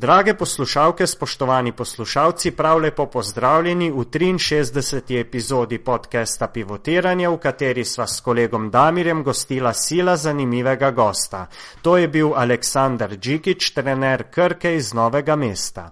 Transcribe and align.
Drage 0.00 0.34
poslušalke, 0.34 1.06
spoštovani 1.06 1.72
poslušalci, 1.72 2.50
prav 2.50 2.78
lepo 2.78 3.04
pozdravljeni 3.06 3.90
v 3.90 4.04
63. 4.04 5.20
epizodi 5.20 5.78
podcasta 5.78 6.48
Pivotiranje, 6.48 7.28
v 7.28 7.36
kateri 7.36 7.84
sva 7.84 8.06
s 8.06 8.20
kolegom 8.20 8.70
Damirjem 8.70 9.22
gostila 9.22 9.74
sila 9.74 10.16
zanimivega 10.16 10.90
gosta. 10.90 11.46
To 11.82 11.96
je 11.96 12.08
bil 12.08 12.32
Aleksandar 12.34 13.10
Džikič, 13.16 13.70
trener 13.70 14.24
Krke 14.30 14.76
iz 14.76 14.94
Novega 14.94 15.36
mesta. 15.36 15.90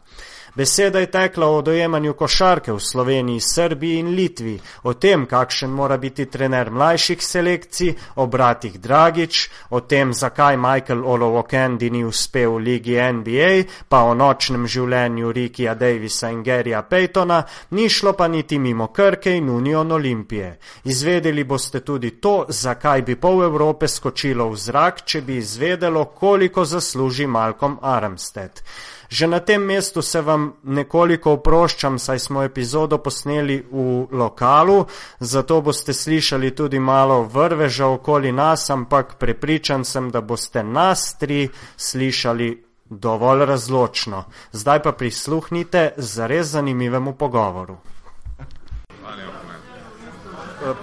Beseda 0.55 0.99
je 0.99 1.11
tekla 1.11 1.47
o 1.47 1.63
dojemanju 1.63 2.15
košarke 2.15 2.73
v 2.73 2.81
Sloveniji, 2.81 3.41
Srbiji 3.41 3.99
in 3.99 4.09
Litvi, 4.15 4.59
o 4.83 4.95
tem, 4.95 5.27
kakšen 5.27 5.71
mora 5.71 5.97
biti 5.97 6.27
trener 6.27 6.71
mlajših 6.71 7.25
selekcij, 7.25 7.95
o 8.17 8.27
bratih 8.27 8.81
Dragič, 8.81 9.51
o 9.71 9.81
tem, 9.81 10.13
zakaj 10.13 10.57
Michael 10.57 11.05
Olowokendi 11.05 11.91
ni 11.91 12.05
uspel 12.05 12.51
v 12.51 12.59
ligi 12.59 12.97
NBA, 12.97 13.53
pa 13.89 14.03
o 14.09 14.15
nočnem 14.15 14.67
življenju 14.67 15.33
Rikija 15.33 15.75
Davisa 15.75 16.31
in 16.31 16.43
Gerija 16.43 16.83
Peytona, 16.83 17.43
ni 17.71 17.89
šlo 17.89 18.13
pa 18.13 18.29
niti 18.29 18.59
mimo 18.59 18.89
Krke 18.89 19.37
in 19.37 19.51
Union 19.51 19.93
Olimpije. 19.93 20.59
Izvedeli 20.85 21.45
boste 21.45 21.81
tudi 21.81 22.11
to, 22.21 22.45
zakaj 22.49 23.03
bi 23.03 23.17
pol 23.17 23.45
Evrope 23.45 23.89
skočilo 23.89 24.49
v 24.49 24.57
zrak, 24.57 25.05
če 25.05 25.21
bi 25.23 25.37
izvedelo, 25.37 26.05
koliko 26.05 26.65
zasluži 26.65 27.27
Malcolm 27.27 27.79
Armstead. 27.83 28.63
Že 29.09 29.27
na 29.27 29.41
tem 29.41 29.63
mestu 29.63 30.03
se 30.03 30.21
vam 30.21 30.53
nekoliko 30.63 31.33
oproščam, 31.33 31.99
saj 31.99 32.19
smo 32.19 32.43
epizodo 32.43 32.99
posneli 32.99 33.57
v 33.71 34.07
lokalu, 34.13 34.85
zato 35.21 35.61
boste 35.61 35.93
slišali 35.93 36.51
tudi 36.55 36.79
malo 36.79 37.23
vrveža 37.23 37.87
okoli 37.87 38.33
nas, 38.33 38.71
ampak 38.71 39.17
prepričan 39.19 39.85
sem, 39.85 40.11
da 40.11 40.21
boste 40.21 40.63
nas 40.63 41.15
tri 41.19 41.49
slišali 41.77 42.65
dovolj 42.91 43.45
razločno. 43.45 44.25
Zdaj 44.53 44.83
pa 44.83 44.93
prisluhnite 44.93 45.93
za 45.97 46.27
res 46.27 46.47
zanimivemu 46.47 47.15
pogovoru. 47.15 47.77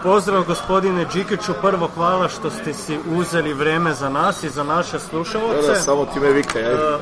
Pozdrav 0.03 0.43
gospodine 0.43 1.05
Đikiću, 1.13 1.53
prvo 1.61 1.89
hvala 1.95 2.29
što 2.29 2.49
ste 2.49 2.73
si 2.73 2.97
uzeli 3.17 3.53
vreme 3.53 3.93
za 3.93 4.09
nas 4.09 4.43
i 4.43 4.49
za 4.49 4.63
naše 4.63 4.99
slušalce. 4.99 5.67
Da, 5.67 5.75
samo 5.75 6.05
ti 6.05 6.19
me 6.19 6.31
vikaj, 6.31 6.65
ajde. 6.65 6.97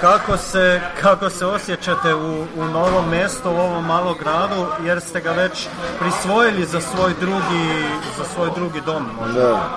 Kako 0.00 0.36
se, 0.36 0.80
kako 1.00 1.30
se 1.30 1.46
osjećate 1.46 2.14
u, 2.14 2.46
u 2.56 2.64
novom 2.64 3.08
mestu, 3.10 3.50
u 3.50 3.56
ovom 3.56 3.86
malom 3.86 4.14
gradu, 4.18 4.66
jer 4.84 5.00
ste 5.00 5.20
ga 5.20 5.30
već 5.30 5.68
prisvojili 5.98 6.64
za 6.64 6.80
svoj 6.80 7.12
drugi, 7.20 7.84
za 8.18 8.24
svoj 8.34 8.50
drugi 8.54 8.80
dom? 8.86 9.06
Možda? 9.20 9.40
Da, 9.40 9.70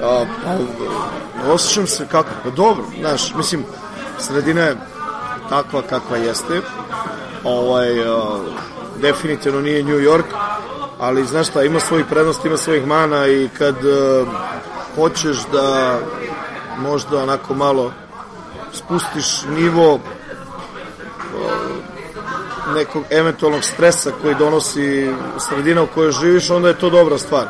da. 0.00 0.06
A, 0.06 0.24
pa, 0.44 1.52
osjećam 1.52 1.86
se 1.86 2.06
kako, 2.06 2.28
pa 2.44 2.50
dobro, 2.50 2.84
znaš, 3.00 3.34
mislim, 3.34 3.64
sredina 4.18 4.62
je 4.62 4.76
takva 5.48 5.82
kakva 5.82 6.16
jeste, 6.16 6.60
ovaj, 7.44 8.08
a, 8.08 8.38
definitivno 9.00 9.60
nije 9.60 9.82
New 9.82 9.98
York, 9.98 10.24
ali 11.00 11.26
znaš 11.26 11.48
šta, 11.48 11.62
ima 11.62 11.80
svojih 11.80 12.06
prednosti, 12.06 12.48
ima 12.48 12.56
svojih 12.56 12.86
mana 12.86 13.26
i 13.26 13.48
kad 13.58 13.74
a, 13.74 14.24
hoćeš 14.96 15.36
da 15.52 15.98
možda 16.78 17.22
onako 17.22 17.54
malo 17.54 17.92
spustiš 18.76 19.42
nivo 19.56 20.00
nekog 22.74 23.04
eventualnog 23.10 23.64
stresa 23.64 24.10
koji 24.22 24.34
donosi 24.34 25.10
sredina 25.48 25.82
u 25.82 25.86
kojoj 25.86 26.12
živiš, 26.12 26.50
onda 26.50 26.68
je 26.68 26.78
to 26.78 26.90
dobra 26.90 27.18
stvar. 27.18 27.46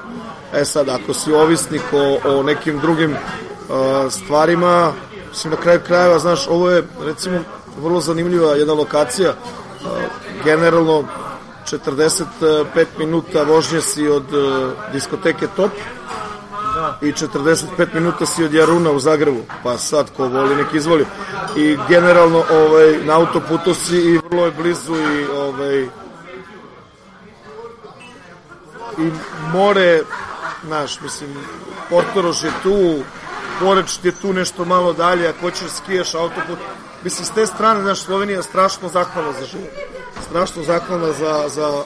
E 0.54 0.64
sad, 0.64 0.88
ako 0.88 1.14
si 1.14 1.32
ovisnik 1.32 1.82
o, 1.92 2.18
o 2.24 2.42
nekim 2.42 2.78
drugim 2.78 3.10
uh, 3.10 4.12
stvarima, 4.12 4.92
mislim 5.28 5.50
na 5.50 5.60
kraju 5.60 5.80
krajeva, 5.86 6.18
znaš, 6.18 6.46
ovo 6.48 6.70
je 6.70 6.84
recimo 7.04 7.38
vrlo 7.82 8.00
zanimljiva 8.00 8.54
jedna 8.54 8.74
lokacija, 8.74 9.30
uh, 9.30 9.88
generalno 10.44 11.04
45 11.70 12.86
minuta 12.98 13.42
vožnje 13.42 13.80
si 13.80 14.08
od 14.08 14.34
uh, 14.34 14.72
diskoteke 14.92 15.46
Top. 15.56 15.70
I 17.02 17.12
45 17.12 17.94
minuta 17.94 18.26
si 18.26 18.44
od 18.44 18.54
Jaruna 18.54 18.90
u 18.90 18.98
Zagrebu, 18.98 19.42
pa 19.62 19.78
sad 19.78 20.10
ko 20.16 20.28
voli 20.28 20.56
nek 20.56 20.74
izvoli. 20.74 21.06
I 21.56 21.78
generalno 21.88 22.44
ovaj, 22.50 22.98
na 23.04 23.16
autoputu 23.16 23.74
si 23.74 23.96
i 23.96 24.18
vrlo 24.18 24.44
je 24.44 24.50
blizu 24.50 24.94
i 24.94 25.24
ovaj, 25.24 25.82
i 28.98 29.10
more, 29.52 30.02
znaš, 30.64 31.00
mislim, 31.00 31.34
Portorož 31.90 32.44
je 32.44 32.50
tu, 32.62 33.02
Poreč 33.60 33.98
je 34.02 34.12
tu 34.12 34.32
nešto 34.32 34.64
malo 34.64 34.92
dalje, 34.92 35.28
ako 35.28 35.40
hoćeš 35.40 35.68
skijaš 35.68 36.14
autoput. 36.14 36.58
Mislim, 37.04 37.26
s 37.26 37.30
te 37.30 37.46
strane, 37.46 37.80
znaš, 37.80 38.00
Slovenija 38.00 38.36
je 38.36 38.42
strašno 38.42 38.88
zahvalna 38.88 39.32
za 39.32 39.46
život. 39.46 39.70
Strašno 40.28 40.62
zahvalna 40.62 41.12
za, 41.12 41.48
za, 41.48 41.82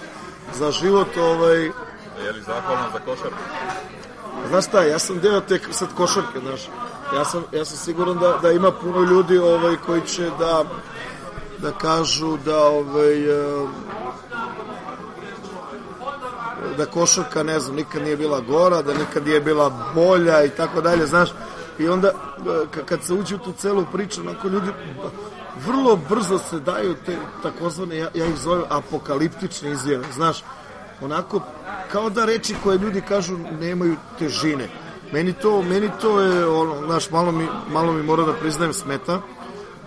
za 0.55 0.71
život, 0.71 1.17
ovaj, 1.17 1.71
Je 2.25 2.33
li 2.33 2.43
zahvalna 2.43 2.89
za 2.93 2.99
košarku? 2.99 3.39
Znaš 4.49 4.67
šta, 4.67 4.83
ja 4.83 4.99
sam 4.99 5.19
deo 5.21 5.41
te 5.41 5.61
sad 5.71 5.89
košarke, 5.95 6.41
znaš. 6.41 6.61
Ja 7.15 7.25
sam, 7.25 7.45
ja 7.53 7.65
sam 7.65 7.77
siguran 7.79 8.19
da, 8.19 8.39
da 8.43 8.51
ima 8.53 8.71
puno 8.73 9.01
ljudi 9.03 9.39
ovaj, 9.39 9.77
koji 9.87 10.01
će 10.01 10.31
da, 10.39 10.65
da 11.59 11.73
kažu 11.73 12.37
da 12.45 12.59
ovaj, 12.65 13.25
eh, 13.31 13.67
da 16.77 16.87
košarka, 16.87 17.43
ne 17.43 17.61
znam, 17.61 17.77
nikad 17.77 18.03
nije 18.03 18.17
bila 18.17 18.41
gora, 18.41 18.83
da 18.83 18.95
nikad 18.95 19.27
nije 19.27 19.41
bila 19.41 19.71
bolja 19.95 20.45
i 20.45 20.51
tako 20.51 20.81
dalje, 20.81 21.07
znaš. 21.07 21.31
I 21.79 21.89
onda, 21.89 22.09
eh, 22.09 22.43
ka- 22.45 22.85
kad 22.85 23.03
se 23.05 23.13
uđe 23.15 23.35
u 23.35 23.39
tu 23.39 23.53
celu 23.53 23.85
priču, 23.93 24.21
onako 24.21 24.49
ljudi 24.49 24.69
vrlo 25.67 25.97
brzo 26.09 26.39
se 26.39 26.61
daju 26.61 26.95
te 27.07 27.17
takozvane, 27.43 27.97
ja, 27.97 28.09
ja 28.15 28.27
ih 28.27 28.37
zovem 28.37 28.63
apokaliptične 28.69 29.71
izjave, 29.71 30.05
znaš 30.15 30.45
onako 31.01 31.41
kao 31.93 32.11
da 32.11 32.25
reči 32.25 32.55
koje 32.63 32.79
ljudi 32.79 33.01
kažu 33.01 33.39
nemaju 33.61 33.97
težine. 34.19 34.69
Meni 35.13 35.33
to, 35.33 35.63
meni 35.63 35.91
to 36.01 36.21
je, 36.21 36.47
ono, 36.47 36.87
znaš, 36.87 37.11
malo 37.11 37.33
mi, 37.33 37.47
malo 37.73 37.93
mi 37.93 38.03
mora 38.03 38.25
da 38.25 38.33
priznajem 38.33 38.73
smeta, 38.73 39.21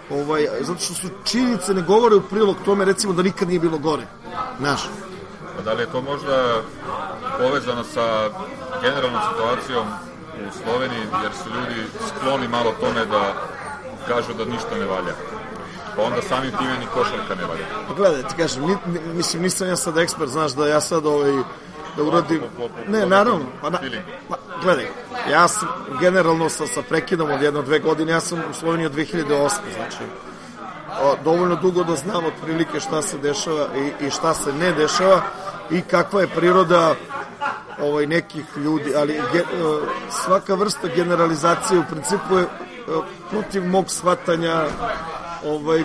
ovaj, 0.09 0.47
zato 0.61 0.79
što 0.79 0.93
su 0.93 1.07
činjenice 1.23 1.73
ne 1.73 1.81
govore 1.81 2.15
u 2.15 2.21
prilog 2.21 2.55
tome, 2.65 2.85
recimo 2.85 3.13
da 3.13 3.23
nikad 3.23 3.47
nije 3.47 3.59
bilo 3.59 3.77
gore, 3.77 4.03
znaš. 4.59 4.89
Pa 5.55 5.63
da 5.63 5.73
li 5.73 5.81
je 5.81 5.91
to 5.91 6.01
možda 6.01 6.61
povezano 7.37 7.83
sa 7.83 8.29
generalnom 8.81 9.21
situacijom 9.31 9.87
u 10.47 10.63
Sloveniji, 10.63 11.05
jer 11.23 11.31
su 11.43 11.49
ljudi 11.49 11.81
skloni 12.07 12.47
malo 12.47 12.73
tome 12.79 13.05
da 13.05 13.33
kažu 14.07 14.33
da 14.33 14.45
ništa 14.45 14.75
ne 14.79 14.85
valja. 14.85 15.13
Pa 15.95 16.01
onda 16.01 16.21
samim 16.21 16.51
time 16.51 16.77
ni 16.79 16.85
košarka 16.93 17.35
ne 17.35 17.45
valja. 17.45 17.65
Pa 17.87 17.93
gledaj, 17.93 18.23
ti 18.23 18.35
kažem, 18.37 18.63
ni, 18.63 18.77
mislim, 19.13 19.43
nisam 19.43 19.67
ja 19.67 19.75
sad 19.75 19.97
ekspert, 19.97 20.29
znaš, 20.29 20.51
da 20.51 20.67
ja 20.67 20.81
sad 20.81 21.05
ovaj, 21.05 21.31
da 21.97 22.03
uradim... 22.03 22.41
Ne, 22.87 23.05
naravno, 23.05 23.45
pa, 23.61 23.69
na, 23.69 23.79
pa 24.29 24.35
gledaj, 24.61 24.85
ja 25.31 25.47
sam 25.47 25.67
generalno 25.99 26.49
sa, 26.49 26.67
sa 26.67 26.81
prekidom 26.81 27.31
od 27.31 27.41
jedno, 27.41 27.61
dve 27.61 27.79
godine, 27.79 28.11
ja 28.11 28.19
sam 28.19 28.39
u 28.51 28.53
Sloveniji 28.53 28.85
od 28.85 28.95
2008, 28.95 29.49
znači, 29.75 30.03
o, 31.01 31.15
dovoljno 31.23 31.55
dugo 31.55 31.83
da 31.83 31.95
znam 31.95 32.25
otprilike 32.25 32.79
šta 32.79 33.01
se 33.01 33.17
dešava 33.17 33.67
i, 33.77 34.05
i 34.05 34.09
šta 34.09 34.33
se 34.33 34.53
ne 34.53 34.71
dešava 34.71 35.21
i 35.71 35.81
kakva 35.81 36.21
je 36.21 36.27
priroda 36.27 36.95
ovaj 37.81 38.07
nekih 38.07 38.45
ljudi, 38.57 38.95
ali 38.95 39.21
ge, 39.33 39.39
e, 39.39 39.43
svaka 40.09 40.53
vrsta 40.53 40.87
generalizacije 40.95 41.79
u 41.79 41.83
principu 41.91 42.37
je 42.37 42.43
e, 42.43 42.47
protiv 43.29 43.65
mog 43.65 43.89
shvatanja 43.89 44.65
ovaj 45.45 45.83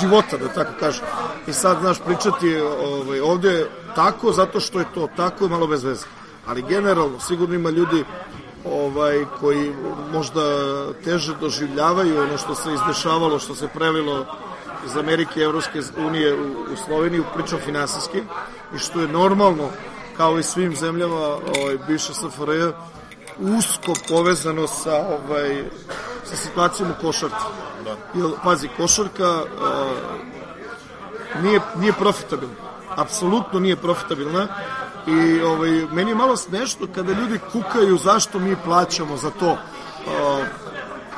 života 0.00 0.36
da 0.36 0.48
tako 0.48 0.72
kažem. 0.80 1.04
I 1.46 1.52
sad 1.52 1.80
znaš 1.80 1.98
pričati 2.06 2.60
ovaj 2.60 3.20
ovde 3.20 3.66
tako 3.94 4.32
zato 4.32 4.60
što 4.60 4.78
je 4.78 4.86
to 4.94 5.08
tako 5.16 5.48
malo 5.48 5.66
bez 5.66 5.84
veze. 5.84 6.06
Ali 6.46 6.62
generalno 6.62 7.20
sigurno 7.20 7.54
ima 7.54 7.70
ljudi 7.70 8.04
ovaj 8.64 9.24
koji 9.40 9.72
možda 10.12 10.42
teže 11.04 11.34
doživljavaju 11.40 12.22
ono 12.22 12.38
što 12.38 12.54
se 12.54 12.74
izdešavalo, 12.74 13.38
što 13.38 13.54
se 13.54 13.68
prelilo 13.68 14.26
iz 14.86 14.96
Amerike 14.96 15.40
i 15.40 15.42
Evropske 15.42 15.80
unije 15.96 16.34
u, 16.34 16.72
u 16.72 16.76
Sloveniju, 16.86 17.24
pričam 17.34 17.58
finansijski, 17.64 18.18
i 18.74 18.78
što 18.78 19.00
je 19.00 19.08
normalno, 19.08 19.68
kao 20.16 20.38
i 20.38 20.42
svim 20.42 20.76
zemljama 20.76 21.16
ovaj, 21.16 21.78
bivše 21.86 22.14
SFRJ, 22.14 22.62
usko 23.38 23.92
povezano 24.08 24.66
sa, 24.66 24.96
ovaj, 24.96 25.64
sa 26.24 26.36
situacijom 26.36 26.90
u 26.90 27.02
košarci. 27.02 27.46
Da. 27.84 27.96
Jer, 28.14 28.30
pazi, 28.44 28.68
košarka 28.76 29.28
a, 29.28 29.44
nije, 31.42 31.60
nije 31.76 31.92
profitabilna. 31.92 32.54
Apsolutno 32.96 33.60
nije 33.60 33.76
profitabilna. 33.76 34.46
I 35.06 35.40
ovaj, 35.40 35.70
meni 35.70 36.10
je 36.10 36.14
malo 36.14 36.36
smešno 36.36 36.86
kada 36.94 37.12
ljudi 37.12 37.38
kukaju 37.52 37.98
zašto 37.98 38.38
mi 38.38 38.56
plaćamo 38.64 39.16
za 39.16 39.30
to. 39.30 39.56
A, 40.08 40.44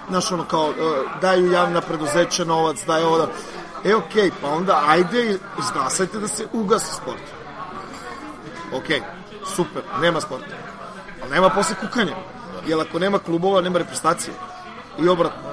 znaš, 0.09 0.33
ono 0.33 0.45
kao, 0.45 0.71
a, 0.71 1.19
daju 1.21 1.53
javna 1.53 1.81
preduzeća 1.81 2.45
novac, 2.45 2.85
daju 2.87 3.07
ovo 3.07 3.19
da... 3.19 3.27
E, 3.85 3.95
okej, 3.95 4.23
okay, 4.23 4.31
pa 4.43 4.49
onda 4.49 4.83
ajde 4.87 5.39
izglasajte 5.59 6.19
da 6.19 6.29
se 6.29 6.47
ugasi 6.53 6.95
sport. 6.95 7.23
Okej, 8.73 9.03
super, 9.55 9.83
nema 10.01 10.21
sporta. 10.21 10.47
Ali 11.23 11.31
nema 11.31 11.51
posle 11.51 11.75
kukanja. 11.81 12.17
Jer 12.67 12.81
ako 12.81 12.99
nema 12.99 13.19
klubova, 13.19 13.61
nema 13.61 13.79
reprezentacije. 13.79 14.35
I 14.99 15.09
obratno. 15.09 15.51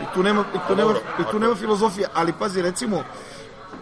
I 0.00 0.14
tu 0.14 0.22
nema, 0.22 0.44
i 0.54 0.58
tu 0.68 0.76
nema, 0.76 0.94
i 1.20 1.30
tu 1.30 1.38
nema 1.38 1.54
filozofije, 1.54 2.08
ali 2.14 2.32
pazi, 2.38 2.62
recimo, 2.62 3.04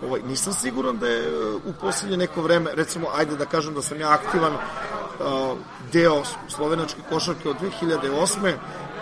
ovaj, 0.06 0.20
nisam 0.22 0.52
siguran 0.52 0.98
da 0.98 1.08
je 1.08 1.28
uh, 1.28 1.62
u 1.66 1.72
posljednje 1.80 2.16
neko 2.16 2.42
vreme, 2.42 2.70
recimo, 2.74 3.06
ajde 3.14 3.36
da 3.36 3.46
kažem 3.46 3.74
da 3.74 3.82
sam 3.82 4.00
ja 4.00 4.12
aktivan 4.12 4.52
uh, 4.52 5.58
deo 5.92 6.22
slovenačke 6.48 7.00
košarke 7.08 7.48
od 7.48 7.56
2008. 7.80 8.54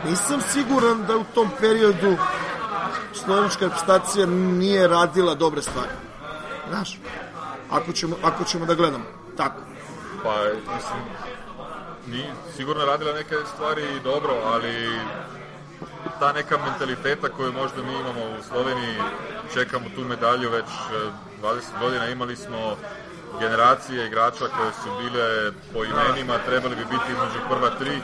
Nisam 0.04 0.40
siguran 0.40 1.06
da 1.06 1.16
u 1.16 1.24
tom 1.34 1.50
periodu 1.60 2.16
slovenačka 3.12 3.64
reprezentacija 3.64 4.26
nije 4.26 4.88
radila 4.88 5.34
dobre 5.34 5.62
stvari. 5.62 5.92
Znaš, 6.68 6.98
ako 7.70 7.92
ćemo, 7.92 8.16
ako 8.22 8.44
ćemo 8.44 8.66
da 8.66 8.74
gledamo. 8.74 9.04
Tako. 9.36 9.60
Pa, 10.22 10.34
mislim, 10.74 11.02
ni 12.06 12.24
sigurno 12.56 12.84
radila 12.84 13.12
neke 13.12 13.34
stvari 13.54 14.00
dobro, 14.04 14.34
ali 14.44 15.00
ta 16.20 16.32
neka 16.32 16.58
mentaliteta 16.58 17.28
koju 17.28 17.52
možda 17.52 17.82
mi 17.82 17.92
imamo 17.92 18.20
u 18.40 18.42
Sloveniji, 18.48 18.94
čekamo 19.54 19.86
tu 19.96 20.04
medalju 20.04 20.50
već 20.50 20.66
20 21.42 21.56
e, 21.56 21.60
godina, 21.80 22.08
imali 22.08 22.36
smo 22.36 22.76
generacije 23.40 24.06
igrača 24.06 24.44
koje 24.56 24.72
su 24.72 24.88
bile 25.02 25.52
po 25.72 25.84
imenima, 25.84 26.38
trebali 26.46 26.76
bi 26.76 26.84
biti 26.84 27.12
između 27.12 27.38
prva 27.50 27.70
tri, 27.78 27.98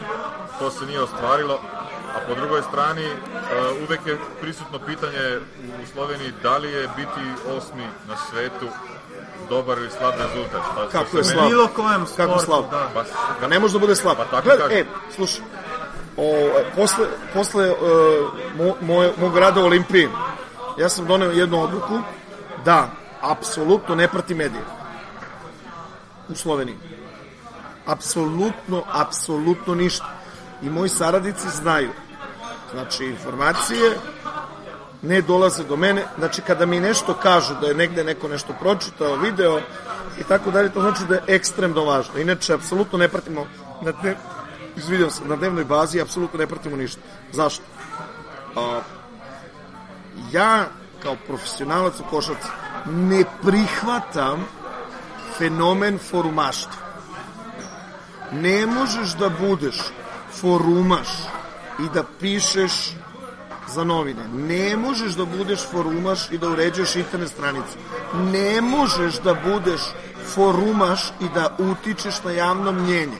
to 0.58 0.70
se 0.70 0.86
nije 0.86 1.00
ostvarilo, 1.00 1.60
a 2.16 2.18
po 2.28 2.34
drugoj 2.34 2.62
strani 2.62 3.04
e, 3.04 3.14
uvek 3.82 4.06
je 4.06 4.18
prisutno 4.40 4.78
pitanje 4.86 5.38
u 5.82 5.86
Sloveniji 5.92 6.32
da 6.42 6.56
li 6.58 6.72
je 6.72 6.88
biti 6.96 7.50
osmi 7.56 7.86
na 8.08 8.16
svetu 8.30 8.68
dobar 9.48 9.78
ili 9.78 9.90
slab 9.90 10.14
rezultat. 10.18 10.62
Pa, 10.74 10.88
Kako 10.88 11.16
je 11.16 11.24
slab? 11.24 11.48
Bilo 11.48 11.68
kojem 11.68 12.06
sportu, 12.06 12.32
Kako 12.32 12.38
slab? 12.44 12.64
Da. 12.70 12.90
Pa, 12.94 13.04
pa 13.40 13.46
ne 13.46 13.58
može 13.58 13.72
da 13.72 13.78
bude 13.78 13.96
slab. 13.96 14.16
Pa 14.16 14.24
tako 14.24 14.48
Gled, 14.48 14.72
e, 14.72 14.84
slušaj, 15.14 15.44
o, 16.16 16.50
posle, 16.76 17.06
posle 17.34 17.70
uh, 17.70 17.76
mo, 18.56 18.75
moje, 18.81 19.12
mog 19.20 19.38
rada 19.38 19.61
u 19.61 19.64
Olimpiji, 19.64 20.08
ja 20.78 20.88
sam 20.88 21.06
doneo 21.06 21.31
jednu 21.31 21.62
odluku 21.62 21.99
da 22.64 22.88
apsolutno 23.20 23.94
ne 23.94 24.08
prati 24.08 24.34
medije 24.34 24.62
u 26.28 26.34
Sloveniji. 26.34 26.76
Apsolutno, 27.87 28.82
apsolutno 28.93 29.75
ništa. 29.75 30.06
I 30.62 30.70
moji 30.70 30.88
saradnici 30.88 31.49
znaju. 31.49 31.90
Znači, 32.72 33.05
informacije 33.05 33.96
ne 35.02 35.22
dolaze 35.22 35.64
do 35.64 35.76
mene. 35.76 36.05
Znači, 36.19 36.43
kada 36.43 36.67
mi 36.67 36.81
nešto 36.81 37.14
kažu 37.14 37.55
da 37.60 37.67
je 37.67 37.75
negde 37.75 38.05
neko 38.05 38.28
nešto 38.28 38.55
pročitao, 38.60 39.17
video 39.17 39.60
i 40.19 40.25
tako 40.25 40.50
dalje, 40.50 40.72
to 40.72 40.81
znači 40.81 41.05
da 41.08 41.14
je 41.14 41.22
ekstremno 41.26 41.84
važno. 41.84 42.19
Inače, 42.19 42.55
apsolutno 42.55 42.99
ne 42.99 43.08
pratimo 43.08 43.46
na, 43.82 43.93
dne, 43.93 44.17
izvidio 44.76 45.10
sam, 45.10 45.28
na 45.28 45.36
dnevnoj 45.36 45.64
bazi, 45.64 46.00
apsolutno 46.00 46.38
ne 46.38 46.46
pratimo 46.46 46.76
ništa. 46.76 47.00
Zašto? 47.32 47.62
A, 48.56 48.80
ja, 50.32 50.66
kao 51.02 51.16
profesionalac 51.26 52.00
u 52.00 52.04
košarci, 52.10 52.48
ne 52.86 53.24
prihvatam 53.42 54.44
fenomen 55.38 55.98
forumaštva. 55.98 56.84
Ne 58.32 58.66
možeš 58.66 59.14
da 59.14 59.28
budeš 59.28 59.76
forumaš 60.40 61.08
i 61.80 61.88
da 61.94 62.04
pišeš 62.20 62.72
za 63.68 63.84
novine. 63.84 64.28
Ne 64.28 64.76
možeš 64.76 65.12
da 65.12 65.24
budeš 65.24 65.60
forumaš 65.70 66.30
i 66.30 66.38
da 66.38 66.48
uređuješ 66.48 66.96
internet 66.96 67.28
stranicu. 67.28 67.78
Ne 68.32 68.60
možeš 68.60 69.20
da 69.20 69.34
budeš 69.34 69.80
forumaš 70.34 71.12
i 71.20 71.28
da 71.34 71.56
utičeš 71.58 72.22
na 72.24 72.30
javno 72.30 72.72
mnjenje. 72.72 73.18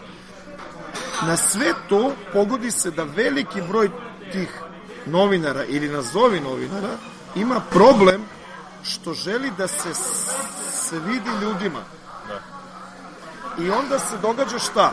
Na 1.23 1.37
sve 1.37 1.73
to 1.89 2.13
pogodi 2.33 2.71
se 2.71 2.91
da 2.91 3.05
veliki 3.05 3.63
broj 3.63 3.91
tih 4.33 4.61
novinara 5.07 5.65
ili 5.65 5.89
nazovi 5.89 6.41
novinara 6.41 6.97
ima 7.35 7.61
problem 7.71 8.23
što 8.83 9.15
želi 9.15 9.51
da 9.59 9.67
se 9.67 9.95
se 10.95 10.99
vidi 10.99 11.31
ljudima. 11.43 11.81
Da. 12.29 12.41
I 13.65 13.71
onda 13.71 13.99
se 13.99 14.19
događa 14.23 14.59
šta? 14.59 14.93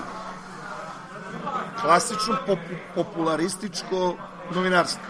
Klasično 1.81 2.38
pop 2.47 2.59
popularističko 2.95 4.15
novinarstvo 4.51 5.01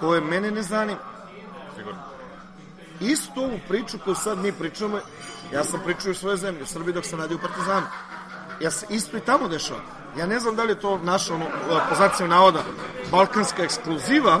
koje 0.00 0.20
mene 0.20 0.50
ne 0.50 0.62
zanima. 0.62 1.00
Sigurno. 1.76 2.00
Isto 3.00 3.40
ovu 3.40 3.58
priču 3.68 3.98
koju 4.04 4.14
sad 4.14 4.38
mi 4.38 4.52
pričamo, 4.52 4.98
ja 5.52 5.64
sam 5.64 5.80
pričao 5.84 6.10
u 6.10 6.14
svoje 6.14 6.36
zemlje, 6.36 6.62
u 6.62 6.66
Srbiji 6.66 6.94
dok 6.94 7.04
sam 7.04 7.20
radio 7.20 7.36
u 7.36 7.40
Partizanu. 7.40 7.86
Ja 8.60 8.70
se 8.70 8.86
isto 8.90 9.16
i 9.16 9.20
tamo 9.20 9.48
dešava. 9.48 9.80
Ja 10.18 10.26
ne 10.26 10.40
znam 10.40 10.56
da 10.56 10.62
li 10.62 10.72
je 10.72 10.80
to 10.80 10.98
naša, 10.98 11.34
ono, 11.34 11.46
po 12.18 12.26
navoda, 12.26 12.62
balkanska 13.10 13.62
ekskluziva, 13.62 14.40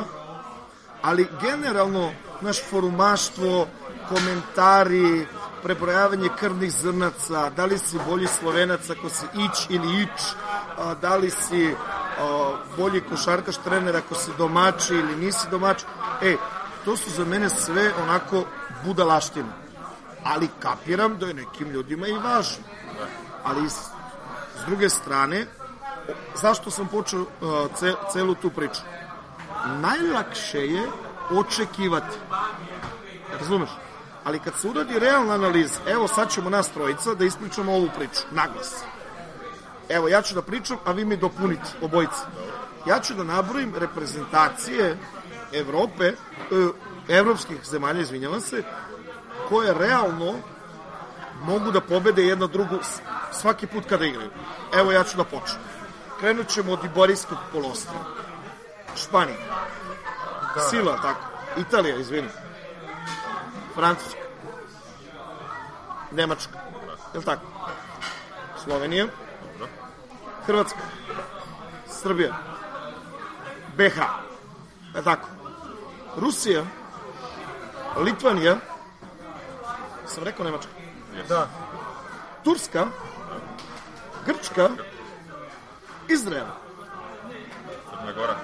ali 1.02 1.28
generalno 1.42 2.12
naš 2.40 2.62
forumaštvo, 2.70 3.66
komentari, 4.08 5.26
prebrojavanje 5.62 6.28
krvnih 6.38 6.72
zrnaca, 6.72 7.50
da 7.50 7.64
li 7.64 7.78
si 7.78 7.98
bolji 8.08 8.26
slovenac 8.26 8.90
ako 8.90 9.08
si 9.08 9.26
ić 9.34 9.66
ili 9.68 10.02
ić, 10.02 10.20
da 11.00 11.16
li 11.16 11.30
si 11.30 11.74
bolji 12.76 13.00
košarkaš 13.00 13.56
trener 13.56 13.96
ako 13.96 14.14
si 14.14 14.30
domaći 14.38 14.94
ili 14.94 15.16
nisi 15.16 15.46
domaći. 15.50 15.84
E, 16.22 16.36
to 16.84 16.96
su 16.96 17.10
za 17.10 17.24
mene 17.24 17.50
sve 17.50 17.92
onako 18.02 18.44
budalaštine. 18.84 19.48
Ali 20.24 20.48
kapiram 20.60 21.18
da 21.18 21.26
je 21.26 21.34
nekim 21.34 21.70
ljudima 21.70 22.06
i 22.06 22.12
važno. 22.12 22.64
Ali 23.44 23.70
s, 23.70 23.78
s 24.62 24.66
druge 24.66 24.88
strane, 24.88 25.46
zašto 26.34 26.70
sam 26.70 26.88
počeo 26.88 27.20
uh, 27.20 27.26
ce, 27.76 27.94
celu 28.12 28.34
tu 28.34 28.50
priču? 28.50 28.80
Najlakše 29.80 30.66
je 30.66 30.88
očekivati. 31.30 32.16
Razumeš? 33.38 33.70
Ali 34.24 34.38
kad 34.38 34.54
se 34.58 34.68
uradi 34.68 34.98
realna 34.98 35.34
analiza, 35.34 35.80
evo 35.86 36.08
sad 36.08 36.30
ćemo 36.30 36.50
nas 36.50 36.68
trojica 36.68 37.14
da 37.14 37.24
ispričamo 37.24 37.72
ovu 37.72 37.88
priču, 37.96 38.22
naglas. 38.30 38.84
Evo, 39.88 40.08
ja 40.08 40.22
ću 40.22 40.34
da 40.34 40.42
pričam, 40.42 40.76
a 40.84 40.92
vi 40.92 41.04
mi 41.04 41.16
dopunite, 41.16 41.70
obojice. 41.82 42.20
Ja 42.86 43.00
ću 43.00 43.14
da 43.14 43.24
nabrojim 43.24 43.74
reprezentacije 43.76 44.98
Evrope, 45.52 46.04
e, 46.04 46.14
evropskih 47.08 47.56
zemalja, 47.64 48.00
izvinjavam 48.00 48.40
se, 48.40 48.62
koje 49.48 49.74
realno 49.74 50.34
mogu 51.42 51.70
da 51.70 51.80
pobede 51.80 52.24
jedna 52.24 52.46
drugu 52.46 52.76
svaki 53.32 53.66
put 53.66 53.84
kada 53.88 54.04
igraju. 54.04 54.30
Evo 54.74 54.92
ja 54.92 55.04
ću 55.04 55.16
da 55.16 55.24
počnem. 55.24 55.60
Krenut 56.20 56.48
ćemo 56.48 56.72
od 56.72 56.84
Iborijskog 56.84 57.38
polostrava. 57.52 58.04
Španija. 58.96 59.38
Da. 60.54 60.60
Sila, 60.60 60.96
tako. 61.02 61.20
Italija, 61.60 61.96
izvini. 61.96 62.28
Francuska. 63.74 64.18
Nemačka. 66.12 66.58
Je 67.12 67.18
li 67.18 67.24
tako? 67.24 67.46
Slovenija. 68.64 69.06
Hrvatska, 70.46 70.78
Srbija, 71.86 72.34
BH, 73.76 73.98
je 74.96 75.02
tako? 75.04 75.28
Rusija, 76.16 76.64
Litvanija, 77.96 78.56
sam 80.06 80.24
rekao 80.24 80.44
Nemačka? 80.44 80.70
Da. 81.28 81.48
Turska, 82.44 82.86
Grčka, 84.26 84.68
Izrael. 86.12 86.46
Crna 87.90 88.12
Gora. 88.12 88.36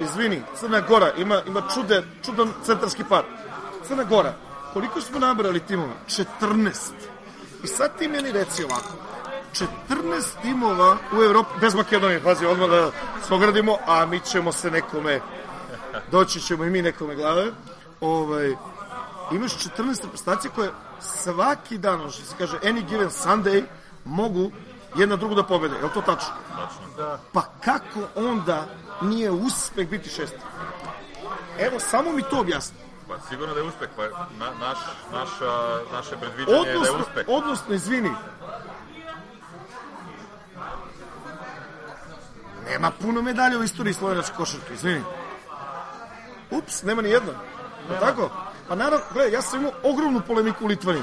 Izvini, 0.00 0.42
Crna 0.60 0.80
Gora 0.80 1.12
ima, 1.16 1.42
ima 1.46 1.62
čude, 1.74 2.02
čudan 2.24 2.52
centarski 2.64 3.04
par. 3.04 3.24
Crna 3.86 4.04
Gora, 4.04 4.34
koliko 4.72 5.00
smo 5.00 5.18
nabrali 5.18 5.60
timova? 5.60 5.92
14. 6.40 6.72
I 7.64 7.66
sad 7.66 7.98
ti 7.98 8.08
meni 8.08 8.32
reci 8.32 8.64
ovako, 8.64 8.92
14 9.88 10.42
timova 10.42 10.96
u 11.18 11.22
Evropi, 11.22 11.50
bez 11.60 11.74
Makedonije, 11.74 12.22
pazi, 12.22 12.46
odmah 12.46 12.68
da 12.68 12.90
svogradimo, 13.26 13.78
a 13.86 14.06
mi 14.06 14.20
ćemo 14.20 14.52
se 14.52 14.70
nekome, 14.70 15.20
doći 16.10 16.40
ćemo 16.40 16.64
i 16.64 16.70
mi 16.70 16.82
nekome 16.82 17.14
glave, 17.14 17.46
ovaj, 18.00 18.54
imaš 19.32 19.52
14 19.52 20.02
reprezentacije 20.02 20.50
koje 20.54 20.70
svaki 21.00 21.78
dan, 21.78 22.10
što 22.10 22.24
se 22.24 22.34
kaže, 22.38 22.58
any 22.62 22.88
given 22.88 23.08
Sunday, 23.08 23.64
mogu 24.04 24.50
jedna 24.96 25.16
drugu 25.16 25.34
da 25.34 25.42
pobede. 25.42 25.74
Je 25.76 25.82
li 25.82 25.90
to 25.94 26.00
tačno? 26.00 26.34
Da. 26.96 27.18
Pa 27.32 27.42
kako 27.64 28.00
onda 28.14 28.66
nije 29.02 29.30
uspeh 29.30 29.88
biti 29.88 30.08
šesti? 30.08 30.38
Evo, 31.58 31.80
samo 31.80 32.12
mi 32.12 32.22
to 32.22 32.40
objasni. 32.40 32.78
Pa 33.08 33.14
sigurno 33.28 33.54
da 33.54 33.60
je 33.60 33.66
uspeh, 33.66 33.88
pa 33.96 34.02
na, 34.38 34.50
naš, 34.60 34.78
naša, 35.12 35.78
naše 35.92 36.16
predviđanje 36.16 36.58
odnosno, 36.58 36.84
je 36.84 36.90
da 36.90 36.98
je 36.98 37.02
uspeh. 37.02 37.24
Odnosno, 37.28 37.74
izvini, 37.74 38.10
Nema 42.70 42.90
puno 42.90 43.22
medalja 43.22 43.58
u 43.58 43.62
istoriji 43.62 43.94
slovenačke 43.94 44.36
košarke, 44.36 44.74
izvini. 44.74 45.02
Ups, 46.50 46.82
nema 46.82 47.02
ni 47.02 47.10
jedna. 47.10 47.32
Nema. 47.88 48.00
Tako? 48.00 48.30
Pa 48.68 48.74
naravno, 48.74 49.06
gledaj, 49.12 49.32
ja 49.32 49.42
sam 49.42 49.60
imao 49.60 49.72
ogromnu 49.82 50.20
polemiku 50.26 50.64
u 50.64 50.68
Litvaniji. 50.68 51.02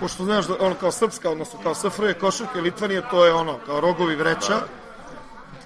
Pošto 0.00 0.24
znaš 0.24 0.46
da 0.46 0.54
ono 0.60 0.74
kao 0.74 0.90
srpska, 0.90 1.30
odnosno 1.30 1.58
kao 1.62 1.74
SFRJ 1.74 2.12
košarke, 2.12 2.60
Litvanije, 2.60 3.02
to 3.10 3.24
je 3.24 3.34
ono, 3.34 3.58
kao 3.66 3.80
rogovi 3.80 4.16
vreća. 4.16 4.60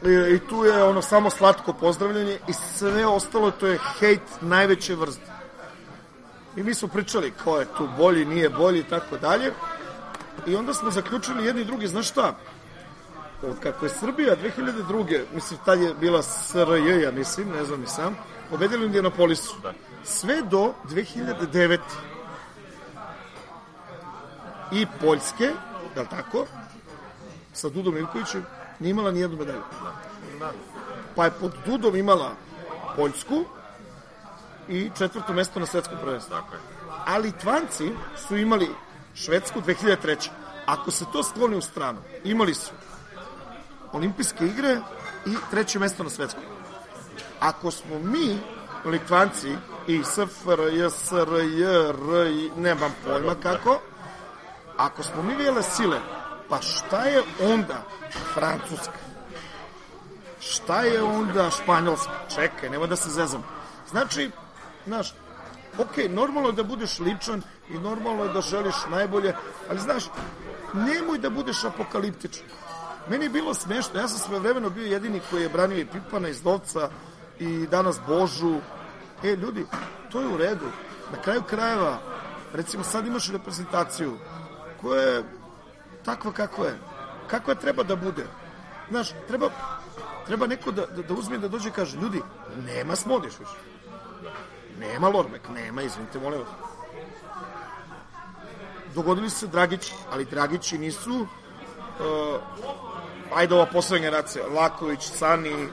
I, 0.03 0.35
I 0.35 0.39
tu 0.39 0.65
je 0.65 0.85
ono 0.85 1.03
samo 1.03 1.31
slatko 1.31 1.73
pozdravljanje 1.73 2.39
i 2.49 2.53
sve 2.53 3.07
ostalo 3.07 3.51
to 3.51 3.67
je 3.67 3.79
hejt 3.99 4.23
najveće 4.41 4.95
vrste. 4.95 5.33
I 6.57 6.63
mi 6.63 6.75
smo 6.75 6.89
pričali 6.89 7.33
ko 7.45 7.59
je 7.59 7.67
tu 7.77 7.89
bolji, 7.99 8.25
nije 8.25 8.51
bolji 8.51 8.79
i 8.79 8.89
tako 8.89 9.17
dalje. 9.17 9.53
I 10.47 10.57
onda 10.57 10.75
smo 10.75 10.91
zaključili 10.91 11.47
jedni 11.47 11.63
i 11.63 11.65
drugi, 11.65 11.87
znaš 11.87 12.09
šta? 12.09 12.35
Od 13.43 13.59
kako 13.63 13.87
je 13.87 13.91
Srbija 13.91 14.37
2002. 14.37 15.25
mislim, 15.35 15.61
tad 15.65 15.81
je 15.81 15.95
bila 15.95 16.23
SRJ, 16.23 17.03
ja 17.03 17.11
mislim, 17.13 17.49
ne 17.49 17.65
znam 17.65 17.83
i 17.83 17.87
sam, 17.87 18.17
pobedili 18.51 18.87
Indianapolisu. 18.87 19.57
Da. 19.63 19.73
Sve 20.05 20.43
do 20.43 20.73
2009. 20.85 21.79
I 24.73 24.87
Poljske, 25.01 25.45
je 25.97 26.03
li 26.03 26.09
tako? 26.11 26.47
Sa 27.53 27.69
Dudom 27.69 27.97
Ivkovićem, 27.97 28.47
nije 28.79 28.91
imala 28.91 29.11
ni 29.11 29.21
jednu 29.21 29.37
medalju. 29.37 29.63
Pa 31.17 31.25
je 31.25 31.31
pod 31.31 31.55
Dudom 31.67 31.97
imala 31.97 32.33
Poljsku 32.97 33.45
i 34.69 34.91
četvrto 34.99 35.33
mesto 35.33 35.61
na 35.61 35.67
svetskom 35.67 35.99
prvenstvu. 36.03 36.31
Tako 36.31 36.55
je. 36.55 36.61
A 37.07 37.19
Litvanci 37.19 37.91
su 38.29 38.37
imali 38.37 38.69
Švedsku 39.15 39.61
2003. 39.61 40.29
Ako 40.67 40.91
se 40.91 41.05
to 41.13 41.23
skloni 41.23 41.57
u 41.57 41.61
stranu, 41.61 41.99
imali 42.25 42.55
su 42.55 42.71
olimpijske 43.93 44.47
igre 44.47 44.81
i 45.27 45.35
treće 45.51 45.79
mesto 45.79 46.03
na 46.03 46.11
svetskom. 46.11 46.43
Ako 47.41 47.71
smo 47.71 47.99
mi, 47.99 48.39
Litvanci, 48.85 49.57
i 49.87 50.03
SFRJ, 50.05 50.91
SRJ, 50.91 51.65
RJ, 51.93 52.51
nemam 52.57 52.95
pojma 53.05 53.35
kako, 53.43 53.81
ako 54.79 55.03
smo 55.03 55.23
mi 55.23 55.35
vele 55.35 55.63
sile, 55.63 56.01
pa 56.49 56.61
šta 56.63 57.03
je 57.05 57.23
onda 57.43 57.83
Francuska? 58.35 58.99
Šta 60.41 60.83
je 60.83 61.03
onda 61.03 61.51
Španjolska? 61.51 62.13
Čekaj, 62.35 62.71
nema 62.71 62.87
da 62.87 62.97
se 62.97 63.11
zezam. 63.11 63.43
Znači, 63.91 64.31
znaš, 64.87 65.15
ok, 65.79 65.97
normalno 66.11 66.49
je 66.49 66.53
da 66.53 66.63
budeš 66.63 66.99
ličan 66.99 67.43
i 67.69 67.79
normalno 67.79 68.25
je 68.25 68.33
da 68.33 68.41
želiš 68.41 68.75
najbolje, 68.91 69.35
ali 69.71 69.81
znaš, 69.81 70.05
nemoj 70.75 71.19
da 71.19 71.31
budeš 71.31 71.65
apokaliptičan. 71.65 72.47
Meni 73.11 73.25
je 73.25 73.31
bilo 73.31 73.55
smešno, 73.55 74.01
ja 74.01 74.09
sam 74.09 74.19
sve 74.19 74.39
vremeno 74.39 74.71
bio 74.71 74.87
jedini 74.87 75.21
koji 75.31 75.43
je 75.43 75.49
branio 75.49 75.79
i 75.79 75.87
Pipana 75.87 76.29
iz 76.29 76.43
Dovca 76.43 76.91
i 77.39 77.67
danas 77.67 78.01
Božu. 78.07 78.61
E, 79.25 79.37
ljudi, 79.37 79.67
to 80.13 80.21
je 80.21 80.27
u 80.27 80.37
redu. 80.37 80.67
Na 81.13 81.23
kraju 81.23 81.43
krajeva, 81.43 81.99
recimo 82.53 82.85
sad 82.85 83.07
imaš 83.07 83.33
reprezentaciju 83.33 84.19
koja 84.81 85.03
je 85.03 85.25
takva 86.05 86.33
kakva 86.33 86.67
je. 86.67 86.79
Kakva 87.27 87.55
treba 87.55 87.83
da 87.83 87.97
bude. 87.97 88.27
Znaš, 88.91 89.11
treba, 89.29 89.51
treba 90.27 90.47
neko 90.47 90.73
da, 90.73 90.87
da, 90.87 91.03
da 91.03 91.15
uzme 91.15 91.39
da 91.39 91.49
dođe 91.49 91.69
i 91.69 91.73
kaže, 91.73 91.99
ljudi, 91.99 92.23
nema 92.67 92.97
smodiš 92.97 93.39
više. 93.39 93.59
Nema 94.81 95.09
Lormek, 95.09 95.49
nema, 95.49 95.83
izvinite, 95.83 96.19
molim 96.19 96.41
vas. 96.41 96.49
Dogodili 98.95 99.31
su 99.31 99.39
se 99.39 99.47
Dragići, 99.47 99.95
ali 100.13 100.25
Dragići 100.25 100.79
nisu 100.79 101.21
uh, 101.21 101.27
ajde 103.35 103.55
ova 103.55 103.67
poslednja 103.67 104.05
generacija, 104.05 104.47
Laković, 104.47 105.03
Sani, 105.03 105.69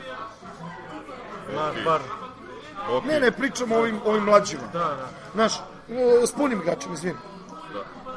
bar, 1.85 2.01
Boki, 2.89 3.07
ne, 3.07 3.19
ne, 3.19 3.31
pričamo 3.31 3.75
o 3.75 3.79
ovim, 3.79 4.00
ovim 4.05 4.24
mlađima. 4.24 4.63
da, 4.74 4.79
da. 4.79 5.09
Znaš, 5.33 5.62
s 6.27 6.31
punim 6.31 6.62
igračima, 6.62 6.93
izvim. 6.93 7.17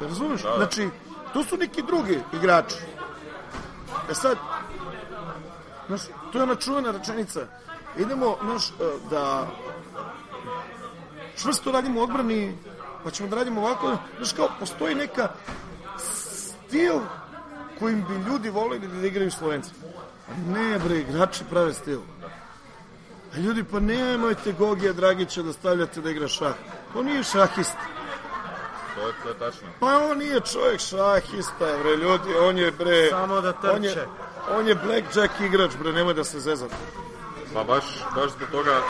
Ja 0.00 0.08
razumeš? 0.08 0.42
Da, 0.42 0.48
da. 0.48 0.56
Znači, 0.56 0.88
tu 1.32 1.44
su 1.44 1.56
neki 1.56 1.82
drugi 1.82 2.20
igrači. 2.32 2.76
E 4.10 4.14
sad, 4.14 4.36
znaš, 5.86 6.00
to 6.32 6.38
je 6.38 6.42
ona 6.42 6.54
čuvena 6.54 6.90
rečenica. 6.90 7.40
Idemo, 7.98 8.36
znaš, 8.44 8.70
e, 8.70 8.72
da 9.10 9.46
čvrsto 11.36 11.72
radimo 11.72 12.00
odbrani, 12.00 12.58
pa 13.04 13.10
ćemo 13.10 13.28
da 13.28 13.36
radimo 13.36 13.60
ovako. 13.60 13.96
Znaš, 14.16 14.32
kao, 14.32 14.48
postoji 14.60 14.94
neka 14.94 15.28
stil 15.98 17.00
kojim 17.78 18.04
bi 18.08 18.30
ljudi 18.30 18.50
voleli 18.50 18.88
da 18.88 19.06
igraju 19.06 19.30
Slovenci. 19.30 19.70
Ne, 20.48 20.78
bre, 20.78 20.98
igrači 20.98 21.44
prave 21.50 21.74
stil. 21.74 22.00
A 23.34 23.38
ljudi, 23.38 23.64
pa 23.64 23.80
nemojte 23.80 24.52
Gogija 24.52 24.92
Dragića 24.92 25.42
da 25.42 25.52
stavljate 25.52 26.00
da 26.00 26.10
igra 26.10 26.28
šah. 26.28 26.54
On 26.94 27.06
nije 27.06 27.22
šahista. 27.22 27.97
To 28.98 29.06
je, 29.06 29.12
to 29.22 29.28
je 29.28 29.34
tačno. 29.36 29.68
Pa 29.80 29.86
on 30.00 30.18
nije 30.18 30.40
čovjek 30.42 30.80
šahista, 30.80 31.66
bre, 31.78 31.96
ljudi, 31.96 32.34
on 32.38 32.58
je, 32.58 32.70
bre... 32.70 33.08
Samo 33.10 33.40
da 33.40 33.52
On 33.64 33.84
je, 33.84 33.90
trče. 33.90 34.06
on 34.50 34.68
je 34.68 34.74
blackjack 34.76 35.40
igrač, 35.40 35.70
bre, 35.76 35.92
nemoj 35.92 36.14
da 36.14 36.24
se 36.24 36.40
zezate. 36.40 36.74
Pa 37.54 37.64
baš, 37.64 37.84
baš 38.14 38.30
zbog 38.30 38.48
toga 38.50 38.80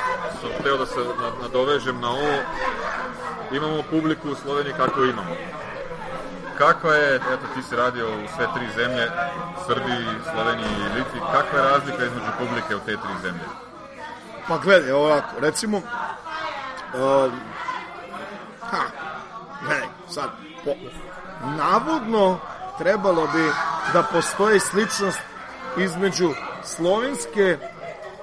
sam 0.41 0.50
hteo 0.61 0.77
da 0.77 0.87
se 0.87 0.99
na- 1.00 1.43
nadovežem 1.43 2.00
na 2.00 2.11
ovo. 2.11 2.35
Imamo 3.53 3.83
publiku 3.91 4.31
u 4.31 4.35
Sloveniji 4.35 4.75
kako 4.77 5.05
imamo. 5.05 5.35
Kakva 6.59 6.95
je, 6.95 7.15
eto 7.17 7.47
ti 7.55 7.62
si 7.62 7.77
radio 7.77 8.09
u 8.09 8.37
sve 8.37 8.47
tri 8.55 8.67
zemlje, 8.77 9.11
Srbiji, 9.67 10.05
Sloveniji 10.33 10.67
i 10.81 10.99
Litvi, 10.99 11.21
kakva 11.33 11.59
je 11.59 11.65
razlika 11.65 12.05
između 12.05 12.31
publike 12.38 12.77
u 12.77 12.81
te 12.81 12.97
tri 12.97 13.15
zemlje? 13.23 13.45
Pa 14.49 14.59
gledaj, 14.59 14.93
ovako, 14.93 15.41
recimo, 15.41 15.77
um, 15.77 17.41
ha, 18.62 18.79
sad, 20.11 20.31
po, 20.65 20.71
navodno 21.57 22.38
trebalo 22.79 23.27
bi 23.35 23.50
da 23.93 24.03
postoji 24.03 24.61
sličnost 24.61 25.21
između 25.79 26.31
slovenske, 26.65 27.59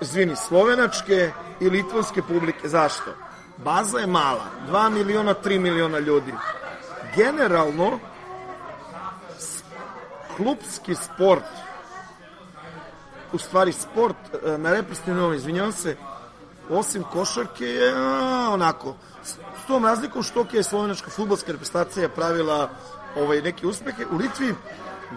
izvini, 0.02 0.36
slovenačke 0.36 1.32
i 1.60 1.70
litvanske 1.70 2.22
publike. 2.22 2.68
Zašto? 2.68 3.12
Baza 3.58 4.00
je 4.00 4.08
mala, 4.08 4.46
2 4.72 4.90
miliona, 4.90 5.34
3 5.44 5.60
miliona 5.60 6.00
ljudi. 6.00 6.34
Generalno, 7.16 8.00
klubski 10.38 10.96
sport 10.96 11.44
u 13.34 13.38
stvari 13.38 13.72
sport 13.72 14.16
e, 14.34 14.58
na 14.58 14.72
reprezentativnom 14.72 15.34
izvinjavam 15.34 15.72
se, 15.72 15.96
osim 16.70 17.04
košarke 17.04 17.66
je 17.66 17.94
a, 17.96 18.50
onako, 18.52 18.96
s 19.66 19.68
tom 19.68 19.86
razlikom 19.86 20.24
što 20.24 20.42
ok, 20.42 20.50
slovenačka 20.64 21.10
futbolska 21.10 21.52
reprezentacija 21.52 22.04
je 22.04 22.10
pravila 22.10 22.70
ovaj, 23.18 23.42
neke 23.42 23.68
uspehe. 23.68 24.06
U 24.12 24.18
Litvi 24.18 24.56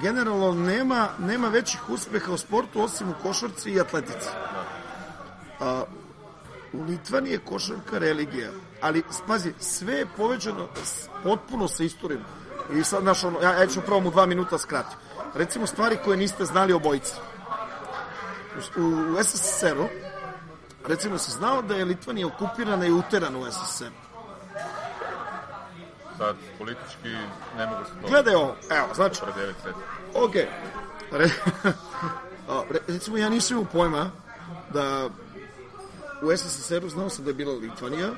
generalno 0.03 0.55
nema, 0.55 1.09
nema 1.19 1.49
većih 1.49 1.91
uspeha 1.91 2.33
u 2.33 2.39
sportu 2.39 2.83
osim 2.83 3.09
u 3.09 3.15
košarci 3.23 3.71
i 3.71 3.81
atletici. 3.81 4.29
A, 5.61 5.85
u 6.73 6.83
Litvani 6.83 7.31
je 7.31 7.39
košarka 7.39 7.99
religija, 7.99 8.51
ali 8.81 9.03
pazi, 9.27 9.53
sve 9.61 9.95
je 9.95 10.07
povećano 10.17 10.69
potpuno 11.23 11.69
sa 11.69 11.85
istorijom. 11.85 12.23
I 12.75 12.85
sad, 12.85 13.03
znaš, 13.03 13.25
ono, 13.25 13.41
ja, 13.43 13.53
ja 13.53 13.67
ću 13.67 13.81
probam 13.81 14.07
u 14.07 14.11
dva 14.11 14.27
minuta 14.27 14.59
skratiti. 14.59 14.97
Recimo 15.35 15.67
stvari 15.67 15.99
koje 16.05 16.17
niste 16.17 16.45
znali 16.45 16.73
o 16.73 16.79
bojici 16.79 17.15
u, 18.77 18.83
u 18.83 19.25
SSSR-u, 19.25 19.89
recimo 20.87 21.19
se 21.19 21.31
znao 21.31 21.63
da 21.63 21.75
je 21.75 21.85
Litvanija 21.85 22.27
okupirana 22.27 22.87
i 22.87 22.93
uterana 22.93 23.39
u 23.39 23.51
SSSR. 23.51 24.08
Sad, 26.19 26.37
politički 26.59 27.09
ne 27.57 27.67
mogu 27.67 27.85
se 27.85 27.91
to 28.03 28.09
Gledaj 28.09 28.35
ovo, 28.35 28.57
evo, 28.71 28.89
znači, 28.95 29.21
ok, 30.15 30.35
Re, 32.71 32.81
recimo 32.89 33.17
ja 33.17 33.29
nisam 33.29 33.57
imao 33.57 33.73
pojma 33.73 34.11
da 34.73 35.09
u 36.23 36.37
SSSR-u 36.37 36.89
znao 36.89 37.09
sam 37.11 37.25
da 37.25 37.31
je 37.31 37.35
bila 37.35 37.55
Litvanija, 37.55 38.09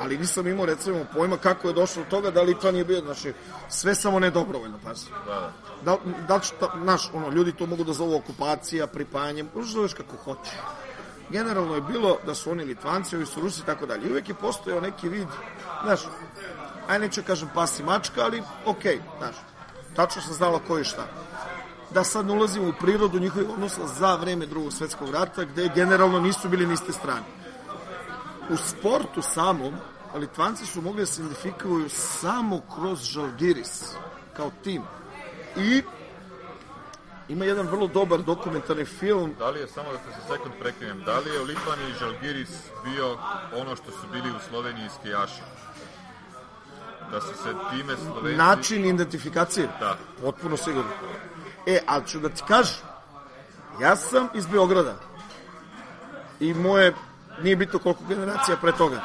ali 0.00 0.18
nisam 0.18 0.46
imao 0.46 0.66
recimo 0.66 1.06
pojma 1.14 1.36
kako 1.36 1.68
je 1.68 1.74
došlo 1.74 2.02
do 2.02 2.10
toga 2.10 2.30
da 2.30 2.42
Litvanija 2.42 2.84
bio, 2.84 3.00
znači, 3.00 3.32
sve 3.68 3.94
samo 3.94 4.18
ne 4.18 4.30
dobrovoljno, 4.30 4.78
pazi. 4.84 5.06
Da, 5.26 5.34
da. 5.34 5.52
da, 5.84 5.98
da 6.28 6.36
li 6.36 6.42
će 6.42 6.52
ta, 6.60 6.74
naš, 6.74 7.10
ono, 7.14 7.28
ljudi 7.28 7.52
to 7.52 7.66
mogu 7.66 7.84
da 7.84 7.92
zovu 7.92 8.16
okupacija, 8.16 8.86
pripajanje, 8.86 9.44
možeš 9.54 9.70
da 9.70 9.76
zoveš 9.76 9.94
kako 9.94 10.16
hoće. 10.16 10.50
Generalno 11.30 11.74
je 11.74 11.80
bilo 11.80 12.18
da 12.26 12.34
su 12.34 12.50
oni 12.50 12.64
Litvanci, 12.64 13.16
ovi 13.16 13.26
su 13.26 13.40
Rusi 13.40 13.60
i 13.60 13.66
tako 13.66 13.86
dalje. 13.86 14.08
I 14.08 14.10
uvek 14.10 14.28
je 14.28 14.34
postojao 14.34 14.80
neki 14.80 15.08
vid, 15.08 15.28
znaš, 15.84 16.00
aj 16.88 16.98
neću 16.98 17.22
kažem 17.26 17.48
pas 17.54 17.80
i 17.80 17.82
mačka, 17.82 18.24
ali 18.24 18.42
okej, 18.66 19.00
znaš, 19.18 19.36
tačno 19.96 20.22
sam 20.22 20.34
znala 20.34 20.60
ko 20.68 20.78
je 20.78 20.84
šta. 20.84 21.06
Da 21.90 22.04
sad 22.04 22.26
ne 22.26 22.32
ulazimo 22.32 22.68
u 22.68 22.72
prirodu 22.80 23.20
njihovih 23.20 23.48
odnosa 23.50 23.86
za 23.86 24.14
vreme 24.16 24.46
drugog 24.46 24.72
svetskog 24.72 25.10
rata, 25.10 25.44
gde 25.44 25.70
generalno 25.74 26.20
nisu 26.20 26.48
bili 26.48 26.66
na 26.66 26.72
iste 26.72 26.92
strane. 26.92 27.24
U 28.50 28.56
sportu 28.56 29.22
samom, 29.22 29.74
Litvanci 30.14 30.66
su 30.66 30.82
mogli 30.82 31.02
da 31.02 31.06
se 31.06 31.22
identifikuju 31.22 31.88
samo 31.88 32.60
kroz 32.74 33.02
Žalgiris, 33.02 33.94
kao 34.36 34.50
tim. 34.64 34.82
I 35.56 35.82
ima 37.28 37.44
jedan 37.44 37.66
vrlo 37.66 37.86
dobar 37.86 38.22
dokumentarni 38.22 38.84
film 38.84 39.34
Da 39.38 39.50
li 39.50 39.60
je, 39.60 39.68
samo 39.68 39.92
da 39.92 39.98
se 39.98 40.20
sekund 40.28 40.54
prekinem, 40.60 41.02
da 41.04 41.18
li 41.18 41.30
je 41.30 41.42
u 41.42 41.44
i 41.90 41.98
Žalgiris 41.98 42.50
bio 42.84 43.18
ono 43.56 43.76
što 43.76 43.90
su 43.90 44.06
bili 44.12 44.30
u 44.30 44.40
Sloveniji 44.48 44.88
skijaši? 45.00 45.42
Da 47.12 47.20
su 47.20 47.34
se 47.42 47.54
time 47.70 47.96
Slovenci... 47.96 48.36
način 48.36 48.84
identifikacije. 48.84 49.68
Da. 49.80 49.96
Potpuno 50.22 50.56
sigurno. 50.56 50.90
E, 51.66 51.80
ali 51.86 52.06
ću 52.06 52.20
da 52.20 52.28
ti 52.28 52.42
kažem, 52.48 52.76
Ja 53.80 53.96
sam 53.96 54.28
iz 54.34 54.46
Beograda. 54.46 54.94
I 56.40 56.54
moje, 56.54 56.94
nije 57.42 57.56
bitno 57.56 57.78
koliko 57.78 58.04
generacija 58.08 58.56
pre 58.56 58.72
toga. 58.72 59.00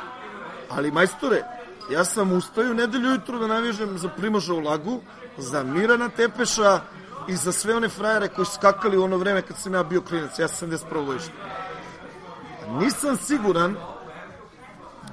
Ali 0.69 0.91
majstore, 0.91 1.43
ja 1.91 2.05
sam 2.05 2.31
ustaju 2.31 2.73
nedelju 2.73 3.09
jutro 3.09 3.39
da 3.39 3.47
naviježem 3.47 3.97
za 3.97 4.09
Primoža 4.09 4.53
u 4.53 4.59
Lagu, 4.59 5.01
za 5.37 5.63
Mirana 5.63 6.09
Tepeša 6.09 6.81
i 7.27 7.35
za 7.35 7.51
sve 7.51 7.75
one 7.75 7.89
frajere 7.89 8.27
koji 8.27 8.45
su 8.45 8.51
skakali 8.51 8.97
u 8.97 9.03
ono 9.03 9.17
vreme 9.17 9.41
kad 9.41 9.57
sam 9.57 9.73
ja 9.73 9.83
bio 9.83 10.01
klinac. 10.01 10.39
Ja 10.39 10.47
sam 10.47 10.69
71. 10.69 11.05
godište. 11.05 11.33
Nisam 12.69 13.17
siguran 13.17 13.75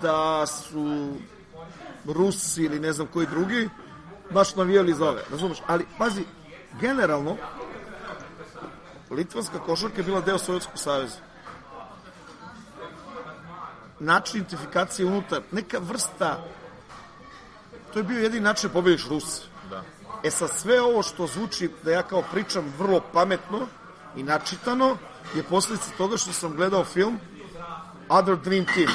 da 0.03 0.47
su 0.47 1.13
Rusi 2.07 2.63
ili 2.63 2.81
ne 2.81 2.93
znam 2.93 3.07
koji 3.07 3.27
drugi 3.27 3.69
baš 4.31 4.57
navijali 4.57 4.95
za 4.95 5.09
ove, 5.09 5.23
razumeš? 5.31 5.59
Ali, 5.67 5.87
pazi, 5.99 6.25
generalno, 6.81 7.37
Litvanska 9.11 9.59
košarka 9.59 9.97
je 9.97 10.03
bila 10.03 10.21
deo 10.21 10.39
Sovjetskog 10.39 10.79
saveza. 10.79 11.17
Način 14.01 14.37
identifikacije 14.37 15.07
unutar, 15.07 15.43
neka 15.53 15.79
vrsta, 15.79 16.45
to 17.93 17.99
je 17.99 18.03
bio 18.03 18.23
jedini 18.23 18.41
način 18.41 18.69
da 18.69 18.73
pobediš 18.73 19.09
Rusi. 19.09 19.43
Da. 19.71 19.83
E 20.23 20.31
sa 20.31 20.49
sve 20.49 20.81
ovo 20.81 21.03
što 21.03 21.27
zvuči 21.27 21.71
da 21.83 21.91
ja 21.93 22.03
kao 22.03 22.23
pričam 22.33 22.73
vrlo 22.79 23.01
pametno 23.13 23.67
i 24.17 24.23
načitano 24.23 24.97
je 25.35 25.43
posljedica 25.43 25.91
toga 25.97 26.17
što 26.17 26.33
sam 26.33 26.57
gledao 26.57 26.85
film 26.85 27.19
Other 28.09 28.37
Dream 28.37 28.65
Team 28.75 28.89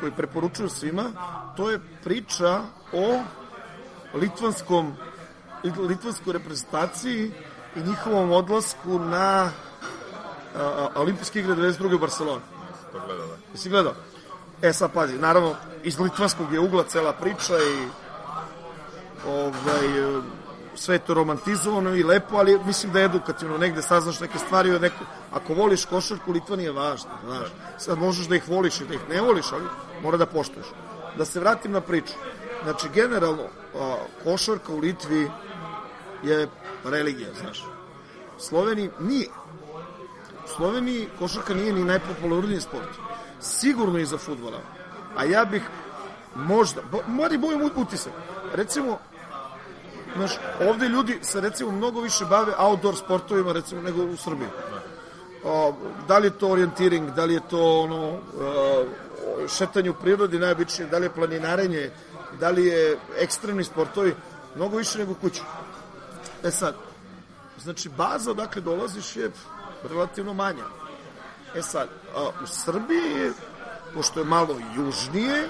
koji 0.00 0.12
preporučuju 0.12 0.68
svima, 0.68 1.04
to 1.56 1.70
je 1.70 1.80
priča 2.02 2.62
o 2.92 3.22
litvanskom 4.14 4.96
litvanskoj 5.64 6.32
reprezentaciji 6.32 7.32
i 7.76 7.80
njihovom 7.80 8.32
odlasku 8.32 8.98
na 8.98 9.18
a, 9.18 9.50
a, 10.56 10.88
olimpijske 10.94 11.40
igre 11.40 11.54
92. 11.54 11.94
u 11.94 11.98
Barceloni. 11.98 12.42
To 12.92 13.00
gleda, 13.06 13.26
da. 13.26 13.36
Jesi 13.52 13.68
gledao? 13.68 13.94
E 14.62 14.72
sad 14.72 14.92
pazi, 14.92 15.18
naravno 15.18 15.54
iz 15.82 15.98
litvanskog 15.98 16.52
je 16.52 16.60
ugla 16.60 16.84
cela 16.84 17.12
priča 17.12 17.54
i 17.54 17.88
ovaj, 19.26 20.22
sve 20.80 20.98
to 20.98 21.14
romantizovano 21.14 21.94
i 21.94 22.02
lepo, 22.02 22.36
ali 22.36 22.58
mislim 22.66 22.92
da 22.92 22.98
je 22.98 23.04
edukativno, 23.04 23.58
negde 23.58 23.82
saznaš 23.82 24.20
neke 24.20 24.38
stvari, 24.38 24.70
od 24.70 24.82
neko, 24.82 25.04
ako 25.32 25.54
voliš 25.54 25.84
košarku, 25.84 26.32
Litvan 26.32 26.60
je 26.60 26.72
važno, 26.72 27.10
znaš. 27.24 27.48
Sad 27.78 27.98
možeš 27.98 28.28
da 28.28 28.36
ih 28.36 28.48
voliš 28.48 28.80
i 28.80 28.86
da 28.86 28.94
ih 28.94 29.00
ne 29.10 29.20
voliš, 29.20 29.52
ali 29.52 29.64
mora 30.02 30.16
da 30.16 30.26
poštuješ. 30.26 30.66
Da 31.18 31.24
se 31.24 31.40
vratim 31.40 31.72
na 31.72 31.80
priču. 31.80 32.14
Znači, 32.64 32.88
generalno, 32.94 33.48
košarka 34.24 34.72
u 34.72 34.78
Litvi 34.78 35.30
je 36.22 36.48
religija, 36.84 37.28
znaš. 37.40 37.64
Sloveniji 38.38 38.90
nije. 39.00 39.28
U 40.44 40.48
Sloveniji 40.56 41.08
košarka 41.18 41.54
nije 41.54 41.72
ni 41.72 41.84
najpopularniji 41.84 42.60
sport. 42.60 42.88
Sigurno 43.40 43.98
i 43.98 44.06
za 44.06 44.18
futbola. 44.18 44.60
A 45.16 45.24
ja 45.24 45.44
bih 45.44 45.62
možda, 46.34 46.80
mari 47.06 47.38
bojim 47.38 47.70
utisak. 47.76 48.12
Recimo, 48.54 48.98
znaš, 50.16 50.32
ovde 50.68 50.88
ljudi 50.88 51.18
se 51.22 51.40
recimo 51.40 51.70
mnogo 51.70 52.00
više 52.00 52.24
bave 52.24 52.52
outdoor 52.58 52.96
sportovima 52.96 53.52
recimo 53.52 53.82
nego 53.82 54.02
u 54.02 54.16
Srbiji. 54.16 54.48
O, 55.44 55.74
da 56.08 56.18
li 56.18 56.26
je 56.26 56.38
to 56.38 56.48
orijentiring, 56.48 57.10
da 57.10 57.24
li 57.24 57.34
je 57.34 57.40
to 57.50 57.80
ono 57.80 58.06
o, 58.06 58.18
šetanje 59.48 59.90
u 59.90 59.94
prirodi 59.94 60.38
najobičnije, 60.38 60.90
da 60.90 60.98
li 60.98 61.06
je 61.06 61.14
planinarenje, 61.14 61.90
da 62.40 62.50
li 62.50 62.66
je 62.66 62.98
ekstremni 63.18 63.64
sportovi, 63.64 64.14
mnogo 64.56 64.76
više 64.76 64.98
nego 64.98 65.14
kuću. 65.14 65.42
E 66.44 66.50
sad, 66.50 66.74
znači 67.58 67.88
baza 67.88 68.30
odakle 68.30 68.62
dolaziš 68.62 69.16
je 69.16 69.30
relativno 69.90 70.34
manja. 70.34 70.64
E 71.54 71.62
sad, 71.62 71.88
a, 72.16 72.28
u 72.42 72.46
Srbiji, 72.46 73.32
pošto 73.94 74.20
je 74.20 74.26
malo 74.26 74.56
južnije, 74.76 75.48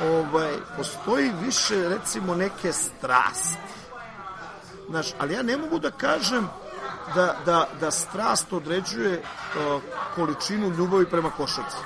ovaj, 0.00 0.52
postoji 0.76 1.32
više, 1.42 1.88
recimo, 1.88 2.34
neke 2.34 2.72
strasti. 2.72 3.77
Znaš, 4.88 5.06
ali 5.18 5.34
ja 5.34 5.42
ne 5.42 5.56
mogu 5.56 5.78
da 5.78 5.90
kažem 5.90 6.48
da, 7.14 7.36
da, 7.46 7.68
da 7.80 7.90
strast 7.90 8.52
određuje 8.52 9.22
uh, 9.22 9.82
količinu 10.14 10.70
ljubavi 10.70 11.06
prema 11.06 11.30
košarci. 11.30 11.76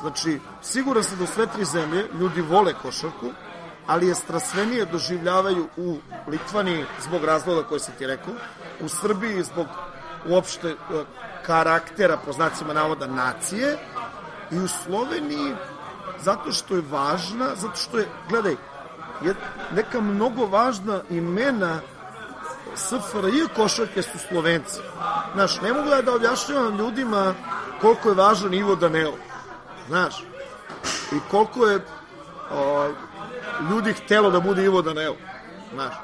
Znači, 0.00 0.40
siguran 0.62 1.04
sam 1.04 1.18
da 1.18 1.24
u 1.24 1.26
sve 1.26 1.46
tri 1.46 1.64
zemlje 1.64 2.06
ljudi 2.20 2.40
vole 2.40 2.74
košarku, 2.82 3.30
ali 3.86 4.08
je 4.08 4.14
strastvenije 4.14 4.84
doživljavaju 4.84 5.68
u 5.76 5.96
Litvani 6.28 6.84
zbog 7.02 7.24
razloga 7.24 7.62
koje 7.62 7.80
si 7.80 7.92
ti 7.98 8.06
rekao, 8.06 8.34
u 8.80 8.88
Srbiji 8.88 9.42
zbog 9.42 9.66
uopšte 10.28 10.72
uh, 10.72 11.06
karaktera, 11.46 12.18
po 12.24 12.32
znacima 12.32 12.72
navoda, 12.72 13.06
nacije, 13.06 13.78
i 14.50 14.58
u 14.58 14.68
Sloveniji 14.68 15.54
zato 16.20 16.52
što 16.52 16.74
je 16.74 16.82
važna, 16.90 17.48
zato 17.54 17.76
što 17.76 17.98
je, 17.98 18.08
gledaj, 18.28 18.56
je 19.24 19.34
neka 19.74 20.00
mnogo 20.00 20.46
važna 20.46 21.00
imena 21.10 21.80
SFRJ 22.76 23.48
košarke 23.56 24.02
su 24.02 24.18
Slovenci. 24.28 24.80
Znaš, 25.34 25.60
ne 25.60 25.72
mogu 25.72 25.88
ja 25.88 26.02
da 26.02 26.14
objašnjavam 26.14 26.78
ljudima 26.78 27.34
koliko 27.80 28.08
je 28.08 28.14
važan 28.14 28.54
Ivo 28.54 28.76
Daneo. 28.76 29.12
Znaš, 29.88 30.24
i 31.12 31.16
koliko 31.30 31.66
je 31.66 31.80
o, 32.50 32.88
ljudi 33.70 33.92
htelo 33.92 34.30
da 34.30 34.40
bude 34.40 34.64
Ivo 34.64 34.82
Daneo. 34.82 35.14
Znaš, 35.74 35.94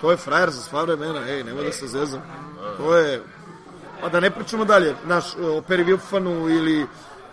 to 0.00 0.10
je 0.10 0.16
frajer 0.16 0.50
za 0.50 0.62
sva 0.62 0.82
vremena, 0.82 1.28
ej, 1.28 1.44
nema 1.44 1.62
da 1.62 1.72
se 1.72 1.86
zezam. 1.86 2.22
To 2.76 2.96
je, 2.96 3.22
pa 4.00 4.08
da 4.08 4.20
ne 4.20 4.30
pričamo 4.30 4.64
dalje, 4.64 4.94
znaš, 5.04 5.24
o 5.36 5.60
Peri 5.60 5.84
Vilfanu 5.84 6.48
ili 6.48 6.86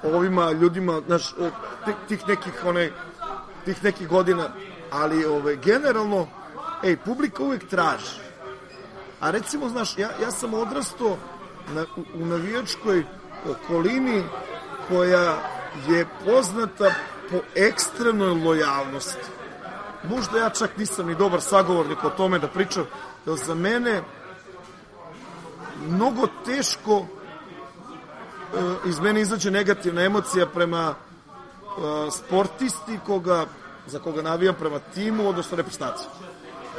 ovima 0.04 0.52
ljudima, 0.52 1.02
znaš, 1.08 1.34
tih 2.08 2.28
nekih, 2.28 2.66
one, 2.66 2.92
tih 3.66 3.84
nekih 3.84 4.08
godina, 4.08 4.50
ali 4.92 5.26
ove, 5.26 5.56
generalno, 5.56 6.28
ej, 6.84 6.98
publika 6.98 7.44
uvek 7.44 7.68
traži 7.70 8.29
A 9.20 9.32
recimo, 9.32 9.70
znaš, 9.70 9.98
ja, 9.98 10.10
ja 10.22 10.32
sam 10.32 10.54
odrastao 10.54 11.18
na, 11.74 11.86
u, 11.98 12.24
u 12.24 12.26
navijačkoj 12.26 13.06
okolini 13.50 14.24
koja 14.88 15.38
je 15.88 16.06
poznata 16.26 16.92
po 17.32 17.38
ekstremnoj 17.56 18.44
lojalnosti. 18.44 19.28
Možda 20.04 20.40
ja 20.40 20.50
čak 20.50 20.78
nisam 20.78 21.08
ni 21.08 21.16
dobar 21.16 21.42
sagovornik 21.42 22.04
o 22.04 22.10
tome 22.10 22.40
da 22.40 22.48
pričam, 22.48 22.86
da 23.26 23.36
za 23.36 23.56
mene 23.56 24.02
mnogo 25.88 26.28
teško 26.46 26.98
e, 27.00 27.06
iz 28.86 29.00
mene 29.00 29.22
izađe 29.22 29.52
negativna 29.52 30.02
emocija 30.02 30.46
prema 30.46 30.96
e, 30.96 32.12
sportisti 32.12 33.00
koga, 33.06 33.46
za 33.88 34.00
koga 34.00 34.22
navijam 34.22 34.56
prema 34.60 34.80
timu, 34.80 35.30
odnosno 35.30 35.58
reprezentaciji. 35.58 36.08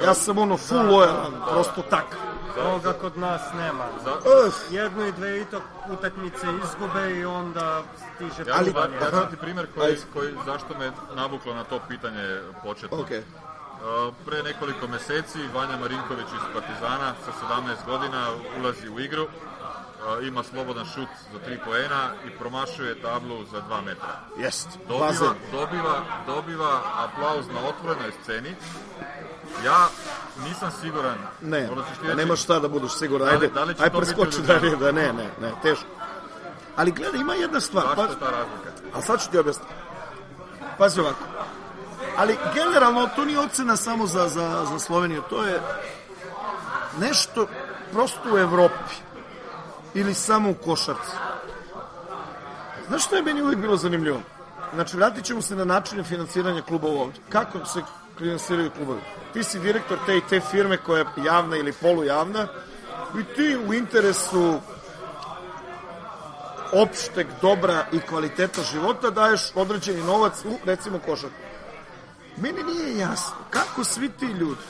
Ja 0.05 0.15
sam 0.15 0.39
ono 0.39 0.57
full 0.57 0.91
lojalan, 0.91 1.33
prosto 1.53 1.83
tak. 1.83 2.30
Toga 2.55 2.93
kod 2.93 3.19
nas 3.19 3.41
nema. 3.55 3.85
Jednu 4.71 5.07
i 5.07 5.13
dve 5.13 5.45
utakmice 5.93 6.47
izgube 6.65 7.11
i 7.19 7.25
onda 7.25 7.83
stiže 8.15 8.51
Ja 8.51 8.55
Ali- 8.57 8.73
da, 8.73 8.81
ja 8.81 9.11
ću 9.11 9.17
dati 9.17 9.37
primjer 9.37 9.67
koji, 9.75 9.97
koji, 10.13 10.35
zašto 10.47 10.79
me 10.79 10.93
navuklo 11.15 11.55
na 11.55 11.65
to 11.65 11.81
pitanje 11.89 12.41
početno. 12.63 12.99
Ok. 13.01 13.11
Uh, 13.11 14.15
Pre 14.27 14.43
nekoliko 14.43 14.87
meseci 14.89 15.39
Vanja 15.55 15.77
Marinković 15.77 16.27
iz 16.27 16.55
Partizana 16.55 17.13
sa 17.25 17.33
17 17.87 17.87
godina 17.87 18.27
ulazi 18.61 18.89
u 18.89 19.01
igru, 19.01 19.23
uh, 19.23 20.27
ima 20.27 20.43
slobodan 20.43 20.85
šut 20.87 21.09
za 21.33 21.39
3 21.51 21.59
poena 21.65 22.11
i 22.27 22.31
promašuje 22.31 23.03
tablu 23.03 23.45
za 23.45 23.63
2 23.71 23.85
metra. 23.85 24.21
Jest, 24.39 24.69
Dobiva, 24.89 25.35
dobiva, 25.53 26.03
dobiva 26.27 26.81
aplauz 26.97 27.47
na 27.49 27.61
otvorenoj 27.69 28.13
sceni. 28.23 28.55
Ja 29.65 29.87
nisam 30.39 30.71
siguran. 30.81 31.15
Ne, 31.41 31.61
da 31.61 31.75
reći- 32.03 32.17
nema 32.17 32.37
šta 32.37 32.59
da 32.59 32.69
budeš 32.69 32.93
siguran. 32.93 33.27
Da 33.27 33.33
li- 33.33 33.37
Ajde, 33.37 33.55
da 33.55 33.65
li 33.65 33.75
će 33.75 33.83
aj 33.83 33.91
to 33.91 34.01
biti 34.01 34.15
preskoči 34.15 34.41
u 34.41 34.45
da 34.45 34.77
da 34.77 34.93
ne, 34.93 35.13
ne, 35.13 35.31
ne, 35.41 35.53
teško. 35.63 35.85
Ali 36.77 36.93
gledaj, 36.93 37.21
ima 37.21 37.35
jedna 37.35 37.61
stvar. 37.61 37.85
Zašto 37.87 37.97
Pa, 37.97 38.03
je 38.05 38.19
ta 38.21 38.31
razlika? 38.31 38.71
a 38.95 39.03
sad 39.03 39.23
ću 39.23 39.31
ti 39.31 39.39
objasniti. 39.39 39.73
Pazi 40.79 41.01
ovako. 41.01 41.25
Ali 42.17 42.39
generalno 42.55 43.09
to 43.17 43.25
nije 43.25 43.39
ocena 43.39 43.77
samo 43.77 44.07
za, 44.07 44.29
za, 44.29 44.67
za 44.67 44.79
Sloveniju, 44.79 45.23
to 45.31 45.45
je 45.45 45.61
nešto 46.99 47.47
prosto 47.93 48.35
u 48.35 48.39
Evropi 48.39 48.95
ili 49.95 50.15
samo 50.15 50.51
u 50.51 50.55
košarci. 50.55 51.17
Znaš 52.89 53.05
što 53.05 53.17
je 53.17 53.23
meni 53.23 53.43
uvijek 53.43 53.59
bilo 53.59 53.77
zanimljivo? 53.77 54.21
Znači, 54.75 54.97
vratit 54.97 55.25
ćemo 55.25 55.43
se 55.43 55.57
na 55.57 55.65
načine 55.65 56.05
finansiranja 56.05 56.63
klubova 56.63 57.03
ovdje. 57.03 57.21
Kako 57.29 57.65
se 57.67 57.83
finansiraju 58.21 58.71
klubovi? 58.71 59.01
Ti 59.33 59.45
si 59.45 59.61
direktor 59.61 59.99
te 60.07 60.17
i 60.17 60.23
te 60.29 60.41
firme 60.41 60.77
koja 60.77 60.99
je 60.99 61.25
javna 61.27 61.57
ili 61.57 61.73
polujavna 61.73 62.47
i 63.21 63.25
ti 63.35 63.57
u 63.69 63.75
interesu 63.75 64.55
opšteg 66.73 67.27
dobra 67.43 67.87
i 67.93 68.01
kvaliteta 68.01 68.63
života 68.63 69.11
daješ 69.11 69.53
određeni 69.55 70.03
novac 70.03 70.45
u, 70.45 70.57
recimo, 70.65 70.99
košarku. 70.99 71.37
Meni 72.37 72.63
nije 72.63 72.99
jasno 72.99 73.35
kako 73.51 73.85
svi 73.85 74.09
ti 74.09 74.27
ljudi 74.27 74.61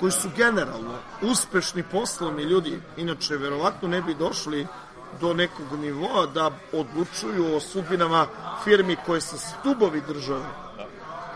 koji 0.00 0.12
su 0.12 0.28
generalno 0.36 0.94
uspešni 1.22 1.82
poslovni 1.82 2.42
ljudi, 2.42 2.80
inače 2.96 3.36
verovatno 3.36 3.88
ne 3.88 4.02
bi 4.02 4.14
došli 4.14 4.66
do 5.20 5.34
nekog 5.34 5.78
nivoa 5.80 6.26
da 6.26 6.50
odlučuju 6.72 7.56
o 7.56 7.60
sudbinama 7.60 8.26
firmi 8.64 8.96
koje 9.06 9.20
su 9.20 9.36
stubovi 9.38 10.02
države. 10.08 10.69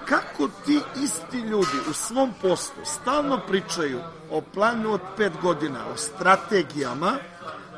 Kako 0.08 0.48
ti 0.66 0.80
isti 0.96 1.38
ljudi 1.38 1.78
u 1.90 1.92
svom 1.92 2.32
poslu 2.42 2.84
stalno 2.84 3.40
pričaju 3.48 4.00
o 4.30 4.40
planu 4.40 4.92
od 4.92 5.00
pet 5.16 5.32
godina, 5.42 5.86
o 5.94 5.96
strategijama, 5.96 7.12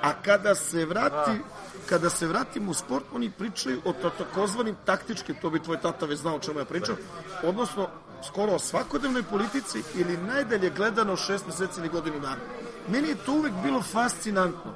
a 0.03 0.13
kada 0.23 0.55
se 0.55 0.85
vrati 0.85 1.41
kada 1.89 2.11
se 2.11 2.27
vratimo 2.27 2.71
u 2.71 2.75
sport, 2.75 3.05
oni 3.13 3.31
pričaju 3.31 3.81
o 3.85 3.93
takozvanim 4.19 4.77
taktičkim, 4.85 5.37
to 5.43 5.51
bi 5.51 5.63
tvoj 5.63 5.81
tata 5.81 6.07
već 6.07 6.19
znao 6.19 6.37
o 6.37 6.39
čemu 6.39 6.59
ja 6.59 6.65
pričam, 6.65 6.97
odnosno 7.43 7.89
skoro 8.27 8.53
o 8.53 8.59
svakodnevnoj 8.59 9.23
politici 9.23 9.83
ili 9.95 10.17
najdalje 10.17 10.71
gledano 10.71 11.17
šest 11.17 11.47
meseci 11.47 11.81
ili 11.81 11.89
godinu 11.89 12.21
dana. 12.21 12.41
Meni 12.89 13.09
je 13.09 13.15
to 13.15 13.33
uvek 13.33 13.53
bilo 13.63 13.83
fascinantno. 13.83 14.75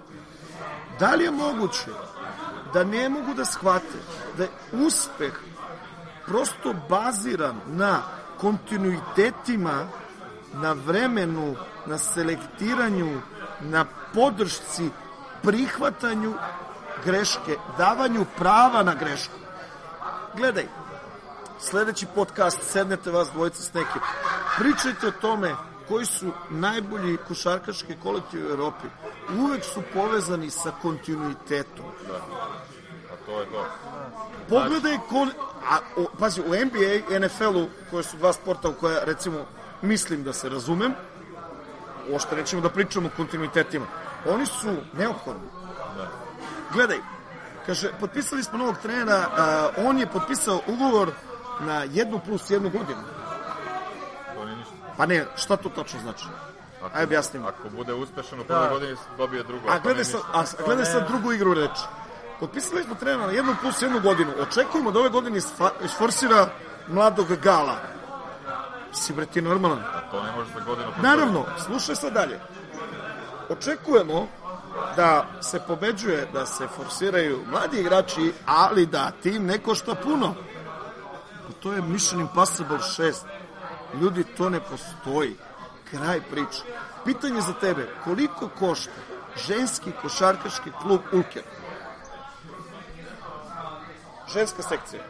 Da 0.98 1.14
li 1.14 1.24
je 1.24 1.30
moguće 1.30 1.90
da 2.72 2.84
ne 2.84 3.08
mogu 3.08 3.34
da 3.34 3.44
shvate 3.44 3.98
da 4.36 4.42
je 4.42 4.50
uspeh 4.72 5.32
prosto 6.30 6.74
baziran 6.88 7.60
na 7.66 8.02
kontinuitetima, 8.38 9.86
na 10.54 10.72
vremenu, 10.72 11.56
na 11.86 11.98
selektiranju, 11.98 13.20
na 13.60 13.84
podršci, 14.14 14.90
prihvatanju 15.42 16.34
greške, 17.04 17.56
davanju 17.78 18.24
prava 18.38 18.82
na 18.82 18.94
grešku. 18.94 19.34
Gledaj, 20.36 20.68
sledeći 21.60 22.06
podcast, 22.14 22.58
sednete 22.62 23.10
vas 23.10 23.28
dvojica 23.32 23.62
s 23.62 23.74
nekim, 23.74 24.00
pričajte 24.58 25.06
o 25.06 25.20
tome 25.20 25.54
koji 25.88 26.06
su 26.06 26.30
najbolji 26.50 27.16
košarkaški 27.28 27.96
kolektivi 28.02 28.46
u 28.46 28.50
Evropi. 28.50 28.86
Uvek 29.38 29.64
su 29.64 29.82
povezani 29.94 30.50
sa 30.50 30.72
kontinuitetom. 30.82 31.86
Da. 33.30 33.36
To 33.36 33.40
je 33.40 33.46
to. 33.50 33.66
Pogledaj 34.48 34.98
kon... 35.08 35.30
A, 35.70 35.78
o, 35.96 36.06
pazi, 36.18 36.40
u 36.40 36.44
NBA, 36.48 37.18
NFL-u, 37.26 37.68
koje 37.90 38.02
su 38.04 38.16
dva 38.16 38.32
sporta 38.32 38.68
u 38.68 38.72
koja, 38.72 39.04
recimo, 39.04 39.38
mislim 39.82 40.24
da 40.24 40.32
se 40.32 40.48
razumem, 40.48 40.94
uopšte 42.10 42.36
nećemo 42.36 42.62
da 42.62 42.68
pričamo 42.70 43.08
o 43.08 43.16
kontinuitetima, 43.16 43.86
oni 44.26 44.46
su 44.46 44.76
neophodni. 44.92 45.48
Da. 45.96 46.08
Gledaj, 46.72 46.98
kaže, 47.66 47.90
potpisali 48.00 48.42
smo 48.42 48.58
novog 48.58 48.76
trenera, 48.82 49.26
a, 49.36 49.68
on 49.76 49.98
je 49.98 50.06
potpisao 50.06 50.60
ugovor 50.66 51.10
na 51.60 51.84
jednu 51.90 52.20
plus 52.26 52.50
jednu 52.50 52.70
godinu. 52.70 53.02
To 54.34 54.44
nije 54.44 54.56
ništa. 54.56 54.72
Pa 54.96 55.06
ne, 55.06 55.26
šta 55.36 55.56
to 55.56 55.68
tačno 55.68 56.00
znači? 56.00 56.24
Ako, 56.82 56.90
Ajde, 56.96 57.04
objasnimo. 57.04 57.48
Ako 57.48 57.68
bude 57.68 57.94
uspešan 57.94 58.40
u 58.40 58.44
prvoj 58.44 58.62
Da. 58.62 58.68
godini, 58.68 58.96
dobije 59.16 59.42
drugo. 59.42 59.68
A 59.70 59.78
gledaj 59.78 60.04
sad, 60.04 60.20
a 60.32 60.44
gledaj 60.64 60.84
sad 60.84 61.08
drugu 61.08 61.32
igru 61.32 61.54
reči. 61.54 61.82
Potpisali 62.40 62.84
smo 62.84 62.94
trenera 62.94 63.26
na 63.26 63.32
jednu 63.32 63.54
plus 63.60 63.82
jednu 63.82 64.00
godinu. 64.00 64.32
Očekujemo 64.40 64.90
da 64.90 64.98
ove 64.98 65.08
godine 65.08 65.40
isforsira 65.84 66.48
mladog 66.88 67.26
Gala. 67.42 67.76
Si 68.92 69.12
bre 69.12 69.26
ti 69.26 69.42
normalan. 69.42 69.78
A 69.78 70.10
to 70.10 70.22
ne 70.22 70.32
može 70.32 70.50
za 70.54 70.60
godinu. 70.60 70.88
Naravno, 71.02 71.44
slušaj 71.64 71.94
sad 71.94 72.12
dalje. 72.12 72.40
Očekujemo 73.48 74.28
da 74.96 75.26
se 75.42 75.60
pobeđuje, 75.66 76.28
da 76.32 76.46
se 76.46 76.68
forsiraju 76.76 77.44
mladi 77.50 77.80
igrači, 77.80 78.32
ali 78.46 78.86
da 78.86 79.10
tim 79.22 79.46
ne 79.46 79.58
košta 79.58 79.94
puno. 79.94 80.34
To 81.60 81.72
je 81.72 81.82
Mission 81.82 82.20
Impossible 82.20 82.78
6. 82.78 83.14
Ljudi, 84.00 84.24
to 84.24 84.50
ne 84.50 84.60
postoji. 84.60 85.36
Kraj 85.90 86.20
priče. 86.20 86.62
Pitanje 87.04 87.40
za 87.40 87.52
tebe, 87.52 87.88
koliko 88.04 88.48
košta 88.58 88.90
ženski 89.46 89.92
košarkaški 90.02 90.70
klub 90.82 91.00
Ulker? 91.12 91.42
Ženska 94.32 94.62
sekcija. 94.62 95.02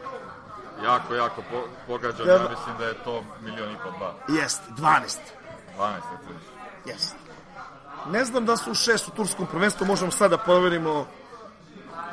Jako, 0.83 1.15
jako 1.15 1.41
po, 1.51 1.63
pogađam. 1.87 2.25
Da, 2.25 2.31
Ja 2.31 2.37
da. 2.39 2.49
mislim 2.49 2.77
da 2.77 2.85
je 2.85 2.93
to 3.03 3.23
milion 3.41 3.71
i 3.71 3.75
po 3.83 3.91
dva. 3.97 4.13
Jeste, 4.41 4.63
12. 4.77 5.17
12 5.77 5.93
recimo. 5.95 6.39
Jeste. 6.85 7.15
Ne 8.09 8.25
znam 8.25 8.45
da 8.45 8.57
su 8.57 8.71
u 8.71 8.75
šest 8.75 9.07
u 9.07 9.11
turskom 9.11 9.47
prvenstvu, 9.47 9.85
možemo 9.87 10.11
sada 10.11 10.37
da 10.37 10.43
proverimo. 10.43 11.05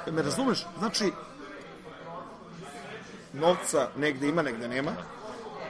E, 0.06 0.10
Me 0.10 0.22
razumeš? 0.22 0.66
Znači, 0.78 1.12
novca 3.32 3.88
negde 3.96 4.28
ima, 4.28 4.42
negde 4.42 4.68
nema. 4.68 4.90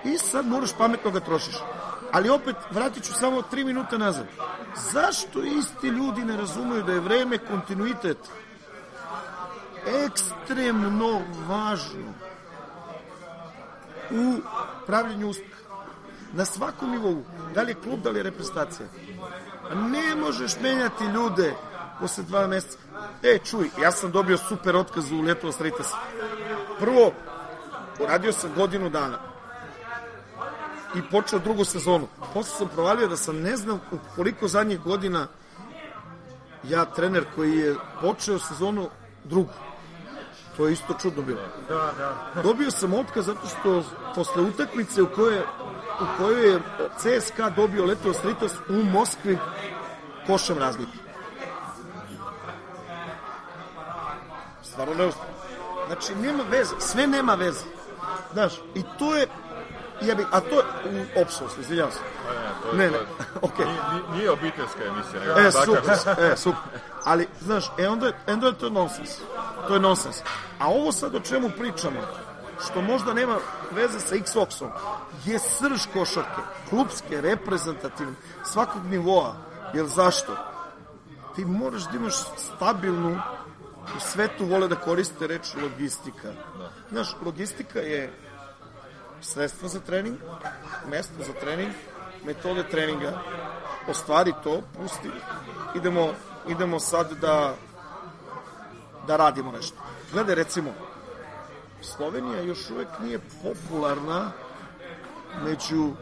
I 0.04 0.18
sad 0.18 0.46
moraš 0.46 0.70
pametno 0.78 1.10
ga 1.10 1.20
trošiš. 1.20 1.54
Ali 2.12 2.30
opet, 2.30 2.56
vratit 2.70 3.04
ću 3.04 3.12
samo 3.12 3.42
tri 3.42 3.64
minuta 3.64 3.98
nazad. 3.98 4.26
Zašto 4.92 5.42
isti 5.42 5.86
ljudi 5.86 6.24
ne 6.24 6.36
razumeju 6.36 6.82
da 6.82 6.92
je 6.92 7.00
vreme 7.00 7.38
kontinuitet 7.38 8.18
ekstremno 10.06 11.20
važno 11.48 12.12
u 14.10 14.36
pravljenju 14.86 15.28
uspeha? 15.28 15.58
Na 16.32 16.44
svakom 16.44 16.90
nivou. 16.90 17.22
Da 17.54 17.62
li 17.62 17.70
je 17.70 17.74
klub, 17.74 18.00
da 18.00 18.10
li 18.10 18.18
je 18.18 18.22
reprezentacija. 18.22 18.86
Ne 19.74 20.14
možeš 20.16 20.60
menjati 20.60 21.04
ljude 21.04 21.54
posle 22.00 22.24
dva 22.24 22.46
meseca. 22.46 22.78
E, 23.22 23.38
čuj, 23.44 23.70
ja 23.82 23.92
sam 23.92 24.10
dobio 24.10 24.38
super 24.38 24.76
otkaz 24.76 25.12
u 25.12 25.24
Ljetu 25.24 25.48
Ostritas. 25.48 25.92
Prvo, 26.78 27.12
uradio 28.00 28.32
sam 28.32 28.50
godinu 28.56 28.90
dana 28.90 29.18
i 30.94 31.02
počeo 31.10 31.38
drugu 31.38 31.64
sezonu. 31.64 32.08
Posle 32.34 32.58
sam 32.58 32.68
provalio 32.68 33.08
da 33.08 33.16
sam 33.16 33.40
ne 33.40 33.56
znam 33.56 33.80
koliko 34.16 34.48
zadnjih 34.48 34.80
godina 34.80 35.26
ja 36.62 36.84
trener 36.84 37.24
koji 37.34 37.56
je 37.56 37.76
počeo 38.00 38.38
sezonu 38.38 38.88
drugu. 39.24 39.50
To 40.58 40.66
je 40.66 40.72
isto 40.72 40.94
čudno 41.02 41.22
bilo. 41.22 41.40
Da, 41.68 41.92
da. 42.34 42.42
Dobio 42.42 42.70
sam 42.70 42.94
otkaz 42.94 43.26
zato 43.26 43.46
što 43.46 43.84
posle 44.14 44.42
utakmice 44.42 45.02
u 45.02 45.06
kojoj, 45.06 45.40
u 46.00 46.04
kojoj 46.18 46.52
je 46.52 46.60
CSKA 46.98 47.50
dobio 47.50 47.84
Leto 47.84 48.12
Stritos 48.12 48.52
u 48.68 48.72
Moskvi 48.72 49.38
košem 50.26 50.58
razlike. 50.58 50.98
Stvarno 54.62 54.94
neuspio. 54.94 55.24
Znači, 55.86 56.14
nema 56.14 56.42
veze, 56.50 56.74
sve 56.78 57.06
nema 57.06 57.34
veze. 57.34 57.64
Znaš, 58.32 58.52
i 58.74 58.82
to 58.98 59.16
je, 59.16 59.26
jebi, 60.00 60.26
a 60.30 60.40
to 60.40 60.54
je, 60.54 60.62
u, 60.86 61.22
opsos, 61.22 61.58
izvinjavam 61.58 61.92
se. 61.92 61.98
Pa 62.26 62.32
ne, 62.32 62.38
to 62.62 62.68
je, 62.68 62.74
Ne, 62.76 62.90
ne, 62.90 62.98
okej. 63.42 63.66
Nije, 63.66 64.02
nije- 64.12 64.30
obiteljska 64.30 64.84
emisija, 64.84 65.20
nego 65.20 65.32
E, 65.32 65.42
takav- 65.44 65.64
super, 65.64 66.24
e, 66.24 66.36
super. 66.36 66.60
Ali, 67.04 67.28
znaš, 67.40 67.70
e 67.78 67.88
onda, 67.88 68.06
e, 68.26 68.32
onda 68.32 68.46
je 68.46 68.52
to 68.54 68.70
nonsens. 68.70 69.10
To 69.68 69.74
je 69.74 69.80
nonsens. 69.80 70.16
A 70.58 70.66
ovo 70.68 70.92
sad 70.92 71.14
o 71.14 71.20
čemu 71.20 71.50
pričamo, 71.50 72.00
što 72.60 72.82
možda 72.82 73.14
nema 73.14 73.36
veze 73.70 74.00
sa 74.00 74.14
X-Oxom, 74.14 74.68
je 75.24 75.38
srž 75.38 75.86
košarke, 75.92 76.40
klubske, 76.68 77.20
reprezentativne, 77.20 78.12
svakog 78.44 78.84
nivoa. 78.84 79.34
Jer 79.74 79.86
zašto? 79.86 80.36
Ti 81.36 81.44
moraš 81.44 81.82
da 81.82 81.96
imaš 81.96 82.14
stabilnu, 82.36 83.20
u 83.96 84.00
svetu 84.00 84.44
vole 84.46 84.68
da 84.68 84.76
koriste 84.76 85.26
reč 85.26 85.54
logistika. 85.62 86.32
Znaš, 86.90 87.16
logistika 87.22 87.78
je 87.78 88.12
sredstva 89.20 89.68
za 89.68 89.80
trening, 89.80 90.16
mesto 90.90 91.24
za 91.26 91.32
trening, 91.40 91.72
metode 92.24 92.62
treninga, 92.62 93.18
ostvari 93.88 94.32
to, 94.44 94.62
pusti, 94.76 95.10
idemo, 95.74 96.12
idemo 96.48 96.80
sad 96.80 97.12
da, 97.12 97.54
da 99.06 99.16
radimo 99.16 99.52
nešto. 99.52 99.76
Gledaj, 100.12 100.34
recimo, 100.34 100.70
Slovenija 101.82 102.42
još 102.42 102.70
uvek 102.70 102.88
nije 103.02 103.20
popularna 103.42 104.32
među 105.44 105.92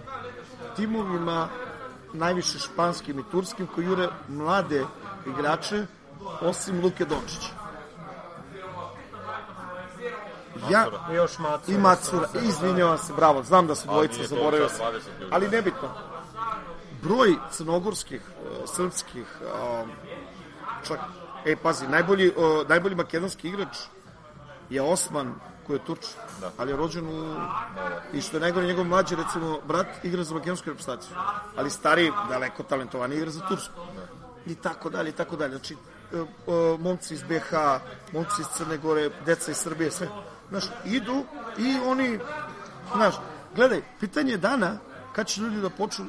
timovima 0.76 1.48
najviše 2.12 2.59
španskim 2.59 3.18
i 3.18 3.31
turskim 3.31 3.66
koji 3.74 3.85
jure 3.85 4.09
mlade 4.29 4.85
igrače 5.26 5.87
osim 6.40 6.81
Luke 6.83 7.05
Dončića. 7.05 7.65
Ja, 10.71 10.87
I 11.11 11.14
još 11.14 11.38
Macu. 11.38 11.73
i 11.73 11.79
Macura, 11.79 12.29
izvinjavam 12.42 12.99
se, 12.99 13.12
bravo, 13.16 13.42
znam 13.42 13.66
da 13.66 13.75
su 13.75 13.88
dvojica 13.88 14.23
zaboravio 14.27 14.69
sad 14.69 14.79
sam, 14.79 14.87
20 14.87 15.21
ljudi. 15.21 15.31
ali 15.31 15.49
nebitno. 15.49 15.88
Broj 17.03 17.35
crnogorskih, 17.51 18.21
e, 18.21 18.66
srpskih, 18.66 19.27
um, 19.42 19.90
čak, 20.88 20.99
e, 21.45 21.57
pazi, 21.57 21.88
najbolji, 21.88 22.33
o, 22.37 22.64
najbolji 22.69 22.95
makedonski 22.95 23.49
igrač 23.49 23.77
je 24.71 24.83
Osman, 24.83 25.35
koji 25.66 25.77
je 25.77 25.85
Turč, 25.85 26.07
Da. 26.40 26.51
ali 26.59 26.73
je 26.73 26.77
rođen 26.77 27.07
u... 27.07 27.37
I 28.12 28.21
što 28.21 28.37
je 28.37 28.40
najgore, 28.40 28.66
njegov 28.66 28.85
mlađi, 28.85 29.16
recimo, 29.16 29.59
brat 29.66 29.87
igra 30.05 30.25
za 30.25 30.35
makedonsku 30.35 30.71
reprezentaciju, 30.71 31.16
ali 31.57 31.71
stari, 31.71 32.12
daleko 32.29 32.62
talentovani, 32.62 33.16
igra 33.16 33.31
za 33.31 33.47
Tursku. 33.49 33.81
I 34.47 34.55
tako 34.55 34.90
dalje, 34.90 35.09
i 35.09 35.12
tako 35.12 35.37
dalje. 35.37 35.51
Znači, 35.51 35.75
e, 35.75 36.16
e, 36.16 36.25
momci 36.79 37.14
iz 37.14 37.23
BH, 37.23 37.53
momci 38.12 38.40
iz 38.40 38.47
Crne 38.57 38.77
Gore, 38.79 39.11
deca 39.27 39.51
iz 39.51 39.57
Srbije, 39.57 39.90
sve. 39.90 40.09
Znaš, 40.51 40.65
idu 40.85 41.25
i 41.59 41.79
oni, 41.87 42.19
znaš, 42.95 43.15
gledaj, 43.55 43.83
pitanje 44.01 44.31
je 44.33 44.37
dana 44.39 44.77
kad 45.13 45.27
će 45.27 45.41
ljudi 45.41 45.61
da 45.61 45.71
počnu 45.71 46.07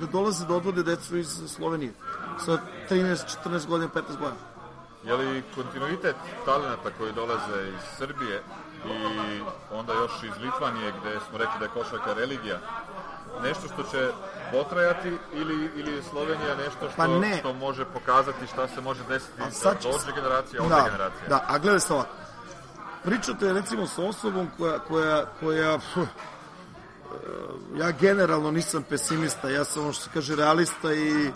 da 0.00 0.06
dolaze 0.06 0.46
da 0.46 0.54
odvode 0.54 0.82
decu 0.82 1.16
iz 1.16 1.40
Slovenije 1.46 1.92
sa 2.44 2.58
13, 2.90 3.36
14 3.44 3.66
godina, 3.66 3.90
15 3.90 4.02
godina. 4.08 4.40
je 5.04 5.14
li 5.14 5.42
kontinuitet 5.54 6.16
talenata 6.44 6.90
koji 6.98 7.12
dolaze 7.12 7.68
iz 7.68 7.82
Srbije 7.98 8.42
i 8.86 9.40
onda 9.72 9.92
još 9.92 10.12
iz 10.22 10.42
Litvanije 10.42 10.92
gde 11.00 11.18
smo 11.28 11.38
rekli 11.38 11.58
da 11.58 11.64
je 11.64 11.70
košarka 11.70 12.14
religija, 12.14 12.58
nešto 13.42 13.68
što 13.68 13.82
će 13.82 14.10
potrajati 14.52 15.08
ili, 15.32 15.70
ili 15.76 15.92
je 15.92 16.02
Slovenija 16.02 16.54
nešto 16.56 16.78
što, 16.88 16.96
Pa 16.96 17.06
ne. 17.06 17.36
što 17.38 17.52
može 17.52 17.84
pokazati 17.84 18.46
šta 18.46 18.68
se 18.68 18.80
može 18.80 19.04
desiti 19.08 19.42
A 19.42 19.50
sad 19.50 19.82
će- 19.82 19.88
dođe 19.88 20.12
generacija, 20.14 20.62
ode 20.62 20.68
da, 20.70 20.84
generacija? 20.84 21.28
Da, 21.28 21.44
a 21.48 21.58
gledaj 21.58 21.80
se 21.80 21.94
ovako. 21.94 22.10
Pričate 23.08 23.52
recimo 23.52 23.86
sa 23.86 24.02
osobom 24.02 24.48
koja, 24.58 24.78
koja, 24.78 25.26
koja 25.40 25.78
pf, 25.78 25.96
e, 25.96 26.00
ja 27.78 27.90
generalno 27.90 28.50
nisam 28.50 28.82
pesimista, 28.88 29.48
ja 29.48 29.64
sam 29.64 29.82
ono 29.82 29.92
što 29.92 30.04
se 30.04 30.10
kaže 30.14 30.36
realista 30.36 30.92
i, 30.92 31.30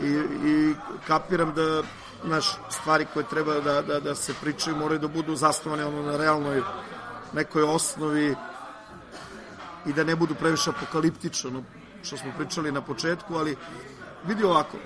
i, 0.00 0.08
i 0.44 0.74
kapiram 1.06 1.54
da 1.54 1.82
naš 2.22 2.46
stvari 2.70 3.06
koje 3.14 3.26
treba 3.26 3.60
da, 3.60 3.82
da, 3.82 4.00
da 4.00 4.14
se 4.14 4.34
pričaju 4.40 4.76
moraju 4.76 5.00
da 5.00 5.08
budu 5.08 5.36
zasnovane 5.36 5.84
ono 5.84 6.02
na 6.02 6.16
realnoj 6.16 6.62
nekoj 7.32 7.62
osnovi 7.62 8.36
i 9.86 9.92
da 9.92 10.04
ne 10.04 10.16
budu 10.16 10.34
previše 10.34 10.70
apokaliptično, 10.70 11.50
ono 11.50 11.62
što 12.02 12.16
smo 12.16 12.32
pričali 12.38 12.72
na 12.72 12.80
početku, 12.80 13.34
ali 13.34 13.56
vidi 14.26 14.44
ovako, 14.44 14.76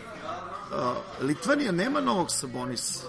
a, 0.72 0.94
Litvanija 1.20 1.72
nema 1.72 2.00
novog 2.00 2.30
Sabonisa 2.30 3.06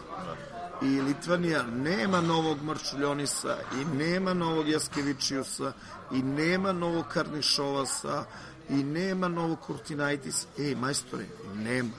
i 0.82 1.02
Litvanija 1.02 1.64
nema 1.64 2.22
novog 2.22 2.64
Marčuljonisa 2.64 3.58
i 3.82 3.86
nema 3.98 4.34
novog 4.34 4.70
Jaskevičiusa 4.70 5.72
i 6.12 6.24
nema 6.24 6.72
novog 6.72 7.06
Karnišovasa 7.08 8.24
i 8.70 8.84
nema 8.84 9.28
novog 9.28 9.60
Kurtinaitis. 9.60 10.48
Ej, 10.60 10.76
majstore, 10.76 11.26
nema. 11.56 11.92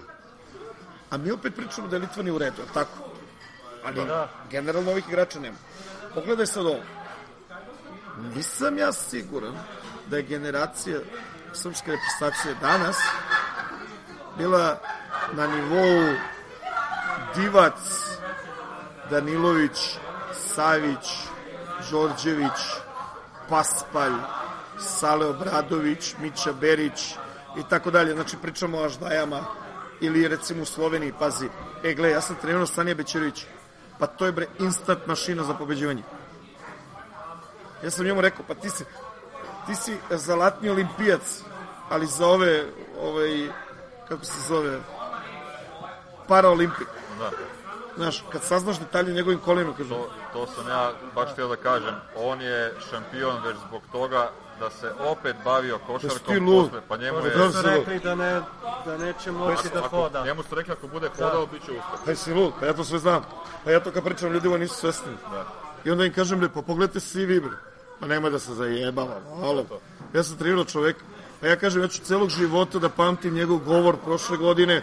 A 1.11 1.16
mi 1.16 1.31
opet 1.31 1.55
pričamo 1.57 1.88
da 1.88 1.97
je 1.97 2.01
Litvanija 2.01 2.35
u 2.35 2.38
redu, 2.38 2.62
tako? 2.75 3.11
Ali 3.85 4.07
Da. 4.07 4.29
generalno 4.51 4.90
ovih 4.90 5.05
igrača 5.09 5.40
nema. 5.40 5.57
Pogledaj 6.14 6.47
sad 6.47 6.66
ovo. 6.66 6.81
Nisam 8.35 8.79
ja 8.79 8.93
siguran 8.93 9.55
da 10.11 10.16
je 10.16 10.23
generacija 10.23 11.01
srpske 11.53 11.93
reprezentacije 11.93 12.55
danas 12.61 12.97
bila 14.38 14.81
na 15.33 15.47
nivou 15.47 16.14
Divac, 17.35 18.10
Danilović, 19.11 19.99
Savić, 20.35 21.07
Đorđević, 21.90 22.61
Paspalj, 23.49 24.12
Sale 24.79 25.27
Obradović, 25.27 26.14
Mića 26.18 26.53
Berić 26.53 27.14
i 27.59 27.62
tako 27.70 27.90
dalje. 27.90 28.14
Znači 28.14 28.37
pričamo 28.42 28.79
o 28.79 28.85
Aždajama 28.85 29.40
ili 30.01 30.29
recimo 30.29 30.62
u 30.62 30.66
Sloveniji, 30.66 31.12
pazi, 31.18 31.49
e 31.85 31.94
gle, 31.94 32.11
ja 32.11 32.20
sam 32.20 32.37
trenirao 32.37 32.66
Sanija 32.66 32.94
Bećerović, 32.94 33.44
pa 33.99 34.07
to 34.07 34.27
je 34.27 34.33
bre 34.33 34.46
instant 34.59 35.07
mašina 35.07 35.44
za 35.44 35.55
pobeđivanje. 35.55 36.03
Ja 37.85 37.90
sam 37.90 38.05
njemu 38.05 38.20
rekao, 38.20 38.44
pa 38.49 38.55
ti 38.55 38.70
si, 38.70 38.85
ti 39.66 39.75
si 39.75 39.96
zalatni 40.11 40.70
olimpijac, 40.70 41.42
ali 41.90 42.07
za 42.07 42.27
ove, 42.27 42.64
ovaj, 43.01 43.49
kako 44.09 44.25
se 44.25 44.40
zove, 44.49 44.79
paraolimpik. 46.29 46.88
Da. 47.18 47.31
Znaš, 48.00 48.24
kad 48.32 48.42
saznaš 48.42 48.78
detalje 48.78 49.12
njegovim 49.12 49.38
kolenima, 49.38 49.76
kažu, 49.76 49.88
To, 49.88 50.08
to 50.32 50.46
sam 50.46 50.68
ja 50.68 50.92
baš 51.14 51.32
htio 51.32 51.48
da 51.48 51.56
kažem. 51.56 51.94
On 52.16 52.40
je 52.40 52.74
šampion 52.90 53.42
već 53.44 53.56
zbog 53.68 53.82
toga 53.92 54.30
da 54.60 54.70
se 54.70 54.92
opet 54.98 55.36
bavio 55.44 55.78
ti 55.78 55.82
košarkom 55.86 56.46
posle. 56.46 56.80
Pa 56.88 56.96
njemu 56.96 57.18
Pa 57.20 57.26
je... 57.26 57.36
da. 57.36 57.52
Su 57.52 57.62
rekli 57.62 57.98
da, 57.98 58.14
ne, 58.14 58.40
da 58.84 58.96
neće 58.98 59.32
moći 59.32 59.68
da 59.74 59.78
Ako, 59.78 59.88
hoda. 59.88 60.24
njemu 60.24 60.42
su 60.42 60.54
rekli 60.54 60.72
ako 60.72 60.86
bude 60.86 61.08
hodao, 61.08 61.46
bit 61.46 61.64
će 61.64 61.70
uspeh. 61.70 62.00
pa 62.06 62.14
si 62.14 62.32
lud, 62.34 62.52
pa 62.60 62.66
ja 62.66 62.72
to 62.72 62.84
sve 62.84 62.98
znam. 62.98 63.22
Pa 63.64 63.70
ja 63.70 63.80
to 63.80 63.90
kad 63.90 64.04
pričam 64.04 64.32
ljudima 64.32 64.58
nisu 64.58 64.74
svesni. 64.74 65.12
Da. 65.30 65.44
I 65.84 65.90
onda 65.90 66.04
im 66.04 66.12
kažem, 66.12 66.38
bre, 66.38 66.48
pa 66.54 66.62
pogledajte 66.62 67.00
svi 67.00 67.26
vi, 67.26 67.40
bre. 67.40 67.56
Pa 68.00 68.06
nemoj 68.06 68.30
da 68.30 68.38
se 68.38 68.54
zajebava, 68.54 69.20
malo. 69.40 69.64
Ja 70.14 70.22
sam 70.22 70.36
trenirao 70.38 70.64
čoveka. 70.64 71.00
Pa 71.40 71.46
ja 71.46 71.56
kažem, 71.56 71.82
ja 71.82 71.88
ću 71.88 72.02
celog 72.02 72.28
života 72.30 72.78
da 72.78 72.88
pamtim 72.88 73.34
njegov 73.34 73.58
govor 73.58 73.96
prošle 74.04 74.36
godine, 74.36 74.82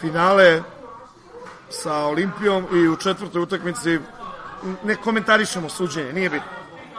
finale 0.00 0.62
sa 1.70 2.06
Olimpijom 2.06 2.66
i 2.72 2.88
u 2.88 2.96
četvrtoj 2.96 3.42
utakmici 3.42 3.98
ne 4.84 4.96
komentarišemo 4.96 5.68
suđenje, 5.68 6.12
nije 6.12 6.30
bitno. 6.30 6.48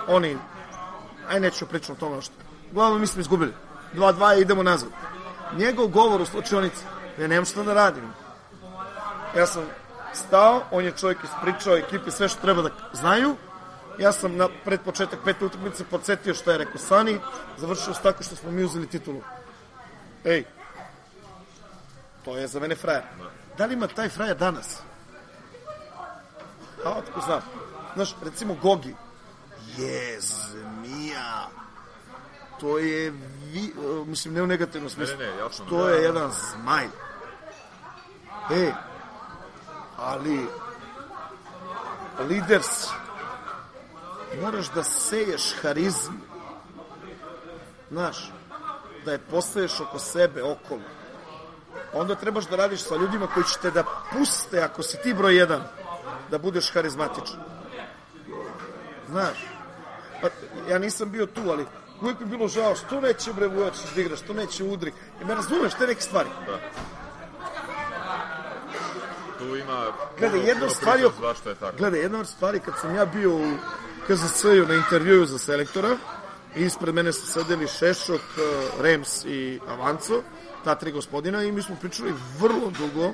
Oni, 0.08 0.38
aj 1.30 1.39
neću 1.39 1.65
pričati 1.65 1.91
o 1.91 1.95
tome 1.95 2.21
što. 2.21 2.34
Uglavnom 2.71 3.01
mi 3.01 3.08
smo 3.08 3.21
izgubili. 3.21 3.53
2-2 3.93 4.38
i 4.38 4.41
idemo 4.41 4.63
nazad. 4.63 4.89
Njegov 5.58 5.88
govor 5.88 6.21
u 6.21 6.25
slučajonici, 6.25 6.84
ja 7.19 7.27
nemam 7.27 7.45
šta 7.45 7.63
da 7.63 7.73
radim. 7.73 8.03
Ja 9.38 9.45
sam 9.45 9.63
stao, 10.13 10.62
on 10.71 10.86
je 10.86 10.91
čovjek 10.91 11.17
ispričao 11.23 11.77
ekipi 11.77 12.12
sve 12.12 12.30
što 12.30 12.41
treba 12.41 12.62
da 12.62 12.69
znaju. 12.93 13.36
Ja 13.99 14.12
sam 14.12 14.36
na 14.36 14.47
pred 14.65 14.82
početak 14.82 15.19
pete 15.25 15.45
utakmice 15.45 15.84
podsjetio 15.84 16.34
šta 16.34 16.51
je 16.51 16.58
rekao 16.58 16.77
Sani, 16.77 17.19
završio 17.58 17.93
s 17.93 18.01
tako 18.01 18.23
što 18.23 18.36
smo 18.36 18.51
mi 18.51 18.63
uzeli 18.63 18.88
titulu. 18.88 19.21
Ej, 20.25 20.43
to 22.25 22.38
je 22.38 22.47
za 22.47 22.60
mene 22.60 22.75
frajer. 22.75 23.03
Da 23.58 23.65
li 23.65 23.74
ima 23.74 23.88
taj 23.88 24.10
frajer 24.10 24.38
danas? 24.38 24.78
A 26.86 26.89
otko 26.89 27.22
znam. 27.22 27.41
Znaš, 27.96 28.15
recimo 28.24 28.56
Gogi. 28.62 28.96
Je, 29.78 30.20
zmija. 30.22 31.50
To 32.60 32.78
je, 32.78 33.12
vi, 33.43 33.74
uh, 33.78 34.08
mislim, 34.08 34.34
ne 34.34 34.41
u 34.41 34.48
negativnom 34.48 34.89
smislu. 34.89 35.17
ne, 35.17 35.26
jasno. 35.26 35.65
To 35.65 35.89
je 35.89 36.04
jedan 36.04 36.32
zmaj. 36.32 36.86
E, 38.52 38.72
ali 39.98 40.48
lider 42.30 42.63
si. 42.63 42.89
Moraš 44.41 44.70
da 44.70 44.84
seješ 44.84 45.56
harizmu. 45.62 46.20
Znaš, 47.91 48.32
da 49.06 49.12
je 49.12 49.20
postaješ 49.20 49.80
oko 49.80 50.00
sebe, 50.00 50.43
okolo. 50.43 50.82
Onda 51.93 52.15
trebaš 52.15 52.47
da 52.47 52.55
radiš 52.55 52.83
sa 52.83 52.95
ljudima 52.95 53.27
koji 53.27 53.43
će 53.43 53.59
te 53.61 53.71
da 53.71 53.83
puste, 54.13 54.61
ako 54.61 54.83
si 54.83 54.97
ti 55.03 55.13
broj 55.13 55.37
jedan, 55.37 55.63
da 56.31 56.37
budeš 56.37 56.73
harizmatičan. 56.73 57.39
Znaš, 59.09 59.37
pa, 60.21 60.27
ja 60.69 60.79
nisam 60.79 61.11
bio 61.11 61.25
tu, 61.25 61.41
ali 61.49 61.65
uvijek 62.01 62.19
mi 62.19 62.25
bilo 62.25 62.47
žao, 62.47 62.75
što 62.75 63.01
neće 63.01 63.33
bre 63.33 63.47
Vujač 63.47 63.75
da 63.95 64.01
igra, 64.01 64.15
što 64.15 64.33
neće 64.33 64.63
udri. 64.63 64.93
I 65.21 65.25
me 65.25 65.35
razumeš 65.35 65.73
te 65.73 65.87
neke 65.87 66.01
stvari. 66.01 66.29
Tu 69.37 69.55
ima 69.55 69.85
Gledaj, 70.19 70.39
jedna 70.39 70.69
stvari 70.69 71.01
je 71.45 71.55
tako. 71.59 71.77
Gledaj, 71.77 71.99
jedna 71.99 72.19
od 72.19 72.27
stvari 72.27 72.59
kad 72.59 72.73
sam 72.81 72.95
ja 72.95 73.05
bio 73.05 73.35
u 73.35 73.57
KZS-u 74.07 74.65
na 74.67 74.73
intervjuju 74.73 75.25
za 75.25 75.37
selektora, 75.37 75.97
ispred 76.55 76.95
mene 76.95 77.13
su 77.13 77.25
sedeli 77.25 77.67
Šešok, 77.67 78.21
eh, 78.21 78.81
Rems 78.81 79.25
i 79.25 79.59
Avanco, 79.67 80.23
ta 80.67 80.75
tri 80.75 80.91
gospodina, 80.91 81.43
i 81.43 81.51
mi 81.51 81.62
smo 81.62 81.75
pričali 81.75 82.13
vrlo 82.39 82.71
dugo 82.77 83.13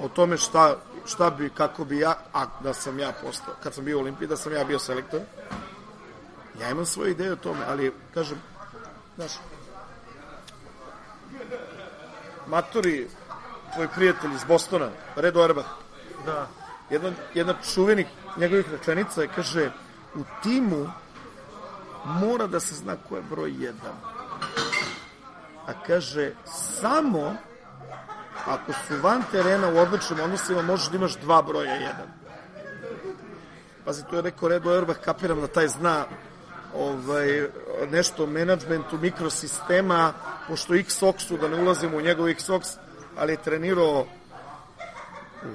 o 0.00 0.08
tome 0.08 0.36
šta, 0.36 0.76
šta 1.06 1.30
bi, 1.30 1.50
kako 1.50 1.84
bi 1.84 1.98
ja, 1.98 2.14
a 2.32 2.46
da 2.62 2.74
sam 2.74 2.98
ja 2.98 3.12
postao, 3.22 3.54
kad 3.62 3.74
sam 3.74 3.84
bio 3.84 3.98
u 3.98 4.00
Olimpiji, 4.00 4.28
da 4.28 4.36
sam 4.36 4.52
ja 4.52 4.64
bio 4.64 4.78
selektor. 4.78 5.20
Ja 6.60 6.70
imam 6.70 6.86
svoje 6.86 7.10
ideje 7.10 7.32
o 7.32 7.36
tome, 7.36 7.64
ali, 7.68 7.92
kažem, 8.14 8.38
znaš, 9.16 9.32
matori, 12.46 13.08
tvoj 13.74 13.88
prijatelj 13.94 14.34
iz 14.34 14.44
Bostona, 14.44 14.90
Redo 15.16 15.44
Erbach, 15.44 15.68
Da. 16.26 16.46
jedna, 16.90 17.10
jedna 17.34 17.54
čuvenih 17.74 18.06
njegovih 18.36 18.70
rečenica 18.70 19.22
je, 19.22 19.28
kaže, 19.34 19.70
u 20.14 20.22
timu 20.42 20.86
mora 22.04 22.46
da 22.46 22.60
se 22.60 22.74
zna 22.74 22.96
ko 23.08 23.16
je 23.16 23.22
broj 23.22 23.54
jedan. 23.58 23.98
A 25.66 25.72
kaže, 25.86 26.32
samo 26.80 27.36
ako 28.46 28.72
su 28.72 29.00
van 29.02 29.22
terena 29.32 29.68
u 29.68 29.76
odličnim 29.76 30.20
odnosima, 30.20 30.62
možeš 30.62 30.88
da 30.88 30.96
imaš 30.96 31.16
dva 31.16 31.42
broja 31.42 31.74
jedan. 31.74 32.08
Pazi, 33.84 34.04
to 34.10 34.16
je 34.16 34.22
rekao 34.22 34.48
Redo 34.48 34.76
Erbach, 34.76 35.00
kapiram 35.00 35.40
da 35.40 35.46
taj 35.46 35.68
zna 35.68 36.04
ovaj, 36.74 37.48
nešto 37.90 38.24
o 38.24 38.26
menadžmentu 38.26 38.98
mikrosistema, 38.98 40.12
pošto 40.48 40.74
X-Oxu, 40.74 41.38
da 41.40 41.48
ne 41.48 41.62
ulazimo 41.62 41.96
u 41.96 42.00
njegov 42.00 42.28
X-Ox, 42.28 42.76
ali 43.18 43.32
je 43.32 43.42
trenirao 43.42 44.06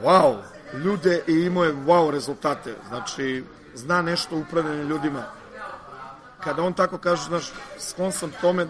wow, 0.04 0.38
ljude 0.84 1.24
i 1.28 1.34
imao 1.34 1.63
je 1.63 1.74
wow 1.74 2.10
rezultate. 2.10 2.76
Znači, 2.88 3.44
zna 3.74 4.02
nešto 4.02 4.36
o 4.36 4.39
upravljanju 4.39 4.84
ljudima. 4.84 5.24
Kada 6.44 6.63
on 6.63 6.74
tako 6.74 6.98
kaže, 6.98 7.24
znaš, 7.24 7.52
sklon 7.80 8.12
sam 8.12 8.32
tome 8.41 8.68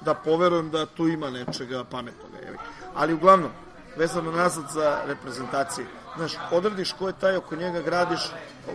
da 0.00 0.14
poverujem 0.14 0.70
da 0.70 0.86
tu 0.86 1.08
ima 1.08 1.30
nečega 1.30 1.84
pametnog. 1.84 2.30
Ali 2.94 3.14
uglavnom, 3.14 3.50
vezano 3.96 4.32
nazad 4.32 4.64
za 4.70 4.98
reprezentacije. 5.06 5.86
Znaš, 6.16 6.32
odrediš 6.50 6.92
ko 6.92 7.06
je 7.06 7.18
taj, 7.20 7.36
oko 7.36 7.56
njega 7.56 7.80
gradiš, 7.80 8.20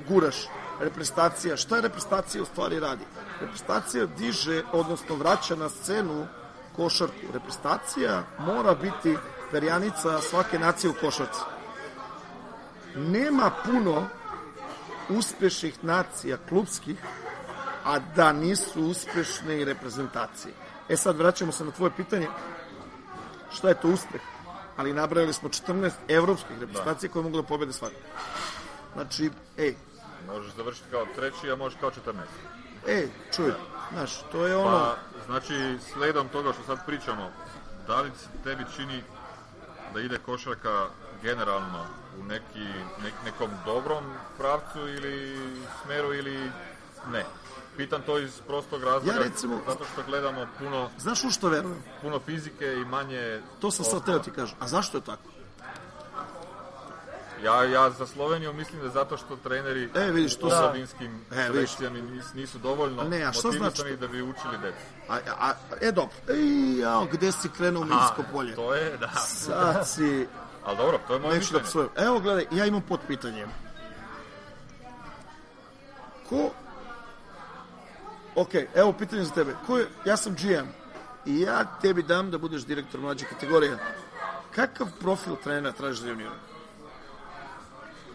guraš. 0.07 0.35
Reprezentacija, 0.79 1.57
šta 1.57 1.75
je 1.75 1.81
reprezentacija 1.81 2.43
u 2.43 2.45
stvari 2.45 2.79
radi? 2.79 3.05
Reprezentacija 3.41 4.05
diže, 4.05 4.63
odnosno 4.73 5.15
vraća 5.15 5.55
na 5.55 5.69
scenu 5.69 6.27
košarku. 6.75 7.31
Reprezentacija 7.33 8.23
mora 8.39 8.75
biti 8.75 9.17
perjanica 9.51 10.21
svake 10.21 10.59
nacije 10.59 10.89
u 10.89 10.93
košarci. 10.93 11.39
nema 12.95 13.51
puno 13.65 14.07
uspešnih 15.09 15.83
nacija 15.83 16.37
klubskih, 16.49 16.97
a 17.85 17.99
da 18.15 18.33
nisu 18.33 18.81
uspešne 18.81 19.61
i 19.61 19.65
reprezentacije. 19.65 20.53
E 20.89 20.97
sad 20.97 21.17
vraćamo 21.17 21.51
se 21.51 21.65
na 21.65 21.71
tvoje 21.71 21.91
pitanje, 21.97 22.27
šta 23.53 23.69
je 23.69 23.81
to 23.81 23.87
uspeh? 23.87 24.21
Ali 24.77 24.93
nabrajali 24.93 25.33
smo 25.33 25.49
14 25.49 25.91
evropskih 26.07 26.59
reprezentacija 26.59 27.11
koje 27.11 27.23
mogu 27.23 27.37
da 27.37 27.43
pobede 27.43 27.73
svaki. 27.73 27.95
Znači, 28.93 29.31
ej, 29.57 29.75
Možeš 30.27 30.53
završiti 30.53 30.91
kao 30.91 31.05
treći, 31.15 31.51
a 31.51 31.55
možeš 31.55 31.79
kao 31.79 31.91
14. 31.91 32.13
ej, 32.87 33.09
čuj, 33.35 33.53
znaš, 33.91 34.11
to 34.31 34.47
je 34.47 34.55
ono... 34.55 34.69
Pa, 34.69 34.95
znači, 35.25 35.77
sledom 35.93 36.27
toga 36.29 36.53
što 36.53 36.63
sad 36.63 36.85
pričamo, 36.85 37.31
da 37.87 38.01
li 38.01 38.11
tebi 38.43 38.63
čini 38.75 39.03
da 39.93 40.01
ide 40.01 40.17
košarka 40.25 40.87
generalno 41.21 41.85
u 42.19 42.23
neki, 42.23 42.67
nek, 43.03 43.13
nekom 43.25 43.49
dobrom 43.65 44.03
pravcu 44.37 44.79
ili 44.79 45.37
smeru 45.83 46.13
ili 46.13 46.51
ne? 47.11 47.25
Pitam 47.77 48.01
to 48.01 48.19
iz 48.19 48.41
prostog 48.47 48.83
razloga, 48.83 49.11
Ja 49.11 49.23
recimo- 49.23 49.59
zato 49.67 49.85
što 49.85 50.03
gledamo 50.03 50.45
puno, 50.59 50.89
Znaš 50.97 51.23
u 51.23 51.29
što 51.29 51.49
verujem? 51.49 51.83
puno 52.01 52.19
fizike 52.19 52.73
i 52.73 52.85
manje... 52.85 53.41
To 53.59 53.71
sam 53.71 53.85
sad 53.85 54.05
teo 54.05 54.19
ti 54.19 54.31
kažem. 54.31 54.57
A 54.59 54.67
zašto 54.67 54.97
je 54.97 55.01
tako? 55.01 55.29
Ja, 57.43 57.63
ja 57.63 57.89
za 57.89 58.07
Sloveniju 58.07 58.53
mislim 58.53 58.81
da 58.81 58.89
zato 58.89 59.17
što 59.17 59.35
treneri 59.35 59.89
E, 59.95 60.11
vidiš, 60.11 60.35
to 60.35 60.47
u 60.47 60.49
slavinskim 60.49 61.21
E, 61.31 61.35
selekcijama 61.35 61.99
nis, 61.99 62.33
nisu 62.33 62.57
dovoljno 62.57 63.03
ne, 63.03 63.23
a 63.23 63.31
šta 63.33 63.47
motivisani 63.47 63.73
znači? 63.89 63.97
da 63.97 64.07
bi 64.07 64.21
učili 64.21 64.57
decu. 64.61 64.77
A, 65.09 65.17
a, 65.39 65.51
e, 65.81 65.91
dobro. 65.91 66.15
Ej, 66.29 66.79
jao, 66.79 67.05
gde 67.05 67.31
si 67.31 67.49
krenuo 67.49 67.81
u 67.81 67.85
Minsko 67.85 68.23
polje? 68.31 68.55
To 68.55 68.73
je, 68.73 68.97
da. 68.97 69.07
Sad 69.19 69.87
si... 69.87 70.27
Ali 70.65 70.77
dobro, 70.77 70.99
to 71.07 71.13
je 71.13 71.19
moje 71.19 71.31
da 71.31 71.39
mišljenje. 71.39 71.63
psujem. 71.63 71.89
Evo, 71.97 72.19
gledaj, 72.19 72.45
ja 72.51 72.65
imam 72.65 72.81
pod 72.81 72.99
pitanje. 73.07 73.47
Ko... 76.29 76.49
Ok, 78.35 78.53
evo 78.75 78.93
pitanje 78.93 79.23
za 79.23 79.33
tebe. 79.33 79.55
Ko 79.67 79.77
je, 79.77 79.87
ja 80.05 80.17
sam 80.17 80.33
GM 80.35 80.67
i 81.25 81.39
ja 81.39 81.65
tebi 81.81 82.03
dam 82.03 82.31
da 82.31 82.37
budeš 82.37 82.65
direktor 82.65 82.99
mlađe 82.99 83.25
kategorije. 83.25 83.77
Kakav 84.55 84.87
profil 84.99 85.35
trenera 85.43 85.71
tražiš 85.71 85.99
za 85.99 86.09
juniora? 86.09 86.35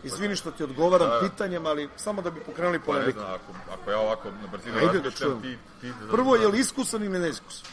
Izvini 0.02 0.36
što 0.36 0.50
ti 0.50 0.64
odgovaram 0.64 1.10
pitanjem, 1.28 1.66
ali 1.66 1.88
samo 1.96 2.22
da 2.22 2.30
bi 2.30 2.40
pokrenuli 2.40 2.78
Pa 2.78 2.84
polemiku. 2.84 3.20
ako, 3.20 3.72
ako 3.72 3.90
ja 3.90 3.98
ovako 3.98 4.30
na 4.30 4.46
brzinu 4.52 4.74
da 4.74 4.86
razmišljam, 4.92 5.42
ti, 5.42 5.58
ti 5.80 5.92
Prvo, 6.10 6.36
je 6.36 6.48
li 6.48 6.58
iskusan 6.58 7.04
ili 7.04 7.18
neiskusan? 7.18 7.70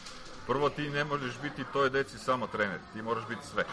Prvo 0.48 0.70
ti 0.70 0.90
ne 0.90 1.04
možeš 1.04 1.40
biti 1.42 1.64
toj 1.74 1.90
deci 1.90 2.18
samo 2.18 2.48
trener, 2.48 2.80
ti 2.94 3.02
moraš 3.02 3.24
biti 3.30 3.42
sve. 3.52 3.64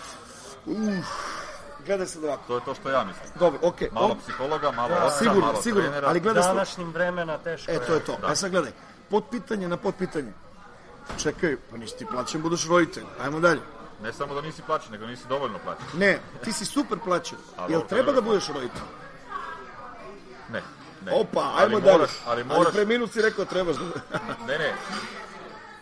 Gledaj 1.87 2.07
sad 2.07 2.25
ovako. 2.25 2.43
To 2.47 2.55
je 2.55 2.65
to 2.65 2.75
što 2.75 2.91
ja 2.91 3.05
mislim. 3.05 3.27
Dobro, 3.35 3.59
okej. 3.63 3.89
Malo 3.93 4.07
o- 4.07 4.15
psihologa, 4.17 4.71
malo 4.71 4.95
oca, 4.97 5.11
sigurno, 5.11 5.41
malo 5.41 5.63
sigurno, 5.63 5.89
trenera. 5.89 6.09
ali 6.09 6.21
gledaj 6.21 6.43
sad. 6.43 6.55
Današnjim 6.55 6.91
vremena 6.91 7.39
teško 7.39 7.73
E, 7.73 7.79
to 7.79 7.95
je 7.95 8.01
to. 8.01 8.19
E 8.33 8.37
sad 8.37 8.51
gledaj, 8.51 8.73
potpitanje 9.11 9.69
na 9.69 9.77
potpitanje. 9.77 10.33
Čekaj, 11.19 11.57
pa 11.71 11.77
nisi 11.77 11.97
ti 11.97 12.07
plaćen, 12.07 12.43
budeš 12.43 12.69
roditelj. 12.69 13.05
Ajmo 13.23 13.41
dalje. 13.41 13.61
Ne 14.03 14.13
samo 14.13 14.35
da 14.35 14.41
nisi 14.41 14.63
plaćen, 14.63 14.93
nego 14.93 15.07
nisi 15.07 15.23
dovoljno 15.29 15.59
plaćen. 15.59 15.85
Ne, 15.95 16.19
ti 16.45 16.53
si 16.53 16.65
super 16.65 16.99
plaćen. 16.99 17.39
Jel 17.69 17.83
treba 17.89 18.13
da 18.13 18.21
budeš 18.21 18.47
roditelj? 18.49 18.83
Ne. 20.51 20.63
ne. 21.05 21.13
Opa, 21.13 21.41
Ali 21.41 21.63
ajmo 21.65 21.81
dalje. 21.81 21.93
moraš, 21.93 22.11
ali 22.27 22.45
moraš, 22.45 22.65
Ali 22.65 22.75
pre 22.75 22.85
minut 22.87 23.13
si 23.13 23.23
rekao 23.23 23.45
trebaš 23.45 23.77
da... 23.77 23.85
ne, 24.47 24.59
ne. 24.59 24.75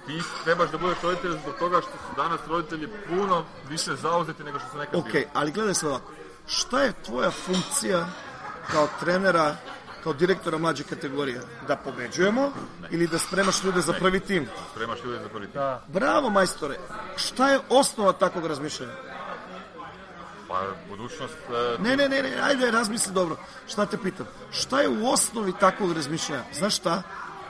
Ti 0.06 0.22
trebaš 0.44 0.70
da 0.70 0.78
budeš 0.78 0.98
roditelj 1.02 1.30
zbog 1.42 1.54
toga 1.58 1.80
što 1.80 1.90
su 1.90 2.16
danas 2.16 2.40
roditelji 2.48 2.88
puno 3.08 3.44
više 3.68 3.94
zauzeti 3.96 4.44
nego 4.44 4.58
što 4.58 4.68
su 4.68 4.78
nekad 4.78 5.00
ok, 5.00 5.12
bili. 5.12 5.26
ali 5.32 5.52
gledaj 5.52 5.74
sad 5.74 5.88
ovako. 5.90 6.12
Šta 6.46 6.82
je 6.82 6.92
tvoja 6.92 7.30
funkcija 7.30 8.06
kao 8.70 8.88
trenera, 9.00 9.56
kao 10.02 10.12
direktora 10.12 10.58
mlađe 10.58 10.84
kategorije? 10.84 11.40
Da 11.68 11.76
pobeđujemo 11.76 12.52
ili 12.90 13.06
da 13.06 13.18
spremaš 13.18 13.62
ljude 13.64 13.80
za 13.80 13.92
prvi 13.92 14.20
tim? 14.20 14.48
Spremaš 14.74 14.98
ljude 15.04 15.18
za 15.22 15.28
prvi 15.28 15.46
tim. 15.46 15.54
Da. 15.54 15.82
Bravo, 15.88 16.30
majstore. 16.30 16.78
Šta 17.16 17.48
je 17.50 17.60
osnova 17.68 18.12
takvog 18.12 18.46
razmišljanja? 18.46 18.92
Pa 20.48 20.62
budućnost... 20.88 21.34
e, 21.50 21.82
Ne, 21.82 21.96
ne, 21.96 22.08
ne, 22.08 22.22
ne, 22.22 22.32
ajde, 22.42 22.70
razmisli 22.70 23.12
dobro. 23.12 23.36
Šta 23.68 23.86
te 23.86 23.98
pitam? 23.98 24.26
Šta 24.50 24.80
je 24.80 24.88
u 24.88 25.10
osnovi 25.12 25.52
takvog 25.60 25.92
razmišljanja? 25.92 26.42
Znaš 26.52 26.76
šta? 26.76 27.02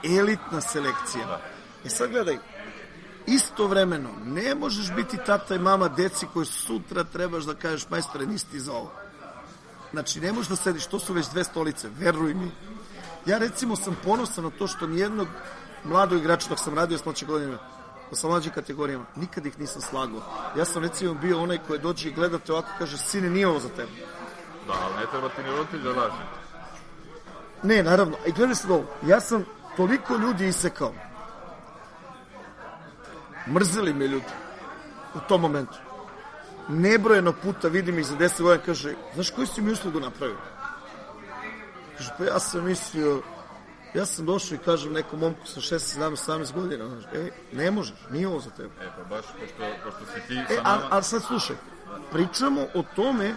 Elitna 0.03 0.61
selekcija. 0.61 1.39
E 1.85 1.89
sad 1.89 2.09
gledaj, 2.09 2.37
istovremeno 3.27 4.09
ne 4.25 4.55
možeš 4.55 4.91
biti 4.95 5.17
tata 5.25 5.55
i 5.55 5.59
mama 5.59 5.87
deci 5.87 6.25
koji 6.33 6.45
sutra 6.45 7.03
trebaš 7.03 7.43
da 7.43 7.53
kažeš 7.53 7.89
majstore 7.89 8.25
nisi 8.25 8.51
ti 8.51 8.59
za 8.59 8.73
ovo. 8.73 8.91
Znači 9.91 10.21
ne 10.21 10.33
možeš 10.33 10.49
da 10.49 10.55
sediš, 10.55 10.85
to 10.85 10.99
su 10.99 11.13
već 11.13 11.29
dve 11.29 11.43
stolice, 11.43 11.89
veruj 11.99 12.33
mi. 12.33 12.51
Ja 13.25 13.37
recimo 13.37 13.75
sam 13.75 13.97
ponosan 14.03 14.43
na 14.43 14.49
to 14.49 14.67
što 14.67 14.87
nijednog 14.87 15.27
mladog 15.83 16.19
igrača 16.19 16.49
dok 16.49 16.59
sam 16.59 16.73
radio 16.73 16.97
s 16.97 17.05
mlađim 17.05 17.27
godinama, 17.27 17.57
sa 18.11 18.27
mlađim 18.27 18.51
kategorijama, 18.51 19.05
nikad 19.15 19.45
ih 19.45 19.59
nisam 19.59 19.81
slagao. 19.81 20.21
Ja 20.57 20.65
sam 20.65 20.83
recimo 20.83 21.13
bio 21.13 21.41
onaj 21.41 21.57
koji 21.67 21.79
dođe 21.79 22.09
i 22.09 22.13
gleda 22.13 22.39
te 22.39 22.51
ovako 22.51 22.67
i 22.75 22.79
kaže, 22.79 22.97
sine, 22.97 23.29
nije 23.29 23.47
ovo 23.47 23.59
za 23.59 23.69
tebe. 23.69 23.91
Da, 24.67 24.73
ali 24.83 24.95
ne 24.95 25.05
treba 25.11 25.29
ti 25.29 25.43
ni 25.43 25.49
roditelj 25.49 25.81
da 25.83 25.89
laže. 25.89 26.23
Ne, 27.63 27.83
naravno. 27.83 28.17
I 28.25 28.31
gledaj 28.31 28.55
sad 28.55 28.71
ovo. 28.71 28.85
Ja 29.07 29.19
sam 29.19 29.45
toliko 29.77 30.15
ljudi 30.15 30.47
isekao. 30.47 30.93
Mrzeli 33.47 33.93
me 33.93 34.07
ljudi. 34.07 34.25
U 35.15 35.19
tom 35.27 35.41
momentu. 35.41 35.77
Nebrojeno 36.69 37.33
puta 37.33 37.67
vidim 37.67 37.99
ih 37.99 38.05
za 38.05 38.15
10 38.15 38.41
godina 38.41 38.65
kaže, 38.65 38.93
znaš 39.13 39.29
koju 39.29 39.47
si 39.47 39.61
mi 39.61 39.71
uslugu 39.71 39.99
napravio? 39.99 40.37
Kaže, 41.97 42.09
pa 42.17 42.23
ja 42.23 42.39
sam 42.39 42.65
mislio, 42.65 43.21
ja 43.93 44.05
sam 44.05 44.25
došao 44.25 44.55
i 44.55 44.65
kažem 44.65 44.93
nekom 44.93 45.19
momku 45.19 45.47
sa 45.47 45.61
16, 45.61 45.99
17, 45.99 46.09
18 46.11 46.53
godina, 46.53 46.89
znaš, 46.89 47.03
e, 47.13 47.29
ne 47.51 47.71
možeš, 47.71 47.95
nije 48.11 48.27
ovo 48.27 48.39
za 48.39 48.49
tebe. 48.49 48.69
E, 48.81 48.87
pa 48.97 49.03
baš 49.15 49.25
pošto, 49.25 49.63
pošto 49.83 50.05
si 50.13 50.27
ti 50.27 50.33
E, 50.33 50.55
sa 50.55 50.87
ali 50.89 51.03
sad 51.03 51.23
slušaj, 51.23 51.55
pričamo 52.11 52.61
o 52.73 52.83
tome 52.95 53.35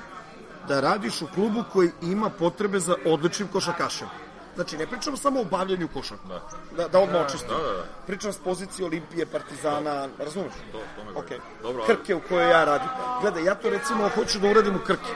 da 0.69 0.81
radiš 0.81 1.23
u 1.23 1.27
klubu 1.35 1.65
koji 1.73 1.91
ima 2.03 2.31
potrebe 2.31 2.81
za 2.81 2.95
odličnim 3.07 3.49
košarkašem. 3.49 4.09
Znači, 4.57 4.77
ne 4.77 4.87
pričamo 4.87 5.17
samo 5.17 5.41
o 5.41 5.45
bavljanju 5.45 5.89
košarka. 5.89 6.29
Da. 6.29 6.41
Da, 6.77 6.89
da 6.89 6.99
odmah 6.99 7.21
očistim. 7.27 7.49
Da, 7.49 7.63
da, 7.63 7.73
da. 7.73 7.85
Pričam 8.07 8.33
s 8.33 8.39
pozicije 8.39 8.87
Olimpije, 8.87 9.27
Partizana, 9.27 10.09
razumeš? 10.19 10.53
To, 10.73 10.79
to 10.97 11.05
me 11.05 11.11
Ok. 11.11 11.27
okay. 11.27 11.39
Dobro, 11.63 11.83
ali 11.83 11.97
Krke 11.97 12.15
u 12.15 12.21
kojoj 12.29 12.51
ja 12.51 12.65
radim. 12.65 12.89
Gledaj, 13.21 13.45
ja 13.45 13.55
to 13.55 13.71
recimo 13.71 14.09
hoću 14.09 14.39
da 14.39 14.51
uradim 14.51 14.77
u 14.77 14.85
Krki. 14.87 15.13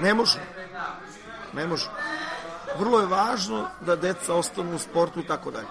Ne 0.00 0.14
može. 0.14 0.40
Ne 1.52 1.66
može. 1.66 1.90
Vrlo 2.78 3.00
je 3.00 3.06
važno 3.06 3.68
da 3.80 3.96
deca 3.96 4.34
ostanu 4.34 4.74
u 4.74 4.78
sportu 4.78 5.20
i 5.20 5.26
tako 5.26 5.50
dalje. 5.50 5.66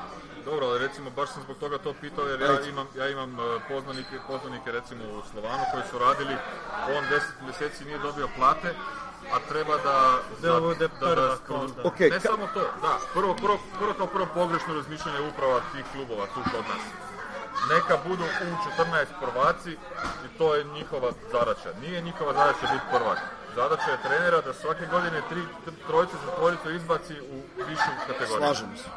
Dobro, 0.45 0.65
ali 0.65 0.79
recimo 0.79 1.09
baš 1.09 1.29
sam 1.29 1.43
zbog 1.43 1.57
toga 1.57 1.77
to 1.77 1.93
pitao 2.01 2.25
jer 2.25 2.41
ja 2.41 2.69
imam, 2.69 2.87
ja 2.97 3.09
imam 3.09 3.39
e, 3.39 3.59
poznanike, 3.69 4.19
poznanike 4.27 4.71
recimo 4.71 5.03
u 5.03 5.21
Slovanu 5.31 5.63
koji 5.71 5.83
su 5.91 5.99
radili, 5.99 6.35
on 6.97 7.03
10 7.03 7.19
mjeseci 7.45 7.85
nije 7.85 7.99
dobio 7.99 8.27
plate, 8.37 8.75
a 9.33 9.39
treba 9.49 9.77
da... 9.77 9.97
Da 10.41 10.59
bude 10.59 10.87
prvak 10.89 11.41
da- 11.49 11.55
onda. 11.55 11.81
Ok, 11.83 11.99
Ne 11.99 12.07
ka- 12.09 12.21
samo 12.21 12.47
to, 12.53 12.59
da, 12.81 12.99
prvo, 13.13 13.33
prvo, 13.35 13.57
prvo 13.79 13.93
kao 13.93 14.07
prvo 14.07 14.27
pogrešno 14.33 14.73
razmišljanje 14.73 15.19
uprava 15.21 15.59
tih 15.71 15.85
klubova 15.93 16.25
tu 16.25 16.41
kod 16.43 16.63
nas. 16.69 16.83
Neka 17.69 17.97
budu 18.07 18.23
u 18.23 18.55
14 18.77 19.05
prvaci 19.21 19.71
i 20.25 20.37
to 20.37 20.55
je 20.55 20.63
njihova 20.65 21.11
zadaća. 21.31 21.69
Nije 21.81 22.01
njihova 22.01 22.33
zadaća 22.33 22.73
biti 22.73 22.85
prvak. 22.91 23.19
Zadaća 23.55 23.91
je 23.91 24.01
trenera 24.03 24.41
da 24.41 24.53
svake 24.53 24.85
godine 24.85 25.21
tri, 25.29 25.41
trojice 25.87 26.13
četvoricu 26.25 26.71
izbaci 26.71 27.13
u 27.21 27.35
višu 27.59 27.91
kategoriju. 28.07 28.37
Slažemo 28.37 28.77
se. 28.77 28.89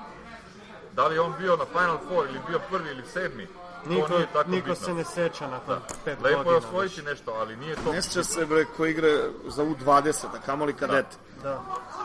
Da 0.92 1.06
li 1.06 1.18
on 1.18 1.34
bio 1.38 1.56
na 1.56 1.64
Final 1.66 1.98
Four 2.08 2.26
ili 2.26 2.40
bio 2.48 2.58
prvi 2.70 2.90
ili 2.90 3.02
sedmi, 3.04 3.48
to 3.84 3.90
Niko, 3.90 4.08
nije 4.08 4.26
tako 4.32 4.50
niko 4.50 4.68
bitno. 4.68 4.86
se 4.86 4.94
ne 4.94 5.04
seća 5.04 5.46
nakon 5.46 5.78
pet 6.04 6.18
Lepo 6.22 6.28
je 6.38 6.44
godina. 6.44 6.56
osvojiti 6.56 7.02
nešto, 7.02 7.32
ali 7.32 7.56
nije 7.56 7.76
to... 7.76 7.92
Ne 7.92 8.02
sjeća 8.02 8.24
se, 8.24 8.46
bre, 8.46 8.64
ko 8.76 8.86
igre 8.86 9.08
za 9.46 9.64
U20, 9.64 10.26
a 10.26 10.40
kamoli 10.46 10.74
kadete. 10.74 11.16
Da. 11.42 11.62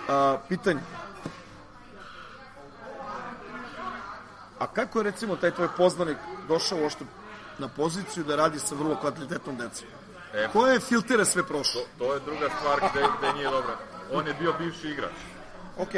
A, 0.09 0.38
pitanje. 0.49 0.80
A 4.59 4.67
kako 4.67 4.99
je 4.99 5.03
recimo 5.03 5.36
taj 5.36 5.51
tvoj 5.51 5.67
poznanik 5.78 6.17
došao 6.47 6.80
uopšte 6.80 7.05
na 7.57 7.67
poziciju 7.67 8.24
da 8.24 8.36
radi 8.36 8.59
sa 8.59 8.76
vrlo 8.76 8.95
kvalitetnom 8.95 9.57
decom? 9.57 9.88
E. 10.34 10.47
Koje 10.53 10.80
filtere 10.80 11.26
sve 11.26 11.43
prošlo? 11.43 11.82
To 11.97 12.13
je 12.13 12.19
druga 12.19 12.49
stvar 12.59 12.89
gde, 12.91 13.05
gde 13.17 13.34
nije 13.34 13.49
dobra. 13.49 13.76
On 14.13 14.28
je 14.28 14.34
bio 14.34 14.53
bivši 14.59 14.88
igrač. 14.89 15.11
Ok, 15.78 15.89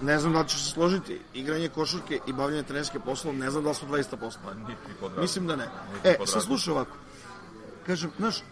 ne 0.00 0.18
znam 0.18 0.32
da 0.32 0.40
li 0.40 0.48
ćeš 0.48 0.64
se 0.64 0.70
složiti, 0.70 1.20
igranje 1.34 1.68
košarke 1.68 2.20
i 2.26 2.32
bavljanje 2.32 2.62
trenerske 2.62 3.00
poslom, 3.00 3.38
ne 3.38 3.50
znam 3.50 3.62
da 3.62 3.68
li 3.68 3.74
su 3.74 3.86
200 3.86 4.16
posla. 4.16 4.54
Niti 4.54 4.92
pod 5.00 5.10
razum. 5.10 5.22
Mislim 5.22 5.46
da 5.46 5.56
ne. 5.56 5.68
E, 6.04 6.16
sad 6.26 6.42
slušaj 6.42 6.72
ovako. 6.72 6.96
Kažem, 7.86 8.10
znaš, 8.18 8.42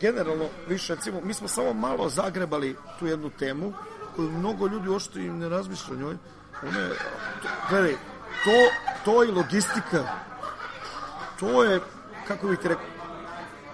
generalno, 0.00 0.48
više 0.68 0.94
recimo, 0.94 1.20
mi 1.20 1.34
smo 1.34 1.48
samo 1.48 1.72
malo 1.72 2.08
zagrebali 2.08 2.76
tu 2.98 3.06
jednu 3.06 3.30
temu 3.30 3.72
koju 4.16 4.30
mnogo 4.30 4.66
ljudi 4.66 4.88
uopšte 4.88 5.20
i 5.20 5.30
ne 5.30 5.48
razmišlja 5.48 5.94
o 5.94 5.96
njoj. 5.96 6.16
Ona 6.62 6.78
je, 6.78 6.88
to, 7.42 7.48
gledaj, 7.70 7.92
to, 8.44 8.50
to 9.04 9.24
i 9.24 9.30
logistika, 9.30 10.04
to 11.40 11.64
je, 11.64 11.80
kako 12.28 12.46
bih 12.46 12.58
rekao, 12.62 12.86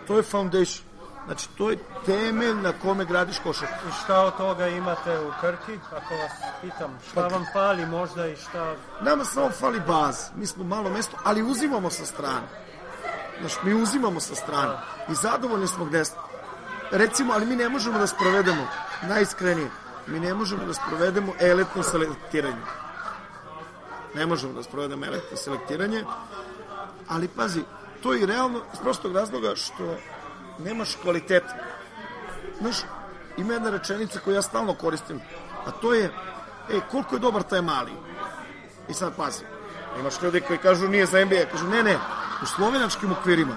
to 0.07 0.16
je 0.16 0.22
foundation. 0.22 0.86
Znači, 1.27 1.49
to 1.59 1.70
je 1.70 1.79
temelj 2.07 2.55
na 2.55 2.72
kome 2.83 3.05
gradiš 3.05 3.39
košarku. 3.39 3.89
I 3.89 3.93
šta 4.05 4.20
od 4.20 4.37
toga 4.37 4.68
imate 4.68 5.20
u 5.20 5.33
Krki, 5.41 5.79
ako 5.97 6.14
vas 6.14 6.33
pitam? 6.62 6.99
Šta 7.11 7.29
vam 7.29 7.47
fali 7.53 7.87
možda 7.87 8.27
i 8.27 8.37
šta... 8.37 8.74
Nama 9.01 9.24
samo 9.24 9.51
fali 9.51 9.81
baz. 9.81 10.16
Mi 10.37 10.47
smo 10.47 10.64
malo 10.64 10.91
mesto, 10.91 11.16
ali 11.24 11.43
uzimamo 11.43 11.91
sa 11.91 12.07
strane. 12.07 12.47
Znaš, 13.41 13.53
mi 13.62 13.74
uzimamo 13.74 14.20
sa 14.20 14.35
strane. 14.35 14.79
I 15.09 15.14
zadovoljni 15.14 15.66
smo 15.66 15.85
gde 15.85 16.05
smo. 16.05 16.22
Recimo, 16.91 17.33
ali 17.33 17.47
mi 17.47 17.57
ne 17.57 17.68
možemo 17.68 17.99
da 17.99 18.07
sprovedemo, 18.07 18.66
najiskrenije, 19.03 19.70
mi 20.07 20.20
ne 20.20 20.35
možemo 20.35 20.64
da 20.64 20.74
sprovedemo 20.74 21.33
elitno 21.41 21.83
selektiranje. 21.83 22.62
Ne 24.14 24.27
možemo 24.27 24.53
da 24.53 24.62
sprovedemo 24.62 25.07
elitno 25.07 25.37
selektiranje, 25.37 26.05
ali 27.09 27.29
pazi, 27.29 27.62
to 28.03 28.12
je 28.12 28.20
i 28.20 28.27
realno 28.27 28.61
iz 28.72 28.79
prostog 28.79 29.14
razloga 29.14 29.57
što 29.57 29.97
nemaš 30.59 30.96
kvaliteta. 31.02 31.54
Znaš, 32.61 32.76
ima 33.36 33.52
jedna 33.52 33.70
rečenica 33.70 34.18
koju 34.24 34.34
ja 34.34 34.42
stalno 34.42 34.74
koristim, 34.74 35.20
a 35.66 35.70
to 35.70 35.94
je, 35.94 36.11
ej, 36.70 36.80
koliko 36.90 37.14
je 37.14 37.20
dobar 37.20 37.42
taj 37.42 37.62
mali? 37.62 37.92
I 38.88 38.94
sad 38.94 39.16
pazi, 39.16 39.44
imaš 40.00 40.22
ljudi 40.22 40.40
koji 40.40 40.59
kažu 40.59 40.88
nije 40.88 41.07
za 41.07 41.24
NBA, 41.24 41.50
kažu 41.52 41.66
ne, 41.68 41.82
ne, 41.82 41.98
u 42.42 42.46
slovenačkim 42.46 43.12
okvirima. 43.12 43.54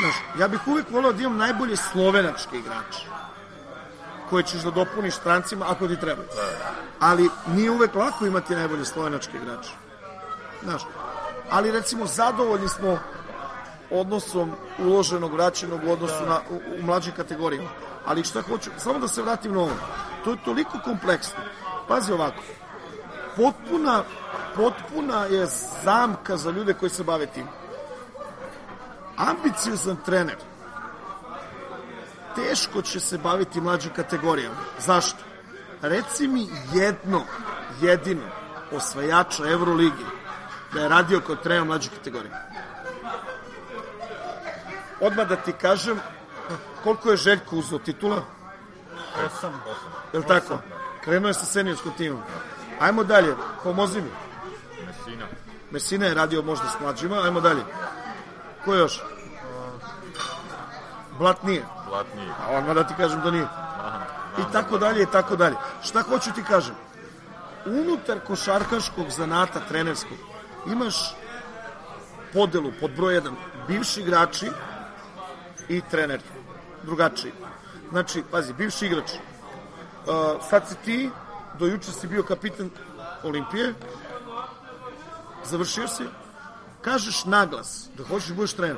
Znaš, 0.00 0.14
ja 0.38 0.48
bih 0.48 0.60
uvek 0.66 0.90
volao 0.90 1.12
da 1.12 1.22
imam 1.22 1.36
najbolje 1.36 1.76
slovenačke 1.76 2.58
igrače 2.58 3.14
koje 4.30 4.42
ćeš 4.42 4.62
da 4.62 4.70
dopuniš 4.70 5.14
strancima 5.14 5.66
ako 5.68 5.88
ti 5.88 6.00
treba. 6.00 6.22
Ali 7.00 7.30
nije 7.46 7.70
uvek 7.70 7.94
lako 7.94 8.26
imati 8.26 8.54
najbolje 8.54 8.84
slovenačke 8.84 9.36
igrače. 9.36 9.70
Znaš, 10.62 10.82
ali 11.50 11.70
recimo 11.70 12.06
zadovoljni 12.06 12.68
smo 12.68 12.98
odnosom 13.90 14.52
uloženog, 14.78 15.32
vraćenog 15.32 15.80
u 15.86 15.92
odnosu 15.92 16.26
na, 16.26 16.40
u, 16.50 16.54
u 16.78 16.82
mlađim 16.82 17.12
kategorijama. 17.16 17.68
Ali 18.06 18.24
šta 18.24 18.42
hoću, 18.42 18.70
samo 18.78 18.98
da 18.98 19.08
se 19.08 19.22
vratim 19.22 19.52
na 19.52 19.60
ovo. 19.60 19.76
To 20.24 20.30
je 20.30 20.44
toliko 20.44 20.78
kompleksno. 20.84 21.40
Pazi 21.88 22.12
ovako, 22.12 22.42
potpuna, 23.36 24.02
potpuna 24.56 25.24
je 25.24 25.46
zamka 25.84 26.36
za 26.36 26.50
ljude 26.50 26.74
koji 26.74 26.90
se 26.90 27.04
bave 27.04 27.26
tim. 27.26 27.46
Ambiciozan 29.16 29.96
trener 30.04 30.36
teško 32.34 32.82
će 32.82 33.00
se 33.00 33.18
baviti 33.18 33.60
mlađim 33.60 33.92
kategorijama. 33.96 34.56
Zašto? 34.78 35.18
Reci 35.82 36.28
mi 36.28 36.48
jedno, 36.72 37.22
jedino 37.80 38.26
osvajača 38.72 39.50
Euroligi 39.50 40.04
da 40.74 40.80
je 40.80 40.88
radio 40.88 41.20
kao 41.20 41.36
trener 41.36 41.64
mlađih 41.64 41.90
kategorija. 41.92 42.48
Odmah 45.00 45.28
da 45.28 45.36
ti 45.36 45.52
kažem 45.52 46.00
koliko 46.82 47.10
je 47.10 47.16
Željko 47.16 47.56
uzao 47.56 47.78
titula, 47.78 48.22
Osam. 49.26 49.62
je 50.12 50.18
li 50.18 50.26
tako? 50.26 50.58
Krenuo 51.04 51.28
je 51.28 51.34
sa 51.34 51.44
seniorskom 51.44 51.92
timom. 51.96 52.22
Ajmo 52.80 53.04
dalje, 53.04 53.34
pomozi 53.62 54.00
mi. 54.00 54.10
Mesina. 54.86 55.26
Mesina 55.70 56.06
je 56.06 56.14
radio 56.14 56.42
možda 56.42 56.68
s 56.68 56.80
mlađima, 56.80 57.22
ajmo 57.24 57.40
dalje. 57.40 57.62
Ko 58.64 58.74
još? 58.74 59.02
Blat 61.18 61.42
nije. 61.42 61.64
Blatniji. 61.88 62.28
A 62.46 62.58
odmah 62.58 62.74
da 62.74 62.84
ti 62.84 62.94
kažem 62.96 63.20
da 63.20 63.30
nije. 63.30 63.46
I 64.38 64.52
tako 64.52 64.78
dalje, 64.78 65.02
i 65.02 65.06
tako 65.06 65.36
dalje. 65.36 65.56
Šta 65.82 66.02
hoću 66.02 66.32
ti 66.32 66.42
kažem? 66.42 66.74
Unutar 67.66 68.18
košarkaškog 68.26 69.10
zanata 69.10 69.60
trenerskog 69.68 70.18
imaš 70.66 71.14
podelu 72.32 72.72
pod 72.80 72.90
broj 72.90 73.20
1 73.20 73.32
bivši 73.68 74.00
igrači 74.00 74.50
i 75.68 75.80
trener 75.90 76.20
drugačiji. 76.82 77.32
Znači, 77.90 78.22
pazi, 78.30 78.52
bivši 78.52 78.86
igrač. 78.86 79.10
Uh, 79.10 80.44
sad 80.50 80.68
si 80.68 80.74
ti, 80.84 81.10
do 81.58 81.66
juče 81.66 81.92
si 81.92 82.06
bio 82.06 82.22
kapitan 82.22 82.70
Olimpije, 83.22 83.74
završio 85.44 85.88
si, 85.88 86.04
kažeš 86.82 87.24
naglas 87.24 87.88
da 87.96 88.04
hoćeš 88.04 88.28
da 88.28 88.34
budeš 88.34 88.52
trener. 88.52 88.76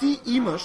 Ti 0.00 0.18
imaš, 0.26 0.62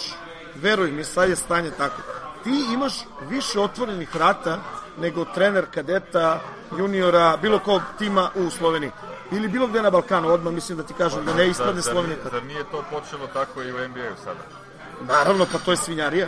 veruj 0.55 0.91
mi, 0.91 1.03
sad 1.03 1.29
je 1.29 1.36
stanje 1.36 1.71
tako, 1.71 2.01
ti 2.43 2.65
imaš 2.73 2.93
više 3.29 3.59
otvorenih 3.59 4.15
vrata 4.15 4.59
nego 4.97 5.25
trener 5.25 5.65
kadeta, 5.73 6.39
juniora, 6.77 7.38
bilo 7.38 7.59
kog 7.59 7.81
tima 7.97 8.29
u 8.36 8.49
Sloveniji. 8.49 8.91
Ili 9.31 9.47
bilo 9.47 9.67
gde 9.67 9.81
na 9.81 9.89
Balkanu, 9.89 10.29
odmah 10.29 10.53
mislim 10.53 10.77
da 10.77 10.83
ti 10.83 10.93
kažem 10.93 11.25
da 11.25 11.33
ne 11.33 11.47
ispadne 11.47 11.81
Slovenija. 11.81 12.17
zar 12.31 12.43
nije 12.43 12.63
to 12.63 12.83
počelo 12.91 13.27
tako 13.27 13.61
i 13.61 13.71
u 13.71 13.88
NBA-u 13.88 14.15
sada? 14.23 14.64
Naravno, 15.01 15.45
pa 15.51 15.57
to 15.57 15.71
je 15.71 15.77
svinjarija. 15.77 16.27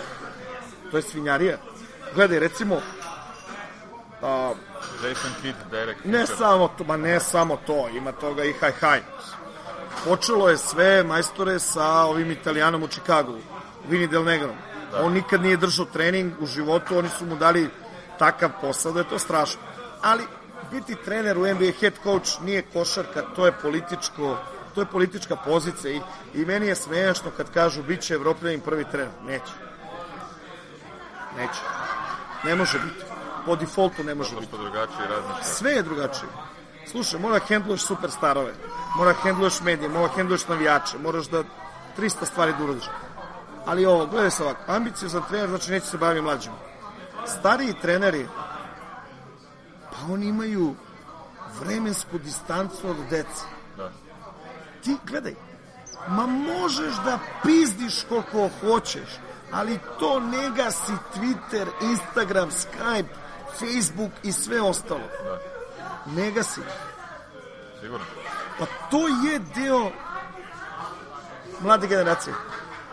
To 0.91 0.97
je 0.97 1.03
svinjarija. 1.03 1.57
Gledaj, 2.15 2.39
recimo, 2.39 2.82
a, 4.22 4.53
Jason 5.03 5.32
Kidd, 5.41 5.57
Derek 5.72 5.97
ne 6.05 6.20
Fisher. 6.20 6.38
samo 6.38 6.68
to, 6.78 6.84
ma 6.84 6.97
ne 6.97 7.20
samo 7.20 7.57
to, 7.68 7.89
ima 7.89 8.11
toga 8.11 8.43
i 8.43 8.53
haj 8.53 8.72
haj. 8.72 9.01
Počelo 10.05 10.49
je 10.49 10.57
sve, 10.57 11.03
majstore, 11.03 11.59
sa 11.59 11.86
ovim 11.86 12.32
italijanom 12.32 12.84
u 12.84 12.88
Čikagu, 12.88 13.36
Vini 13.89 14.07
Del 14.07 14.24
Negro. 14.24 14.53
On 15.01 15.13
nikad 15.13 15.41
nije 15.41 15.57
držao 15.57 15.86
trening 15.86 16.34
u 16.39 16.45
životu, 16.45 16.97
oni 16.97 17.09
su 17.09 17.26
mu 17.26 17.36
dali 17.36 17.70
takav 18.20 18.49
posao 18.61 18.91
da 18.91 18.99
je 18.99 19.09
to 19.09 19.20
strašno. 19.20 19.61
Ali 20.01 20.24
biti 20.72 20.95
trener 20.95 21.38
u 21.38 21.41
NBA 21.47 21.72
head 21.80 21.93
coach 22.03 22.41
nije 22.41 22.61
košarka, 22.74 23.22
to 23.36 23.45
je 23.45 23.51
političko 23.61 24.38
to 24.78 24.82
je 24.82 24.86
politička 24.86 25.36
pozicija 25.36 25.93
i, 25.93 26.01
i 26.34 26.45
meni 26.45 26.67
je 26.67 26.75
smešno 26.75 27.32
kad 27.38 27.53
kažu 27.53 27.84
bit 27.84 28.01
će 28.01 28.13
Evropljanin 28.13 28.61
prvi 28.61 28.86
trener. 28.91 29.13
Neće. 29.25 29.53
Neće. 31.38 31.61
Ne 32.43 32.55
može 32.55 32.80
biti. 32.80 33.05
Po 33.45 33.55
defaultu 33.55 34.03
ne 34.03 34.15
može 34.15 34.30
Zato 34.30 34.41
biti. 34.41 34.57
drugačije 34.57 35.07
razmišlja. 35.07 35.43
Sve 35.43 35.71
je 35.71 35.84
drugačije. 35.84 36.30
Slušaj, 36.91 37.19
mora 37.19 37.39
hendluješ 37.39 37.82
superstarove, 37.82 38.53
mora 38.97 39.13
hendluješ 39.23 39.61
medije, 39.61 39.89
mora 39.89 40.13
hendluješ 40.15 40.47
navijače, 40.47 40.97
moraš 40.97 41.25
da 41.28 41.43
300 41.97 42.25
stvari 42.25 42.53
da 42.57 42.63
uradiš. 42.63 42.89
Ali 43.65 43.86
ovo, 43.86 44.05
gledaj 44.05 44.32
se 44.32 44.43
ovako, 44.43 44.71
ambiciozan 44.71 45.23
trener 45.30 45.49
znači 45.49 45.71
neće 45.71 45.86
se 45.86 45.97
baviti 45.97 46.21
mlađima. 46.21 46.55
Stariji 47.25 47.73
treneri, 47.82 48.28
pa 49.91 50.13
oni 50.13 50.25
imaju 50.28 50.75
vremensku 51.59 52.17
distancu 52.17 52.89
od 52.89 52.97
dece. 53.09 53.57
Ti, 54.84 54.97
gledaj, 55.03 55.36
ma 56.07 56.25
možeš 56.25 56.95
da 57.05 57.19
pizdiš 57.43 58.03
koliko 58.09 58.49
hoćeš, 58.61 59.09
ali 59.51 59.80
to 59.99 60.19
ne 60.19 60.49
gasi 60.55 60.91
Twitter, 61.15 61.67
Instagram, 61.82 62.49
Skype, 62.49 63.09
Facebook 63.59 64.11
i 64.23 64.32
sve 64.32 64.61
ostalo. 64.61 65.01
Da. 65.23 65.39
Ne 66.15 66.32
gasi. 66.32 66.61
Sigurno. 67.82 68.05
Pa 68.59 68.65
to 68.91 69.07
je 69.07 69.39
deo 69.55 69.91
mlade 71.61 71.88
generacije. 71.88 72.34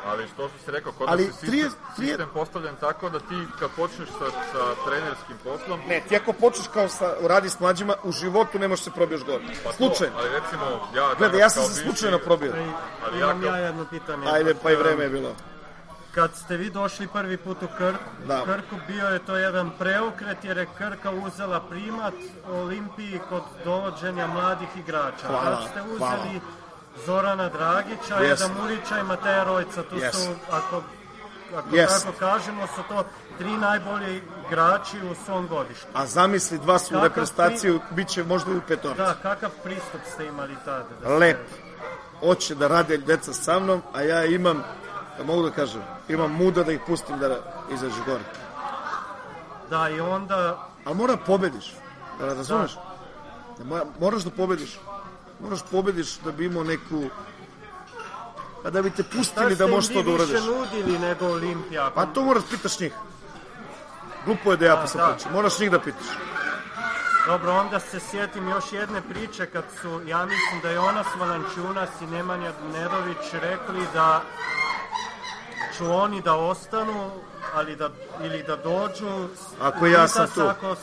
Ali 0.06 0.26
što 0.26 0.48
što 0.48 0.58
si 0.64 0.70
rekao, 0.70 0.92
kod 0.92 1.08
Ali 1.08 1.26
nas 1.26 1.34
je 1.34 1.40
sistem, 1.40 1.60
30 1.60 1.72
30 1.98 2.06
sistem 2.06 2.28
postavljen 2.34 2.76
tako 2.76 3.10
da 3.10 3.18
ti 3.18 3.38
kad 3.58 3.70
počneš 3.70 4.08
sa, 4.08 4.26
sa 4.52 4.62
trenerskim 4.86 5.36
poslom, 5.44 5.80
Ne, 5.88 6.00
ti 6.00 6.16
ako 6.16 6.32
počneš 6.32 6.66
kao 6.68 6.88
sa, 6.88 7.14
radi 7.22 7.48
s 7.50 7.60
mlađima, 7.60 7.94
u 8.02 8.12
životu 8.12 8.58
ne 8.58 8.68
možeš 8.68 8.84
se 8.84 8.90
probiješ 8.90 9.24
gore. 9.24 9.44
pa 9.64 9.70
to, 9.70 9.76
Slučajno. 9.76 10.14
ali 10.18 10.28
recimo, 10.30 10.64
ja... 10.94 11.14
Gledaj, 11.18 11.40
ja 11.40 11.50
sam 11.50 11.64
se 11.64 11.82
slučajno 11.82 12.18
probio. 12.18 12.52
Ali 13.04 13.20
ja 13.20 13.26
kao- 13.32 13.42
ja 13.44 13.56
jedno 13.56 13.84
pitanje. 13.84 14.26
Ajde, 14.28 14.54
pa 14.54 14.70
i 14.70 14.76
vreme 14.76 15.04
je 15.04 15.10
bilo. 15.10 15.34
Kad 16.12 16.36
ste 16.36 16.56
vi 16.56 16.70
došli 16.70 17.08
prvi 17.08 17.36
put 17.36 17.62
u 17.62 17.66
Krk, 17.68 18.00
Da. 18.26 18.44
Krku 18.44 18.76
bio 18.88 19.06
je 19.06 19.18
to 19.18 19.36
jedan 19.36 19.70
preokret 19.78 20.44
jer 20.44 20.58
je 20.58 20.66
Krka 20.78 21.10
uzela 21.10 21.60
primat 21.60 22.14
Olimpiji 22.48 23.20
kod 23.28 23.42
dovođenja 23.64 24.26
mladih 24.26 24.68
igrača. 24.76 25.26
Hvala, 25.26 25.44
Kad 25.56 25.70
ste 25.70 25.82
uzeli 25.82 25.98
hvala. 25.98 26.24
Zorana 27.06 27.48
Dragića, 27.48 28.16
Jeste. 28.16 28.44
Eda 28.44 28.54
Murića 28.60 28.98
i 28.98 29.02
Mateja 29.02 29.44
Rojca, 29.44 29.82
tu 29.82 29.96
Jeste. 29.96 30.18
su, 30.18 30.30
ako, 30.50 30.82
ako 31.56 31.76
Jeste. 31.76 32.06
tako 32.06 32.18
kažemo, 32.18 32.66
su 32.66 32.82
to 32.88 33.04
tri 33.38 33.50
najbolji 33.56 34.22
igrači 34.46 34.96
u 35.10 35.14
svom 35.24 35.48
godištu. 35.48 35.86
A 35.94 36.06
zamisli, 36.06 36.58
dva 36.58 36.78
su 36.78 36.94
u 36.94 36.96
Kakav 36.96 37.08
reprezentaciju, 37.08 37.80
bit 37.90 38.08
će 38.08 38.24
možda 38.24 38.52
i 38.52 38.56
u 38.56 38.60
petorci. 38.68 38.98
Da, 38.98 39.14
kakav 39.22 39.50
pristup 39.64 40.00
ste 40.14 40.26
imali 40.26 40.56
tada? 40.64 40.84
Da 41.02 41.08
Lep. 41.14 41.38
Hoće 42.20 42.54
da 42.54 42.68
rade 42.68 42.98
deca 42.98 43.32
sa 43.32 43.58
mnom, 43.58 43.82
a 43.92 44.02
ja 44.02 44.24
imam, 44.24 44.62
da 45.18 45.24
mogu 45.24 45.42
da 45.42 45.50
kažem, 45.50 45.82
imam 46.08 46.32
muda 46.32 46.62
da 46.64 46.72
ih 46.72 46.80
pustim 46.86 47.18
da 47.18 47.36
izađe 47.72 48.00
gore. 48.06 48.24
Da, 49.70 49.88
i 49.88 50.00
onda 50.00 50.68
Ali 50.84 50.96
mora 50.96 51.16
pobediš, 51.16 51.74
da 52.18 52.26
razumeš? 52.26 52.74
Da 53.58 53.64
mora, 53.64 53.84
moraš 54.00 54.22
da 54.22 54.30
pobediš. 54.30 54.78
Moraš 55.44 55.60
pobediš 55.70 56.18
da 56.24 56.32
bi 56.32 56.44
imao 56.44 56.64
neku... 56.64 57.04
Pa 58.62 58.70
da 58.70 58.82
bi 58.82 58.90
te 58.90 59.02
pustili 59.02 59.56
da 59.56 59.66
možeš 59.66 59.94
to 59.94 60.02
da 60.02 60.10
uradiš. 60.10 60.32
Da 60.32 60.38
ste 60.40 60.48
im 60.48 60.54
vi 60.54 60.60
više 60.60 60.78
nudili 60.80 60.98
nego 60.98 61.26
Olimpija. 61.26 61.90
Pa 61.94 62.06
to 62.06 62.22
moraš 62.22 62.42
pitaš 62.50 62.80
njih. 62.80 62.92
Glupo 64.24 64.50
je 64.50 64.56
da 64.56 64.66
ja 64.66 64.74
Da, 64.76 64.80
posle 64.80 65.00
da. 65.00 65.12
pričam. 65.12 65.32
Moraš 65.32 65.58
njih 65.58 65.70
da 65.70 65.78
pitaš. 65.78 66.06
Dobro, 67.26 67.52
onda 67.52 67.80
se 67.80 68.00
sjetim 68.00 68.48
još 68.48 68.72
jedne 68.72 69.02
priče 69.02 69.46
kad 69.46 69.64
su, 69.82 70.00
ja 70.06 70.26
mislim 70.26 70.60
da 70.62 70.68
je 70.68 70.74
Jonas 70.74 71.06
Valančunas 71.18 71.88
i 72.00 72.06
Nemanja 72.06 72.52
Nedović 72.72 73.32
rekli 73.32 73.86
da 73.94 74.22
ću 75.76 75.92
oni 75.92 76.22
da 76.22 76.34
ostanu 76.34 77.10
ali 77.54 77.76
da, 77.76 77.90
ili 78.22 78.42
da 78.42 78.56
dođu 78.56 79.28
Ako 79.60 79.86
ja 79.86 80.08
sam 80.08 80.26
tu. 80.34 80.40
Ako, 80.40 80.76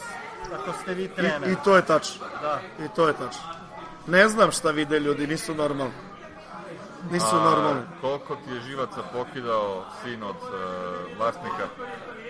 ako 0.53 0.73
ste 0.81 0.93
vi 0.93 1.07
trener. 1.07 1.49
I, 1.49 1.51
I 1.51 1.55
to 1.63 1.75
je 1.75 1.85
tačno. 1.85 2.25
Da. 2.41 2.59
I 2.85 2.87
to 2.95 3.07
je 3.07 3.13
tačno. 3.13 3.60
Ne 4.07 4.29
znam 4.29 4.51
šta 4.51 4.71
vide 4.71 4.99
ljudi, 4.99 5.27
nisu 5.27 5.55
normalni. 5.55 5.93
Nisu 7.11 7.35
normalni. 7.35 7.81
Koliko 8.01 8.35
ti 8.35 8.53
je 8.53 8.61
živaca 8.61 9.01
pokidao 9.13 9.85
sin 10.03 10.23
od 10.23 10.35
e, 10.35 11.15
vlasnika? 11.17 11.67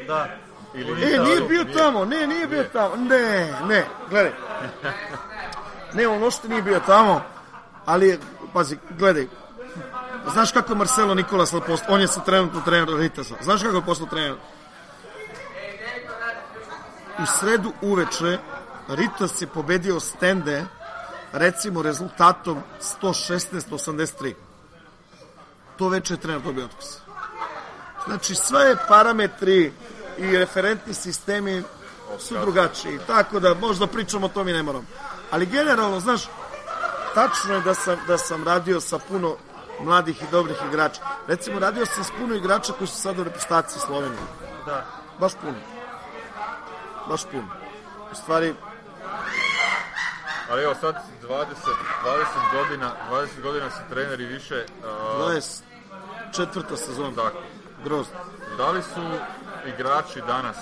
Da. 0.07 0.28
Ili 0.74 1.13
E, 1.15 1.19
nije 1.19 1.41
bio 1.41 1.65
tamo, 1.78 2.05
ne, 2.05 2.28
nije 2.28 2.47
bio 2.47 2.63
tamo. 2.63 2.95
Ne, 2.95 3.53
ne, 3.67 3.86
gledaj. 4.09 4.32
Ne, 5.93 6.07
on 6.07 6.24
ošte 6.24 6.47
nije 6.49 6.61
bio 6.61 6.80
tamo, 6.80 7.22
ali, 7.86 8.19
pazi, 8.53 8.78
gledaj. 8.89 9.28
Znaš 10.34 10.51
kako 10.51 10.72
je 10.72 10.78
Marcelo 10.78 11.15
Nikola 11.15 11.45
sad 11.45 11.65
postao? 11.65 11.95
On 11.95 12.01
je 12.01 12.07
sad 12.07 12.26
trenutno 12.26 12.61
trener 12.61 12.89
Ritasa. 12.97 13.36
Znaš 13.41 13.63
kako 13.63 13.76
je 13.76 13.86
postao 13.86 14.07
trener? 14.07 14.36
U 17.19 17.26
sredu 17.39 17.74
uveče 17.82 18.38
Ritas 18.88 19.41
je 19.41 19.47
pobedio 19.47 19.99
Stende 19.99 20.65
recimo 21.32 21.82
rezultatom 21.82 22.62
116-83. 23.02 24.34
To 25.78 25.90
veče 25.90 26.14
je 26.14 26.18
trener 26.18 26.42
dobio 26.42 26.66
otkaz. 26.66 26.88
Znači, 28.08 28.36
sve 28.36 28.76
parametri 28.88 29.74
i 30.18 30.38
referentni 30.38 30.94
sistemi 30.94 31.64
su 32.20 32.38
drugačiji. 32.42 33.00
Tako 33.08 33.40
da, 33.40 33.54
možda 33.54 33.88
pričamo 33.88 34.26
o 34.26 34.30
tom 34.30 34.48
i 34.48 34.54
ne 34.54 34.64
moram. 34.64 34.88
Ali 35.32 35.46
generalno, 35.46 36.00
znaš, 36.00 36.22
tačno 37.14 37.54
je 37.54 37.62
da 37.62 37.74
sam, 37.74 38.00
da 38.08 38.18
sam 38.18 38.44
radio 38.44 38.82
sa 38.82 39.00
puno 39.00 39.36
mladih 39.84 40.22
i 40.22 40.32
dobrih 40.32 40.58
igrača. 40.68 41.02
Recimo, 41.28 41.60
radio 41.60 41.86
sam 41.86 42.04
s 42.04 42.12
puno 42.20 42.36
igrača 42.36 42.74
koji 42.74 42.88
su 42.88 42.98
sad 42.98 43.20
u 43.20 43.24
reprezentaciji 43.24 43.82
Slovenije. 43.86 44.22
Da. 44.66 44.86
Baš 45.20 45.34
puno. 45.42 45.58
Baš 47.10 47.24
puno. 47.32 47.48
U 48.12 48.16
stvari, 48.16 48.56
Ali 50.52 50.64
evo 50.64 50.76
sad 50.76 50.95
20, 51.22 51.45
20 52.06 52.26
godina, 52.54 52.91
20 53.12 53.41
godina 53.41 53.70
si 53.70 53.80
trener 53.89 54.20
i 54.22 54.26
više. 54.26 54.66
a, 54.86 54.88
24. 56.34 56.76
sezona. 56.78 57.16
tako. 57.16 57.38
Grozno. 57.84 58.14
Da 58.58 58.72
li 58.72 58.82
su 58.84 59.02
igrači 59.68 60.22
danas, 60.22 60.58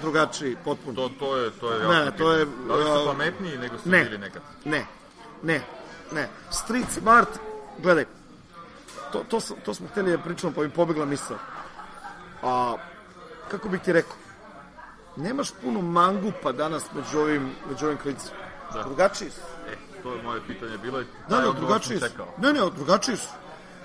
Drugačiji, 0.00 0.56
potpuno. 0.64 0.94
to, 0.96 1.14
to 1.18 1.36
je, 1.36 1.50
to 1.50 1.72
je 1.72 1.88
Ne, 1.88 2.16
to 2.18 2.32
je. 2.32 2.46
Da 2.68 2.74
li 2.74 2.84
su 2.84 3.06
pametniji 3.06 3.58
nego 3.58 3.78
su 3.78 3.88
ne. 3.88 4.04
bili 4.04 4.18
nekad? 4.18 4.42
Ne, 4.64 4.86
ne, 5.42 5.60
ne. 6.12 6.28
Street 6.50 6.86
smart, 6.90 7.28
gledaj, 7.78 8.04
to, 9.12 9.24
to, 9.28 9.40
sam- 9.40 9.56
to 9.64 9.74
smo 9.74 9.88
hteli 9.88 10.12
da 10.12 10.18
pričamo, 10.18 10.52
pa 10.52 10.62
mi 10.62 10.70
pobegla 10.70 11.04
misla. 11.04 11.36
A, 12.42 12.76
kako 13.50 13.68
bih 13.68 13.80
ti 13.80 13.92
rekao, 13.92 14.16
nemaš 15.16 15.48
puno 15.62 15.80
mangupa 15.80 16.52
danas 16.52 16.84
među 16.94 17.18
ovim, 17.18 17.50
među 17.70 17.86
ovim 17.86 17.98
klincima. 17.98 18.36
Da. 18.74 18.82
Drugačiji 18.82 19.30
su. 19.30 19.40
E, 19.68 19.76
to 20.02 20.14
je 20.14 20.22
moje 20.22 20.40
pitanje 20.46 20.78
bilo 20.78 21.00
i 21.00 21.04
Da, 21.28 21.40
da, 21.40 21.52
drugačiji 21.52 21.98
su. 22.00 22.06
Ne, 22.38 22.52
ne, 22.52 22.60
drugačiji 22.76 23.16
su. 23.16 23.28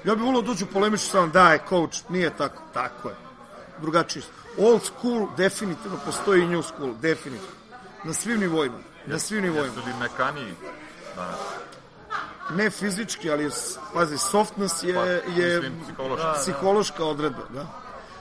Ja 0.04 0.16
bih 0.16 0.24
volio 0.24 0.42
da 0.42 0.48
dođu 0.48 0.66
polemiču 0.66 1.06
sa 1.06 1.18
mnom, 1.18 1.32
da 1.32 1.52
je 1.52 1.60
coach, 1.70 2.10
nije 2.10 2.30
tako. 2.38 2.62
Tako 2.74 3.10
je. 3.10 3.16
Drugačiji 3.82 4.22
su. 4.24 4.30
Old 4.58 4.82
school 4.84 5.28
definitivno 5.38 5.98
postoji 6.06 6.44
i 6.44 6.48
new 6.48 6.62
school, 6.62 6.94
definitivno. 7.02 7.56
Na 8.04 8.14
svim 8.14 8.40
nivoima. 8.40 8.78
Na 9.06 9.20
svim 9.20 9.42
nivoima. 9.42 9.66
Jesu 9.76 9.88
li 9.88 9.94
mekaniji 10.00 10.54
danas? 11.16 11.40
ne 12.50 12.70
fizički, 12.70 13.32
ali 13.32 13.50
pazi, 13.94 14.18
softness 14.18 14.84
je, 14.84 14.94
Pa, 14.94 15.06
je 15.06 15.56
mislim, 15.60 15.82
psihološki. 15.84 16.28
psihološka 16.42 17.06
odredba, 17.06 17.42
da. 17.50 17.66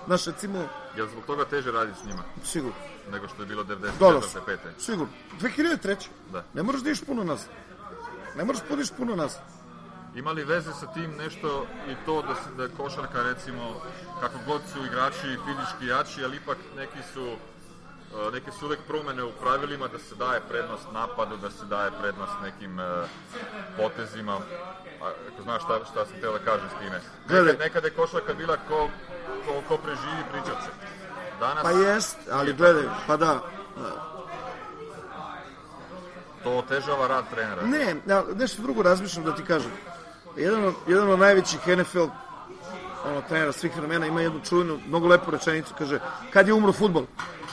Znaš, 0.07 0.25
recimo, 0.27 0.69
Jel 0.97 1.07
zbog 1.09 1.25
toga 1.25 1.45
teže 1.45 1.73
raditi 1.73 1.99
s 2.01 2.05
njima 2.05 2.23
sigurno, 2.45 2.77
nego 3.13 3.29
što 3.29 3.43
je 3.43 3.47
bilo 3.47 3.65
94. 3.65 3.99
dobro, 3.99 4.21
5. 4.47 4.57
sigurno. 4.79 5.13
2003. 5.41 6.09
Da. 6.33 6.45
Ne 6.55 6.63
moraš 6.63 6.81
da 6.81 6.91
ideš 6.91 7.05
puno 7.05 7.25
nazad. 7.25 7.49
Ne 8.37 8.45
moraš 8.45 8.63
da 8.69 8.75
ideš 8.75 8.91
puno 8.91 9.17
nazad. 9.17 9.41
Ima 10.15 10.31
li 10.31 10.45
veze 10.45 10.73
sa 10.73 10.87
tim 10.87 11.11
nešto 11.19 11.67
i 11.89 11.95
to 12.07 12.23
da, 12.23 12.35
se, 12.35 12.51
da 12.57 12.77
košarka 12.77 13.23
recimo 13.23 13.81
kako 14.21 14.39
god 14.47 14.61
su 14.73 14.87
igrači 14.87 15.39
fizički 15.45 15.87
jači, 15.87 16.25
ali 16.25 16.37
ipak 16.37 16.59
neki 16.77 16.99
su 17.13 17.27
e, 17.27 18.31
neke 18.33 18.51
su 18.53 18.67
uvek 18.67 18.79
promene 18.89 19.25
u 19.25 19.33
pravilima 19.33 19.89
da 19.89 19.99
se 19.99 20.15
daje 20.15 20.41
prednost 20.49 20.87
napadu, 20.93 21.37
da 21.37 21.51
se 21.51 21.65
daje 21.67 21.91
prednost 22.01 22.33
nekim 22.43 22.81
e, 22.81 22.85
potezima. 23.77 24.35
A, 25.03 25.13
ako 25.33 25.43
znaš 25.43 25.63
šta, 25.63 25.81
šta 25.91 26.07
sam 26.07 26.21
teo 26.21 26.33
da 26.33 26.39
kažem 26.39 26.69
s 26.69 26.79
time. 26.79 27.01
Nekad, 27.29 27.59
nekad 27.59 27.85
je 27.85 27.91
košarka 27.91 28.35
bila 28.35 28.57
ko, 28.69 28.89
ko, 29.47 29.63
ko 29.69 29.77
preživi 29.77 30.23
pričat 30.33 30.63
se. 30.65 30.94
Danas 31.41 31.63
Pa 31.63 31.71
jest, 31.71 32.17
ali 32.31 32.53
gledaj, 32.53 32.85
pa 33.07 33.17
da. 33.17 33.41
to 36.43 36.59
otežava 36.59 37.07
rad 37.07 37.25
trenera. 37.31 37.63
Ne, 37.63 37.97
nešto 38.35 38.63
drugo 38.63 38.83
razmišljam 38.83 39.25
da 39.25 39.35
ti 39.35 39.45
kažem. 39.45 39.71
Jedan 40.37 40.65
od, 40.65 40.75
jedan 40.87 41.11
od 41.11 41.19
najvećih 41.19 41.61
NFL 41.67 42.07
ono, 43.05 43.23
trenera 43.29 43.53
svih 43.53 43.77
vremena 43.77 44.07
ima 44.07 44.21
jednu 44.21 44.41
čuvenu, 44.49 44.79
mnogo 44.87 45.09
lepu 45.09 45.31
rečenicu, 45.31 45.75
kaže, 45.79 46.01
kad 46.31 46.49
je 46.49 46.55
umro 46.55 46.73
futbol? 46.73 47.07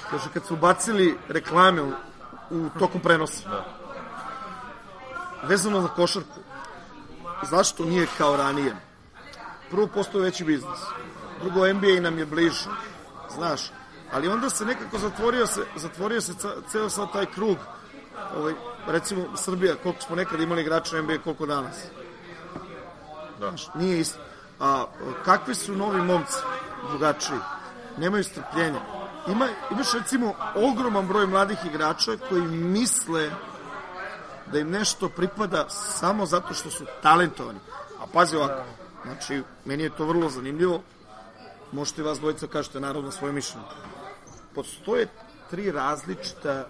Kaže, 0.09 0.29
kad 0.33 0.45
su 0.45 0.55
bacili 0.55 1.17
reklame 1.27 1.81
u, 1.81 1.91
u 2.49 2.69
toku 2.79 2.99
prenosa. 2.99 3.49
Da. 3.49 3.65
Vezano 5.43 5.81
za 5.81 5.87
košarku, 5.87 6.39
zašto 7.49 7.85
nije 7.85 8.07
kao 8.17 8.37
ranije? 8.37 8.75
Prvo, 9.71 9.87
postoje 9.87 10.23
veći 10.23 10.43
biznis. 10.43 10.79
Drugo, 11.41 11.73
NBA 11.73 12.01
nam 12.01 12.17
je 12.17 12.25
bliže, 12.25 12.69
znaš. 13.35 13.71
Ali 14.11 14.27
onda 14.27 14.49
se 14.49 14.65
nekako 14.65 14.97
zatvorio 14.97 15.47
se, 15.47 15.65
zatvorio 15.75 16.21
se 16.21 16.33
ceo 16.71 16.89
sad 16.89 17.11
taj 17.13 17.25
krug. 17.25 17.57
Ovaj, 18.37 18.53
recimo, 18.87 19.37
Srbija, 19.37 19.75
koliko 19.83 20.01
smo 20.01 20.15
nekad 20.15 20.41
imali 20.41 20.61
igrača 20.61 20.97
u 20.97 21.01
NBA, 21.01 21.17
koliko 21.23 21.45
danas. 21.45 21.75
Da. 23.39 23.47
Znaš, 23.49 23.67
nije 23.75 23.99
isto. 23.99 24.19
A 24.59 24.85
kakvi 25.25 25.55
su 25.55 25.75
novi 25.75 26.01
momci 26.01 26.37
drugačiji? 26.89 27.39
Nemaju 27.97 28.23
strpljenja. 28.23 28.79
Ima, 29.27 29.47
imaš 29.71 29.93
recimo 29.93 30.33
ogroman 30.55 31.07
broj 31.07 31.27
mladih 31.27 31.57
igrača 31.65 32.11
koji 32.29 32.41
misle 32.41 33.29
da 34.51 34.59
im 34.59 34.69
nešto 34.69 35.09
pripada 35.09 35.69
samo 35.69 36.25
zato 36.25 36.53
što 36.53 36.69
su 36.69 36.85
talentovani. 37.01 37.59
A 37.99 38.03
pazi 38.13 38.35
ovako, 38.35 38.63
znači, 39.05 39.43
meni 39.65 39.83
je 39.83 39.89
to 39.89 40.05
vrlo 40.05 40.29
zanimljivo. 40.29 40.81
Možete 41.71 42.03
vas 42.03 42.19
dvojica 42.19 42.47
kažete 42.47 42.79
naravno 42.79 43.11
svoje 43.11 43.33
mišljenje. 43.33 43.65
Postoje 44.55 45.07
tri 45.49 45.71
različita 45.71 46.51
e, 46.51 46.65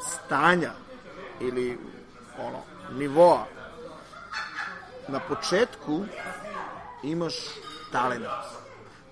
stanja 0.00 0.70
ili 1.40 1.78
ono, 2.38 2.58
nivoa 2.98 3.46
na 5.08 5.20
početku 5.20 6.04
imaš 7.02 7.34
talent. 7.92 8.24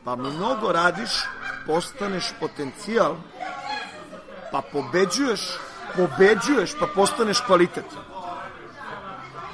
Pa 0.04 0.16
mnogo 0.16 0.72
radiš, 0.72 1.10
postaneš 1.66 2.32
potencijal, 2.40 3.16
pa 4.52 4.62
pobeđuješ, 4.72 5.40
pobeđuješ, 5.96 6.78
pa 6.80 6.86
postaneš 6.94 7.40
kvalitet. 7.40 7.84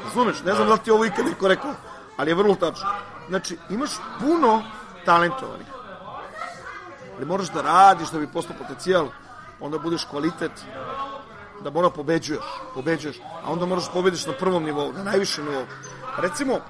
Razumeš? 0.05 0.43
Ne 0.45 0.55
znam 0.55 0.67
da 0.69 0.73
li 0.73 0.81
ti 0.85 0.91
ovo 0.91 1.05
ikad 1.05 1.27
neko 1.27 1.49
rekao, 1.49 1.75
ali 2.17 2.31
je 2.31 2.35
vrlo 2.35 2.55
tačno. 2.55 2.89
Znači, 3.29 3.59
imaš 3.71 3.91
puno 4.21 4.63
talentovanih. 5.05 5.67
Ali 7.17 7.27
moraš 7.27 7.51
da 7.51 7.63
radiš 7.63 8.11
da 8.11 8.19
bi 8.19 8.27
postao 8.27 8.57
potencijal, 8.59 9.09
onda 9.61 9.79
budeš 9.79 10.05
kvalitet, 10.05 10.53
da 11.61 11.71
mora 11.71 11.91
pobeđuješ, 11.91 12.45
pobeđuješ, 12.75 13.17
a 13.45 13.53
onda 13.53 13.67
moraš 13.67 13.87
da 13.87 13.93
pobediš 13.93 14.27
na 14.27 14.33
prvom 14.33 14.65
nivou, 14.65 14.93
na 14.93 15.05
najvišem 15.05 15.45
nivou. 15.45 15.65
Recimo, 16.19 16.61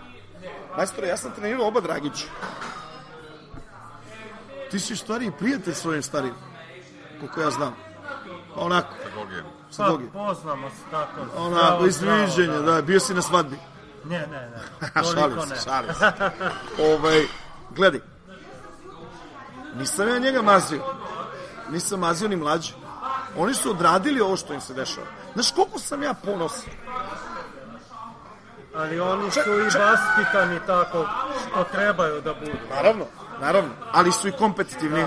majstore, 0.77 1.09
ja 1.09 1.17
sam 1.17 1.33
trenirao 1.33 1.67
oba 1.67 1.81
Dragića. 1.81 2.27
Ti 4.71 4.81
si 4.81 4.93
u 4.93 4.97
stvari 4.97 5.27
i 5.27 5.31
prijatelj 5.31 5.75
svojim 5.75 6.03
starijim, 6.03 6.35
koliko 7.21 7.41
ja 7.41 7.51
znam. 7.51 7.75
Pa 8.55 8.61
onako, 8.61 8.95
sa 9.71 9.85
Pa, 9.85 9.91
Bogi. 9.91 10.09
poznamo 10.13 10.71
se 10.71 10.91
tako. 10.91 11.21
Onako, 11.37 11.61
zdravo, 11.61 11.87
iz 11.87 11.95
zdravo, 11.95 12.25
viđenja, 12.25 12.59
da, 12.59 12.83
bio 12.83 13.01
si 13.01 13.15
na 13.15 13.23
svadbi. 13.23 13.57
Ne, 14.05 14.19
ne, 14.19 14.51
ne. 14.51 14.59
šalim 15.15 15.41
se, 15.41 15.65
šalim 15.65 15.95
se. 15.95 16.13
ovaj, 16.93 17.27
gledaj, 17.71 18.01
nisam 19.77 20.09
ja 20.09 20.19
njega 20.19 20.43
mazio. 20.43 20.83
Nisam 21.71 22.01
mazio 22.01 22.29
ni 22.29 22.37
mlađi. 22.37 22.73
Oni 23.37 23.55
su 23.55 23.71
odradili 23.71 24.21
ovo 24.21 24.37
što 24.37 24.55
im 24.55 24.61
se 24.61 24.75
dešava. 24.75 25.07
Znaš 25.35 25.51
koliko 25.51 25.79
sam 25.79 26.03
ja 26.03 26.15
ponosan? 26.15 26.73
Ali 28.77 29.01
oni 29.01 29.31
su 29.31 29.41
i 29.41 29.79
vaspitani 29.79 30.61
tako 30.67 31.07
što 31.41 31.65
trebaju 31.65 32.21
da 32.21 32.35
budu. 32.35 32.53
Naravno, 32.71 33.05
naravno. 33.41 33.71
Ali 33.93 34.13
su 34.13 34.29
i 34.29 34.33
kompetitivni. 34.33 35.07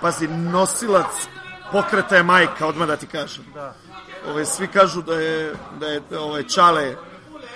Pazi, 0.00 0.28
nosilac 0.28 1.28
pokreta 1.72 2.16
je 2.16 2.22
majka, 2.22 2.66
odmah 2.66 2.88
da 2.88 2.96
ti 2.96 3.06
kažem. 3.06 3.44
Da. 3.54 3.74
Ove, 4.30 4.44
svi 4.44 4.66
kažu 4.66 5.02
da 5.02 5.14
je, 5.14 5.54
da 5.80 5.86
je 5.86 6.02
ovaj, 6.18 6.42
Čale 6.42 6.96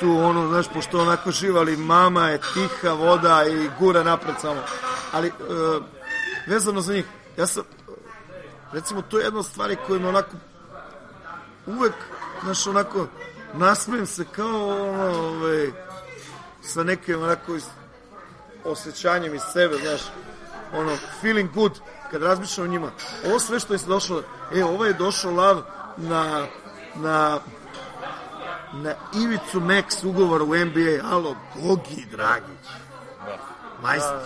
tu, 0.01 0.18
ono, 0.18 0.49
znaš, 0.49 0.66
pošto 0.74 1.01
onako 1.01 1.30
živa, 1.30 1.61
ali 1.61 1.76
mama 1.76 2.28
je 2.28 2.40
tiha 2.55 2.92
voda 2.92 3.44
i 3.44 3.70
gura 3.78 4.03
napred 4.03 4.34
samo. 4.40 4.61
Ali, 5.12 5.28
e, 5.28 5.32
vezano 6.47 6.80
za 6.80 6.92
njih. 6.92 7.05
Ja 7.36 7.47
sam, 7.47 7.62
recimo, 8.72 9.03
to 9.03 9.18
je 9.18 9.24
jedna 9.24 9.40
od 9.40 9.47
stvari 9.47 9.76
koja 9.86 10.01
me 10.01 10.09
onako 10.09 10.36
uvek, 11.66 11.94
znaš, 12.42 12.66
onako, 12.66 13.07
nasmijem 13.55 14.07
se 14.07 14.24
kao, 14.32 14.68
ono, 14.68 15.18
ovaj, 15.18 15.70
sa 16.62 16.84
nekim, 16.84 17.22
onako, 17.22 17.59
osjećanjem 18.64 19.34
iz 19.34 19.42
sebe, 19.53 19.76
znaš, 19.76 20.01
ono, 20.72 20.97
feeling 21.20 21.51
good, 21.55 21.72
kad 22.11 22.22
razmišljam 22.22 22.66
o 22.66 22.70
njima. 22.70 22.90
Ovo 23.26 23.38
sve 23.38 23.61
što 23.61 23.74
je 23.74 23.78
došlo, 23.86 24.22
e, 24.55 24.64
ovo 24.64 24.84
je 24.84 24.92
došao 24.92 25.32
lav 25.32 25.62
na, 25.97 26.47
na, 26.94 27.40
na 28.83 28.95
ivicu 29.14 29.61
max 29.61 30.05
ugovora 30.05 30.45
u 30.45 30.55
NBA, 30.55 31.09
alo, 31.12 31.37
Gogi 31.55 32.07
Dragić, 32.11 32.66
Da, 33.27 33.37
majstor, 33.83 34.20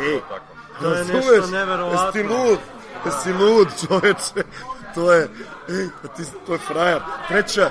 ej, 0.00 0.20
tako. 0.28 0.44
To 0.80 0.92
je 0.94 1.04
nešto 1.04 1.46
neverovatno. 1.46 2.00
Jesi 2.00 2.12
ti 2.12 2.34
lud, 2.34 2.58
jesi 3.04 3.32
lud, 3.32 3.68
čoveče, 3.88 4.48
to 4.94 5.12
je, 5.12 5.28
ej, 5.68 5.88
pa 6.02 6.08
ti, 6.08 6.22
to 6.46 6.52
je 6.52 6.58
frajer, 6.58 7.00
treća, 7.28 7.70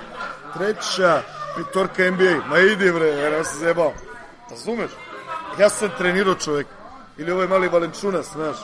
treća 0.54 1.22
pitorka 1.56 2.12
NBA, 2.12 2.48
ma 2.50 2.60
idi 2.60 2.92
bre, 2.92 3.08
ja 3.08 3.44
se 3.44 3.58
zebao, 3.58 3.94
razumeš? 4.50 4.92
Ja 5.60 5.70
sam 5.70 5.90
trenirao 5.98 6.36
čovek, 6.36 6.68
ili 7.18 7.32
ovaj 7.32 7.48
mali 7.48 7.68
Valenčunas, 7.68 8.32
znaš, 8.34 8.58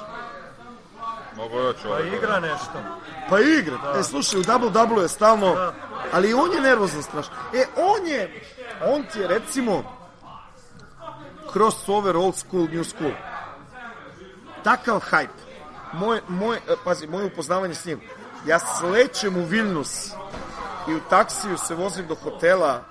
Mogu 1.36 1.58
još 1.58 1.76
Pa 1.84 1.90
ovaj. 1.90 2.08
igra 2.08 2.40
nešto. 2.40 2.82
Pa 3.30 3.40
igra. 3.40 3.78
E, 4.00 4.04
slušaj, 4.04 4.40
u 4.40 4.44
double 4.44 4.70
double 4.70 5.04
je 5.04 5.08
stalno, 5.08 5.56
Da. 5.56 5.74
Ali 6.14 6.34
on 6.34 6.54
je 6.54 6.62
nervozan 6.62 7.04
strašno. 7.04 7.34
E, 7.54 7.66
on 7.76 8.08
je, 8.08 8.44
on 8.86 9.04
ti 9.04 9.20
je 9.20 9.28
recimo 9.28 9.84
crossover 11.54 12.18
old 12.18 12.36
school, 12.36 12.68
new 12.72 12.84
school. 12.84 13.12
Takav 14.64 15.00
hype. 15.00 15.40
Moj, 15.94 16.22
moj, 16.28 16.58
e, 16.58 16.76
pazi, 16.84 17.08
moje 17.08 17.26
upoznavanje 17.26 17.76
s 17.76 17.86
njim. 17.86 18.02
Ja 18.48 18.60
slećem 18.60 19.38
u 19.38 19.46
Vilnius 19.46 20.12
i 20.88 20.96
u 20.96 21.00
taksiju 21.10 21.58
se 21.58 21.76
vozim 21.76 22.08
do 22.08 22.16
hotela 22.16 22.84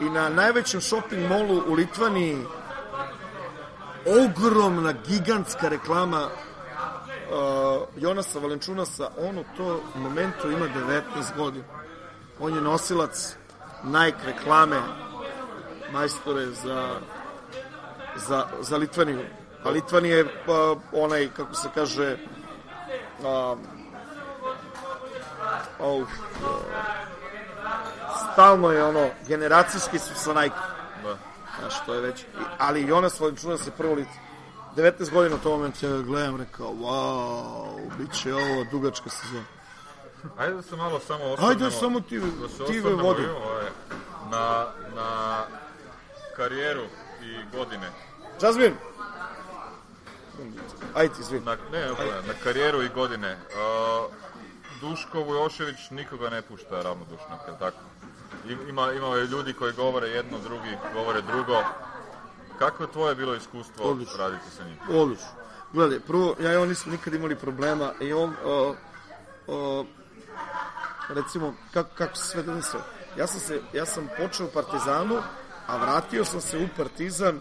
i 0.00 0.04
na 0.04 0.28
najvećem 0.28 0.80
shopping 0.80 1.30
mallu 1.30 1.62
u 1.66 1.74
Litvaniji 1.74 2.38
ogromna, 4.06 4.92
gigantska 5.08 5.68
reklama 5.68 6.26
uh, 6.26 7.88
Jonasa 7.96 8.38
Valenčunasa, 8.38 9.10
on 9.18 9.38
u 9.38 9.44
to 9.56 9.80
momentu 9.94 10.50
ima 10.50 10.66
19 10.86 11.02
godina. 11.36 11.81
On 12.42 12.54
je 12.54 12.60
nosilac 12.60 13.36
Nike 13.84 14.26
reklame 14.26 14.80
majstore 15.92 16.46
za, 16.46 16.88
za, 18.16 18.46
za 18.60 18.76
Litvaniju. 18.76 19.20
A 19.64 19.70
Litvanija 19.70 20.16
je 20.16 20.42
pa, 20.46 20.74
onaj, 20.92 21.28
kako 21.36 21.54
se 21.54 21.68
kaže, 21.74 22.16
um, 23.20 23.58
oh, 25.80 26.06
stalno 28.32 28.70
je 28.70 28.84
ono, 28.84 29.08
generacijski 29.28 29.98
su 29.98 30.14
sa 30.14 30.32
Nike. 30.34 30.56
Da. 31.04 31.16
Znaš, 31.60 31.84
to 31.86 31.94
je 31.94 32.00
već... 32.00 32.20
i- 32.22 32.26
Ali 32.58 32.86
Jonas 32.86 33.20
Valenčunas 33.20 33.66
je 33.66 33.70
prvo 33.70 33.94
lice. 33.94 34.18
19 34.76 35.10
godina 35.10 35.36
u 35.36 35.38
tom 35.38 35.52
momentu 35.52 35.86
ja 35.86 35.98
gledam, 35.98 36.36
rekao, 36.36 36.66
wow, 36.68 37.96
bit 37.98 38.12
će 38.12 38.34
ovo 38.34 38.64
dugačka 38.70 39.10
sezona. 39.10 39.44
Ajde 40.38 40.54
da 40.54 40.62
se 40.62 40.76
malo 40.76 41.00
samo 41.00 41.24
osvrnemo. 41.24 41.50
Ajde, 41.50 41.70
samo 41.70 42.00
ti, 42.00 42.18
da 42.18 42.48
se 42.48 42.64
ti 42.64 42.80
vodi. 42.80 43.26
ovaj, 43.26 43.64
na, 44.30 44.66
na 44.94 45.42
karijeru 46.36 46.82
i 47.22 47.56
godine. 47.56 47.90
Jazmin! 48.42 48.74
Ajde, 50.94 51.14
izvini. 51.20 51.44
Na, 51.44 51.56
ne, 51.72 51.80
ne, 51.80 51.88
na 52.26 52.34
karijeru 52.44 52.82
i 52.82 52.88
godine. 52.88 53.32
Uh, 53.32 54.12
Duško 54.80 55.20
Vujošević 55.20 55.90
nikoga 55.90 56.30
ne 56.30 56.42
pušta 56.42 56.82
ravnodušno, 56.82 57.38
jel 57.46 57.56
tako? 57.58 57.78
Ima, 58.68 58.92
ima 58.92 59.06
je 59.06 59.26
ljudi 59.26 59.52
koji 59.52 59.72
govore 59.72 60.08
jedno, 60.08 60.38
drugi 60.38 60.76
govore 60.94 61.22
drugo. 61.22 61.62
Kako 62.58 62.82
je 62.82 62.92
tvoje 62.92 63.14
bilo 63.14 63.34
iskustvo 63.34 63.90
Odlično. 63.90 64.16
raditi 64.18 64.50
sa 64.56 64.64
njim? 64.64 64.78
Odlično. 64.90 65.26
Gledaj, 65.72 66.00
prvo, 66.00 66.34
ja 66.40 66.52
i 66.52 66.56
on 66.56 66.68
nismo 66.68 66.92
nikad 66.92 67.14
imali 67.14 67.36
problema 67.36 67.92
i 68.00 68.12
on, 68.12 68.34
o, 68.44 68.74
o, 69.46 69.84
recimo, 71.08 71.54
kako, 71.72 71.90
kako 71.94 72.16
se 72.16 72.28
sve 72.28 72.42
desilo? 72.42 72.82
Ja 73.18 73.26
sam, 73.26 73.40
se, 73.40 73.60
ja 73.72 73.86
sam 73.86 74.08
počeo 74.18 74.46
u 74.46 74.50
Partizanu, 74.50 75.22
a 75.66 75.76
vratio 75.76 76.24
sam 76.24 76.40
se 76.40 76.58
u 76.58 76.68
Partizan 76.76 77.40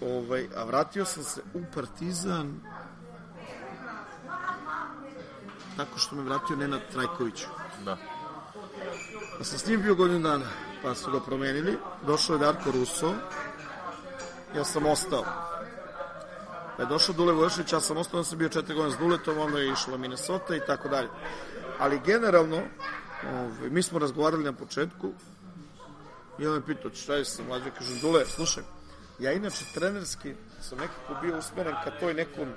ovaj, 0.00 0.48
a 0.56 0.64
vratio 0.64 1.04
sam 1.04 1.24
se 1.24 1.42
u 1.54 1.62
Partizan 1.74 2.60
tako 5.76 5.98
što 5.98 6.16
me 6.16 6.22
vratio 6.22 6.56
Nenad 6.56 6.80
Trajković. 6.92 7.44
Da. 7.84 7.96
Pa 9.38 9.44
sam 9.44 9.58
s 9.58 9.66
njim 9.66 9.82
bio 9.82 9.94
godinu 9.94 10.20
dana, 10.20 10.46
pa 10.82 10.94
su 10.94 11.10
ga 11.10 11.20
promenili. 11.20 11.78
Došao 12.06 12.34
je 12.34 12.38
Darko 12.38 12.70
Russo, 12.70 13.14
ja 14.56 14.64
sam 14.64 14.86
ostao. 14.86 15.24
Pa 16.76 16.82
je 16.82 16.88
došao 16.88 17.14
Dule 17.14 17.32
Vojošević, 17.32 17.72
ja 17.72 17.80
sam 17.80 17.96
onda 17.96 18.24
sam 18.24 18.38
bio 18.38 18.48
četiri 18.48 18.74
godine 18.74 18.94
s 18.94 18.98
Duletom, 18.98 19.38
onda 19.38 19.58
je 19.58 19.72
išla 19.72 19.96
Minnesota 19.96 20.56
i 20.56 20.60
tako 20.66 20.88
dalje. 20.88 21.08
Ali 21.78 22.00
generalno, 22.06 22.62
ovaj, 23.32 23.70
mi 23.70 23.82
smo 23.82 23.98
razgovarali 23.98 24.44
na 24.44 24.52
početku, 24.52 25.12
i 26.38 26.46
on 26.46 26.54
me 26.54 26.66
pitao, 26.66 26.90
šta 26.94 27.14
je 27.14 27.24
sa 27.24 27.42
mlađe, 27.42 27.70
kažem, 27.70 27.98
Dule, 28.00 28.26
slušaj, 28.26 28.62
ja 29.18 29.32
inače 29.32 29.64
trenerski 29.74 30.34
sam 30.60 30.78
nekako 30.78 31.22
bio 31.22 31.38
usmeren 31.38 31.74
ka 31.84 31.90
toj 31.90 32.14
nekom 32.14 32.48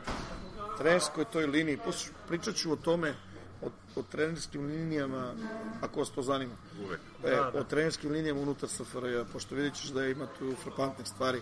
trenerskoj 0.77 1.25
toj 1.25 1.45
liniji, 1.45 1.77
Poslušaj, 1.77 2.13
pričat 2.27 2.55
ću 2.55 2.71
o 2.71 2.75
tome, 2.75 3.13
o, 3.61 3.69
o 3.95 4.01
trenerskim 4.01 4.65
linijama, 4.65 5.33
ako 5.81 5.99
vas 5.99 6.09
to 6.09 6.21
zanima. 6.21 6.53
Uvek. 6.85 6.99
E, 7.23 7.39
o 7.39 7.63
trenerskim 7.63 8.11
linijama 8.11 8.41
unutar 8.41 8.69
SFRJ, 8.69 9.23
pošto 9.33 9.55
vidjet 9.55 9.73
ćeš 9.73 9.89
da 9.89 10.05
ima 10.05 10.27
tu 10.39 10.53
frapantnih 10.63 11.07
stvari 11.07 11.41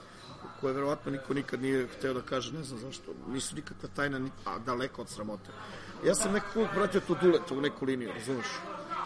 koje 0.66 0.74
verovatno 0.74 1.12
niko 1.12 1.34
nikad 1.34 1.62
nije 1.62 1.88
hteo 1.88 2.14
da 2.14 2.22
kaže, 2.22 2.54
ne 2.54 2.64
znam 2.64 2.80
zašto, 2.80 3.14
nisu 3.28 3.56
nikakva 3.56 3.90
tajna, 3.96 4.20
a 4.46 4.60
daleko 4.60 5.02
od 5.02 5.10
sramote. 5.10 5.52
Ja 6.06 6.16
sam 6.16 6.34
nekako 6.34 6.60
uvijek 6.60 6.76
vratio 6.76 7.02
tu 7.08 7.16
duleta 7.22 7.54
u 7.54 7.62
neku 7.62 7.86
liniju, 7.86 8.10
razumeš? 8.14 8.48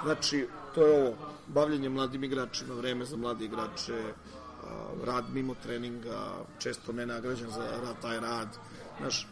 Znači, 0.04 0.48
to 0.76 0.86
je 0.86 1.02
ovo, 1.02 1.16
bavljanje 1.48 1.90
mladim 1.90 2.24
igračima, 2.24 2.74
vreme 2.74 3.06
za 3.06 3.18
mlade 3.18 3.46
igrače, 3.46 4.14
rad 5.04 5.26
mimo 5.34 5.56
treninga, 5.64 6.46
često 6.60 6.92
nenagrađen 6.92 7.52
za 7.52 7.66
rad, 7.84 8.02
taj 8.02 8.20
rad, 8.20 8.58
znaš, 9.00 9.28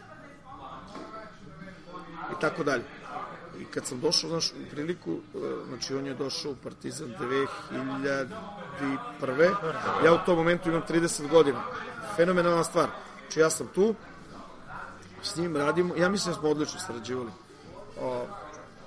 i 2.31 2.41
tako 2.41 2.63
dalje. 2.63 2.83
I 3.59 3.65
kad 3.65 3.85
sam 3.85 3.99
došao, 3.99 4.29
znaš, 4.29 4.51
u 4.51 4.69
priliku, 4.71 5.11
e, 5.11 5.17
znači 5.67 5.95
on 5.95 6.05
je 6.05 6.13
došao 6.13 6.51
u 6.51 6.55
Partizan 6.63 7.13
2001. 9.21 9.55
Ja 10.05 10.13
u 10.13 10.25
tom 10.25 10.37
momentu 10.37 10.69
imam 10.69 10.81
30 10.89 11.29
godina. 11.29 11.63
Fenomenalna 12.15 12.63
stvar. 12.63 12.89
Znači 13.21 13.39
ja 13.39 13.49
sam 13.49 13.67
tu, 13.67 13.95
s 15.23 15.35
njim 15.35 15.57
radimo, 15.57 15.95
ja 15.95 16.09
mislim 16.09 16.33
da 16.33 16.39
smo 16.39 16.49
odlično 16.49 16.79
sarađivali. 16.79 17.31
O, 18.01 18.25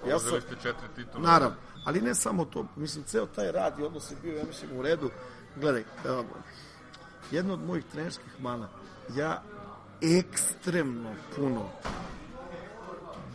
ja 0.09 0.18
sam, 0.18 0.41
četiri 0.62 0.89
titula. 0.97 1.23
Naravno, 1.23 1.57
ali 1.85 2.01
ne 2.01 2.14
samo 2.14 2.45
to. 2.45 2.66
Mislim, 2.77 3.05
ceo 3.05 3.27
taj 3.27 3.53
rad 3.53 3.79
i 3.79 3.83
odnos 3.83 4.11
je 4.11 4.16
bio, 4.23 4.39
ja 4.39 4.45
mislim, 4.45 4.79
u 4.79 4.83
redu. 4.83 5.11
Gledaj, 5.57 5.85
evo, 6.05 6.25
jedna 7.31 7.55
od 7.55 7.64
mojih 7.66 7.85
trenerskih 7.93 8.41
mana, 8.41 8.68
ja 9.16 9.43
ekstremno 10.03 11.14
puno 11.37 11.68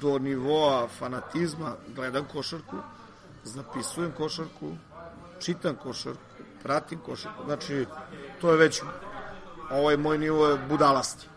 do 0.02 0.20
nivoa 0.20 0.88
fanatizma 0.88 1.76
gledam 1.96 2.26
košarku, 2.34 2.76
zapisujem 3.44 4.12
košarku, 4.12 4.72
čitam 5.40 5.76
košarku, 5.76 6.20
pratim 6.64 7.00
košarku. 7.00 7.44
Znači, 7.46 7.86
to 8.42 8.52
je 8.52 8.58
već, 8.58 8.82
ovaj 9.72 9.98
moj 9.98 10.18
nivo 10.18 10.48
je 10.48 10.58
budalasti. 10.70 11.28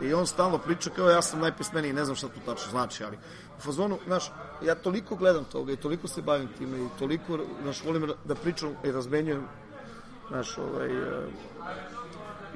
I 0.00 0.14
on 0.14 0.26
stalno 0.26 0.58
priča 0.58 0.90
kao 0.90 1.10
ja 1.10 1.22
sam 1.22 1.40
najpismeniji, 1.40 1.92
ne 1.92 2.04
znam 2.04 2.16
šta 2.16 2.28
to 2.28 2.40
tačno 2.46 2.70
znači, 2.70 3.04
ali 3.04 3.18
u 3.58 3.60
fazonu, 3.60 3.98
znaš, 4.06 4.32
ja 4.64 4.74
toliko 4.74 5.16
gledam 5.16 5.44
toga 5.44 5.72
i 5.72 5.76
toliko 5.76 6.08
se 6.08 6.22
bavim 6.22 6.48
time 6.58 6.78
i 6.78 6.88
toliko, 6.98 7.38
znaš, 7.62 7.84
volim 7.84 8.12
da 8.24 8.34
pričam 8.34 8.74
i 8.84 8.92
razmenjujem, 8.92 9.44
znaš, 10.28 10.58
ovaj, 10.58 10.88
e, 10.88 11.26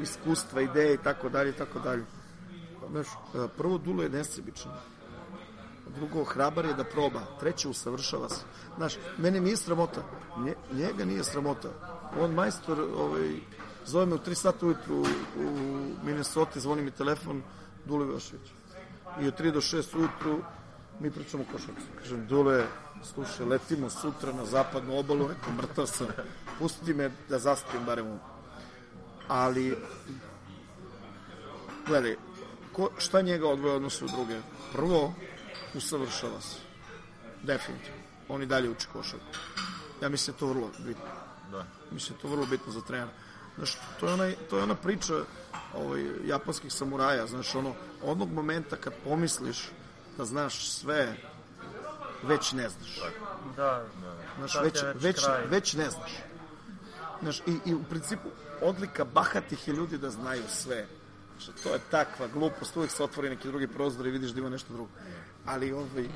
iskustva, 0.03 0.61
ideje 0.61 0.94
i 0.94 0.99
tako 0.99 1.28
dalje 1.28 1.51
i 1.51 1.53
tako 1.53 1.78
dalje. 1.78 2.05
Znaš, 2.91 3.07
e, 3.07 3.49
prvo 3.57 3.78
Dulo 3.78 4.03
je 4.03 4.09
nesebičan. 4.09 4.72
Drugo, 5.97 6.24
hrabar 6.24 6.64
je 6.64 6.74
da 6.74 6.84
proba. 6.84 7.20
Treće, 7.41 7.68
usavršava 7.68 8.28
se. 8.28 8.45
Znaš, 8.76 8.95
mene 9.18 9.41
nije 9.41 9.57
sramota. 9.57 10.03
Nje, 10.39 10.55
njega 10.72 11.05
nije 11.05 11.24
sramota. 11.24 11.68
On 12.20 12.34
majstor, 12.34 12.80
ovaj, 12.80 13.30
zove 13.87 14.07
me 14.07 14.14
u 14.14 14.18
3 14.18 14.34
sata 14.34 14.66
ujutru 14.66 15.01
u, 15.01 15.07
Minnesota, 16.05 16.61
zvoni 16.61 16.82
mi 16.82 16.91
telefon, 16.91 17.43
Dule 17.84 18.07
Vojošević. 18.07 18.51
I 19.20 19.28
od 19.28 19.41
3 19.41 19.53
do 19.53 19.61
6 19.61 19.97
ujutru 19.99 20.43
mi 21.01 21.11
pričamo 21.11 21.45
košarcu. 21.53 21.87
Kažem, 21.99 22.26
Dule, 22.26 22.66
slušaj, 23.03 23.47
letimo 23.47 23.91
sutra 23.91 24.32
na 24.32 24.45
zapadnu 24.45 24.99
obalu, 24.99 25.28
neko 25.28 25.51
mrtav 25.59 25.87
sam, 25.87 26.07
pusti 26.59 26.95
me 26.95 27.11
da 27.28 27.39
zaspijem 27.39 27.84
barem 27.84 28.07
u 28.07 28.18
ali 29.28 29.76
gledaj, 31.87 32.16
ko, 32.77 32.91
šta 32.99 33.20
njega 33.20 33.49
odvoje 33.49 33.77
odnosu 33.77 34.05
u 34.05 34.09
druge? 34.09 34.41
Prvo, 34.72 35.14
usavršava 35.74 36.41
se. 36.41 36.57
Definitivno. 37.43 38.01
On 38.29 38.43
i 38.43 38.47
dalje 38.47 38.70
uči 38.70 38.87
košarku. 38.93 39.27
Ja 40.03 40.09
mislim 40.09 40.33
da 40.33 40.37
je 40.37 40.41
to 40.41 40.47
vrlo 40.47 40.70
bitno. 40.79 41.05
Da. 41.51 41.66
Mislim 41.91 42.16
da 42.16 42.18
je 42.18 42.22
to 42.22 42.29
vrlo 42.29 42.47
bitno 42.47 42.72
za 42.72 42.81
trenera. 42.81 43.11
Znaš, 43.57 43.79
to 44.01 44.07
je, 44.07 44.12
onaj, 44.12 44.37
to 44.51 44.57
je 44.57 44.62
ona 44.62 44.74
priča 44.74 45.14
ovaj, 45.74 46.05
japanskih 46.24 46.72
samuraja, 46.72 47.27
znaš, 47.27 47.55
ono, 47.55 47.74
onog 48.03 48.33
momenta 48.33 48.77
kad 48.77 48.93
pomisliš 49.05 49.68
da 50.16 50.24
znaš 50.24 50.68
sve, 50.70 51.16
već 52.22 52.53
ne 52.53 52.68
znaš. 52.68 53.01
Da, 53.57 53.85
Znaš, 54.39 54.53
Tad 54.53 54.64
već, 54.64 54.83
već 54.83 55.03
već, 55.05 55.24
kraj. 55.24 55.47
već 55.47 55.72
ne 55.74 55.91
znaš. 55.91 56.12
Znaš, 57.22 57.41
i, 57.47 57.59
i 57.64 57.74
u 57.74 57.85
principu 57.85 58.29
odlika 58.62 59.05
bahatih 59.05 59.68
je 59.68 59.74
ljudi 59.74 59.99
da 59.99 60.11
znaju 60.11 60.43
sve. 60.49 60.87
Znaš, 61.39 61.57
to 61.62 61.68
je 61.68 61.80
takva 61.91 62.26
glupost, 62.26 62.76
uvijek 62.76 62.91
se 62.93 63.05
otvori 63.05 63.30
neki 63.30 63.49
drugi 63.49 63.66
prozor 63.66 64.07
i 64.07 64.11
vidiš 64.11 64.30
da 64.30 64.41
ima 64.41 64.49
nešto 64.49 64.72
drugo. 64.72 64.91
Ali 65.47 65.72
ovaj, 65.72 66.09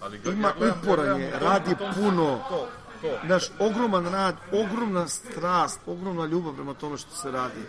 Ali 0.00 0.18
ga- 0.18 0.30
ima 0.30 0.48
ja 0.60 0.66
ja 0.66 0.74
uporanje, 0.82 1.30
tom- 1.30 1.40
radi 1.40 1.74
puno. 1.94 2.44
To, 2.48 2.68
to. 3.02 3.18
Znaš, 3.26 3.44
ogroman 3.58 4.06
rad, 4.06 4.36
ogromna 4.52 5.08
strast, 5.08 5.80
ogromna 5.86 6.26
ljubav 6.26 6.54
prema 6.54 6.74
tome 6.74 6.98
što 6.98 7.16
se 7.16 7.30
radi. 7.30 7.60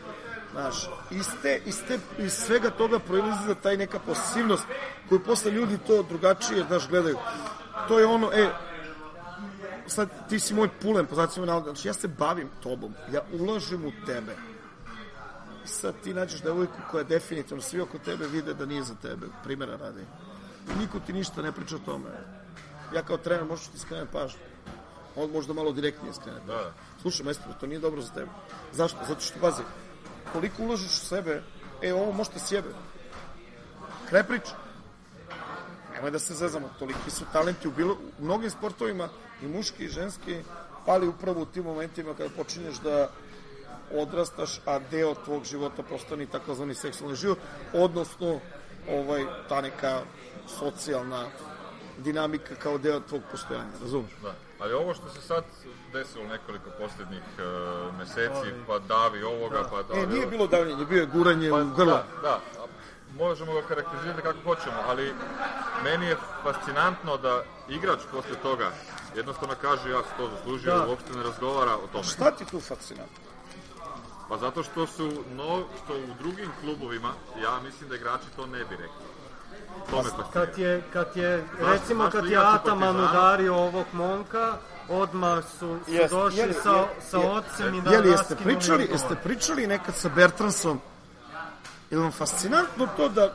Znaš, 0.52 0.76
iz, 1.12 1.28
te, 1.42 1.62
iz, 1.66 1.80
te, 1.88 2.00
iz 2.18 2.34
svega 2.34 2.70
toga 2.70 3.00
proizlazi 3.00 3.48
da 3.48 3.56
taj 3.56 3.78
neka 3.78 4.00
pasivnost 4.00 4.64
koju 5.10 5.20
posle 5.20 5.52
ljudi 5.52 5.78
to 5.88 6.04
drugačije, 6.04 6.64
znaš, 6.68 6.88
gledaju. 6.88 7.18
To 7.88 8.00
je 8.00 8.06
ono, 8.06 8.30
e, 8.34 8.50
sad 9.88 10.10
ti 10.30 10.40
si 10.40 10.54
moj 10.54 10.70
pulen, 10.82 11.06
po 11.06 11.16
znacima 11.16 11.46
navoda, 11.46 11.66
znači 11.66 11.88
ja 11.88 11.94
se 11.94 12.08
bavim 12.08 12.50
tobom, 12.64 12.94
ja 13.14 13.22
ulažem 13.34 13.86
u 13.86 13.92
tebe. 14.06 14.36
Sad 15.66 15.94
ti 16.04 16.14
nađeš 16.14 16.42
devojku 16.42 16.78
koja 16.92 17.04
definitivno 17.04 17.62
svi 17.62 17.82
oko 17.82 18.00
tebe 18.00 18.28
vide 18.28 18.54
da 18.54 18.66
nije 18.66 18.84
za 18.84 18.96
tebe, 18.96 19.28
primjera 19.44 19.76
radi. 19.78 20.02
Niko 20.80 21.00
ti 21.00 21.14
ništa 21.14 21.42
ne 21.42 21.52
priča 21.52 21.76
o 21.76 21.86
tome. 21.86 22.10
Ja 22.96 23.04
kao 23.04 23.18
trener 23.18 23.46
možeš 23.46 23.68
ti 23.68 23.80
skrenem 23.80 24.08
pažnju. 24.12 24.40
On 25.16 25.32
možda 25.32 25.54
malo 25.54 25.72
direktnije 25.72 26.14
skrene. 26.14 26.40
Da, 26.48 26.54
da. 26.54 26.74
Slušaj, 27.02 27.26
majstore, 27.26 27.56
to 27.60 27.68
nije 27.68 27.80
dobro 27.80 28.02
za 28.02 28.14
tebe. 28.14 28.32
Zašto? 28.74 28.98
Zato 29.08 29.22
što, 29.22 29.40
pazi, 29.40 29.64
koliko 30.34 30.64
uložiš 30.64 30.92
u 30.92 31.06
sebe, 31.06 31.42
e, 31.82 31.94
ovo 31.94 32.12
možete 32.12 32.40
sjebe. 32.40 32.70
Kraj 34.10 34.24
priča. 34.24 34.56
Nemoj 35.94 36.12
da 36.12 36.20
se 36.20 36.34
zezamo, 36.34 36.70
toliki 36.80 37.12
su 37.12 37.26
talenti 37.34 37.68
u, 37.68 37.72
bilo, 37.72 37.98
u 38.20 38.24
mnogim 38.24 38.50
sportovima, 38.50 39.10
i 39.42 39.48
muški 39.48 39.86
i 39.86 39.90
ženski, 39.90 40.42
pali 40.86 41.08
upravo 41.08 41.42
u 41.42 41.46
tim 41.46 41.64
momentima 41.64 42.14
kada 42.14 42.30
počinješ 42.38 42.76
da 42.76 43.10
odrastaš, 43.96 44.60
a 44.66 44.80
deo 44.92 45.16
tvog 45.26 45.44
života 45.44 45.84
postane 45.84 46.26
takozvani 46.26 46.76
seksualni 46.76 47.16
život, 47.16 47.38
odnosno 47.74 48.40
ovaj, 48.90 49.26
ta 49.50 49.62
neka 49.62 50.02
socijalna 50.60 51.26
dinamika 51.98 52.56
kao 52.56 52.78
deo 52.78 53.00
tvog 53.00 53.22
postojanja, 53.32 53.72
razumeš? 53.82 54.12
Da. 54.22 54.34
Ali 54.60 54.74
ovo 54.74 54.94
što 54.94 55.10
se 55.10 55.22
sad 55.22 55.44
desilo 55.94 56.24
nekoliko 56.24 56.70
posljednjih 56.80 57.24
uh, 57.38 57.98
meseci, 57.98 58.50
pa 58.68 58.80
davi 58.80 59.24
ovoga, 59.24 59.64
pa 59.72 59.84
davi 59.84 60.02
E, 60.04 60.08
nije 60.08 60.28
bilo 60.28 60.48
davljenje, 60.48 60.86
bio 60.86 61.00
je 61.00 61.06
guranje 61.06 61.50
Pa, 61.50 61.62
u 61.62 61.66
grlo. 61.76 61.86
Da, 61.86 62.04
da. 62.22 62.40
Možemo 63.18 63.54
ga 63.54 63.62
karakterizirati 63.62 64.22
kako 64.22 64.38
hoćemo, 64.44 64.76
ali 64.88 65.14
meni 65.84 66.06
je 66.06 66.18
fascinantno 66.44 67.18
da 67.18 67.44
igrač 67.70 68.00
posle 68.12 68.36
toga 68.42 68.72
jednostavno 69.16 69.56
kaže 69.62 69.90
ja 69.90 70.02
sam 70.04 70.12
to 70.18 70.30
zaslužio, 70.38 70.78
Da. 70.78 70.88
uopšte 70.88 71.14
ne 71.14 71.24
razgovara 71.24 71.76
o 71.76 71.88
tome. 71.92 72.04
Šta 72.04 72.32
ti 72.32 72.46
tu 72.46 72.60
fascinantno? 72.60 73.33
Pa 74.34 74.40
zato 74.40 74.64
što 74.64 74.88
su 74.88 75.04
no, 75.30 75.64
što 75.84 75.94
u 75.96 76.14
drugim 76.20 76.50
klubovima, 76.62 77.10
ja 77.44 77.60
mislim 77.60 77.90
da 77.90 77.96
igrači 77.96 78.26
to 78.36 78.46
ne 78.46 78.60
bi 78.60 78.76
rekli. 78.76 79.06
To 79.90 79.96
me 79.98 80.04
fascinira. 80.04 80.30
Kad 80.34 80.58
je, 80.58 80.82
kad 80.94 81.08
je, 81.16 81.46
recimo 81.60 82.04
zašto 82.04 82.20
kad 82.20 82.30
je 82.30 82.38
Ataman 82.38 82.96
udario 83.00 83.56
ovog 83.56 83.86
momka, 83.94 84.58
odmah 84.90 85.44
su, 85.50 85.78
su 85.86 85.92
Jeste, 85.92 86.16
došli 86.16 86.40
je 86.40 86.46
li- 86.46 86.54
sa, 86.54 86.70
je- 86.72 86.88
sa 87.02 87.20
ocem 87.20 87.76
i 87.76 87.82
da 87.82 87.92
Jeli, 87.92 88.10
jeste 88.10 88.36
pričali, 88.36 88.88
jeste 88.92 89.16
pričali 89.16 89.68
nekad 89.68 89.96
sa 89.96 90.10
Bertransom? 90.10 90.80
Je 91.90 91.98
vam 91.98 92.12
fascinantno 92.12 92.88
to 92.98 93.10
da 93.10 93.34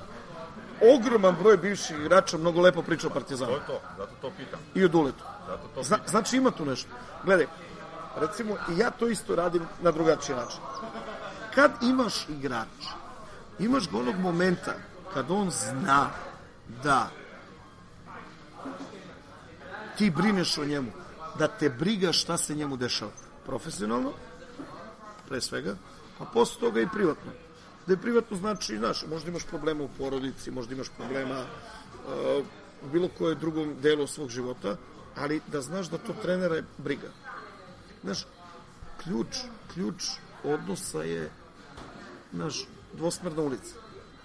ogroman 0.94 1.36
broj 1.36 1.57
bivših 1.57 1.96
igrača 1.99 2.38
mnogo 2.38 2.61
lepo 2.61 2.82
priča 2.82 3.07
o 3.07 3.11
To 3.11 3.14
Partizanu 3.14 3.53
je 3.53 3.61
to, 3.66 3.80
zato 3.99 4.12
to 4.20 4.30
pitam. 4.30 4.61
i 4.74 4.84
o 4.84 4.88
Duletu? 4.88 5.24
Zato 5.46 5.68
to 5.68 5.82
Zna, 5.82 5.96
pitam. 5.96 6.11
znači 6.11 6.36
ima 6.36 6.51
tu 6.51 6.64
nešto. 6.64 6.88
Gledaj, 7.24 7.46
recimo 8.17 8.55
i 8.55 8.79
ja 8.79 8.91
to 8.91 9.07
isto 9.07 9.37
radim 9.37 9.63
na 9.83 9.91
drugačiji 9.91 10.37
način. 10.37 10.61
Kad 11.55 11.71
imaš 11.83 12.27
igrača, 12.29 12.95
imaš 13.59 13.91
ga 13.91 13.99
onog 13.99 14.19
momenta 14.19 14.75
kad 15.15 15.31
on 15.31 15.51
zna 15.51 16.11
da 16.83 17.11
ti 19.99 20.11
brineš 20.11 20.59
o 20.59 20.65
njemu, 20.65 20.91
da 21.39 21.49
te 21.49 21.69
briga 21.69 22.13
šta 22.13 22.37
se 22.37 22.55
njemu 22.55 22.77
dešava. 22.77 23.11
Profesionalno, 23.47 24.13
pre 25.29 25.41
svega, 25.41 25.77
a 26.21 26.25
posle 26.25 26.61
toga 26.61 26.81
i 26.81 26.89
privatno. 26.93 27.33
Da 27.87 27.93
je 27.93 27.97
privatno 27.97 28.37
znači, 28.37 28.79
znaš, 28.79 29.05
možda 29.11 29.31
imaš 29.31 29.45
problema 29.45 29.85
u 29.85 29.89
porodici, 29.99 30.51
možda 30.51 30.75
imaš 30.75 30.89
problema 30.97 31.41
uh, 31.41 32.45
u 32.83 32.89
bilo 32.93 33.09
koje 33.19 33.35
drugom 33.35 33.75
delu 33.81 34.07
svog 34.07 34.29
života, 34.31 34.77
ali 35.17 35.41
da 35.47 35.61
znaš 35.61 35.87
da 35.87 35.99
to 35.99 36.13
trenera 36.23 36.55
je 36.55 36.65
briga. 36.79 37.09
Znaš, 38.03 38.26
ključ, 39.03 39.36
ključ 39.74 40.05
odnosa 40.44 41.03
je, 41.03 41.30
znaš, 42.32 42.66
dvosmerna 42.92 43.42
ulica. 43.42 43.74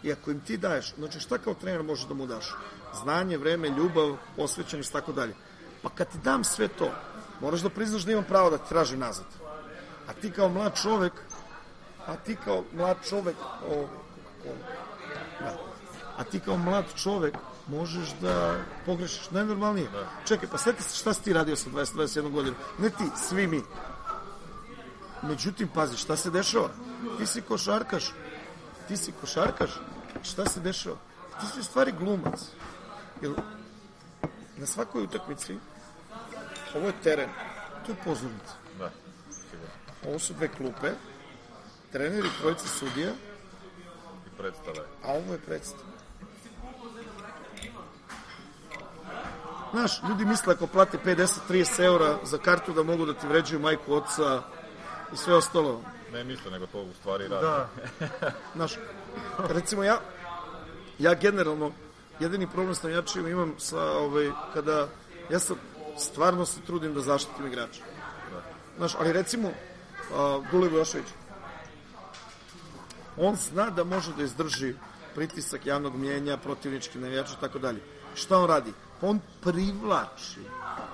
I 0.04 0.12
ako 0.12 0.32
im 0.32 0.40
ti 0.40 0.58
daješ, 0.58 0.94
znači 0.98 1.20
šta 1.20 1.38
kao 1.38 1.54
trener 1.54 1.84
možeš 1.84 2.06
da 2.08 2.14
mu 2.14 2.28
daš? 2.28 2.54
Znanje, 3.04 3.38
vreme, 3.38 3.70
ljubav, 3.70 4.18
posvećenost, 4.36 4.94
tako 4.94 5.12
dalje. 5.12 5.36
Pa 5.82 5.90
kad 5.90 6.12
ti 6.12 6.18
dam 6.24 6.44
sve 6.44 6.68
to, 6.68 6.92
moraš 7.42 7.62
da 7.62 7.70
priznaš 7.70 8.04
da 8.04 8.12
imam 8.12 8.24
pravo 8.24 8.50
da 8.50 8.58
ti 8.58 8.70
tražim 8.70 9.00
nazad. 9.00 9.26
A 10.08 10.14
ti 10.14 10.32
kao 10.32 10.50
mlad 10.50 10.76
čovek, 10.82 11.14
a 12.06 12.16
ti 12.16 12.38
kao 12.46 12.64
mlad 12.74 12.98
čovek, 13.10 13.36
o, 13.70 13.82
o, 14.46 14.56
da, 15.40 15.56
a 16.18 16.24
ti 16.24 16.40
kao 16.40 16.58
mlad 16.58 16.86
čovek 16.96 17.36
možeš 17.68 18.10
da 18.22 18.56
pogrešiš 18.86 19.32
najnormalnije. 19.32 19.90
Čekaj, 20.26 20.50
pa 20.50 20.58
sveti 20.58 20.84
se 20.84 20.98
šta 20.98 21.14
si 21.14 21.24
ti 21.24 21.34
radio 21.34 21.56
sa 21.56 21.70
20-21 21.70 22.32
godinu. 22.32 22.56
Ne 22.80 22.90
ti, 22.90 23.04
svi 23.30 23.48
mi. 23.48 23.62
Međutim, 25.24 25.68
pazi, 25.68 25.98
šta 25.98 26.16
se 26.16 26.30
dešava? 26.30 26.70
Ti 27.18 27.26
si 27.26 27.42
košarkaš. 27.42 28.14
Ti 28.88 28.98
si 28.98 29.12
košarkaš. 29.22 29.72
Šta 30.24 30.46
se 30.46 30.60
dešava? 30.60 30.96
Ti 31.40 31.46
si 31.54 31.60
u 31.60 31.64
stvari 31.64 31.94
glumac. 32.00 32.40
Jer 33.22 33.32
na 34.58 34.66
svakoj 34.66 35.04
utakmici 35.04 35.56
ovo 36.76 36.88
je 36.88 36.94
teren. 37.04 37.30
To 37.86 37.92
je 37.92 37.98
pozornica. 38.06 38.54
Da. 38.80 38.92
Ovo 40.08 40.20
su 40.20 40.34
dve 40.34 40.48
klupe. 40.48 40.92
Treneri, 41.92 42.30
trojica 42.40 42.68
sudija, 42.68 43.12
I 44.28 44.38
predstave. 44.38 44.80
a 45.04 45.12
ovo 45.12 45.34
je 45.34 45.40
predstav. 45.40 45.80
Znaš, 49.74 50.02
ljudi 50.10 50.26
misle 50.26 50.54
ako 50.54 50.68
plate 50.68 50.98
50-30 51.06 51.84
eura 51.84 52.18
za 52.24 52.38
kartu 52.38 52.74
da 52.74 52.84
mogu 52.84 53.06
da 53.06 53.14
ti 53.14 53.28
vređuju 53.28 53.60
majku, 53.60 53.94
oca 53.94 54.42
i 55.14 55.18
sve 55.18 55.36
ostalo. 55.36 55.82
Ne 56.12 56.24
misle, 56.24 56.52
nego 56.52 56.68
to 56.68 56.82
u 56.82 56.94
stvari 57.00 57.28
radi. 57.28 57.46
Da, 57.46 57.70
Znaš, 58.56 58.74
recimo 59.40 59.84
ja, 59.84 60.00
ja 61.00 61.14
generalno, 61.14 61.72
jedini 62.20 62.48
problem 62.48 62.76
s 62.76 62.84
navijačima 62.84 63.30
imam 63.30 63.54
sa, 63.58 63.92
ovaj, 63.92 64.32
kada, 64.54 64.88
ja 65.30 65.40
sam, 65.40 65.58
stvarno 65.98 66.46
se 66.46 66.62
trudim 66.62 66.94
da 66.94 67.02
zaštitim 67.02 67.48
igrača. 67.48 67.82
Znaš, 68.78 68.96
ali 69.00 69.14
recimo, 69.14 69.52
a, 70.14 70.42
Dule 70.52 70.70
Vojošević, 70.70 71.08
on 73.18 73.36
zna 73.36 73.70
da 73.70 73.84
može 73.84 74.14
da 74.18 74.24
izdrži 74.24 74.74
pritisak 75.16 75.66
javnog 75.66 75.96
mjenja, 75.96 76.38
protivnički 76.38 77.00
navijača 77.00 77.34
i 77.38 77.42
tako 77.42 77.60
dalje. 77.60 77.82
Šta 78.16 78.38
on 78.38 78.48
radi? 78.48 78.74
On 79.06 79.20
privlači 79.42 80.40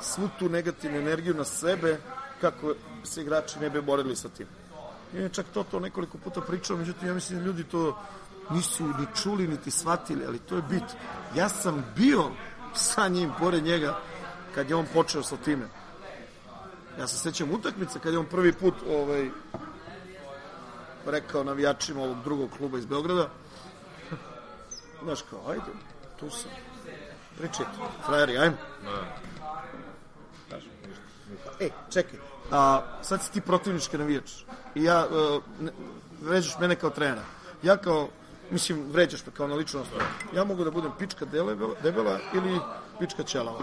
svu 0.02 0.30
tu 0.40 0.50
negativnu 0.50 0.98
energiju 0.98 1.34
na 1.34 1.44
sebe 1.44 2.00
kako 2.42 2.74
se 3.04 3.22
igrači 3.22 3.60
ne 3.60 3.70
bi 3.70 3.82
borili 3.82 4.16
sa 4.16 4.30
tim. 4.30 4.48
Ja 5.14 5.30
čak 5.30 5.46
to, 5.54 5.64
to 5.64 5.80
nekoliko 5.80 6.18
puta 6.18 6.42
pričao, 6.42 6.78
međutim 6.78 7.08
ja 7.08 7.14
mislim 7.14 7.40
da 7.40 7.46
ljudi 7.46 7.64
to 7.64 7.98
nisu 8.50 8.88
ni 8.88 9.08
čuli 9.24 9.48
niti 9.48 9.72
shvatili, 9.72 10.26
ali 10.26 10.40
to 10.40 10.56
je 10.56 10.62
bit. 10.62 10.84
Ja 11.36 11.50
sam 11.50 11.86
bio 11.96 12.32
sa 12.74 13.08
njim, 13.08 13.32
pored 13.40 13.64
njega, 13.64 14.00
kad 14.56 14.70
je 14.70 14.76
on 14.76 14.86
počeo 14.94 15.24
sa 15.24 15.38
time. 15.38 15.68
Ja 17.00 17.08
se 17.08 17.18
sećam 17.18 17.52
utakmice 17.52 18.00
kad 18.00 18.14
je 18.14 18.20
on 18.20 18.26
prvi 18.26 18.54
put 18.54 18.74
ovaj, 18.90 19.30
rekao 21.06 21.44
navijačima 21.44 22.02
ovog 22.02 22.24
drugog 22.24 22.50
kluba 22.58 22.78
iz 22.78 22.86
Beograda, 22.86 23.30
znaš 25.04 25.22
kao, 25.30 25.40
ajde, 25.50 25.72
tu 26.20 26.30
sam, 26.30 26.52
pričajte, 27.40 27.72
frajeri, 28.06 28.38
ajmo. 28.38 28.56
Da. 30.50 30.58
E, 31.60 31.70
čekaj, 31.90 32.20
a 32.52 32.82
sad 33.02 33.22
si 33.22 33.32
ti 33.32 33.42
protivnički 33.42 33.98
navijač 33.98 34.32
i 34.76 34.84
ja, 34.84 35.08
ne, 35.60 35.72
vređaš 36.22 36.60
mene 36.60 36.76
kao 36.76 36.90
trenera. 36.90 37.22
Ja 37.64 37.78
kao, 37.78 38.08
mislim, 38.52 38.86
vređaš 38.92 39.26
me 39.26 39.32
kao 39.34 39.48
na 39.48 39.56
ličnost. 39.56 39.90
Ja 40.34 40.44
mogu 40.44 40.64
da 40.64 40.72
budem 40.72 40.92
pička 41.00 41.26
debela, 41.26 41.54
debela 41.84 42.20
ili 42.34 42.60
pička 43.00 43.24
ćelava. 43.24 43.60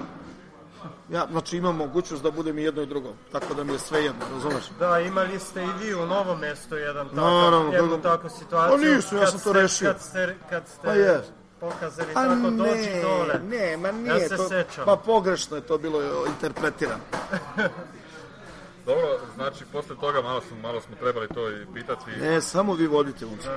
Ja, 1.08 1.26
znači 1.30 1.56
imam 1.56 1.76
mogućnost 1.76 2.22
da 2.22 2.30
budem 2.30 2.58
i 2.58 2.62
jedno 2.62 2.82
i 2.82 2.86
drugo, 2.86 3.12
tako 3.32 3.54
da 3.54 3.64
mi 3.64 3.72
je 3.72 3.78
sve 3.78 4.04
jedno, 4.04 4.20
razumeš? 4.32 4.64
Da, 4.78 5.00
imali 5.00 5.38
ste 5.38 5.62
i 5.62 5.68
vi 5.80 5.94
u 5.94 6.06
novom 6.06 6.38
mestu 6.40 6.76
jedan 6.76 7.08
takav, 7.08 7.24
Naravno, 7.24 7.72
jednu 7.72 7.90
kako- 7.90 8.02
takvu 8.02 8.30
situaciju. 8.30 8.78
Pa 8.78 8.96
nisu, 8.96 9.14
ja 9.14 9.20
kad 9.20 9.30
sam 9.30 9.40
to 9.40 9.50
ste- 9.50 9.60
rešio. 9.62 9.88
Kad 9.88 10.00
ste, 10.02 10.36
kad 10.50 10.68
ste 10.68 10.82
Pa 10.82 10.92
je. 10.92 11.22
Pokazali 11.60 12.14
Pa 12.14 12.22
tako, 12.22 12.34
ne, 12.34 12.50
dođi 12.52 12.90
dole. 13.02 13.40
ne, 13.40 13.76
ma 13.76 13.88
Ja 13.88 13.92
nije 13.94 14.28
se 14.28 14.36
to, 14.36 14.48
sećam. 14.48 14.84
pa 14.84 14.96
pogrešno 14.96 15.56
je 15.56 15.62
to 15.62 15.78
bilo 15.78 16.00
interpretirano. 16.26 17.00
Dobro, 18.86 19.06
znači 19.34 19.64
posle 19.66 19.96
toga 19.96 20.22
malo 20.22 20.40
smo, 20.40 20.56
malo 20.58 20.80
smo 20.80 20.96
trebali 20.96 21.28
to 21.28 21.50
i 21.50 21.66
pitati. 21.74 22.10
Ne, 22.12 22.40
samo 22.40 22.74
vi 22.74 22.86
vodite 22.86 23.26
momci. 23.26 23.48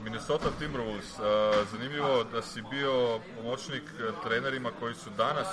Minnesota 0.00 0.48
Timberwolves, 0.58 1.10
zanimljivo 1.72 2.24
da 2.24 2.42
si 2.42 2.62
bio 2.62 2.92
pomoćnik 3.36 3.82
uh, 3.84 4.24
trenerima 4.24 4.70
koji 4.80 4.94
su 4.94 5.10
danas 5.10 5.46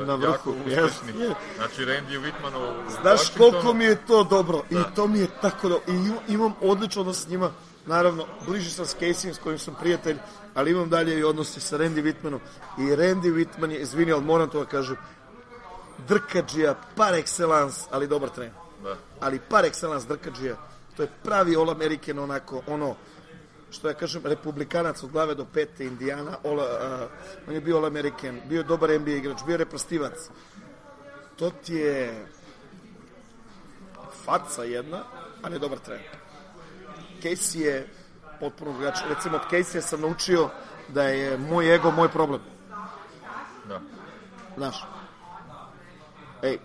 uh, 0.00 0.06
Na 0.06 0.14
vrhu, 0.14 0.32
jako 0.32 0.50
uspešni. 0.50 1.22
jest. 1.22 1.34
Znači 1.56 1.82
Randy 1.82 2.20
Whitman 2.20 2.56
u 2.56 2.90
Znaš 2.92 3.20
Washingtonu. 3.20 3.50
koliko 3.52 3.74
mi 3.74 3.84
je 3.84 3.96
to 3.98 4.24
dobro 4.24 4.62
i 4.70 4.94
to 4.94 5.06
mi 5.06 5.18
je 5.18 5.26
tako 5.42 5.68
dobro 5.68 5.84
i 5.88 5.92
im- 5.92 6.18
imam 6.28 6.54
odličan 6.62 7.00
odnos 7.00 7.24
s 7.24 7.28
njima 7.28 7.50
naravno 7.86 8.26
bliži 8.46 8.70
sam 8.70 8.86
s 8.86 8.96
Caseyem 8.96 9.34
s 9.34 9.38
kojim 9.38 9.58
sam 9.58 9.74
prijatelj 9.80 10.16
ali 10.54 10.70
imam 10.70 10.88
dalje 10.88 11.18
i 11.18 11.24
odnose 11.24 11.60
sa 11.60 11.78
Randy 11.78 12.02
Whitmanom 12.02 12.38
i 12.78 12.82
Randy 12.82 13.32
Whitman 13.34 13.70
je, 13.70 13.78
izvini, 13.80 14.12
ali 14.12 14.24
moram 14.24 14.50
to 14.50 14.58
da 14.58 14.66
kažem 14.66 14.96
drkađija 16.08 16.74
par 16.96 17.14
excellence, 17.14 17.86
ali 17.90 18.08
dobar 18.08 18.28
trener 18.28 18.52
Da. 18.82 18.96
ali 19.20 19.40
par 19.48 19.64
excellence 19.64 20.06
drkađija 20.06 20.56
to 20.96 21.02
je 21.02 21.08
pravi 21.22 21.56
All 21.56 21.70
American 21.70 22.18
onako 22.18 22.62
ono 22.66 22.94
što 23.70 23.88
ja 23.88 23.94
kažem, 23.94 24.22
republikanac 24.24 25.02
od 25.02 25.10
glave 25.10 25.34
do 25.34 25.46
pete, 25.52 25.84
Indijana, 25.84 26.36
all, 26.44 26.58
uh, 26.58 26.64
on 27.48 27.54
je 27.54 27.60
bio 27.60 27.76
All 27.76 27.86
American, 27.86 28.40
bio 28.48 28.62
dobar 28.62 28.90
NBA 29.00 29.10
igrač, 29.10 29.38
bio 29.46 29.54
je 29.54 29.58
reprstivac. 29.58 30.30
To 31.36 31.50
ti 31.50 31.74
je 31.74 32.26
faca 34.24 34.64
jedna, 34.64 35.04
ali 35.42 35.54
je 35.54 35.58
dobar 35.58 35.78
trener. 35.78 36.19
Casey 37.22 37.58
je 37.58 37.88
potpuno 38.40 38.72
drugačiji. 38.72 39.08
Recimo, 39.08 39.36
od 39.36 39.42
Casey 39.50 39.80
sam 39.80 40.00
naučio 40.00 40.50
da 40.88 41.02
je 41.02 41.38
moj 41.38 41.74
ego 41.74 41.90
moj 41.90 42.08
problem. 42.08 42.40
Da. 43.68 43.80
Znaš. 44.56 44.84
Ej, 46.42 46.58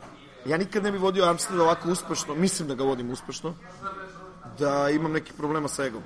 ja 0.46 0.58
nikad 0.58 0.84
ne 0.84 0.92
bi 0.92 0.98
vodio 0.98 1.26
Amsterdam 1.26 1.62
ovako 1.62 1.90
uspešno, 1.90 2.36
mislim 2.36 2.68
da 2.68 2.76
ga 2.76 2.84
vodim 2.84 3.12
uspešno, 3.12 3.54
da 4.60 4.90
imam 4.90 5.12
nekih 5.12 5.34
problema 5.34 5.68
sa 5.68 5.86
egom. 5.86 6.04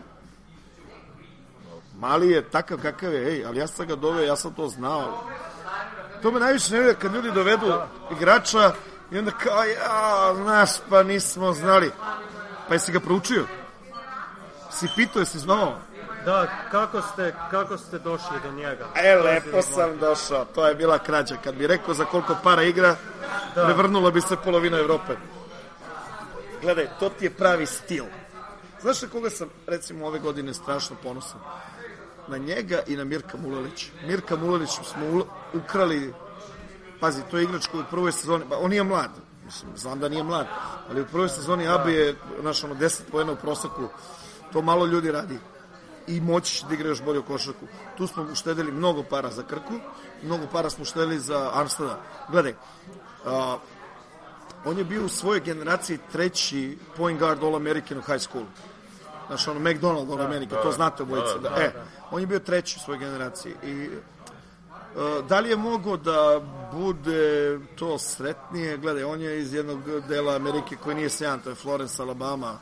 Mali 2.00 2.30
je 2.30 2.50
takav 2.50 2.82
kakav 2.82 3.14
je, 3.14 3.34
ej, 3.34 3.46
ali 3.46 3.60
ja 3.60 3.68
sam 3.68 3.88
ga 3.88 3.96
doveo, 3.96 4.24
ja 4.24 4.36
sam 4.36 4.54
to 4.54 4.68
znao. 4.68 5.24
To 6.22 6.32
me 6.32 6.40
najviše 6.40 6.74
nervira 6.74 6.94
kad 6.94 7.14
ljudi 7.14 7.32
dovedu 7.32 7.74
igrača 8.12 8.74
i 9.12 9.20
onda 9.20 9.32
kao, 9.32 9.64
ja, 9.64 10.34
znaš, 10.36 10.70
pa 10.90 11.04
nismo 11.04 11.54
znali. 11.54 11.92
Pa 12.68 12.74
jesi 12.74 12.92
ga 12.92 13.00
proučio? 13.00 13.46
Si 14.72 14.88
pitao, 14.96 15.20
jesi 15.20 15.40
znao? 15.40 15.78
Da, 16.26 16.48
kako 16.72 17.02
ste, 17.02 17.36
kako 17.52 17.78
ste 17.78 18.00
došli 18.00 18.38
do 18.44 18.52
njega? 18.52 18.88
E, 18.96 19.16
lepo 19.16 19.62
sam 19.62 19.98
došao, 19.98 20.46
to 20.46 20.68
je 20.68 20.76
bila 20.76 21.00
krađa. 21.00 21.36
Kad 21.44 21.56
bi 21.56 21.68
rekao 21.68 21.94
za 21.94 22.06
koliko 22.06 22.36
para 22.44 22.64
igra, 22.64 22.96
da. 23.56 23.66
prevrnula 23.66 24.12
bi 24.12 24.22
se 24.22 24.36
polovina 24.44 24.78
Evrope. 24.78 25.16
Gledaj, 26.62 26.88
to 27.00 27.10
ti 27.10 27.26
je 27.26 27.30
pravi 27.30 27.66
stil. 27.66 28.06
Znaš 28.82 29.02
na 29.02 29.08
koga 29.08 29.30
sam, 29.30 29.50
recimo, 29.68 30.08
ove 30.08 30.20
godine 30.20 30.54
strašno 30.54 30.96
ponosan? 31.04 31.40
Na 32.28 32.38
njega 32.38 32.80
i 32.88 32.96
na 32.96 33.04
Mirka 33.04 33.38
Mulelića. 33.38 33.88
Mirka 34.08 34.36
Mulelić 34.36 34.70
smo 34.70 35.26
ukrali, 35.54 36.14
pazi, 37.00 37.22
to 37.32 37.38
je 37.38 37.44
igrač 37.44 37.68
koji 37.68 37.82
u 37.82 37.90
prvoj 37.90 38.12
sezoni, 38.12 38.46
pa 38.50 38.58
on 38.58 38.70
nije 38.70 38.84
mlad, 38.84 39.10
mislim, 39.46 39.72
znam 39.78 40.00
da 40.00 40.10
nije 40.10 40.24
mlad, 40.24 40.48
ali 40.90 41.02
u 41.02 41.06
prvoj 41.06 41.30
sezoni 41.30 41.68
Abi 41.68 41.94
je, 41.94 42.16
znaš, 42.42 42.64
ono, 42.64 42.76
10 42.76 43.02
pojena 43.12 43.32
u 43.32 43.36
proseku, 43.36 43.90
to 44.54 44.62
malo 44.62 44.86
ljudi 44.86 45.12
radi 45.12 45.40
i 46.08 46.22
moći 46.22 46.66
da 46.68 46.74
igra 46.74 46.90
još 46.90 47.02
bolje 47.02 47.20
u 47.20 47.24
košarku. 47.24 47.66
Tu 47.98 48.08
smo 48.08 48.24
uštedili 48.32 48.72
mnogo 48.72 49.04
para 49.04 49.32
za 49.32 49.44
Krku, 49.44 49.74
mnogo 50.24 50.48
para 50.52 50.70
smo 50.70 50.82
uštedili 50.82 51.20
za 51.20 51.52
Armstada. 51.54 52.00
Gledaj, 52.30 52.54
a, 53.26 53.58
on 54.66 54.78
je 54.78 54.84
bio 54.84 55.06
u 55.06 55.10
svojoj 55.10 55.40
generaciji 55.40 56.00
treći 56.12 56.78
point 56.98 57.20
guard 57.20 57.44
All 57.44 57.56
American 57.56 57.98
u 57.98 58.02
high 58.02 58.22
school. 58.22 58.44
Znaš, 59.28 59.48
ono, 59.48 59.60
McDonald 59.60 60.12
All 60.12 60.22
American, 60.22 60.64
to 60.64 60.72
znate 60.72 61.04
obojica. 61.04 61.38
Da, 61.38 61.50
e, 61.50 61.72
on 62.12 62.22
je 62.22 62.28
bio 62.28 62.40
treći 62.40 62.78
u 62.80 62.84
svojoj 62.84 63.00
generaciji. 63.00 63.54
I 63.64 63.90
a, 64.98 65.22
da 65.30 65.40
li 65.40 65.50
je 65.50 65.56
mogao 65.56 65.98
da 65.98 66.42
bude 66.74 67.60
to 67.76 67.98
sretnije? 67.98 68.78
Gledaj, 68.78 69.04
on 69.04 69.22
je 69.22 69.40
iz 69.40 69.54
jednog 69.54 69.80
dela 70.08 70.36
Amerike 70.36 70.76
koji 70.76 70.96
nije 70.96 71.10
sjajan, 71.10 71.40
to 71.40 71.50
je 71.50 71.56
Florence, 71.56 72.02
Alabama, 72.02 72.60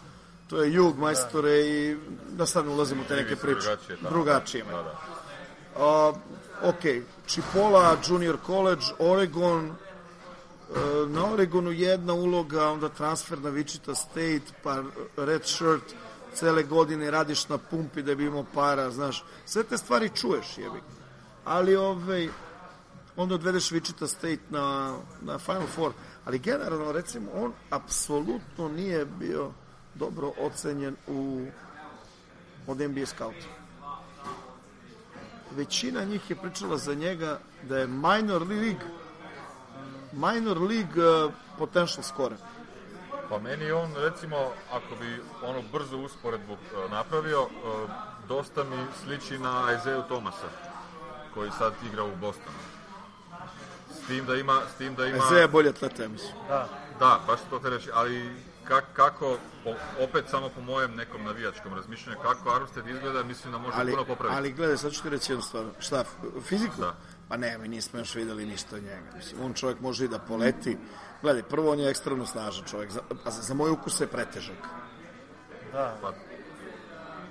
to 0.47 0.61
je 0.61 0.73
jug, 0.73 0.97
majstore 0.97 1.51
i 1.51 1.97
da 2.29 2.45
sad 2.45 2.65
ne 2.65 2.71
ulazimo 2.71 3.01
u 3.01 3.05
te 3.05 3.15
neke 3.15 3.35
priče. 3.35 3.77
drugačije. 4.09 4.63
Da, 4.63 4.71
da. 4.71 4.99
A, 5.77 6.13
ok, 6.63 6.81
Chipola, 7.27 7.97
Junior 8.07 8.37
College, 8.45 8.85
Oregon, 8.99 9.65
e, 9.65 9.73
na 11.07 11.33
Oregonu 11.33 11.71
jedna 11.71 12.13
uloga, 12.13 12.69
onda 12.69 12.89
transfer 12.89 13.39
na 13.39 13.49
Wichita 13.49 13.95
State, 13.95 14.53
pa 14.63 14.83
red 15.17 15.45
shirt, 15.45 15.83
cele 16.33 16.63
godine 16.63 17.11
radiš 17.11 17.49
na 17.49 17.57
pumpi 17.57 18.01
da 18.01 18.15
bi 18.15 18.25
imao 18.25 18.45
para, 18.53 18.91
znaš, 18.91 19.23
sve 19.45 19.63
te 19.63 19.77
stvari 19.77 20.09
čuješ, 20.09 20.57
jebi. 20.57 20.81
Ali 21.45 21.75
ovaj, 21.75 22.29
onda 23.15 23.35
odvedeš 23.35 23.71
Wichita 23.71 24.07
State 24.07 24.41
na, 24.49 24.97
na 25.21 25.37
Final 25.37 25.67
Four, 25.75 25.91
ali 26.25 26.39
generalno, 26.39 26.91
recimo, 26.91 27.31
on 27.33 27.53
apsolutno 27.69 28.69
nije 28.69 29.05
bio 29.05 29.51
dobro 29.97 30.31
ocenjen 30.39 30.95
u 31.07 31.45
od 32.67 32.79
NBA 32.79 33.05
scouta 33.05 33.47
većina 35.51 36.03
njih 36.03 36.29
je 36.29 36.35
pričala 36.35 36.77
za 36.77 36.93
njega 36.93 37.39
da 37.63 37.77
je 37.77 37.87
minor 37.87 38.41
league 38.41 38.87
minor 40.11 40.57
league 40.61 41.25
uh, 41.25 41.31
potential 41.57 42.03
scorer. 42.03 42.37
Pa 43.29 43.39
meni 43.39 43.71
on, 43.71 43.93
recimo, 43.95 44.37
ako 44.71 44.95
bi 44.99 45.21
ono 45.43 45.61
brzo 45.71 45.97
usporedbu 45.97 46.53
e, 46.53 46.89
napravio, 46.89 47.41
e, 47.41 47.47
dosta 48.27 48.63
mi 48.63 48.77
sliči 49.03 49.37
na 49.39 49.73
Isaiah 49.79 50.05
Thomasa, 50.05 50.47
koji 51.33 51.51
sad 51.57 51.73
igra 51.91 52.03
u 52.03 52.15
Bostonu. 52.15 52.57
S 53.91 54.07
tim 54.07 54.25
da 54.25 54.35
ima... 54.35 54.61
S 54.75 54.77
tim 54.77 54.95
da 54.95 55.05
ima 55.05 55.37
je 55.37 55.47
bolje 55.47 55.69
atleta, 55.69 56.03
ja 56.03 56.09
mislim. 56.09 56.31
Da, 56.99 57.19
baš 57.27 57.39
to 57.49 57.59
te 57.59 57.69
reći, 57.69 57.89
ali 57.93 58.31
kak, 58.67 58.83
kako, 58.93 59.37
po, 59.63 59.73
opet 60.03 60.25
samo 60.29 60.49
po 60.49 60.61
mojem 60.61 60.95
nekom 60.95 61.23
navijačkom 61.23 61.73
razmišljanju, 61.73 62.19
kako 62.21 62.55
Armstead 62.55 62.87
izgleda, 62.87 63.23
mislim 63.23 63.51
da 63.51 63.57
može 63.57 63.77
Ali, 63.77 63.91
puno 63.91 64.05
popraviti. 64.05 64.37
ali 64.37 64.51
gledaj, 64.53 64.77
sad 64.77 64.91
ću 64.91 65.03
ti 65.03 65.09
reći 65.09 65.31
jednu 65.31 65.43
stvar. 65.43 65.65
Šta, 65.79 66.03
fiziku? 66.41 66.75
Da. 66.81 66.95
Pa 67.29 67.37
ne, 67.37 67.57
mi 67.57 67.67
nismo 67.67 67.99
još 67.99 68.15
videli 68.15 68.45
ništa 68.45 68.75
od 68.75 68.83
njega. 68.83 69.15
Mislim, 69.15 69.41
on 69.41 69.53
čovjek 69.53 69.79
može 69.79 70.05
i 70.05 70.07
da 70.07 70.19
poleti. 70.19 70.77
Gledaj, 71.21 71.43
prvo 71.43 71.71
on 71.71 71.79
je 71.79 71.89
ekstremno 71.89 72.25
snažan 72.25 72.65
čovjek, 72.65 72.91
za, 72.91 72.99
a 73.25 73.31
za, 73.31 73.41
za 73.41 73.53
moj 73.53 73.71
ukus 73.71 73.99
je 74.01 74.07
pretežak. 74.07 74.57
Pa, 75.71 76.13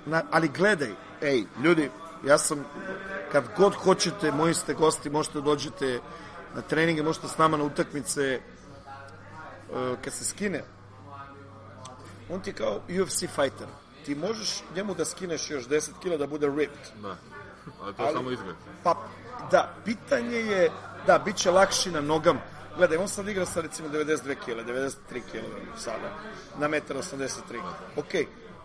Na, 0.05 0.23
ali 0.31 0.47
gledaj, 0.47 0.91
ej, 1.21 1.43
ljudi, 1.63 1.89
ja 2.25 2.37
sam, 2.37 2.65
kad 3.31 3.43
god 3.57 3.73
hoćete, 3.75 4.31
moji 4.31 4.53
ste 4.53 4.73
gosti, 4.73 5.09
možete 5.09 5.33
da 5.39 5.41
dođete 5.41 5.99
na 6.55 6.61
treninge, 6.61 7.03
možete 7.03 7.27
s 7.27 7.37
nama 7.37 7.57
na 7.57 7.63
utakmice, 7.63 8.21
e, 8.23 8.39
kad 10.03 10.13
se 10.13 10.25
skine, 10.25 10.63
on 12.29 12.41
ti 12.41 12.53
kao 12.53 12.79
UFC 13.01 13.19
fighter. 13.19 13.67
Ti 14.05 14.15
možeš 14.15 14.63
njemu 14.75 14.93
da 14.93 15.05
skineš 15.05 15.49
još 15.51 15.67
10 15.67 15.89
kila 16.01 16.17
da 16.17 16.27
bude 16.27 16.47
ripped. 16.47 17.01
da. 17.01 17.15
Ali 17.81 17.93
to 17.93 18.01
je 18.03 18.07
Ali- 18.07 18.17
samo 18.17 18.31
izgled. 18.31 18.55
Pa, 18.83 18.95
da, 19.51 19.73
pitanje 19.85 20.37
je, 20.37 20.71
da, 21.07 21.19
bit 21.19 21.35
će 21.35 21.51
lakši 21.51 21.91
na 21.91 22.01
nogama. 22.01 22.39
Gledaj, 22.77 22.97
on 22.97 23.07
sad 23.07 23.27
igra 23.27 23.45
sa 23.45 23.61
recimo 23.61 23.89
92 23.89 24.35
kg, 24.35 24.69
93 24.69 24.93
kg 25.31 25.41
sada, 25.77 26.09
na 26.59 26.67
1,83 26.67 27.55
m. 27.55 27.61
Ok, 27.95 28.13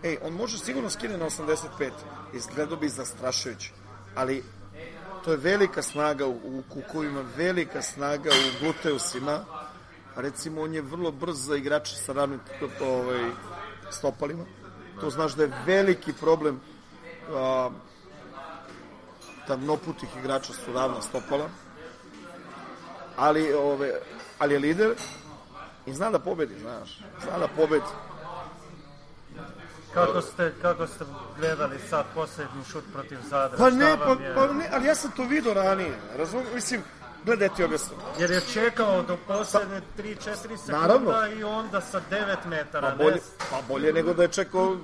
ej, 0.02 0.18
on 0.22 0.32
može 0.32 0.58
sigurno 0.58 0.90
skine 0.90 1.18
na 1.18 1.26
85, 1.26 1.90
izgledao 2.34 2.76
bi 2.76 2.88
zastrašujući, 2.88 3.72
ali 4.14 4.44
to 5.24 5.30
je 5.30 5.36
velika 5.36 5.82
snaga 5.82 6.26
u, 6.26 6.30
u 6.44 6.62
kukovima, 6.68 7.24
velika 7.36 7.82
snaga 7.82 8.30
u 8.30 8.64
gluteusima, 8.64 9.44
recimo 10.16 10.62
on 10.62 10.74
je 10.74 10.82
vrlo 10.82 11.10
brz 11.10 11.46
za 11.46 11.56
igrače 11.56 11.96
sa 11.96 12.12
ravnim 12.12 12.40
ovaj, 12.80 13.30
stopalima, 13.90 14.44
to 15.00 15.10
znaš 15.10 15.32
da 15.32 15.42
je 15.42 15.52
veliki 15.66 16.12
problem 16.12 16.60
a, 17.30 17.70
tamnoputih 19.46 20.08
igrača 20.18 20.52
su 20.52 20.72
ravna 20.72 21.02
stopala, 21.02 21.48
ali, 23.16 23.52
ove, 23.54 24.00
ali 24.38 24.54
je 24.54 24.58
lider 24.58 24.94
I 25.86 25.94
zna 25.94 26.10
da 26.10 26.18
pobedi, 26.18 26.54
znaš. 26.60 27.00
Zna 27.22 27.38
da 27.38 27.48
pobedi. 27.48 27.84
Kako 29.94 30.20
ste, 30.20 30.54
kako 30.62 30.86
ste 30.86 31.04
gledali 31.38 31.78
sad 31.90 32.06
posljednji 32.14 32.64
šut 32.72 32.84
protiv 32.92 33.18
Zadra? 33.28 33.58
Pa 33.58 33.70
ne, 33.70 33.96
pa, 33.98 34.16
pa 34.34 34.52
ne, 34.52 34.68
ali 34.72 34.86
ja 34.86 34.94
sam 34.94 35.10
to 35.10 35.24
vidio 35.24 35.54
ranije. 35.54 35.98
Razum, 36.16 36.42
mislim, 36.54 36.82
gledaj 37.24 37.48
ti 37.56 37.64
objasnim. 37.64 37.98
Jer 38.18 38.30
je 38.30 38.40
čekao 38.52 39.02
do 39.02 39.16
posljednje 39.26 39.80
3-4 39.98 40.34
sekunda 40.36 40.78
Naravno. 40.78 41.12
i 41.38 41.44
onda 41.44 41.80
sa 41.80 42.00
9 42.10 42.36
metara. 42.46 42.90
Pa 42.90 43.04
bolje, 43.04 43.20
pa 43.50 43.62
bolje 43.68 43.92
nego 43.92 44.14
da 44.14 44.22
je 44.22 44.28
čekao 44.28 44.76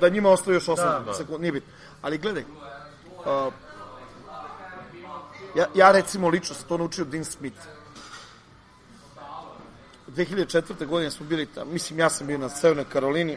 da 0.00 0.08
njima 0.08 0.30
ostaje 0.30 0.54
još 0.54 0.66
8 0.66 0.76
Da, 0.76 0.84
da, 0.84 1.00
da. 1.06 1.14
sekund, 1.14 1.40
nije 1.40 1.52
bitno. 1.52 1.72
Ali 2.02 2.18
gledaj, 2.18 2.42
uh, 2.42 3.52
ja, 5.54 5.66
ja 5.74 5.92
recimo 5.92 6.28
lično 6.28 6.54
sam 6.54 6.68
to 6.68 6.76
naučio 6.78 7.04
Dean 7.04 7.24
Smith. 7.24 7.58
2004. 10.08 10.86
godine 10.86 11.10
smo 11.10 11.26
bili 11.26 11.46
tamo, 11.46 11.70
mislim 11.72 11.98
ja 11.98 12.10
sam 12.10 12.26
bio 12.26 12.38
na 12.38 12.48
Severnoj 12.48 12.84
Karolini, 12.92 13.36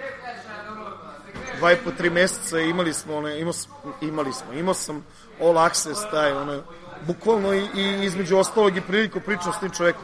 dva 1.58 1.72
i 1.72 1.78
po 1.84 1.92
tri 1.92 2.10
meseca 2.10 2.60
imali 2.60 2.94
smo 2.94 3.16
one, 3.16 3.40
imao, 3.40 3.54
imali 4.02 4.34
smo, 4.34 4.54
imao 4.54 4.74
sam 4.74 5.06
all 5.42 5.58
access 5.58 6.02
taj, 6.12 6.32
ono, 6.32 6.62
bukvalno 7.08 7.54
i, 7.54 7.68
i 7.76 8.06
između 8.06 8.38
ostalog 8.38 8.78
i 8.78 8.82
priliku 8.82 9.20
pričao 9.20 9.54
s 9.54 9.60
tim 9.60 9.70
čovekom. 9.70 10.04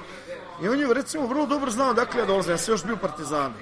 I 0.62 0.68
on 0.68 0.80
je 0.80 0.94
recimo 0.94 1.28
vrlo 1.28 1.46
dobro 1.46 1.72
znao 1.72 1.94
dakle 1.94 2.20
ja 2.20 2.26
dolazim, 2.26 2.54
ja 2.54 2.58
sam 2.58 2.74
još 2.74 2.84
bio 2.84 2.96
u 2.96 2.98
Partizanu. 2.98 3.54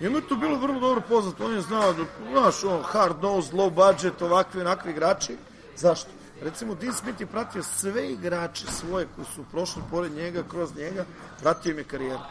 I 0.00 0.06
onda 0.06 0.18
je 0.18 0.28
to 0.28 0.36
bilo 0.36 0.58
vrlo 0.58 0.80
dobro 0.80 1.02
poznato, 1.08 1.44
on 1.44 1.54
je 1.54 1.60
znao 1.60 1.92
da, 1.92 2.04
znaš, 2.32 2.64
on, 2.64 2.82
hard 2.82 3.22
nose, 3.22 3.52
low 3.52 3.70
budget, 3.70 4.22
ovakvi, 4.22 4.60
onakvi 4.60 4.90
igrači. 4.90 5.36
Zašto? 5.76 6.10
Recimo, 6.42 6.74
Dean 6.74 6.92
Smith 6.92 7.20
je 7.20 7.26
pratio 7.26 7.62
sve 7.62 8.12
igrače 8.12 8.66
svoje 8.66 9.06
koji 9.14 9.26
su 9.34 9.44
prošli 9.50 9.82
pored 9.90 10.12
njega, 10.12 10.42
kroz 10.50 10.76
njega, 10.76 11.04
pratio 11.42 11.70
im 11.70 11.78
je 11.78 11.84
karijeru. 11.84 12.22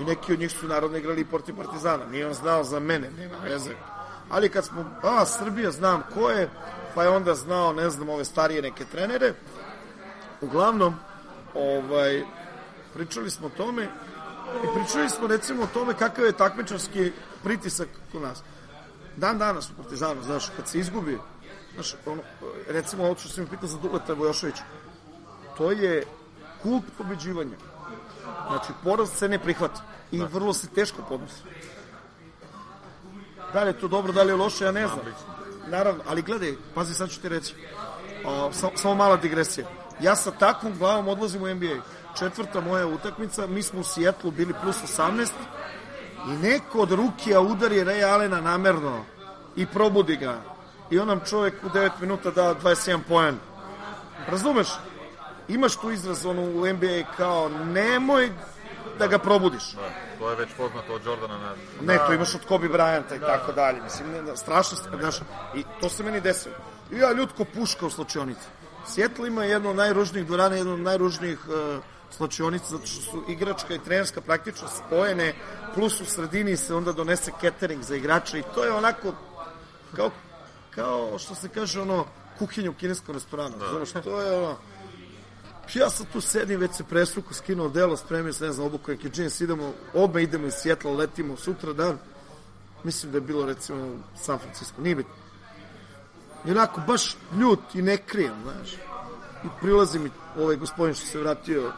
I 0.00 0.04
neki 0.04 0.32
od 0.32 0.38
njih 0.38 0.52
su 0.52 0.68
naravno 0.68 0.96
igrali 0.96 1.20
i 1.20 1.24
protiv 1.24 1.56
Partizana. 1.56 2.06
Nije 2.06 2.26
on 2.26 2.34
znao 2.34 2.64
za 2.64 2.80
mene, 2.80 3.10
nema 3.10 3.36
veze. 3.44 3.70
Ali 4.30 4.48
kad 4.48 4.64
smo, 4.64 4.84
a, 5.02 5.26
Srbija, 5.26 5.70
znam 5.70 6.02
ko 6.14 6.30
je, 6.30 6.48
pa 6.94 7.02
je 7.02 7.08
onda 7.08 7.34
znao, 7.34 7.72
ne 7.72 7.90
znam, 7.90 8.08
ove 8.08 8.24
starije 8.24 8.62
neke 8.62 8.84
trenere. 8.84 9.34
Uglavnom, 10.40 10.94
ovaj, 11.54 12.22
pričali 12.94 13.30
smo 13.30 13.46
o 13.46 13.50
tome 13.50 13.88
i 14.64 14.74
pričali 14.74 15.10
smo 15.10 15.26
recimo 15.26 15.62
o 15.62 15.66
tome 15.66 15.94
kakav 15.94 16.24
je 16.24 16.32
takmičarski 16.32 17.12
pritisak 17.42 17.88
kod 18.12 18.22
nas. 18.22 18.42
Dan 19.16 19.38
danas 19.38 19.70
u 19.70 19.82
Partizanu, 19.82 20.22
znaš, 20.22 20.48
kad 20.56 20.68
se 20.68 20.78
izgubi, 20.78 21.18
znaš, 21.74 21.94
ono, 22.06 22.22
recimo 22.68 23.04
ovo 23.04 23.14
što 23.18 23.28
sam 23.28 23.44
mi 23.44 23.50
pitao 23.50 23.68
za 23.68 23.78
Duleta 23.78 24.12
Vojoševića, 24.12 24.62
to 25.56 25.70
je 25.70 26.04
kult 26.62 26.84
pobeđivanja. 26.98 27.56
Znači, 28.48 28.72
poraz 28.84 29.10
se 29.10 29.28
ne 29.28 29.38
prihvata 29.38 29.80
i 30.12 30.20
vrlo 30.20 30.52
se 30.52 30.68
teško 30.68 31.02
podnosi. 31.08 31.42
Da 33.52 33.62
li 33.62 33.70
je 33.70 33.78
to 33.78 33.88
dobro, 33.88 34.12
da 34.12 34.22
li 34.22 34.32
je 34.32 34.36
loše, 34.36 34.64
ja 34.64 34.72
ne 34.72 34.86
znam. 34.86 35.00
Naravno, 35.68 36.02
ali 36.06 36.22
gledaj, 36.22 36.54
pazi, 36.74 36.94
sad 36.94 37.10
ću 37.10 37.20
ti 37.20 37.28
reći. 37.28 37.54
O, 38.24 38.52
samo, 38.52 38.72
samo 38.76 38.94
mala 38.94 39.16
digresija. 39.16 39.66
Ja 40.02 40.16
sa 40.16 40.30
takvom 40.30 40.78
glavom 40.78 41.08
odlazim 41.08 41.42
u 41.42 41.54
NBA. 41.54 41.76
Četvrta 42.18 42.60
moja 42.60 42.86
utakmica, 42.86 43.46
mi 43.46 43.62
smo 43.62 43.80
u 43.80 43.84
Sijetlu 43.84 44.30
bili 44.30 44.54
plus 44.62 44.76
18 44.98 45.30
i 46.28 46.30
neko 46.30 46.80
od 46.80 46.92
Rukija 46.92 47.40
udari 47.40 47.84
Ray 47.84 48.12
Allena 48.12 48.40
namerno 48.40 49.04
i 49.56 49.66
probudi 49.66 50.16
ga. 50.16 50.40
I 50.90 50.98
on 50.98 51.08
nam 51.08 51.20
čovjek 51.28 51.54
u 51.64 51.68
9 51.68 51.90
minuta 52.00 52.30
da 52.30 52.54
21 52.54 52.98
poen. 53.08 53.36
Razumeš? 54.28 54.68
Imaš 55.48 55.76
tu 55.76 55.90
izraz 55.90 56.26
ono, 56.26 56.42
u 56.42 56.66
NBA 56.66 57.12
kao 57.16 57.48
nemoj 57.48 58.30
da 58.98 59.06
ga 59.06 59.18
probudiš. 59.18 59.72
Da, 59.72 59.88
to 60.18 60.30
je 60.30 60.36
već 60.36 60.48
poznato 60.56 60.94
od 60.94 61.04
Jordana 61.04 61.38
na... 61.38 61.54
Ne, 61.80 61.98
to 62.06 62.12
imaš 62.12 62.34
od 62.34 62.40
Kobe 62.48 62.68
Bryanta 62.68 63.16
i 63.16 63.20
tako 63.20 63.52
dalje. 63.52 63.82
Mislim, 63.82 64.10
ne, 64.12 64.22
ne, 64.22 64.36
strašno, 64.36 64.76
ste, 64.76 64.88
znaš, 65.00 65.16
i 65.54 65.64
to 65.80 65.88
se 65.88 66.02
meni 66.02 66.20
desilo. 66.20 66.54
I 66.92 66.96
ja 66.96 67.12
ljudko 67.12 67.44
puška 67.44 67.86
u 67.86 67.90
slačionici. 67.90 68.48
Sjetlo 68.86 69.26
ima 69.26 69.44
jedno 69.44 69.70
od 69.70 69.76
najružnijih 69.76 70.26
dvorana, 70.26 70.56
jedno 70.56 70.72
od 70.72 70.80
najružnijih 70.80 71.38
uh, 71.48 71.84
slačionica, 72.10 72.66
zato 72.66 72.86
što 72.86 73.02
su 73.02 73.24
igračka 73.28 73.74
i 73.74 73.78
trenerska 73.78 74.20
praktično 74.20 74.68
spojene, 74.68 75.34
plus 75.74 76.00
u 76.00 76.04
sredini 76.04 76.56
se 76.56 76.74
onda 76.74 76.92
donese 76.92 77.30
catering 77.40 77.82
za 77.82 77.96
igrače 77.96 78.38
i 78.38 78.44
to 78.54 78.64
je 78.64 78.72
onako 78.72 79.12
kao, 79.96 80.10
kao 80.70 81.18
što 81.18 81.34
se 81.34 81.48
kaže 81.48 81.80
ono, 81.80 82.04
kuhinja 82.38 82.70
u 82.70 82.74
kineskom 82.74 83.14
restoranu. 83.14 83.56
Znaš, 83.70 84.04
to 84.04 84.20
je 84.20 84.38
ono, 84.38 84.56
ja 85.74 85.90
sad 85.90 86.06
tu 86.12 86.20
sedim, 86.20 86.60
već 86.60 86.74
se 86.74 86.84
presvuku, 86.84 87.34
skinuo 87.34 87.68
delo, 87.68 87.96
spremio 87.96 88.32
se, 88.32 88.44
ne 88.44 88.52
znam, 88.52 88.66
obuku 88.66 88.90
neki 88.90 89.10
džins, 89.10 89.40
idemo, 89.40 89.72
obe 89.94 90.22
idemo 90.22 90.46
iz 90.46 90.54
Sjetla, 90.54 90.92
letimo 90.92 91.36
sutra 91.36 91.72
dan. 91.72 91.98
Mislim 92.84 93.12
da 93.12 93.18
je 93.18 93.22
bilo, 93.22 93.46
recimo, 93.46 93.98
San 94.16 94.38
Francisco, 94.38 94.82
nije 94.82 94.96
bitno. 94.96 95.19
I 96.44 96.50
onako, 96.50 96.80
baš 96.86 97.16
ljut 97.38 97.74
i 97.74 97.82
ne 97.82 97.96
krijem, 97.96 98.34
znaš. 98.42 98.72
I 99.44 99.48
prilazi 99.60 99.98
mi 99.98 100.10
ovaj 100.38 100.56
gospodin 100.56 100.94
što 100.94 101.06
se 101.06 101.18
vratio 101.18 101.72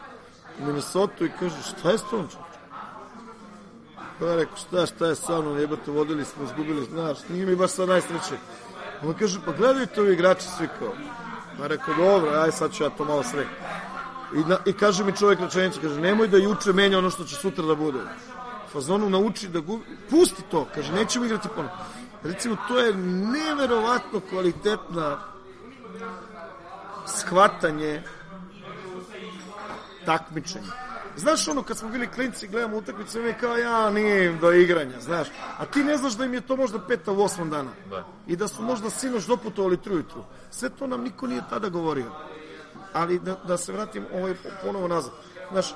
u 0.59 0.65
Minnesota 0.65 1.25
i 1.25 1.31
kaže, 1.39 1.55
šta 1.61 1.91
je 1.91 1.97
s 1.97 2.03
tom? 2.09 2.27
Pa 4.19 4.25
ja 4.25 4.35
rekao, 4.35 4.57
šta, 4.57 4.85
šta 4.85 5.05
je 5.05 5.15
sa 5.15 5.41
mnom, 5.41 5.59
jebate, 5.59 5.91
vodili 5.91 6.25
smo, 6.25 6.43
izgubili, 6.43 6.85
znaš, 6.85 7.17
nije 7.29 7.45
mi 7.45 7.55
baš 7.55 7.71
sad 7.71 7.89
najsreće. 7.89 8.37
On 9.03 9.13
kaže, 9.13 9.39
pa 9.45 9.51
gledajte 9.51 10.01
ovi 10.01 10.13
igrači 10.13 10.47
svi 10.57 10.67
kao. 10.79 10.93
Pa 11.57 11.67
rekao, 11.67 11.93
dobro, 11.95 12.39
aj 12.39 12.51
sad 12.51 12.73
ću 12.73 12.83
ja 12.83 12.89
to 12.89 13.05
malo 13.05 13.23
sve. 13.23 13.45
I, 14.35 14.49
na, 14.49 14.57
I 14.65 14.73
kaže 14.73 15.03
mi 15.03 15.17
čovjek 15.17 15.39
rečenicu, 15.39 15.79
kaže, 15.81 16.01
nemoj 16.01 16.27
da 16.27 16.37
juče 16.37 16.73
menja 16.73 16.97
ono 16.97 17.09
što 17.09 17.23
će 17.23 17.35
sutra 17.35 17.65
da 17.65 17.75
bude. 17.75 17.99
Fazonu 18.71 19.09
nauči 19.09 19.47
da 19.47 19.59
gubi, 19.59 19.83
pusti 20.09 20.41
to, 20.51 20.67
kaže, 20.75 20.93
nećemo 20.93 21.25
igrati 21.25 21.47
ponovno. 21.55 21.77
Recimo, 22.23 22.57
to 22.67 22.79
je 22.79 22.93
neverovatno 22.95 24.19
kvalitetna 24.29 25.17
shvatanje 27.07 28.03
takmičenja. 30.05 30.71
Znaš 31.15 31.47
ono, 31.47 31.63
kad 31.63 31.77
smo 31.77 31.89
bili 31.89 32.07
klinci, 32.07 32.47
gledamo 32.47 32.77
utakmicu, 32.77 33.19
mi 33.19 33.27
je 33.27 33.37
kao, 33.39 33.57
ja, 33.57 33.89
nije 33.89 34.25
im 34.25 34.39
do 34.39 34.51
igranja, 34.51 34.99
znaš. 34.99 35.27
A 35.57 35.65
ti 35.65 35.83
ne 35.83 35.97
znaš 35.97 36.13
da 36.13 36.25
im 36.25 36.33
je 36.33 36.41
to 36.41 36.55
možda 36.55 36.79
peta 36.79 37.11
u 37.11 37.21
osmom 37.21 37.49
dana. 37.49 37.69
Da. 37.89 38.05
I 38.27 38.35
da 38.35 38.47
su 38.47 38.61
možda 38.61 38.89
sinoć 38.89 39.25
doputovali 39.25 39.77
trujutru. 39.77 40.23
Sve 40.51 40.69
to 40.69 40.87
nam 40.87 41.01
niko 41.01 41.27
nije 41.27 41.41
tada 41.49 41.69
govorio. 41.69 42.11
Ali 42.93 43.19
da, 43.19 43.35
da 43.47 43.57
se 43.57 43.73
vratim 43.73 44.05
ovaj 44.13 44.33
ponovo 44.63 44.87
nazad. 44.87 45.11
Znaš, 45.51 45.75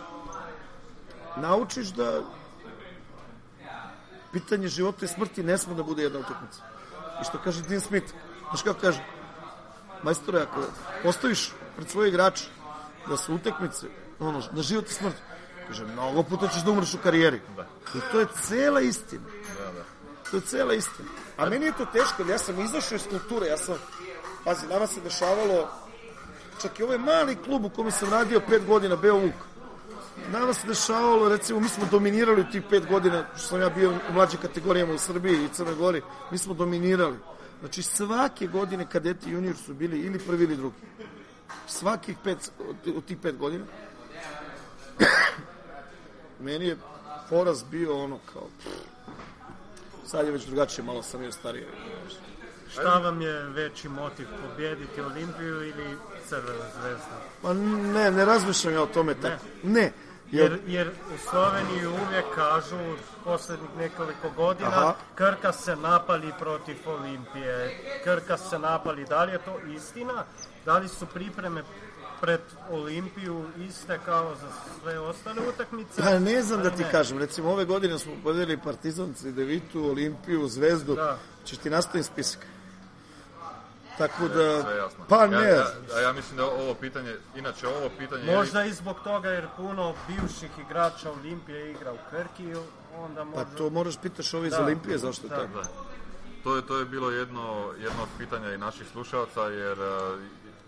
naučiš 1.36 1.88
da 1.88 2.22
pitanje 4.40 4.68
života 4.68 5.06
i 5.06 5.08
smrti 5.08 5.44
ne 5.44 5.58
sme 5.58 5.76
da 5.76 5.84
bude 5.84 6.04
jedna 6.04 6.20
utakmica. 6.20 6.62
I 7.22 7.24
što 7.26 7.40
kaže 7.44 7.62
Dean 7.62 7.82
Smith, 7.82 8.14
znaš 8.50 8.62
kako 8.62 8.80
kaže, 8.80 9.04
majstore, 10.04 10.42
ako 10.42 10.62
postaviš 11.04 11.52
pred 11.76 11.90
svoje 11.90 12.10
igrače 12.10 12.46
da 13.08 13.18
su 13.18 13.36
utakmice, 13.36 13.88
ono, 14.20 14.44
na 14.52 14.62
život 14.62 14.90
i 14.90 14.94
smrt, 14.94 15.16
kaže, 15.68 15.86
mnogo 15.86 16.24
puta 16.24 16.48
ćeš 16.48 16.64
da 16.64 16.72
umreš 16.72 16.94
u 16.94 16.98
karijeri. 17.04 17.42
I 17.96 18.00
to 18.12 18.20
je 18.20 18.28
cela 18.44 18.82
istina. 18.82 19.26
To 20.32 20.38
je 20.38 20.42
cela 20.42 20.74
istina. 20.74 21.10
A 21.38 21.50
meni 21.50 21.66
je 21.66 21.78
to 21.78 21.86
teško, 21.86 22.24
ja 22.30 22.38
sam 22.38 22.62
izašao 22.62 22.96
iz 22.96 23.08
kulture, 23.10 23.48
ja 23.48 23.58
sam, 23.58 23.76
pazi, 24.46 24.68
nama 24.68 24.88
se 24.88 25.02
dešavalo, 25.02 25.70
čak 26.62 26.80
i 26.80 26.84
ovaj 26.84 26.98
mali 26.98 27.36
klub 27.36 27.66
u 27.66 27.70
kome 27.70 27.92
sam 27.92 28.10
radio 28.10 28.42
pet 28.50 28.66
godina, 28.66 28.96
Beo 28.96 29.16
Vuk, 29.16 29.34
nama 30.32 30.54
se 30.54 30.68
dešavalo, 30.68 31.30
recimo, 31.30 31.60
mi 31.60 31.70
smo 31.70 31.86
dominirali 31.92 32.42
u 32.42 32.52
tih 32.52 32.64
pet 32.70 32.86
godina, 32.90 33.26
što 33.36 33.48
sam 33.48 33.62
ja 33.62 33.70
bio 33.70 33.92
u 34.10 34.14
mlađim 34.14 34.40
kategorijama 34.42 34.94
u 34.94 34.98
Srbiji 34.98 35.46
i 35.46 35.50
Crnoj 35.54 35.76
Gori, 35.76 36.02
mi 36.32 36.38
smo 36.38 36.54
dominirali. 36.54 37.18
Znači, 37.60 37.84
svake 37.84 38.48
godine 38.48 38.88
kadeti 38.90 39.32
junior 39.32 39.56
su 39.56 39.74
bili 39.74 40.00
ili 40.00 40.20
prvi 40.20 40.44
ili 40.44 40.56
drugi. 40.56 40.76
Svakih 41.68 42.18
pet, 42.24 42.52
od, 42.96 43.06
tih 43.06 43.18
pet 43.18 43.38
godina. 43.38 43.66
Meni 46.40 46.66
je 46.66 46.78
poraz 47.30 47.64
bio 47.64 48.04
ono 48.04 48.20
kao... 48.34 48.48
pff, 48.60 48.98
sad 50.06 50.26
je 50.26 50.32
već 50.32 50.46
drugačije, 50.46 50.86
malo 50.86 51.04
sam 51.04 51.24
još 51.24 51.36
stariji. 51.36 51.66
Šta 52.72 53.00
vam 53.00 53.22
je 53.22 53.44
veći 53.44 53.90
motiv, 53.90 54.28
pobjediti 54.42 55.02
Olimpiju 55.02 55.64
ili 55.64 55.98
Crvenu 56.30 56.64
zvezdu? 56.82 57.06
Pa 57.42 57.54
ne, 57.54 58.12
ne 58.12 58.26
razmišljam 58.26 58.74
ja 58.74 58.82
o 58.82 58.86
tome 58.86 59.14
tako. 59.14 59.46
Ne. 59.64 59.82
Jer, 59.82 59.92
Jer, 60.32 60.60
jer 60.68 60.88
u 60.88 61.30
Sloveniji 61.30 61.86
uvijek 61.88 62.26
kažu 62.36 62.78
poslednjih 63.24 63.70
nekoliko 63.78 64.30
godina 64.36 64.70
Aha. 64.70 64.94
Krka 65.16 65.54
se 65.54 65.76
napali 65.76 66.34
protiv 66.40 66.76
Olimpije, 66.86 67.78
Krka 68.04 68.38
se 68.38 68.60
napali. 68.60 69.06
Da 69.06 69.24
li 69.24 69.32
je 69.32 69.38
to 69.38 69.60
istina? 69.68 70.24
Da 70.66 70.78
li 70.78 70.88
su 70.88 71.06
pripreme 71.06 71.64
pred 72.22 72.40
Olimpiju 72.72 73.46
iste 73.60 74.00
kao 74.06 74.36
za 74.36 74.48
sve 74.82 75.00
ostale 75.00 75.42
utakmice? 75.50 76.02
Ja 76.02 76.20
ne 76.20 76.42
znam 76.42 76.62
da 76.62 76.68
Ali 76.68 76.78
ti 76.78 76.84
ne. 76.84 76.92
kažem, 76.92 77.18
recimo 77.18 77.52
ove 77.52 77.66
godine 77.66 78.00
smo 78.00 78.14
pobedili 78.24 78.58
Partizan, 78.58 79.14
Devitu, 79.24 79.86
Olimpiju, 79.86 80.48
Zvezdu, 80.48 80.96
Da. 80.96 81.18
ćeš 81.46 81.58
ti 81.58 81.70
nastaviti 81.70 82.08
spisak. 82.08 82.46
Tako 83.98 84.28
da, 84.28 84.62
Sve 84.62 84.78
jasno. 84.78 85.06
pa 85.10 85.22
Ja, 85.22 85.28
ne, 85.28 85.50
ja, 85.50 85.66
a 85.96 86.00
ja 86.00 86.14
mislim 86.14 86.38
da 86.38 86.46
ovo 86.46 86.74
pitanje, 86.74 87.16
inače 87.36 87.68
ovo 87.68 87.90
pitanje... 87.98 88.24
je 88.24 88.36
Možda 88.38 88.66
i 88.66 88.74
zbog 88.74 89.00
toga 89.04 89.30
jer 89.30 89.48
puno 89.58 89.94
bivših 90.08 90.52
igrača 90.60 91.12
Olimpije 91.12 91.72
igra 91.72 91.94
u 91.94 91.98
Krki, 92.10 92.54
onda 92.96 93.22
pa 93.22 93.26
možda... 93.26 93.56
to 93.58 93.70
moraš 93.70 93.98
pitaš 94.02 94.34
ovi 94.34 94.48
iz 94.48 94.54
Da. 94.54 94.64
Olimpije 94.64 94.98
zašto 94.98 95.26
je 95.26 95.30
Da. 95.30 95.36
tako. 95.36 95.54
Da. 95.54 95.64
To 96.44 96.56
je, 96.56 96.68
to 96.68 96.78
je 96.80 96.86
bilo 96.86 97.10
jedno, 97.12 97.72
jedno 97.78 98.04
od 98.04 98.10
pitanja 98.18 98.54
i 98.54 98.58
naših 98.58 98.88
slušalca 98.92 99.42
jer 99.42 99.80
uh, 99.80 100.20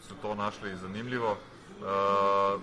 su 0.08 0.14
to 0.22 0.36
našli 0.36 0.78
zanimljivo. 0.78 1.32
Uh, 1.32 2.62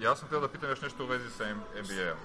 ja 0.00 0.16
sam 0.16 0.26
htio 0.26 0.40
da 0.40 0.48
pitam 0.48 0.68
još 0.70 0.80
nešto 0.80 1.04
u 1.04 1.06
vezi 1.06 1.30
sa 1.30 1.44
NBA-om. 1.44 2.18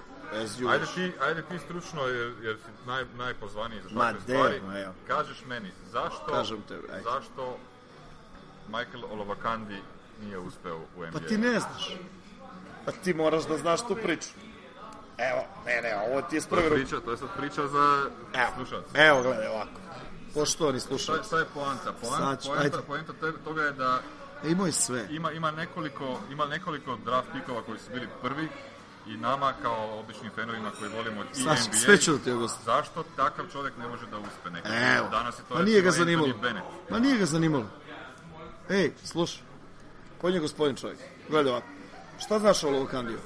Ajde 0.70 0.86
ti, 0.94 1.12
ajde 1.20 1.42
ti 1.42 1.58
stručno, 1.58 2.02
jer, 2.02 2.32
jer 2.42 2.56
si 2.56 2.86
naj, 2.86 3.04
najpozvaniji 3.18 3.80
za 3.82 4.00
takve 4.00 4.20
stvari. 4.20 4.60
evo. 4.82 4.92
Kažeš 5.06 5.44
meni, 5.46 5.70
zašto, 5.92 6.26
Kažem 6.26 6.62
tebi, 6.68 6.88
ajde. 6.92 7.02
zašto 7.02 7.56
Michael 8.68 9.04
Olovakandi 9.04 9.76
nije 10.22 10.38
uspeo 10.38 10.76
u 10.76 10.98
NBA? 10.98 11.10
Pa 11.12 11.20
ti 11.20 11.38
ne 11.38 11.60
znaš. 11.60 11.96
Pa 12.84 12.92
ti 12.94 13.14
moraš 13.14 13.44
da 13.44 13.58
znaš 13.58 13.80
tu 13.80 13.96
priču. 13.96 14.28
Evo, 15.20 15.42
ne, 15.66 15.80
ne, 15.82 15.96
ovo 16.02 16.22
ti 16.22 16.36
je 16.36 16.40
to, 16.42 16.56
je 16.56 16.62
ruku. 16.62 16.74
priča, 16.74 17.00
to 17.00 17.10
je 17.10 17.16
sad 17.16 17.28
priča 17.36 17.66
za 17.66 18.10
Evo, 18.34 18.50
slušalce. 18.56 18.88
evo, 18.96 19.22
gledaj 19.22 19.46
ovako. 19.48 19.70
Poštovani 20.34 20.46
Šta, 20.74 20.84
je- 20.84 20.88
slušalci, 20.90 21.26
šta 21.26 21.38
je 21.38 21.44
poanta? 21.54 21.92
Poanta, 21.94 22.36
ću, 22.36 22.48
poanta, 22.48 22.82
poanta 22.82 23.12
te- 23.12 23.44
toga 23.44 23.62
je 23.62 23.72
da 23.72 24.00
imao 24.44 24.66
je 24.66 24.72
sve. 24.72 25.06
ima, 25.10 25.32
ima, 25.32 25.50
nekoliko, 25.50 26.20
ima 26.30 26.46
nekoliko 26.46 26.96
draft 26.96 27.28
pikova 27.32 27.62
koji 27.62 27.78
su 27.78 27.90
bili 27.92 28.08
prvi 28.22 28.48
i 29.06 29.16
nama 29.16 29.52
kao 29.62 29.98
običnim 30.00 30.30
fanovima 30.32 30.70
koji 30.70 30.90
volimo 30.90 31.22
i 31.22 31.34
Saša, 31.34 31.50
NBA, 31.62 31.76
sve 31.76 31.98
ću 31.98 32.12
da 32.12 32.18
ti 32.18 32.30
ogosti. 32.32 32.64
zašto 32.64 33.04
takav 33.16 33.44
čovjek 33.52 33.76
ne 33.76 33.88
može 33.88 34.06
da 34.06 34.18
uspe 34.18 34.50
nekako? 34.50 34.74
Evo, 34.98 35.08
Danas 35.10 35.38
je 35.38 35.42
to 35.42 35.54
pa 35.54 35.62
nije 35.62 35.82
ga 35.82 35.90
zanimalo. 35.90 36.28
Ma 36.90 36.98
nije 36.98 37.18
ga 37.18 37.26
zanimalo. 37.26 37.66
Ej, 38.70 38.92
slušaj, 39.04 39.42
ko 40.20 40.28
je 40.28 40.40
gospodin 40.40 40.76
čovjek? 40.76 40.98
Gledaj 41.28 41.52
ovako. 41.52 41.66
Šta 42.18 42.38
znaš 42.38 42.64
o 42.64 42.70
Lovokandiju? 42.70 43.18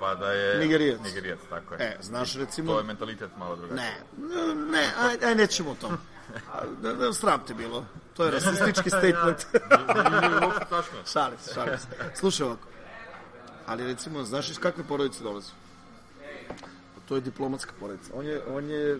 Pa 0.00 0.14
da 0.14 0.32
je... 0.32 0.58
Nigerijac. 0.58 1.00
Nigerijac, 1.04 1.38
tako 1.50 1.74
je. 1.74 1.80
E, 1.80 1.96
znaš 2.02 2.34
recimo... 2.34 2.72
To 2.72 2.78
je 2.78 2.84
mentalitet 2.84 3.30
malo 3.38 3.56
drugačiji. 3.56 3.78
Ne, 3.78 4.54
ne, 4.70 4.92
aj, 4.98 5.28
aj 5.28 5.34
nećemo 5.34 5.70
o 5.70 5.74
tom. 5.74 5.98
Da, 6.82 6.92
da, 6.92 7.12
sram 7.12 7.40
te 7.46 7.54
bilo. 7.54 7.84
To 8.16 8.24
je 8.24 8.30
rasistički 8.30 8.90
statement. 8.98 9.46
Šalim 11.12 11.38
se, 11.38 11.54
šalim 11.54 11.78
se. 11.78 11.86
Slušaj 12.14 12.46
ovako. 12.46 12.68
Ali 13.66 13.86
recimo, 13.86 14.24
znaš 14.24 14.50
iz 14.50 14.58
kakve 14.58 14.84
porodice 14.84 15.22
dolazi? 15.22 15.50
To 17.08 17.14
je 17.14 17.20
diplomatska 17.20 17.72
porodica. 17.80 18.12
On 18.14 18.26
je, 18.26 18.42
on 18.48 18.70
je, 18.70 18.98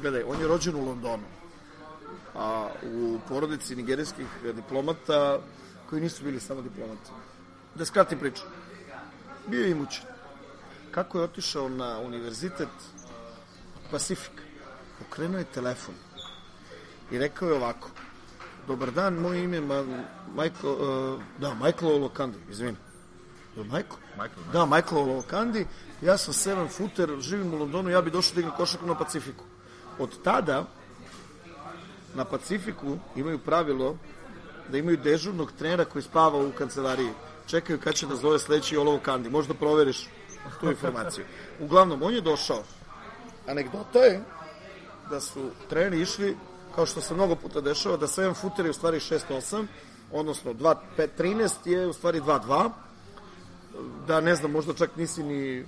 gledaj, 0.00 0.22
on 0.22 0.40
je 0.40 0.48
rođen 0.48 0.74
u 0.74 0.84
Londonu. 0.84 1.22
A 2.38 2.68
u 2.82 3.18
porodici 3.28 3.76
nigerijskih 3.76 4.26
diplomata 4.54 5.38
koji 5.90 6.02
nisu 6.02 6.24
bili 6.24 6.40
samo 6.40 6.62
diplomati. 6.62 7.10
Da 7.74 7.84
skratim 7.84 8.18
priču. 8.18 8.42
Bio 9.46 9.62
je 9.62 9.70
imućen. 9.70 10.04
Kako 10.90 11.18
je 11.18 11.24
otišao 11.24 11.68
na 11.68 11.98
univerzitet 11.98 12.68
Pacific? 13.90 14.32
Okrenuo 15.06 15.38
je 15.38 15.44
telefon 15.44 15.94
i 17.10 17.18
rekao 17.18 17.48
je 17.48 17.54
ovako. 17.54 17.88
Dobar 18.66 18.90
dan, 18.90 19.14
moje 19.14 19.44
ime 19.44 19.56
je 19.56 19.60
Ma, 19.60 19.84
Michael, 20.34 20.72
uh, 20.72 21.22
da, 21.38 21.54
Michael 21.54 21.92
Olokandi, 21.92 22.38
izvini. 22.50 22.76
Je 23.56 23.62
li 23.62 23.68
Michael? 23.68 23.98
Michael, 24.12 24.52
Da, 24.52 24.66
Michael 24.66 24.98
Olokandi, 24.98 25.66
ja 26.02 26.18
sam 26.18 26.34
seven 26.34 26.68
footer, 26.68 27.20
živim 27.20 27.54
u 27.54 27.56
Londonu, 27.56 27.90
ja 27.90 28.02
bi 28.02 28.10
došao 28.10 28.34
da 28.34 28.40
igram 28.40 28.56
košarku 28.56 28.86
na 28.86 28.94
Pacifiku. 28.94 29.44
Od 29.98 30.22
tada, 30.22 30.64
na 32.16 32.24
Pacifiku 32.24 32.98
imaju 33.16 33.38
pravilo 33.38 33.96
da 34.68 34.78
imaju 34.78 34.96
dežurnog 34.96 35.52
trenera 35.52 35.84
koji 35.84 36.02
spava 36.02 36.38
u 36.38 36.52
kancelariji. 36.58 37.10
Čekaju 37.46 37.80
kad 37.80 37.94
će 37.94 38.06
da 38.06 38.16
zove 38.16 38.38
sledeći 38.38 38.76
Olovo 38.76 38.98
Kandi. 39.02 39.30
Možda 39.30 39.54
proveriš 39.54 40.08
tu 40.60 40.70
informaciju. 40.70 41.24
Uglavnom, 41.60 42.02
on 42.02 42.14
je 42.14 42.20
došao. 42.20 42.62
Anegdota 43.46 43.98
je 43.98 44.20
da 45.10 45.20
su 45.20 45.50
treneri 45.68 46.00
išli, 46.00 46.36
kao 46.74 46.86
što 46.86 47.00
se 47.00 47.14
mnogo 47.14 47.34
puta 47.34 47.60
dešava, 47.60 47.96
da 47.96 48.06
7 48.06 48.34
footer 48.34 48.64
je 48.64 48.70
u 48.70 48.74
stvari 48.74 48.98
6-8, 48.98 49.66
odnosno 50.12 50.54
2, 50.54 50.74
5, 50.98 51.08
13 51.18 51.50
je 51.64 51.86
u 51.86 51.92
stvari 51.92 52.20
2-2, 52.20 52.70
da 54.06 54.20
ne 54.20 54.34
znam, 54.34 54.50
možda 54.50 54.74
čak 54.74 54.96
nisi 54.96 55.22
ni 55.22 55.64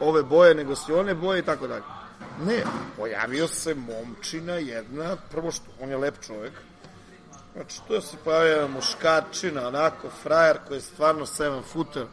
ove 0.00 0.22
boje, 0.22 0.54
nego 0.54 0.76
si 0.76 0.92
one 0.92 1.14
boje 1.14 1.38
i 1.38 1.42
tako 1.42 1.66
dalje. 1.66 1.99
Ne, 2.46 2.64
pojavio 2.96 3.48
se 3.48 3.74
momčina 3.74 4.52
jedna, 4.52 5.16
prvo 5.30 5.50
što 5.50 5.64
on 5.80 5.90
je 5.90 5.96
lep 5.96 6.14
čovjek, 6.26 6.52
znači 7.52 7.80
to 7.88 8.00
se 8.00 8.16
pojavio 8.24 8.68
muškarčina, 8.68 9.68
onako 9.68 10.10
frajer 10.22 10.58
koji 10.68 10.76
je 10.76 10.82
stvarno 10.82 11.26
7 11.26 11.62
footer, 11.62 12.06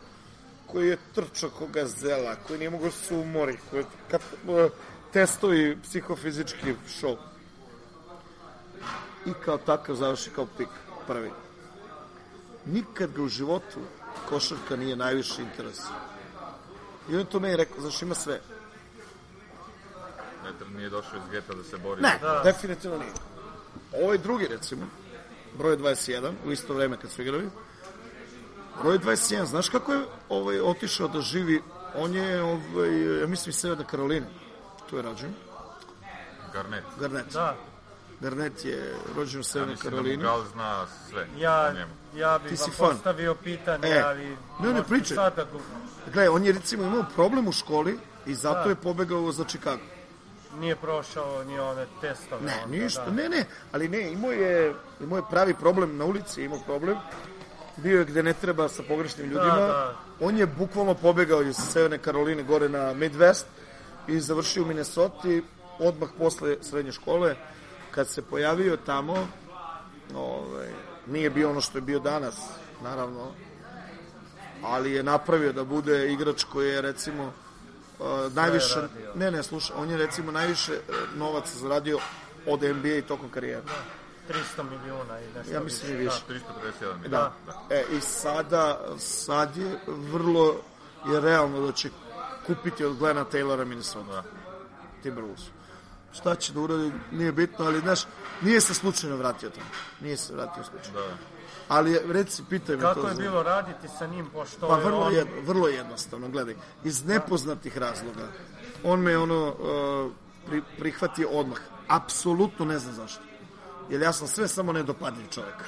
koji 0.67 0.87
je 0.87 0.97
trčao 1.15 1.49
ko 1.49 1.67
gazela, 1.67 2.35
koji 2.47 2.59
nije 2.59 2.69
mogao 2.69 2.87
da 2.87 2.91
se 2.91 3.15
umori, 3.15 3.57
koji 3.69 3.79
je 3.81 3.85
kap, 4.11 4.21
e, 4.49 4.69
testovi 5.13 5.77
psihofizički 5.83 6.75
show. 6.87 7.17
I 9.25 9.33
kao 9.45 9.57
takav 9.57 9.95
završi 9.95 10.29
kao 10.29 10.47
pik, 10.57 10.67
prvi. 11.07 11.31
Nikad 12.65 13.11
ga 13.11 13.21
u 13.21 13.27
životu 13.27 13.79
košarka 14.29 14.75
nije 14.75 14.95
najviše 14.95 15.41
interes. 15.41 15.79
I 17.09 17.15
on 17.15 17.25
to 17.25 17.39
meni 17.39 17.55
rekao, 17.55 17.81
znaš, 17.81 18.01
ima 18.01 18.15
sve. 18.15 18.41
Petar 20.59 20.71
nije 20.71 20.89
došao 20.89 21.17
iz 21.17 21.31
geta 21.31 21.53
da 21.53 21.63
se 21.63 21.77
bori. 21.77 22.01
Ne, 22.01 22.19
definitivno 22.43 22.97
nije. 22.97 23.11
Ovaj 24.05 24.17
drugi, 24.17 24.47
recimo, 24.47 24.85
broj 25.57 25.77
21, 25.77 26.31
u 26.45 26.51
isto 26.51 26.73
vreme 26.73 26.97
kad 26.97 27.11
su 27.11 27.21
igrali, 27.21 27.49
broj 28.81 28.99
21, 28.99 29.45
znaš 29.45 29.69
kako 29.69 29.93
je 29.93 30.05
ovaj, 30.29 30.59
otišao 30.61 31.07
da 31.07 31.21
živi? 31.21 31.61
On 31.95 32.13
je, 32.13 32.41
ovaj, 32.41 33.19
ja 33.21 33.27
mislim, 33.27 33.49
iz 33.49 33.55
Severne 33.55 33.85
Karoline. 33.91 34.27
Tu 34.89 34.95
je 34.97 35.01
rođen. 35.01 35.33
Garnet. 36.53 36.83
Garnet. 36.99 37.33
Da, 37.33 37.55
Garnet 38.19 38.65
je 38.65 38.95
rođen 39.15 39.39
u 39.39 39.41
Ja 39.41 39.43
Severnoj 39.43 39.71
mislim 39.71 39.91
da 39.91 39.97
Karolini. 39.97 40.17
Mugal 40.17 40.43
zna 40.53 40.85
sve 41.09 41.27
ja, 41.37 41.67
o 41.69 41.73
njemu. 41.73 41.91
ja 42.15 42.39
bih 42.39 42.59
vam 42.59 42.71
fan. 42.71 42.89
postavio 42.91 43.35
pitanje, 43.35 43.87
E, 43.87 44.01
ali... 44.05 44.37
ne, 44.59 44.73
ne, 44.73 44.83
pričaj. 44.83 45.15
da 45.15 45.45
Gle, 46.13 46.29
on 46.29 46.43
je 46.45 46.51
recimo 46.51 46.83
imao 46.83 47.05
problem 47.15 47.47
u 47.47 47.51
školi 47.51 47.99
i 48.25 48.35
zato 48.35 48.63
Da. 48.63 48.69
je 48.69 48.75
pobegao 48.75 49.31
za 49.31 49.43
Chicago. 49.43 49.81
Nije 50.59 50.75
prošao 50.75 51.43
ni 51.43 51.59
one 51.59 51.85
testove. 52.01 52.41
Ne, 52.41 52.53
onda, 52.63 52.77
ništa, 52.77 53.05
da. 53.05 53.11
ne, 53.11 53.29
ne, 53.29 53.45
ali 53.71 53.89
ne, 53.89 54.11
imao 54.11 54.31
je, 54.31 54.73
imao 55.01 55.17
je 55.17 55.23
pravi 55.29 55.53
problem 55.53 55.97
na 55.97 56.05
ulici, 56.05 56.43
imao 56.43 56.59
problem. 56.65 56.97
Bio 57.77 57.99
je 57.99 58.05
gde 58.05 58.23
ne 58.23 58.33
treba 58.33 58.67
sa 58.69 58.83
pogrešnim 58.87 59.25
ljudima. 59.25 59.55
da. 59.55 59.95
On 60.19 60.37
je 60.37 60.45
bukvalno 60.45 60.93
pobegao 60.93 61.41
iz 61.41 61.55
Severne 61.55 61.97
Karoline 61.97 62.43
gore 62.43 62.69
na 62.69 62.93
Midwest 62.93 63.45
i 64.07 64.19
završio 64.19 64.63
u 64.63 64.65
Minnesota 64.65 65.27
odmah 65.79 66.09
posle 66.17 66.57
srednje 66.61 66.91
škole. 66.91 67.35
Kad 67.91 68.07
se 68.07 68.21
pojavio 68.21 68.77
tamo, 68.77 69.27
ovaj, 70.15 70.67
nije 71.07 71.29
bio 71.29 71.49
ono 71.49 71.61
što 71.61 71.77
je 71.77 71.81
bio 71.81 71.99
danas, 71.99 72.35
naravno, 72.83 73.31
ali 74.63 74.91
je 74.91 75.03
napravio 75.03 75.53
da 75.53 75.63
bude 75.63 76.11
igrač 76.11 76.43
koji 76.43 76.69
je 76.69 76.81
recimo 76.81 77.33
uh, 77.99 78.33
najviše, 78.33 78.87
ne 79.15 79.31
ne 79.31 79.43
slušaj, 79.43 79.75
on 79.79 79.89
je 79.89 79.97
recimo 79.97 80.31
najviše 80.31 80.73
uh, 80.73 80.95
novaca 81.19 81.57
zaradio 81.57 81.99
od 82.47 82.61
NBA 82.61 83.07
tokom 83.07 83.29
karijere. 83.29 83.61
300 84.57 84.63
miliona 84.63 85.19
i 85.19 85.27
nešto 85.37 85.53
Ja 85.53 85.59
mislim 85.59 85.93
i 85.93 85.95
više. 85.95 86.21
351 86.29 86.39
milijon. 86.81 87.09
Da. 87.09 87.33
E, 87.69 87.83
I 87.97 88.01
sada, 88.01 88.79
sad 88.97 89.57
je 89.57 89.79
vrlo 89.87 90.55
je 91.05 91.19
realno 91.19 91.65
da 91.65 91.71
će 91.71 91.89
kupiti 92.47 92.85
od 92.85 92.97
Glena 92.97 93.25
Taylora 93.31 93.65
Minnesota. 93.65 94.11
Da. 94.11 94.23
Timberwolves. 95.03 95.41
Šta 96.13 96.35
će 96.35 96.53
da 96.53 96.59
uradi, 96.59 96.91
nije 97.11 97.31
bitno, 97.31 97.65
ali 97.65 97.79
znaš, 97.79 98.05
nije 98.41 98.61
se 98.61 98.73
slučajno 98.73 99.15
vratio 99.15 99.49
tamo. 99.49 99.65
Nije 100.01 100.17
se 100.17 100.33
vratio 100.33 100.63
slučajno. 100.63 100.99
Da. 100.99 101.36
Ali 101.67 101.99
reci, 102.07 102.43
pitaj 102.49 102.75
me 102.75 102.81
to. 102.81 102.93
Kako 102.93 103.07
je 103.07 103.15
bilo 103.15 103.43
raditi 103.43 103.87
sa 103.99 104.07
njim, 104.07 104.29
pošto 104.33 104.67
Pa 104.67 104.77
je 104.77 104.83
vrlo, 104.83 104.99
on... 104.99 105.13
jedno, 105.13 105.33
vrlo 105.41 105.67
jednostavno, 105.67 106.29
gledaj. 106.29 106.55
Iz 106.83 107.05
nepoznatih 107.05 107.77
razloga. 107.77 108.27
On 108.83 108.99
me 108.99 109.17
ono 109.17 109.47
uh, 109.47 110.11
pri, 110.45 110.61
prihvatio 110.79 111.29
odmah. 111.29 111.59
Apsolutno 111.87 112.65
ne 112.65 112.79
znam 112.79 112.93
zašto. 112.95 113.21
Jer 113.89 114.01
ja 114.01 114.13
sam 114.13 114.27
sve 114.27 114.47
samo 114.47 114.73
nedopadljiv 114.73 115.27
čovjek. 115.27 115.63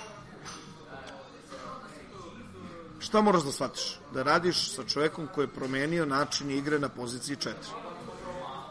Šta 2.99 3.21
moraš 3.21 3.43
da 3.43 3.51
shvatiš? 3.51 3.99
Da 4.13 4.23
radiš 4.23 4.75
sa 4.75 4.83
čovjekom 4.83 5.27
koji 5.35 5.43
je 5.43 5.53
promenio 5.55 6.05
način 6.05 6.51
igre 6.51 6.79
na 6.79 6.89
poziciji 6.89 7.35
4. 7.35 7.51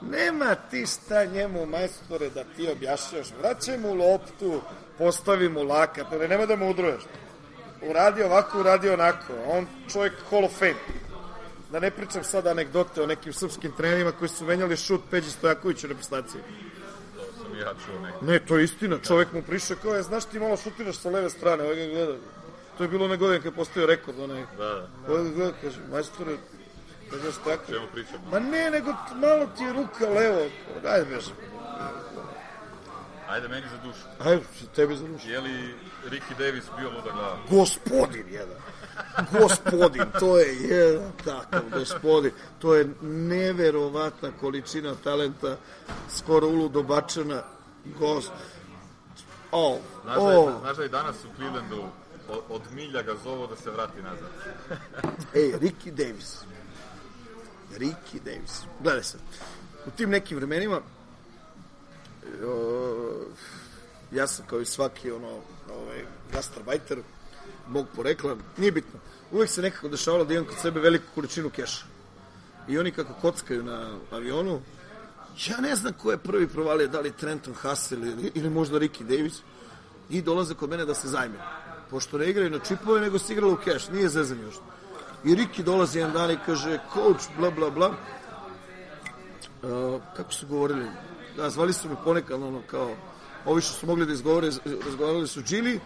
Nema 0.01 0.55
ti 0.55 0.87
šta 0.87 1.25
njemu, 1.25 1.67
majstore, 1.67 2.31
da 2.31 2.45
ti 2.45 2.69
objašnjaš. 2.71 3.27
Vraćaj 3.41 3.79
mu 3.79 3.95
loptu, 3.95 4.61
postavi 4.99 5.49
mu 5.49 5.63
lakat, 5.63 6.07
ali 6.13 6.29
nema 6.29 6.47
da 6.47 6.57
mu 6.57 6.71
udruješ 6.71 7.03
uradio 7.83 8.27
ovako, 8.27 8.61
uradio 8.61 8.93
onako. 8.93 9.33
On 9.47 9.67
čovjek 9.93 10.13
Hall 10.31 10.45
of 10.45 10.59
Fame. 10.59 10.75
Da 11.71 11.81
ne 11.81 11.91
pričam 11.91 12.25
sad 12.25 12.47
anegdote 12.47 13.03
o 13.03 13.07
nekim 13.07 13.33
srpskim 13.33 13.73
trenerima 13.77 14.13
koji 14.13 14.29
su 14.29 14.45
menjali 14.45 14.77
šut 14.77 15.01
Peđi 15.11 15.31
Stojakoviću 15.31 15.87
u 15.87 15.89
reprezentaciji. 15.89 16.41
To 17.17 17.43
sam 17.43 17.59
ja 17.59 17.75
čuo. 17.87 18.29
Ne, 18.29 18.39
to 18.39 18.59
je 18.59 18.65
istina. 18.65 18.99
Čovek 19.07 19.33
mu 19.33 19.43
prišao 19.43 19.77
kao 19.83 19.95
je, 19.95 20.03
znaš 20.03 20.25
ti 20.25 20.41
malo 20.41 20.57
šutiraš 20.57 20.97
sa 20.97 21.11
leve 21.11 21.31
strane, 21.31 21.65
ovaj 21.65 21.77
ga 21.77 21.87
gleda. 21.87 22.15
To 22.79 22.85
je 22.85 22.89
bilo 22.89 23.05
one 23.05 23.17
godine 23.17 23.39
kad 23.39 23.53
je 23.53 23.57
postao 23.57 23.87
rekord, 23.87 24.19
onaj. 24.19 24.43
Da, 24.57 24.65
da. 24.65 24.89
Ovaj 25.09 25.25
ga 25.25 25.31
gleda, 25.31 25.53
kaže, 25.63 25.81
majstore, 25.91 26.37
kaže, 27.11 27.33
šta 27.33 27.45
tako? 27.45 27.73
Čemu 27.73 27.87
pričam? 27.93 28.21
Ma 28.33 28.39
ne, 28.39 28.71
nego 28.71 28.95
malo 29.15 29.47
ti 29.57 29.65
je 29.65 29.73
ruka 29.73 30.09
levo. 30.09 30.47
Ajde, 30.85 31.05
bežem. 31.05 31.35
Ajde 33.29 33.49
meni 33.49 33.67
za 33.71 33.77
dušu. 33.77 34.01
Ajde, 34.19 34.43
tebi 34.75 34.97
za 34.97 35.07
rušu. 35.07 35.29
Je 35.29 35.41
li 35.41 35.75
Ricky 36.05 36.39
Davis 36.39 36.65
bio 36.79 36.91
luda 36.91 37.11
glava? 37.13 37.39
Gospodin 37.51 38.25
jedan. 38.31 38.57
Gospodin, 39.41 40.05
to 40.21 40.39
je 40.39 40.57
jedan 40.57 41.13
takav 41.25 41.63
gospodin. 41.73 42.33
To 42.59 42.75
je 42.75 42.89
neverovatna 43.03 44.31
količina 44.41 44.95
talenta, 45.05 45.57
skoro 46.11 46.49
uludo 46.49 46.83
bačena. 46.83 47.43
Gost. 47.99 48.33
O, 49.53 49.79
Znaš 50.05 50.17
da, 50.17 50.23
o, 50.23 50.61
znaš 50.61 50.77
da 50.77 50.85
i 50.85 50.89
danas 50.89 51.17
u 51.25 51.37
Clevelandu 51.37 51.83
od, 52.29 52.41
od 52.49 52.63
milja 52.73 53.03
ga 53.03 53.15
zovu 53.25 53.47
da 53.47 53.57
se 53.57 53.71
vrati 53.71 54.03
nazad. 54.03 54.31
ej, 55.35 55.53
Ricky 55.53 55.91
Davis. 55.91 56.41
Ricky 57.77 58.21
Davis. 58.25 58.63
Gledaj 58.81 59.03
sad. 59.03 59.21
U 59.87 59.91
tim 59.91 60.11
nekim 60.11 60.37
vremenima 60.37 60.81
ja 64.13 64.27
sam 64.27 64.47
kao 64.47 64.61
i 64.61 64.65
svaki 64.65 65.11
ono, 65.11 65.29
ovaj, 65.71 66.05
gastarbajter, 66.33 66.99
mog 67.69 67.87
porekla, 67.97 68.37
nije 68.57 68.73
bitno. 68.73 69.01
Uvek 69.33 69.51
se 69.51 69.63
nekako 69.63 69.89
dešavalo 69.89 70.25
da 70.25 70.35
imam 70.35 70.47
kod 70.47 70.57
sebe 70.63 70.81
veliku 70.81 71.05
količinu 71.15 71.51
keša. 71.51 71.85
I 72.69 72.79
oni 72.79 72.93
kako 72.93 73.13
kockaju 73.21 73.63
na 73.63 73.99
avionu, 74.11 74.61
ja 75.47 75.61
ne 75.61 75.77
znam 75.77 75.93
ko 75.93 76.11
je 76.11 76.19
prvi 76.19 76.49
provalio, 76.49 76.89
da 76.89 77.01
li 77.01 77.13
Trenton 77.13 77.55
Hassel 77.55 78.07
ili, 78.07 78.33
ili 78.35 78.51
možda 78.51 78.79
Ricky 78.79 79.03
Davis, 79.03 79.41
i 80.11 80.23
dolaze 80.23 80.55
kod 80.55 80.71
mene 80.71 80.85
da 80.85 80.95
se 80.95 81.09
zajme. 81.09 81.39
Pošto 81.91 82.19
ne 82.19 82.31
igraju 82.31 82.51
na 82.51 82.59
čipove, 82.59 83.01
nego 83.01 83.19
se 83.19 83.33
igralo 83.33 83.53
u 83.53 83.57
keš, 83.57 83.89
nije 83.89 84.09
zezanje 84.09 84.43
još. 84.43 84.55
I 85.25 85.35
Ricky 85.35 85.63
dolazi 85.63 85.99
jedan 85.99 86.13
dan 86.13 86.31
i 86.31 86.39
kaže, 86.47 86.79
coach, 86.95 87.25
bla, 87.39 87.51
bla, 87.51 87.71
bla. 87.71 87.89
Uh, 89.63 90.03
kako 90.17 90.33
su 90.33 90.47
govorili? 90.47 90.87
Da, 91.39 91.51
zvali 91.51 91.73
su 91.73 91.89
me 91.89 91.95
ponekad, 92.05 92.43
ono, 92.43 92.63
kao, 92.71 92.91
ovi 93.45 93.63
što 93.63 93.73
su 93.73 93.87
mogli 93.87 94.07
da 94.07 94.13
izgovore, 94.13 94.51
razgovarali 94.85 95.27
su 95.27 95.43
Gili, 95.43 95.81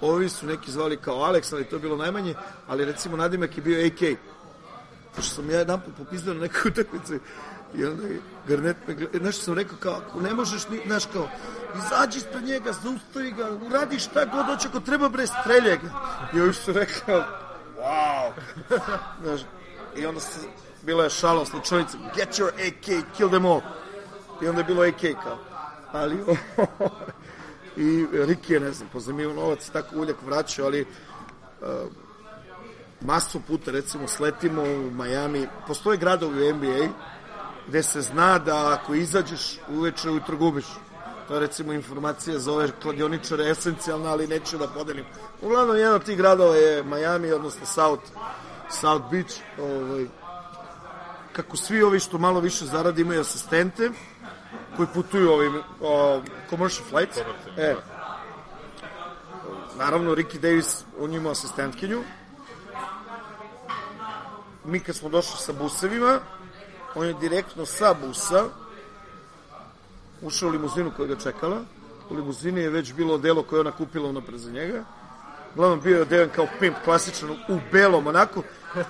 ovi 0.00 0.28
su 0.28 0.46
neki 0.46 0.70
zvali 0.70 0.96
kao 0.96 1.16
Alex, 1.16 1.54
ali 1.54 1.64
to 1.64 1.76
je 1.76 1.80
bilo 1.80 1.96
najmanje, 1.96 2.34
ali 2.68 2.84
recimo 2.84 3.16
nadimak 3.16 3.56
je 3.56 3.62
bio 3.62 3.86
AK. 3.86 4.18
Pošto 5.16 5.34
sam 5.34 5.50
ja 5.50 5.58
jedan 5.58 5.80
put 5.80 5.94
popizdao 5.98 6.34
na 6.34 6.40
nekoj 6.40 6.68
utakmici 6.70 7.18
i 7.74 7.84
onda 7.84 8.06
je 8.06 8.20
Garnet 8.48 8.76
me 8.88 8.94
gleda, 8.94 9.18
nešto 9.18 9.44
sam 9.44 9.54
rekao 9.54 9.78
kao, 9.78 9.92
ako 9.92 10.20
ne 10.20 10.34
možeš, 10.34 10.68
ni, 10.68 10.80
znaš 10.86 11.06
kao, 11.06 11.28
izađi 11.76 12.18
ispred 12.18 12.44
njega, 12.44 12.72
zaustavi 12.72 13.30
ga, 13.30 13.50
uradi 13.66 13.98
šta 13.98 14.24
god 14.24 14.46
hoće, 14.46 14.68
ako 14.68 14.80
treba 14.80 15.08
bre, 15.08 15.26
strelje 15.26 15.76
ga. 15.76 15.90
I 16.34 16.40
ovi 16.40 16.54
su 16.54 16.72
rekao, 16.72 17.24
wow. 17.78 18.32
Znaš, 19.22 19.40
i 19.96 20.06
onda 20.06 20.20
se, 20.20 20.40
bila 20.82 21.04
je 21.04 21.10
šala 21.10 21.42
u 21.42 21.46
slučajnici, 21.46 21.96
get 22.16 22.28
your 22.38 22.50
AK, 22.68 23.16
kill 23.16 23.28
them 23.28 23.46
all. 23.46 23.60
I 24.42 24.48
onda 24.48 24.60
je 24.60 24.64
bilo 24.64 24.82
AK 24.82 25.22
kao. 25.22 25.38
Ali, 25.92 26.16
i 27.76 28.06
Ricky 28.12 28.52
je, 28.52 28.60
ne 28.60 28.72
znam, 28.72 28.88
pozemio 28.92 29.32
novac, 29.32 29.70
tako 29.70 29.96
uljak 29.96 30.16
vraćao, 30.26 30.66
ali 30.66 30.80
uh, 30.80 31.68
masu 33.00 33.40
puta, 33.40 33.70
recimo, 33.70 34.08
sletimo 34.08 34.62
u 34.62 34.90
Miami, 34.90 35.48
postoje 35.66 35.98
gradovi 35.98 36.50
u 36.50 36.54
NBA 36.54 36.88
gde 37.68 37.82
se 37.82 38.00
zna 38.00 38.38
da 38.38 38.72
ako 38.72 38.94
izađeš 38.94 39.58
uveče 39.68 40.10
ujutro 40.10 40.36
gubiš. 40.36 40.66
To 41.28 41.34
je 41.34 41.40
recimo 41.40 41.72
informacija 41.72 42.38
za 42.38 42.52
ove 42.52 42.68
kladioničare 42.82 43.50
esencijalna, 43.50 44.10
ali 44.10 44.26
neću 44.26 44.58
da 44.58 44.68
podelim. 44.68 45.04
Uglavnom, 45.42 45.76
jedan 45.76 45.94
od 45.94 46.04
tih 46.04 46.16
gradova 46.16 46.56
je 46.56 46.82
Miami, 46.82 47.32
odnosno 47.32 47.66
South, 47.66 48.02
South 48.70 49.10
Beach. 49.10 49.34
Ovaj, 49.60 50.06
kako 51.32 51.56
svi 51.56 51.82
ovi 51.82 52.00
što 52.00 52.18
malo 52.18 52.40
više 52.40 52.64
zarade 52.64 53.02
imaju 53.02 53.20
asistente 53.20 53.90
koji 54.76 54.88
putuju 54.94 55.32
ovim 55.32 55.62
o, 55.80 56.20
commercial 56.50 56.88
flights. 56.88 57.18
E, 57.56 57.74
naravno, 59.78 60.14
Ricky 60.14 60.38
Davis, 60.38 60.84
on 61.00 61.14
ima 61.14 61.30
asistentkinju. 61.30 62.02
Mi 64.64 64.80
kad 64.80 64.96
smo 64.96 65.08
došli 65.08 65.36
sa 65.38 65.52
busevima, 65.52 66.20
on 66.94 67.06
je 67.06 67.14
direktno 67.14 67.66
sa 67.66 67.94
busa 67.94 68.44
ušao 70.22 70.48
u 70.48 70.52
limuzinu 70.52 70.92
koja 70.96 71.08
ga 71.08 71.16
čekala. 71.16 71.60
U 72.10 72.14
limuzini 72.14 72.60
je 72.60 72.70
već 72.70 72.92
bilo 72.92 73.18
delo 73.18 73.42
koje 73.42 73.56
je 73.56 73.60
ona 73.60 73.72
kupila 73.72 74.08
unapred 74.08 74.40
za 74.40 74.50
njega. 74.50 74.84
Uglavnom 75.54 75.80
bio 75.80 75.96
je 75.96 76.02
odevan 76.02 76.28
kao 76.28 76.46
pimp, 76.60 76.76
klasičan, 76.84 77.30
u 77.30 77.58
belom, 77.72 78.06
onako. 78.06 78.42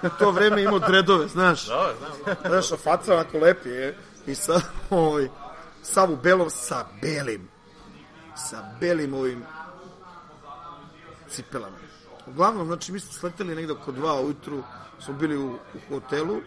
U 0.03 0.09
to 0.19 0.31
vreme 0.31 0.63
imao 0.63 0.79
dredove, 0.79 1.29
znaš. 1.29 1.67
Da, 1.67 1.93
znam. 1.99 2.37
Znaš, 2.47 2.73
a 2.73 2.77
faca 2.77 3.15
onako 3.15 3.39
lepi 3.39 3.69
je. 3.69 3.97
I 4.27 4.35
sad, 4.35 4.63
ovaj, 4.91 5.29
sav 5.83 6.13
u 6.13 6.17
belom 6.17 6.51
sa 6.51 6.85
belim. 7.03 7.49
Sa 8.37 8.65
belim 8.81 9.15
ovim 9.15 9.45
cipelama. 11.29 11.77
Uglavnom, 12.27 12.67
znači, 12.67 12.93
mi 12.93 13.01
smo 13.01 13.13
sleteli 13.13 13.55
negde 13.55 13.73
oko 13.73 13.93
dva 13.93 14.21
ujutru, 14.21 14.63
smo 15.01 15.15
bili 15.15 15.37
u, 15.37 15.53
u 15.53 15.79
hotelu 15.89 16.41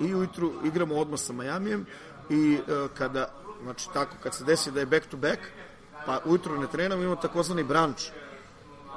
i 0.00 0.14
ujutru 0.14 0.52
igramo 0.64 0.94
odmah 0.94 1.20
sa 1.20 1.32
Majamijem 1.32 1.86
i 2.30 2.58
e, 2.68 2.88
kada, 2.98 3.28
znači 3.62 3.88
tako, 3.92 4.16
kad 4.22 4.34
se 4.34 4.44
desi 4.44 4.70
da 4.70 4.80
je 4.80 4.86
back 4.86 5.06
to 5.06 5.16
back, 5.16 5.40
pa 6.06 6.20
ujutru 6.24 6.60
ne 6.60 6.66
trenamo, 6.66 7.02
imamo 7.02 7.16
takozvani 7.16 7.64
brunch. 7.64 8.02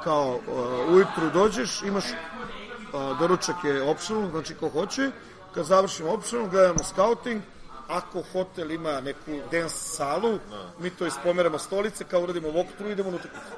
Kao, 0.04 0.40
uh, 0.48 0.94
ujutru 0.94 1.30
dođeš, 1.34 1.82
imaš 1.82 2.06
uh, 2.06 3.20
doručak 3.20 3.56
je 3.64 3.82
optional, 3.82 4.30
znači 4.30 4.56
ko 4.56 4.70
hoće, 4.70 5.12
kad 5.54 5.66
završimo 5.66 6.10
optional, 6.12 6.50
gledamo 6.50 6.84
scouting, 6.84 7.42
ako 7.88 8.24
hotel 8.34 8.72
ima 8.72 9.02
neku 9.02 9.40
dance 9.52 9.76
salu, 9.76 10.40
mi 10.80 10.90
to 10.90 11.06
ispomeramo 11.06 11.60
stolice, 11.60 12.04
kao 12.04 12.22
uradimo 12.22 12.48
walkthrough, 12.48 12.92
idemo 12.92 13.10
utakmicu. 13.10 13.56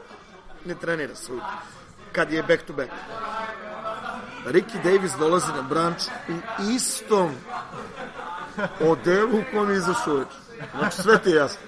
Ne 0.66 0.76
trenira 0.76 1.16
se 1.16 1.32
ujutru. 1.32 1.50
Kad 2.12 2.32
je 2.32 2.44
back 2.44 2.64
to 2.64 2.74
back. 2.74 2.90
Ricky 4.46 4.84
Davis 4.84 5.12
dolazi 5.20 5.52
na 5.56 5.62
branč 5.62 6.04
u 6.30 6.72
istom 6.72 7.32
odelu 8.80 9.40
u 9.40 9.44
kom 9.52 9.70
je 9.70 9.78
izašao 9.78 10.14
uveče. 10.14 10.38
Znači, 10.78 11.02
sve 11.02 11.22
ti 11.22 11.30
je 11.30 11.36
jasno. 11.36 11.62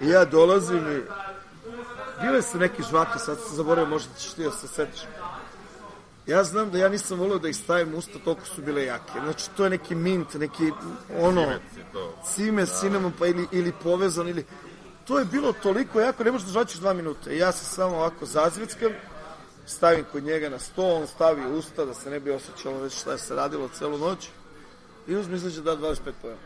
I 0.00 0.08
ja 0.08 0.24
dolazim 0.24 0.78
i 0.78 1.02
bile 2.20 2.42
su 2.42 2.58
neke 2.58 2.82
žvake, 2.82 3.18
sad 3.18 3.38
sam 3.46 3.56
zaboravio, 3.56 3.90
možda 3.90 4.14
ćeš 4.18 4.32
ti 4.32 4.44
da 4.44 4.50
se 4.50 4.68
setiš. 4.68 5.00
Ja 6.28 6.44
znam 6.44 6.70
da 6.70 6.78
ja 6.78 6.88
nisam 6.88 7.18
volio 7.18 7.38
da 7.38 7.48
ih 7.48 7.56
stavim 7.56 7.94
usta, 7.94 8.18
toliko 8.24 8.46
su 8.46 8.62
bile 8.62 8.84
jake. 8.84 9.12
Znači, 9.24 9.50
to 9.56 9.64
je 9.64 9.70
neki 9.70 9.94
mint, 9.94 10.34
neki, 10.34 10.72
ono, 11.20 11.46
to. 11.92 12.14
cime, 12.34 12.66
cinnamon, 12.66 13.12
pa 13.18 13.26
ili, 13.26 13.46
ili 13.52 13.72
povezan, 13.82 14.28
ili... 14.28 14.44
To 15.04 15.18
je 15.18 15.24
bilo 15.24 15.52
toliko 15.52 16.00
jako, 16.00 16.24
ne 16.24 16.32
možeš 16.32 16.46
da 16.46 16.52
žvaćeš 16.52 16.80
dva 16.80 16.92
minuta. 16.92 17.30
Ja 17.30 17.52
se 17.52 17.64
samo 17.64 17.96
ovako 17.96 18.26
zazvickam, 18.26 18.92
stavim 19.66 20.04
kod 20.12 20.22
njega 20.24 20.48
na 20.48 20.58
sto, 20.58 20.94
on 20.94 21.06
stavi 21.06 21.52
usta 21.52 21.84
da 21.84 21.94
se 21.94 22.10
ne 22.10 22.20
bi 22.20 22.30
osjećalo 22.30 22.78
već 22.80 23.00
šta 23.00 23.12
je 23.12 23.18
se 23.18 23.34
radilo 23.34 23.68
celu 23.68 23.98
noć 23.98 24.28
i 25.06 25.16
uzme 25.16 25.36
izađe 25.36 25.62
da 25.62 25.76
25 25.76 25.96
pojena. 26.22 26.40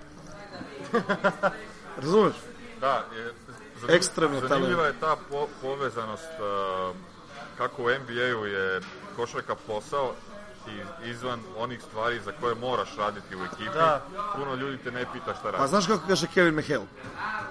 Razumeš? 2.03 2.35
Da, 2.81 3.07
je, 3.17 3.33
zanimljiv- 3.81 3.97
Ekstremno 3.97 4.49
Zanimljiva 4.49 4.87
je 4.87 5.01
ta 5.01 5.17
po, 5.31 5.49
povezanost 5.63 6.31
uh, 6.41 6.97
kako 7.59 7.83
u 7.83 7.87
NBA-u 7.87 8.47
je 8.47 8.81
košarka 9.13 9.55
posao 9.57 10.13
i 10.69 10.81
izvan 11.05 11.41
onih 11.57 11.83
stvari 11.83 12.21
za 12.21 12.33
koje 12.33 12.55
moraš 12.55 12.97
raditi 12.99 13.37
u 13.37 13.45
ekipi. 13.45 13.65
Da. 13.75 14.01
Puno 14.37 14.55
ljudi 14.55 14.79
te 14.79 14.91
ne 14.91 15.05
pita 15.13 15.33
šta 15.33 15.43
Pa 15.43 15.51
radiš. 15.51 15.71
znaš 15.71 15.87
kako 15.87 16.07
kaže 16.09 16.27
Kevin 16.27 16.55
McHale? 16.55 16.87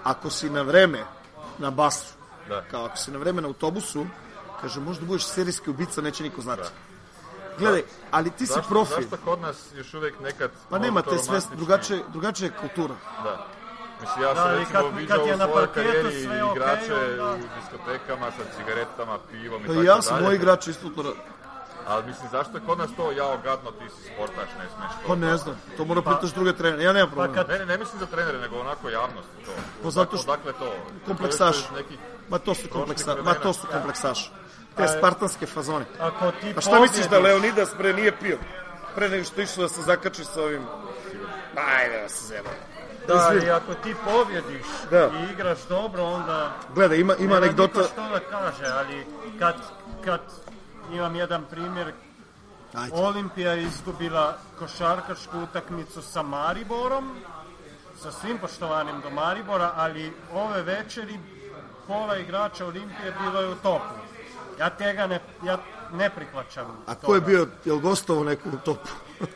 Ako 0.04 0.30
si 0.30 0.50
na 0.50 0.62
vreme 0.62 1.04
na 1.58 1.70
basu, 1.72 2.14
Da. 2.50 2.62
kao 2.62 2.86
ako 2.86 2.98
si 2.98 3.12
na 3.12 3.18
vreme 3.18 3.42
na 3.42 3.48
autobusu, 3.48 4.06
kaže 4.62 4.80
možda 4.80 5.06
budeš 5.06 5.26
serijski 5.26 5.70
ubica, 5.70 6.02
neće 6.02 6.24
niko 6.24 6.42
znati. 6.42 6.70
Gledaj, 7.58 7.82
ali 8.12 8.30
ti 8.32 8.46
si 8.48 8.54
Zašto, 8.54 8.70
profi. 8.70 8.94
zašto 8.94 9.18
kod 9.18 9.42
nas 9.42 9.58
još 9.76 9.94
uvek 9.94 10.20
nekad... 10.20 10.52
Pa 10.70 10.80
nema 10.80 11.02
te 11.02 11.18
sve, 11.18 11.40
drugačije, 11.56 12.04
drugačija 12.08 12.46
je 12.48 12.54
kultura. 12.60 12.96
Da. 13.24 13.48
Mislim, 14.02 14.24
ja 14.24 14.36
sam 14.36 14.44
Da, 14.44 14.54
recimo 14.54 14.80
kad- 14.82 14.98
viđao 14.98 15.18
kad 15.18 15.28
je 15.28 15.34
u 15.34 15.38
na 15.38 15.46
svojoj 15.46 15.66
parketu 15.66 15.88
karijeri 15.88 16.22
igrače 16.52 16.96
onda- 16.96 17.34
u 17.36 17.48
diskotekama 17.56 18.26
sa 18.28 18.44
cigaretama, 18.58 19.18
pivom 19.32 19.62
i 19.62 19.68
Pa 19.68 19.74
tako 19.74 19.84
i 19.84 19.86
ja 19.86 20.02
sam, 20.02 20.14
dalje. 20.16 20.26
moj 20.26 20.36
igrač 20.36 20.68
isto 20.68 20.90
to 20.90 21.02
radi. 21.02 21.16
Ali 21.88 22.04
mislim, 22.06 22.30
zašto 22.32 22.58
je 22.58 22.64
kod 22.66 22.78
nas 22.78 22.90
to 22.98 23.12
jao 23.12 23.38
gadno, 23.38 23.72
ti 23.72 23.86
si 23.90 24.14
sportaš, 24.14 24.50
ne 24.60 24.66
smeš 24.68 24.92
to. 24.92 25.08
Pa 25.08 25.16
ne 25.16 25.38
znam, 25.38 25.56
to 25.78 25.86
mora 25.86 26.02
pitaš 26.02 26.32
druge 26.32 26.54
trenere, 26.54 26.84
ja 26.84 26.94
nemam 26.94 27.10
problema. 27.10 27.34
kad- 27.36 27.50
Ne, 27.50 27.60
ne, 27.60 27.66
ne 27.66 27.78
mislim 27.78 28.00
za 28.00 28.06
trenere, 28.06 28.38
nego 28.40 28.60
onako 28.60 28.90
javnost 28.90 29.28
to. 29.46 29.52
Pa 29.84 29.90
zato 29.92 30.18
što- 30.18 30.32
Odakle 30.32 30.54
to? 30.54 30.74
Kompleksaš. 31.08 31.68
To 31.68 31.78
je 31.78 31.84
Neki, 31.84 31.98
Ma 32.30 32.38
to 32.40 32.54
su 32.56 32.68
kompleksa, 32.70 33.16
ma 33.16 33.34
to 33.34 33.54
su 33.54 33.68
kompleksaši. 33.68 34.32
Te 34.78 34.88
spartanske 34.88 35.46
fazone. 35.46 35.86
Ako 36.00 36.32
ti 36.32 36.54
A 36.58 36.62
šta 36.62 36.80
misliš 36.80 37.06
da 37.06 37.20
Leonidas 37.20 37.70
bre 37.78 37.94
nije 37.94 38.12
pio? 38.12 38.38
Pre 38.96 39.10
nego 39.10 39.24
što 39.24 39.42
išao 39.42 39.64
da 39.64 39.70
se 39.70 39.82
zakači 39.82 40.24
sa 40.26 40.42
ovim... 40.42 40.64
Ajde 41.78 42.02
da 42.02 42.10
se 42.10 42.26
zeba. 42.26 42.50
Da, 43.08 43.14
Izvini. 43.16 43.46
i 43.46 43.52
ako 43.52 43.74
ti 43.74 43.96
pobjediš 44.06 44.66
Da. 44.92 45.10
i 45.10 45.34
igraš 45.34 45.58
dobro, 45.70 46.04
onda 46.04 46.52
Gledaj, 46.76 46.98
ima, 46.98 47.14
ima 47.16 47.24
nema 47.24 47.36
anegdota... 47.38 47.80
niko 47.80 47.90
što 47.92 48.02
da 48.02 48.20
kaže, 48.22 48.66
ali 48.68 49.06
kad, 49.40 49.56
kad 50.06 50.20
imam 50.92 51.16
jedan 51.16 51.44
primjer, 51.46 51.94
Ajde. 52.74 52.96
Olimpija 52.96 53.52
je 53.52 53.64
izgubila 53.64 54.38
košarkašku 54.60 55.40
utakmicu 55.40 56.02
sa 56.02 56.22
Mariborom, 56.22 57.16
sa 57.98 58.12
svim 58.12 58.38
poštovanjem 58.38 59.02
do 59.02 59.10
Maribora, 59.10 59.72
ali 59.76 60.14
ove 60.34 60.62
večeri 60.62 61.20
pola 61.88 62.18
igrača 62.18 62.66
Olimpije 62.66 63.14
bilo 63.22 63.42
je 63.42 63.50
u 63.50 63.56
topu. 63.56 63.86
Ja 64.60 64.70
tega 64.70 65.08
ne, 65.08 65.20
ja 65.44 65.58
ne 65.94 66.10
prihvaćam. 66.10 66.84
A 66.88 66.96
ko 66.96 67.16
je 67.16 67.20
toga. 67.20 67.28
bio, 67.28 67.48
jel 67.66 67.80
gostovo 67.80 68.24
neko 68.24 68.50
u 68.50 68.58
topu? 68.58 68.90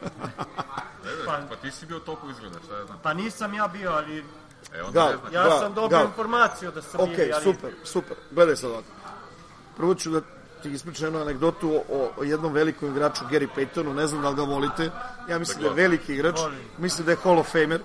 Pa- 1.26 1.40
pa 1.50 1.56
ti 1.56 1.72
si 1.72 1.86
bio 1.86 1.98
u 1.98 2.00
topu 2.00 2.30
izgleda, 2.30 2.60
šta 2.66 2.78
ja 2.78 2.86
znam. 2.86 3.00
Pa 3.04 3.14
nisam 3.14 3.54
ja 3.54 3.68
bio, 3.68 3.92
ali 3.92 4.26
E, 4.74 4.82
onda 4.82 4.92
Gal, 4.94 5.10
ne 5.10 5.18
znam. 5.18 5.34
ja 5.34 5.44
Da, 5.44 5.60
sam 5.60 5.74
dobio 5.74 5.98
da. 5.98 6.04
informaciju 6.04 6.72
da 6.72 6.82
sam 6.82 7.02
Ok, 7.02 7.10
bili, 7.10 7.32
ali... 7.34 7.44
super, 7.44 7.72
super. 7.84 8.18
Gledaj 8.32 8.56
sad 8.56 8.70
ovako. 8.72 8.88
Prvo 9.78 9.96
ću 9.96 10.12
da 10.12 10.22
ti 10.66 10.72
ispričam 10.72 11.06
jednu 11.06 11.22
anegdotu 11.22 11.82
o, 11.90 12.10
o 12.18 12.24
jednom 12.24 12.54
velikom 12.54 12.90
igraču, 12.90 13.26
Gary 13.32 13.48
Paytonu, 13.56 13.94
ne 13.94 14.08
znam 14.08 14.22
da 14.22 14.30
li 14.30 14.36
ga 14.36 14.42
volite. 14.42 14.92
Ja 15.30 15.40
mislim 15.40 15.62
da 15.62 15.68
je 15.68 15.74
veliki 15.74 16.14
igrač, 16.14 16.40
mislim 16.78 17.06
da 17.06 17.12
je 17.12 17.18
Hall 17.24 17.40
of 17.40 17.52
Famer. 17.52 17.82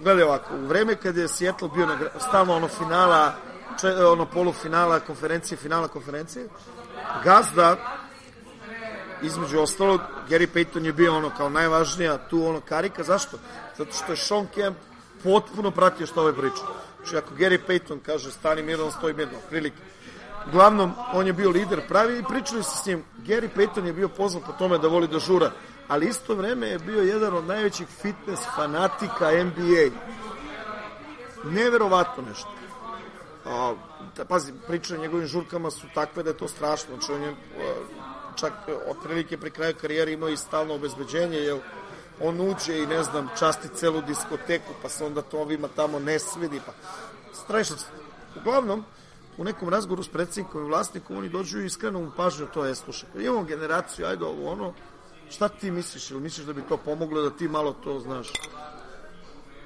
Gledaj 0.00 0.24
ovako, 0.24 0.54
u 0.56 0.66
vreme 0.66 0.96
kad 0.96 1.16
je 1.16 1.28
Seattle 1.28 1.68
bio 1.74 1.86
na, 1.86 1.98
stalno 2.28 2.56
ono 2.56 2.68
finala, 2.68 3.34
če, 3.80 3.88
ono 4.06 4.26
polufinala 4.26 5.00
konferencije, 5.00 5.58
finala 5.58 5.88
konferencije, 5.88 6.48
Gazda, 7.24 7.76
između 9.22 9.60
ostalog, 9.60 10.00
Gary 10.28 10.46
Payton 10.54 10.84
je 10.84 10.92
bio 10.92 11.16
ono 11.16 11.30
kao 11.36 11.48
najvažnija 11.48 12.18
tu 12.18 12.46
ono 12.46 12.60
karika. 12.60 13.02
Zašto? 13.02 13.38
Zato 13.78 13.92
što 13.92 14.12
je 14.12 14.16
Sean 14.16 14.46
Kemp 14.54 14.76
potpuno 15.22 15.70
pratio 15.70 16.06
što 16.06 16.20
ove 16.20 16.32
priče. 16.32 16.62
Znači, 16.96 17.16
ako 17.16 17.34
Gary 17.34 17.58
Payton 17.68 17.98
kaže 18.06 18.30
stani 18.30 18.62
mirno, 18.62 18.90
stoji 18.90 19.14
mirno, 19.14 19.38
prilike. 19.50 19.76
Uglavnom, 20.48 20.92
on 21.12 21.26
je 21.26 21.32
bio 21.32 21.50
lider 21.50 21.88
pravi 21.88 22.18
i 22.18 22.24
pričali 22.28 22.62
se 22.62 22.70
s 22.82 22.86
njim. 22.86 23.04
Gary 23.18 23.48
Payton 23.56 23.86
je 23.86 23.92
bio 23.92 24.08
poznat 24.08 24.44
po 24.46 24.52
tome 24.52 24.78
da 24.78 24.88
voli 24.88 25.08
da 25.08 25.18
žura, 25.18 25.50
ali 25.88 26.06
isto 26.06 26.34
vreme 26.34 26.68
je 26.68 26.78
bio 26.78 27.02
jedan 27.02 27.34
od 27.34 27.46
najvećih 27.46 27.86
fitness 27.86 28.42
fanatika 28.56 29.44
NBA. 29.44 29.90
Neverovatno 31.44 32.22
nešto. 32.28 32.50
A, 33.44 33.74
da, 34.16 34.24
pazi, 34.24 34.52
priče 34.66 34.94
o 34.94 35.00
njegovim 35.00 35.26
žurkama 35.26 35.70
su 35.70 35.86
takve 35.94 36.22
da 36.22 36.30
je 36.30 36.36
to 36.36 36.48
strašno. 36.48 36.96
Znači, 36.96 37.12
on 37.12 37.22
je 37.22 37.34
čak 38.36 38.52
otprilike 38.88 39.38
pri 39.38 39.50
kraju 39.50 39.74
karijere 39.80 40.12
imao 40.12 40.28
i 40.28 40.36
stalno 40.36 40.74
obezbeđenje, 40.74 41.38
jer 41.38 41.58
on 42.20 42.40
uđe 42.40 42.78
i 42.78 42.86
ne 42.86 43.02
znam, 43.02 43.28
časti 43.38 43.68
celu 43.68 44.00
diskoteku, 44.00 44.72
pa 44.82 44.88
se 44.88 45.04
onda 45.04 45.22
to 45.22 45.40
ovima 45.40 45.68
tamo 45.76 45.98
ne 45.98 46.18
svidi, 46.18 46.60
pa 46.66 46.72
strašno. 47.32 47.76
Uglavnom, 48.36 48.84
u 49.38 49.44
nekom 49.44 49.68
razgovoru 49.68 50.02
s 50.02 50.08
predsjednikom 50.08 50.62
i 50.62 50.68
vlasnikom, 50.68 51.16
oni 51.16 51.28
dođu 51.28 51.60
i 51.60 51.66
iskreno 51.66 52.00
mu 52.00 52.10
pažnju 52.16 52.46
to 52.54 52.64
je, 52.64 52.74
slušaj, 52.74 53.08
imamo 53.14 53.42
generaciju, 53.44 54.06
ajde 54.06 54.24
ovo 54.24 54.52
ono, 54.52 54.72
šta 55.30 55.48
ti 55.48 55.70
misliš, 55.70 56.10
ili 56.10 56.20
misliš 56.20 56.46
da 56.46 56.52
bi 56.52 56.62
to 56.68 56.76
pomoglo 56.76 57.22
da 57.22 57.30
ti 57.30 57.48
malo 57.48 57.72
to, 57.72 58.00
znaš, 58.00 58.32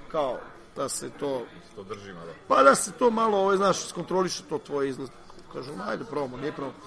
kao, 0.09 0.39
da 0.77 0.89
se 0.89 1.11
to 1.11 1.43
To 1.75 1.83
držima, 1.83 2.21
da. 2.25 2.33
pa 2.49 2.63
da 2.63 2.75
se 2.75 2.93
to 2.93 3.11
malo, 3.11 3.39
ovaj, 3.39 3.57
znaš, 3.57 3.87
skontroliše 3.87 4.43
to 4.49 4.59
tvoje 4.59 4.89
izgled. 4.89 5.11
Kažem, 5.53 5.81
ajde, 5.81 6.05
probamo, 6.05 6.37
nije 6.37 6.53
probamo. 6.53 6.79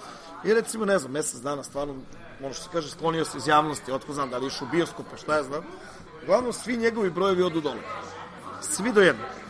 I 0.43 0.53
recimo, 0.53 0.85
ne 0.85 0.99
znam, 0.99 1.11
mesec 1.11 1.41
dana, 1.41 1.63
stvarno, 1.63 1.95
ono 2.43 2.53
što 2.53 2.63
se 2.63 2.69
kaže, 2.71 2.89
sklonio 2.89 3.25
se 3.25 3.37
iz 3.37 3.47
javnosti, 3.47 3.91
otko 3.91 4.13
znam 4.13 4.29
da 4.29 4.37
li 4.37 4.47
u 4.47 4.65
bioskope, 4.71 5.17
šta 5.17 5.35
ja 5.35 5.43
znam. 5.43 5.63
Uglavnom, 6.23 6.53
svi 6.53 6.77
njegovi 6.77 7.09
brojevi 7.09 7.43
odu 7.43 7.61
dole. 7.61 7.81
Svi 8.61 8.91
do 8.91 9.01
jednog. 9.01 9.40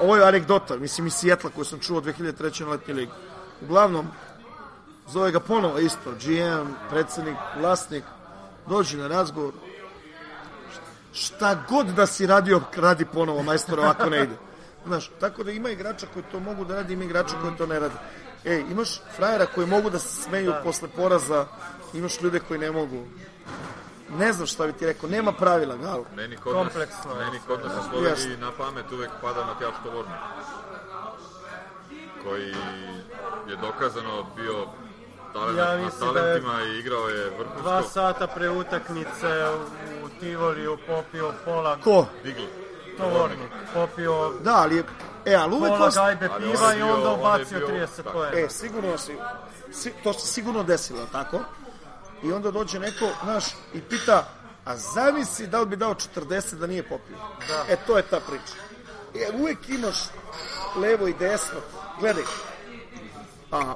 Ovo 0.00 0.16
je 0.16 0.28
anegdota, 0.28 0.76
mislim, 0.76 1.06
iz 1.06 1.12
Sijetla 1.12 1.50
koju 1.50 1.64
sam 1.64 1.78
čuo 1.78 2.00
2003. 2.00 2.64
na 2.64 2.70
letnji 2.70 2.94
ligi. 2.94 3.12
Uglavnom, 3.62 4.06
zove 5.08 5.30
ga 5.30 5.40
ponovo 5.40 5.78
isto, 5.78 6.12
GM, 6.12 6.72
predsednik, 6.90 7.36
vlasnik, 7.58 8.04
dođi 8.66 8.96
na 8.96 9.08
razgovor, 9.08 9.52
šta 11.12 11.64
god 11.68 11.86
da 11.86 12.06
si 12.06 12.26
radio, 12.26 12.60
radi 12.76 13.04
ponovo, 13.04 13.42
majstore, 13.42 13.82
ovako 13.82 14.10
ne 14.10 14.22
ide. 14.22 14.36
Znaš, 14.86 15.10
tako 15.20 15.44
da 15.44 15.50
ima 15.52 15.70
igrača 15.70 16.06
koji 16.12 16.24
to 16.32 16.40
mogu 16.40 16.64
da 16.64 16.74
radi, 16.74 16.92
ima 16.92 17.04
igrača 17.04 17.36
koji 17.40 17.56
to 17.56 17.66
ne 17.66 17.80
radi. 17.80 17.94
Ej, 18.44 18.64
imaš 18.70 19.00
frajera 19.16 19.46
koji 19.46 19.66
mogu 19.66 19.90
da 19.90 19.98
se 19.98 20.22
smeju 20.22 20.52
posle 20.64 20.88
poraza, 20.96 21.46
imaš 21.94 22.20
ljude 22.20 22.40
koji 22.40 22.60
ne 22.60 22.70
mogu. 22.70 23.04
Ne 24.14 24.32
znam 24.32 24.46
šta 24.46 24.66
bi 24.66 24.72
ti 24.72 24.86
rekao, 24.86 25.08
nema 25.08 25.32
pravila, 25.32 25.76
gal. 25.76 26.04
Meni 26.14 26.36
kod 26.36 26.52
Kompleksno 26.54 27.10
nas, 27.10 27.18
meni 27.20 27.40
kod 27.46 27.60
nas 27.60 27.72
u 27.76 27.82
Sloveniji 27.84 28.10
Jasno. 28.30 28.36
na 28.38 28.52
pamet 28.54 28.92
uvek 28.92 29.10
pada 29.22 29.44
Matjaš 29.44 29.74
Tovornik, 29.84 30.14
koji 32.24 32.54
je 33.48 33.56
dokazano 33.58 34.26
bio 34.36 34.66
talent, 35.32 35.58
Ja 35.58 35.64
na 35.66 35.72
da 35.72 35.80
je- 35.80 35.90
talentima 36.14 36.62
i 36.64 36.78
igrao 36.78 37.08
je 37.08 37.24
vrhunsko. 37.30 37.62
Dva 37.62 37.82
sata 37.84 38.26
pre 38.26 38.50
utakmice 38.50 39.46
u 40.04 40.20
Tivoliju 40.20 40.78
popio 40.86 41.32
pola 41.44 41.76
Ko? 41.78 42.06
Digli. 42.24 42.48
tovornik, 42.98 43.38
popio 43.74 44.32
Da, 44.40 44.54
ali 44.54 44.76
je, 44.76 44.84
e, 45.24 45.34
ali 45.34 45.54
uvek 45.54 45.72
pola 45.72 45.90
gajbe 45.90 46.28
piva 46.38 46.74
i 46.74 46.82
onda 46.82 47.10
ubacio 47.10 47.58
bio- 47.58 47.66
30 47.68 47.96
tako. 47.96 48.10
poena. 48.12 48.38
E, 48.38 48.48
sigurno 48.50 48.98
si, 48.98 49.16
si, 49.72 49.92
to 50.02 50.12
se 50.12 50.26
sigurno 50.26 50.62
desilo, 50.62 51.06
tako? 51.12 51.38
I 52.24 52.32
onda 52.32 52.50
dođe 52.50 52.78
neko, 52.78 53.08
znaš, 53.24 53.44
i 53.74 53.80
pita, 53.80 54.28
a 54.64 54.76
zamisli 54.76 55.46
da 55.46 55.60
li 55.60 55.66
bi 55.66 55.76
dao 55.76 55.94
40 55.94 56.54
da 56.54 56.66
nije 56.66 56.82
popio. 56.82 57.16
Da. 57.48 57.64
E, 57.68 57.76
to 57.86 57.96
je 57.96 58.02
ta 58.02 58.20
priča. 58.20 58.54
E, 59.14 59.30
uvek 59.38 59.68
imaš 59.68 59.96
levo 60.76 61.08
i 61.08 61.14
desno. 61.14 61.60
Gledaj, 62.00 62.24
a, 63.52 63.74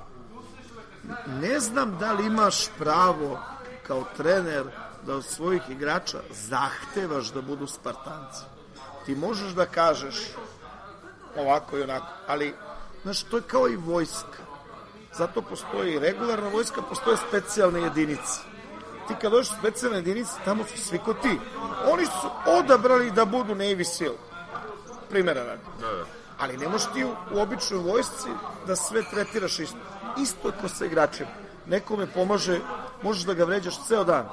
ne 1.27 1.61
znam 1.61 1.99
da 1.99 2.13
li 2.13 2.27
imaš 2.27 2.69
pravo 2.79 3.41
kao 3.87 4.05
trener 4.17 4.65
da 5.07 5.15
od 5.15 5.25
svojih 5.25 5.63
igrača 5.69 6.19
zahtevaš 6.31 7.33
da 7.33 7.43
budu 7.43 7.67
Spartanci. 7.67 8.43
Ti 9.07 9.15
možeš 9.15 9.53
da 9.53 9.67
kažeš 9.67 10.17
ovako 11.37 11.79
i 11.79 11.83
onako, 11.83 12.07
ali, 12.27 12.55
znaš, 13.03 13.23
to 13.23 13.37
je 13.37 13.43
kao 13.43 13.69
i 13.69 13.77
vojska. 13.77 14.48
Zato 15.19 15.43
postoji 15.43 15.99
regularna 15.99 16.49
vojska, 16.49 16.83
postoje 16.83 17.17
specijalne 17.17 17.81
jedinice. 17.81 18.41
Ti 19.09 19.15
kad 19.21 19.33
dođeš 19.33 19.53
specijalne 19.59 19.99
jedinice, 19.99 20.33
tamo 20.45 20.65
su 20.65 20.79
svi 20.79 20.99
ko 20.99 21.15
ti. 21.15 21.39
Oni 21.93 22.07
su 22.07 22.31
odabrali 22.47 23.11
da 23.11 23.25
budu 23.25 23.55
Navy 23.55 23.85
Seal. 23.85 24.15
Primjera 25.11 25.45
radi. 25.45 25.63
Da, 25.81 25.87
da. 25.87 26.05
Ali 26.39 26.57
ne 26.57 26.69
možeš 26.69 26.89
ti 26.95 27.05
u, 27.05 27.11
u 27.35 27.41
običnoj 27.41 27.81
vojsci 27.81 28.29
da 28.67 28.77
sve 28.77 29.03
tretiraš 29.11 29.59
isto. 29.59 29.79
Isto 30.23 30.53
ko 30.61 30.69
sa 30.69 30.85
igračima. 30.85 31.31
Nekome 31.67 32.07
pomaže, 32.07 32.61
možeš 33.03 33.25
da 33.25 33.35
ga 33.35 33.45
vređaš 33.45 33.87
ceo 33.87 34.05
dan. 34.05 34.27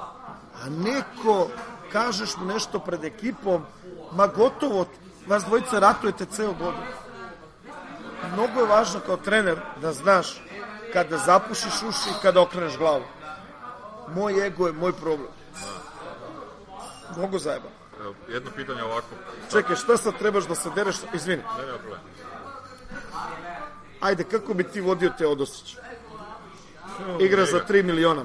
A 0.62 0.68
neko, 0.68 1.48
kažeš 1.92 2.36
mu 2.36 2.46
nešto 2.46 2.78
pred 2.78 3.04
ekipom, 3.04 3.62
ma 4.12 4.26
gotovo, 4.26 4.86
vas 5.26 5.44
dvojica 5.44 5.78
ratujete 5.78 6.24
ceo 6.24 6.52
godin. 6.52 6.80
Mnogo 8.32 8.60
je 8.60 8.66
važno 8.66 9.00
kao 9.06 9.16
trener 9.16 9.58
da 9.82 9.92
znaš 9.92 10.45
kada 10.96 11.18
zapušiš 11.18 11.82
uši 11.88 12.10
i 12.10 12.20
kada 12.22 12.40
okreneš 12.40 12.78
glavu. 12.78 13.04
Moj 14.14 14.46
ego 14.46 14.66
je 14.66 14.72
moj 14.72 14.92
problem. 14.92 15.28
Mnogo 17.16 17.38
zajeba. 17.38 17.68
Jedno 18.28 18.50
pitanje 18.56 18.82
ovako. 18.82 19.08
Čekaj, 19.52 19.76
šta 19.76 19.96
sad 19.96 20.18
trebaš 20.18 20.46
da 20.48 20.54
se 20.54 20.70
dereš? 20.74 20.96
Izvini. 21.14 21.42
Ne, 21.58 21.66
nema 21.66 21.78
problema. 21.78 22.02
Ajde, 24.00 24.24
kako 24.24 24.54
bi 24.54 24.64
ti 24.64 24.80
vodio 24.80 25.10
Teodosić? 25.18 25.76
Igra 27.20 27.44
za 27.44 27.60
3 27.68 27.82
miliona, 27.82 28.24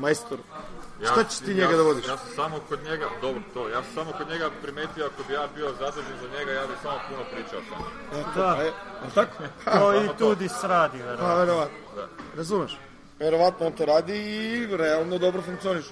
majstor. 1.01 1.23
Šta 1.23 1.29
ćeš 1.29 1.39
ti 1.45 1.53
njega 1.53 1.71
ja, 1.71 1.77
da 1.77 1.83
vodiš? 1.83 2.07
Ja 2.07 2.17
sam 2.17 2.29
samo 2.35 2.59
kod 2.69 2.83
njega, 2.83 3.05
dobro 3.21 3.41
to, 3.53 3.69
ja 3.69 3.83
sam 3.83 3.93
samo 3.93 4.11
kod 4.17 4.29
njega 4.29 4.49
primetio 4.61 5.05
ako 5.05 5.23
bi 5.27 5.33
ja 5.33 5.47
bio 5.55 5.67
zadužen 5.79 6.15
za 6.21 6.39
njega, 6.39 6.51
ja 6.51 6.67
bih 6.67 6.75
samo 6.81 6.97
puno 7.09 7.23
pričao 7.33 7.59
sa 7.69 7.75
njim. 7.77 8.25
Da. 8.35 8.57
E, 8.63 8.71
a 9.05 9.09
tako? 9.15 9.43
Ha, 9.65 9.71
To 9.79 10.03
i 10.03 10.09
Tudis 10.17 10.63
radi, 10.63 10.97
pa, 10.99 11.05
verovatno. 11.05 11.37
verovatno. 11.37 11.77
Da. 11.95 12.07
Razumeš? 12.37 12.77
Verovatno 13.19 13.65
on 13.67 13.73
to 13.73 13.85
radi 13.85 14.15
i 14.17 14.67
realno 14.77 15.17
dobro 15.17 15.41
funkcioniš. 15.41 15.85
I 15.85 15.91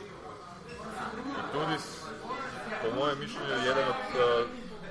Tudis, 1.53 1.85
po 2.81 2.99
mojem 2.99 3.19
mišljenju, 3.19 3.49
je 3.49 3.65
jedan 3.67 3.83
od 3.83 3.95
uh, 4.15 4.49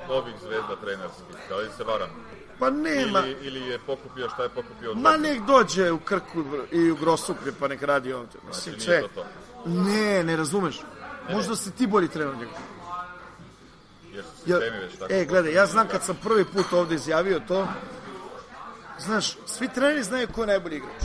novih 0.09 0.35
zvezda 0.43 0.77
trenerskih. 0.85 1.37
Da 1.49 1.57
li 1.57 1.69
se 1.77 1.85
varam? 1.85 2.09
Pa 2.59 2.71
nema. 2.71 3.19
Ili, 3.19 3.37
ili 3.41 3.61
je 3.61 3.79
pokupio 3.79 4.29
šta 4.29 4.43
je 4.43 4.49
pokupio 4.49 4.91
od 4.91 4.99
Ma 4.99 5.17
nek 5.17 5.41
dođe 5.47 5.93
u 5.93 5.99
Krku 5.99 6.45
i 6.73 6.91
u 6.91 6.97
Grosuplje 6.97 7.53
pa 7.61 7.69
nek 7.69 7.83
radi 7.83 8.13
ovdje. 8.13 8.41
Mislim, 8.49 8.75
Znači, 8.75 8.91
nije 8.91 9.03
to 9.03 9.09
to. 9.09 9.25
Ne, 9.67 10.25
ne 10.25 10.37
razumeš. 10.37 10.81
Možda 11.31 11.57
si 11.57 11.71
ti 11.71 11.87
bolji 11.87 12.09
trener 12.09 12.29
od 12.29 12.39
njega. 12.39 12.53
Ja, 14.47 14.59
e, 15.11 15.25
gledaj, 15.25 15.53
ja 15.53 15.67
znam 15.67 15.89
kad 15.89 16.03
sam 16.03 16.19
prvi 16.23 16.45
put 16.45 16.73
ovde 16.73 16.95
izjavio 16.95 17.41
to, 17.49 17.69
znaš, 18.99 19.37
svi 19.47 19.69
treneri 19.69 20.03
znaju 20.03 20.29
ko 20.35 20.41
je 20.41 20.47
najbolji 20.47 20.77
igrač. 20.77 21.03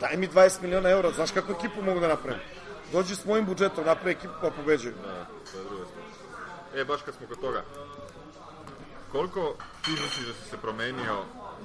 Daj 0.00 0.16
mi 0.16 0.28
20 0.28 0.62
miliona 0.62 0.90
eura, 0.90 1.10
znaš 1.10 1.30
kakvu 1.30 1.54
ekipu 1.58 1.82
mogu 1.82 2.00
da 2.00 2.08
napravim? 2.08 2.40
Dođi 2.92 3.16
s 3.16 3.24
mojim 3.24 3.46
budžetom, 3.46 3.84
napravi 3.84 4.10
ekipu 4.10 4.34
pa 4.40 4.50
pobeđuju. 4.50 4.94
Da, 5.02 5.26
to 5.52 5.58
je 5.58 5.64
druga 5.64 5.84
stvar. 5.84 6.80
E, 6.80 6.84
baš 6.84 7.02
kad 7.02 7.14
smo 7.14 7.26
kod 7.26 7.40
toga. 7.40 7.62
koliko 9.12 9.54
ti 9.84 9.90
misliš 9.90 10.26
da 10.26 10.32
si 10.32 10.50
se 10.50 10.56
promenio 10.56 11.14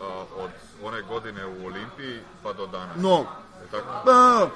a, 0.01 0.25
od 0.35 0.49
one 0.83 1.01
godine 1.01 1.45
u 1.45 1.65
Olimpiji 1.65 2.19
pa 2.43 2.53
do 2.53 2.67
danas? 2.67 2.97
Mnogo. 2.97 3.29
Tako? 3.73 4.49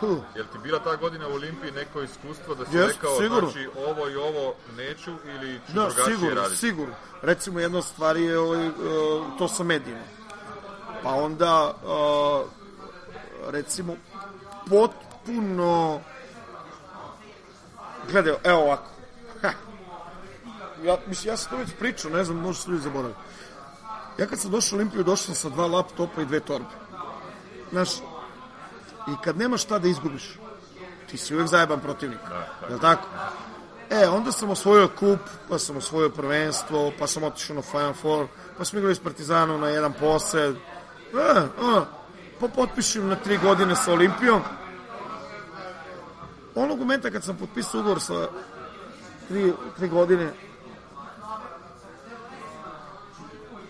Huh, 0.00 0.18
Jel 0.34 0.44
ti 0.52 0.58
bila 0.62 0.78
ta 0.78 0.96
godina 0.96 1.28
u 1.28 1.32
Olimpiji 1.32 1.72
neko 1.72 2.02
iskustvo 2.02 2.54
da 2.54 2.66
si 2.66 2.76
Jest, 2.76 2.94
rekao, 2.94 3.20
sigurno. 3.20 3.50
znači 3.50 3.68
ovo 3.88 4.08
i 4.08 4.16
ovo 4.16 4.54
neću 4.76 5.10
ili 5.24 5.60
ću 5.66 5.72
da, 5.72 5.80
drugačije 5.80 6.16
sigurno, 6.16 6.40
raditi? 6.40 6.56
sigurno. 6.60 6.94
Recimo, 7.22 7.60
jedna 7.60 7.78
od 7.78 7.84
stvari 7.84 8.22
je 8.24 8.38
ovaj, 8.38 8.66
e, 8.66 8.70
to 9.38 9.48
sa 9.48 9.64
medijima. 9.64 10.00
Pa 11.02 11.10
onda, 11.10 11.74
e, 11.84 11.90
recimo, 13.50 13.96
potpuno... 14.70 16.00
Gledaj, 18.10 18.34
evo 18.44 18.62
ovako. 18.62 18.90
Ha. 19.42 19.50
Ja, 20.84 20.98
mislim, 21.06 21.32
ja 21.32 21.36
sam 21.36 21.50
to 21.50 21.56
već 21.56 21.68
pričao, 21.78 22.10
ne 22.10 22.24
znam, 22.24 22.36
možda 22.38 22.62
su 22.62 22.70
ljudi 22.70 22.82
zaboravili. 22.82 23.14
Ja 24.18 24.26
kad 24.26 24.40
sam 24.40 24.50
došao 24.50 24.76
u 24.76 24.78
Olimpiju, 24.78 25.02
došao 25.02 25.24
sam 25.26 25.34
sa 25.34 25.48
dva 25.48 25.66
laptopa 25.66 26.22
i 26.22 26.26
dve 26.26 26.40
torbe. 26.40 26.83
Znaš, 27.74 27.90
i 29.08 29.12
kad 29.24 29.38
nemaš 29.38 29.62
šta 29.62 29.78
da 29.78 29.88
izgubiš, 29.88 30.38
ti 31.10 31.16
si 31.16 31.34
uvek 31.34 31.48
zajeban 31.48 31.80
protivnik. 31.80 32.18
Da, 32.28 32.68
da. 32.68 32.78
tako? 32.78 33.08
E, 33.90 34.08
onda 34.08 34.32
sam 34.32 34.50
osvojio 34.50 34.88
kup, 34.88 35.18
pa 35.48 35.58
sam 35.58 35.76
osvojio 35.76 36.10
prvenstvo, 36.10 36.92
pa 36.98 37.06
sam 37.06 37.22
otišao 37.22 37.56
na 37.56 37.62
Final 37.62 37.92
Four, 37.92 38.26
pa 38.58 38.64
smo 38.64 38.78
igrali 38.78 38.94
s 38.94 38.98
Partizanom 38.98 39.60
na 39.60 39.68
jedan 39.68 39.92
posed. 39.92 40.54
E, 40.54 40.58
a, 41.62 41.84
pa 42.40 42.48
potpišem 42.48 43.08
na 43.08 43.16
tri 43.16 43.38
godine 43.38 43.76
sa 43.76 43.92
Olimpijom. 43.92 44.42
Onog 46.54 46.78
momenta 46.78 47.10
kad 47.10 47.24
sam 47.24 47.36
potpisao 47.36 47.80
ugovor 47.80 48.00
sa 48.00 48.28
tri, 49.28 49.52
tri 49.76 49.88
godine, 49.88 50.32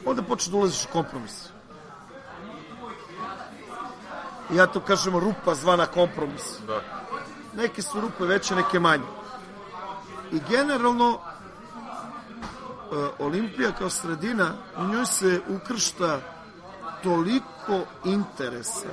onda 0.04 0.22
počne 0.22 0.50
da 0.50 0.56
ulaziš 0.56 0.84
u 0.84 0.92
kompromis. 0.92 1.44
I 1.44 1.54
ja 4.54 4.66
to 4.66 4.80
kažem 4.80 5.16
rupa 5.16 5.54
zvana 5.54 5.86
kompromis. 5.86 6.42
Da. 6.66 6.80
Neke 7.56 7.82
su 7.82 8.00
rupe 8.00 8.24
veće, 8.24 8.54
neke 8.54 8.78
manje. 8.78 9.04
I 10.32 10.40
generalno, 10.48 11.18
e, 11.18 11.18
Olimpija 13.18 13.72
kao 13.72 13.90
sredina, 13.90 14.52
u 14.76 14.84
njoj 14.84 15.06
se 15.06 15.40
ukršta 15.48 16.20
toliko 17.02 17.80
interesa, 18.04 18.88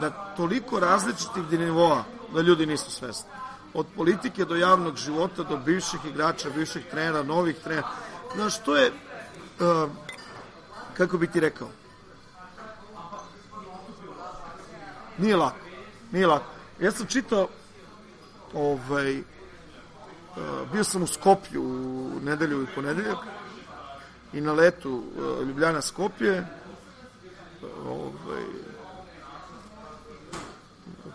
da 0.00 0.10
toliko 0.10 0.80
različitih 0.80 1.50
nivoa, 1.50 2.04
da 2.34 2.40
ljudi 2.40 2.66
nisu 2.66 2.90
svesni. 2.90 3.30
Od 3.74 3.86
politike 3.96 4.44
do 4.44 4.56
javnog 4.56 4.96
života, 4.96 5.42
do 5.42 5.56
bivših 5.56 6.00
igrača, 6.04 6.50
bivših 6.50 6.84
trenera, 6.90 7.22
novih 7.22 7.56
trenera. 7.64 7.88
Znaš, 8.34 8.58
to 8.58 8.76
je, 8.76 8.86
e, 8.86 8.92
kako 10.96 11.18
bi 11.18 11.26
ti 11.26 11.40
rekao, 11.40 11.68
nije 15.18 15.36
lako. 15.36 15.66
Nije 16.12 16.26
lako. 16.26 16.50
Ja 16.80 16.92
sam 16.92 17.06
čitao 17.06 17.48
ovaj, 18.54 19.18
uh, 19.18 19.24
bio 20.72 20.84
sam 20.84 21.02
u 21.02 21.06
Skoplju 21.06 21.62
u 21.62 22.10
nedelju 22.24 22.62
i 22.62 22.74
ponedeljak 22.74 23.18
i 24.32 24.40
na 24.40 24.52
letu 24.52 25.02
uh, 25.16 25.48
Ljubljana 25.48 25.82
Skopje 25.82 26.46
ovaj, 27.86 28.44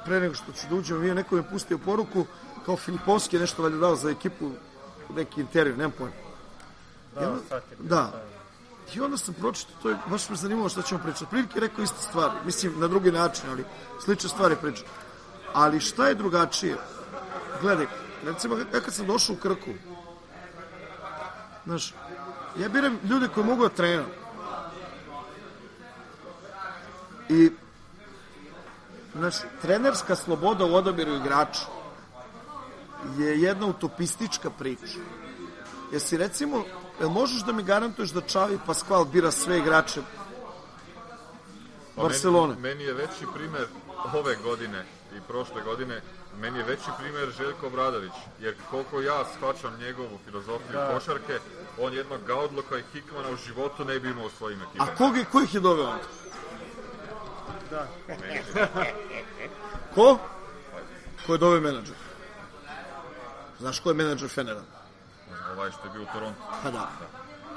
pre 0.06 0.20
nego 0.20 0.34
što 0.34 0.52
ću 0.52 0.68
da 0.70 0.76
uđem 0.76 0.98
avion, 0.98 1.16
neko 1.16 1.36
mi 1.36 1.42
je 1.42 1.50
pustio 1.50 1.78
poruku 1.78 2.26
kao 2.66 2.78
Filipovski 2.78 3.36
je 3.36 3.40
nešto 3.40 3.64
valjda 3.64 3.78
dao 3.78 3.96
za 3.96 4.10
ekipu 4.10 4.52
neki 5.16 5.42
intervju, 5.42 5.78
nemam 5.78 5.92
pojma. 5.98 6.14
Da, 7.16 7.38
Da. 7.80 8.24
I 8.96 9.02
onda 9.02 9.18
sam 9.18 9.34
pročitao, 9.34 9.76
to 9.82 9.90
je 9.90 9.98
baš 10.08 10.30
me 10.30 10.36
zanimalo 10.36 10.70
šta 10.70 10.82
ćemo 10.82 11.02
pričati. 11.04 11.26
Prilike 11.26 11.60
rekao 11.60 11.84
iste 11.84 12.02
stvari, 12.02 12.34
mislim 12.46 12.80
na 12.80 12.88
drugi 12.88 13.12
način, 13.12 13.50
ali 13.50 13.66
slične 14.06 14.30
stvari 14.30 14.56
priča. 14.62 14.84
Ali 15.54 15.80
šta 15.80 16.08
je 16.08 16.16
drugačije? 16.16 16.78
Gledaj, 17.62 17.88
recimo 18.26 18.58
ja 18.58 18.82
kad 18.86 18.94
sam 18.94 19.08
došao 19.08 19.36
u 19.36 19.40
Krku, 19.40 19.70
znaš, 21.66 21.94
ja 22.60 22.70
biram 22.70 23.00
ljude 23.04 23.28
koji 23.28 23.46
mogu 23.46 23.64
da 23.64 23.70
trenam. 23.70 24.06
I 27.30 27.52
znaš, 29.16 29.36
trenerska 29.62 30.16
sloboda 30.16 30.66
u 30.66 30.76
odabiru 30.76 31.16
igrača 31.16 31.66
je 33.18 33.42
jedna 33.42 33.66
utopistička 33.66 34.50
priča. 34.50 35.00
Jesi 35.92 36.18
recimo, 36.18 36.64
jel 37.00 37.10
možeš 37.10 37.42
da 37.42 37.52
mi 37.52 37.64
garantuješ 37.64 38.10
da 38.10 38.22
Čavi 38.22 38.60
Pascual 38.66 39.06
bira 39.06 39.32
sve 39.32 39.58
igrače 39.58 40.02
Pa 41.96 42.02
Barcelone? 42.02 42.54
Meni, 42.54 42.62
meni 42.62 42.84
je 42.84 42.94
veći 42.94 43.26
primer 43.34 43.68
ove 44.14 44.36
godine 44.36 44.86
i 45.18 45.22
prošle 45.28 45.62
godine, 45.62 46.02
meni 46.38 46.58
je 46.58 46.64
veći 46.64 46.90
primer 47.00 47.30
Željko 47.30 47.68
Obradović, 47.68 48.12
jer 48.40 48.56
koliko 48.72 49.02
ja 49.02 49.26
shvaćam 49.38 49.78
njegovu 49.80 50.20
filozofiju 50.26 50.72
Da. 50.74 50.94
košarke, 50.94 51.40
on 51.80 51.94
jednog 51.94 52.20
Gaudloka 52.28 52.78
i 52.78 52.84
Hikmana 52.94 53.30
u 53.30 53.36
životu 53.38 53.86
ne 53.86 54.00
bi 54.00 54.10
imao 54.10 54.26
u 54.26 54.30
svojim 54.30 54.60
A 54.62 54.64
ekipama. 54.64 54.96
koga, 54.98 55.24
ko 55.32 55.42
ih 55.42 55.54
je 55.54 55.60
doveo 55.60 55.86
onda? 55.86 56.04
Da. 57.70 57.88
Ko? 59.96 60.18
Ko 61.26 61.34
je 61.34 61.38
doveo 61.38 61.62
menadžer? 61.62 61.96
Znaš 63.60 63.80
ko 63.80 63.90
je 63.90 63.94
menadžer 63.96 64.30
Fenera? 64.30 64.62
Ovaj 65.54 65.72
što 65.72 65.88
je 65.88 65.92
bio 65.94 66.02
u 66.02 66.14
Torontu. 66.14 66.42
Pa 66.64 66.72
da. 66.72 66.90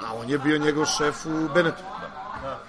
A 0.07 0.13
on 0.13 0.29
je 0.29 0.37
bio 0.39 0.57
njegov 0.57 0.85
šef 0.85 1.25
u 1.25 1.49
Benetu. 1.53 1.83
Da. 2.41 2.59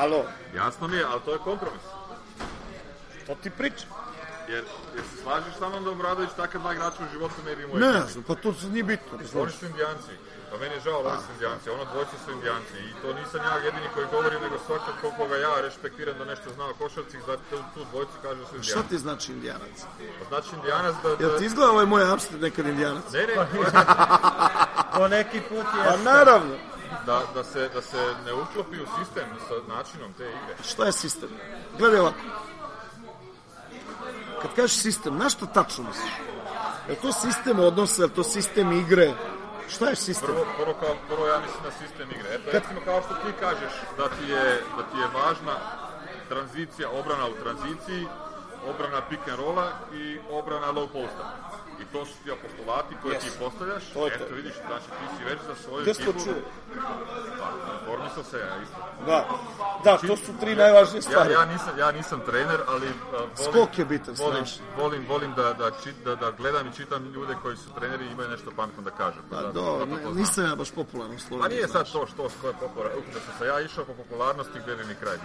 Alo, 0.00 0.24
Jasno 0.54 0.88
mi 0.88 0.96
je, 0.96 1.04
ali 1.04 1.20
to 1.24 1.32
je 1.32 1.38
kompromis. 1.38 1.82
to 3.26 3.34
ti 3.42 3.50
priča. 3.50 3.86
Jer, 4.48 4.64
jer 4.94 5.04
se 5.04 5.22
slažeš 5.22 5.54
sa 5.58 5.68
mnom 5.68 5.84
da 5.84 5.90
Obradović 5.90 6.30
takav 6.36 6.60
dva 6.60 6.72
igrača 6.72 7.02
u 7.02 7.12
životu 7.12 7.34
ne 7.46 7.56
bi 7.56 7.62
imao 7.62 7.78
Ne, 7.78 8.02
pa 8.26 8.34
to 8.34 8.54
nije 8.72 8.84
bitno. 8.84 9.18
Oni 9.34 9.52
su 9.52 9.66
indijanci. 9.66 10.12
Pa 10.50 10.56
meni 10.58 10.74
je 10.74 10.80
žao, 10.80 10.98
ali 11.06 11.18
su 11.26 11.32
indijanci. 11.32 11.70
Ono 11.70 11.84
dvojci 11.92 12.16
su 12.24 12.30
indijanci. 12.30 12.74
I 12.90 12.92
to 13.02 13.08
nisam 13.20 13.40
ja 13.48 13.54
jedini 13.56 13.88
koji 13.94 14.06
govorim, 14.14 14.40
nego 14.42 14.56
svakog 14.66 14.94
koliko 15.00 15.26
ga 15.30 15.36
ja 15.36 15.60
respektiram 15.60 16.18
da 16.18 16.24
nešto 16.24 16.50
zna 16.54 16.64
o 16.66 16.74
košarci, 16.74 17.16
za 17.26 17.36
tu, 17.50 17.56
tu 17.74 17.80
dvojcu 17.90 18.12
kaže 18.22 18.40
da 18.40 18.46
su 18.46 18.50
Šta 18.52 18.56
indijanci. 18.56 18.88
ti 18.88 18.98
znači 18.98 19.32
indijanac? 19.32 19.76
Pa 20.18 20.24
Znači 20.28 20.48
indijanac 20.56 20.94
da... 21.02 21.08
Jel 21.08 21.30
da... 21.32 21.38
ti 21.38 21.44
izgleda 21.44 21.70
ovaj 21.70 21.86
moj 21.86 22.02
Amsterdam 22.02 22.40
nekad 22.40 22.66
indijanac? 22.66 23.04
Ne, 23.12 23.20
ne, 23.26 23.34
Po 24.96 25.08
neki 25.08 25.40
put 25.48 25.66
Pa 25.84 25.90
je... 25.92 25.98
naravno. 25.98 26.54
da, 27.06 27.22
da, 27.34 27.44
se, 27.44 27.68
da 27.74 27.82
se 27.82 28.14
ne 28.26 28.32
uklopi 28.32 28.76
u 28.82 28.86
sistem 28.98 29.24
sa 29.48 29.74
načinom 29.74 30.12
te 30.12 30.24
igre. 30.24 30.54
Šta 30.64 30.84
je 30.84 30.92
sistem? 30.92 31.28
Gledaj 31.78 32.00
ovako. 32.00 32.18
Kad 34.42 34.54
kažeš 34.56 34.76
sistem, 34.76 35.16
na 35.18 35.28
što 35.28 35.46
tačno 35.46 35.84
misliš? 35.84 36.12
Je 36.88 36.94
to 36.94 37.12
sistem 37.12 37.58
odnosa, 37.60 38.02
je 38.02 38.08
to 38.08 38.22
sistem 38.24 38.72
igre? 38.72 39.12
Šta 39.70 39.88
je 39.88 39.96
sistem? 39.96 40.26
Prvo, 40.26 40.46
prvo, 40.58 40.74
kao, 40.80 40.94
prvo 41.08 41.26
ja 41.26 41.38
mislim 41.38 41.62
na 41.64 41.70
sistem 41.70 42.08
igre. 42.10 42.28
Eto, 42.34 42.50
recimo 42.52 42.80
kao 42.84 43.02
što 43.02 43.14
ti 43.14 43.30
kažeš 43.40 43.72
da 43.98 44.08
ti 44.08 44.24
je, 44.32 44.44
da 44.76 44.82
ti 44.90 44.96
je 45.02 45.06
važna 45.14 45.56
tranzicija, 46.28 46.90
obrana 46.90 47.26
u 47.28 47.34
tranziciji, 47.42 48.06
obrana 48.70 49.00
pick 49.08 49.28
and 49.28 49.38
rolla 49.38 49.68
i 49.92 50.18
obrana 50.30 50.72
low 50.72 50.88
posta. 50.92 51.24
и 51.80 51.84
тоа 51.92 52.04
што 52.06 52.16
ти 52.24 52.30
апостолати 52.30 52.96
кои 53.02 53.14
yes. 53.14 53.22
ти 53.24 53.30
поставјаш, 53.40 53.92
тоа 53.92 54.08
ето 54.08 54.34
видиш, 54.34 54.56
значи 54.66 54.88
ти 54.98 55.06
си 55.16 55.22
веќе 55.28 55.44
за 55.48 55.54
свој 55.64 55.80
екип. 55.90 56.44
Па, 57.40 57.48
да, 57.56 57.72
информисал 57.80 58.24
се 58.24 58.36
ја 58.36 58.62
исто. 58.62 58.80
Да. 59.06 59.20
Да, 59.84 59.98
Чи, 60.00 60.06
тоа 60.06 60.16
су 60.16 60.34
три 60.40 60.56
најважни 60.58 61.00
ствари. 61.04 61.34
Ја, 61.34 61.40
ја 61.40 61.52
нисам 61.52 61.80
ја 61.80 61.90
нисам 61.96 62.20
тренер, 62.26 62.64
али 62.68 62.92
волим, 63.12 63.30
скок 63.36 63.78
е 63.78 63.84
битен, 63.84 64.14
волим, 64.14 64.44
волим, 64.76 65.06
волим 65.08 65.32
да 65.34 65.54
да 65.54 65.70
чит 65.82 66.04
да, 66.04 66.16
да 66.16 66.32
гледам 66.32 66.68
и 66.68 66.72
читам 66.76 67.08
луѓе 67.14 67.40
кои 67.42 67.56
су 67.56 67.70
тренери 67.78 68.04
и 68.04 68.12
имаат 68.12 68.30
нешто 68.30 68.50
паметно 68.56 68.82
да 68.82 68.90
кажат. 68.90 69.24
Па, 69.30 69.36
да, 69.36 69.52
да, 69.52 69.86
да, 69.86 69.86
да 69.86 70.14
нисам 70.14 70.44
ја 70.52 70.56
баш 70.56 70.72
популарен 70.72 71.16
во 71.16 71.22
Словенија. 71.24 71.42
Па 71.42 71.48
не 71.48 71.60
е 71.64 71.68
сад 71.68 71.92
тоа 71.92 72.06
што 72.06 72.28
што 72.28 72.52
е 72.52 72.56
популарно. 72.60 73.02
Да 73.14 73.20
се 73.38 73.50
ја 73.50 73.64
ишо 73.64 73.84
по 73.84 73.94
популарност 73.94 74.50
и 74.54 74.60
где 74.60 74.76
ми 74.84 74.96
крај. 75.00 75.18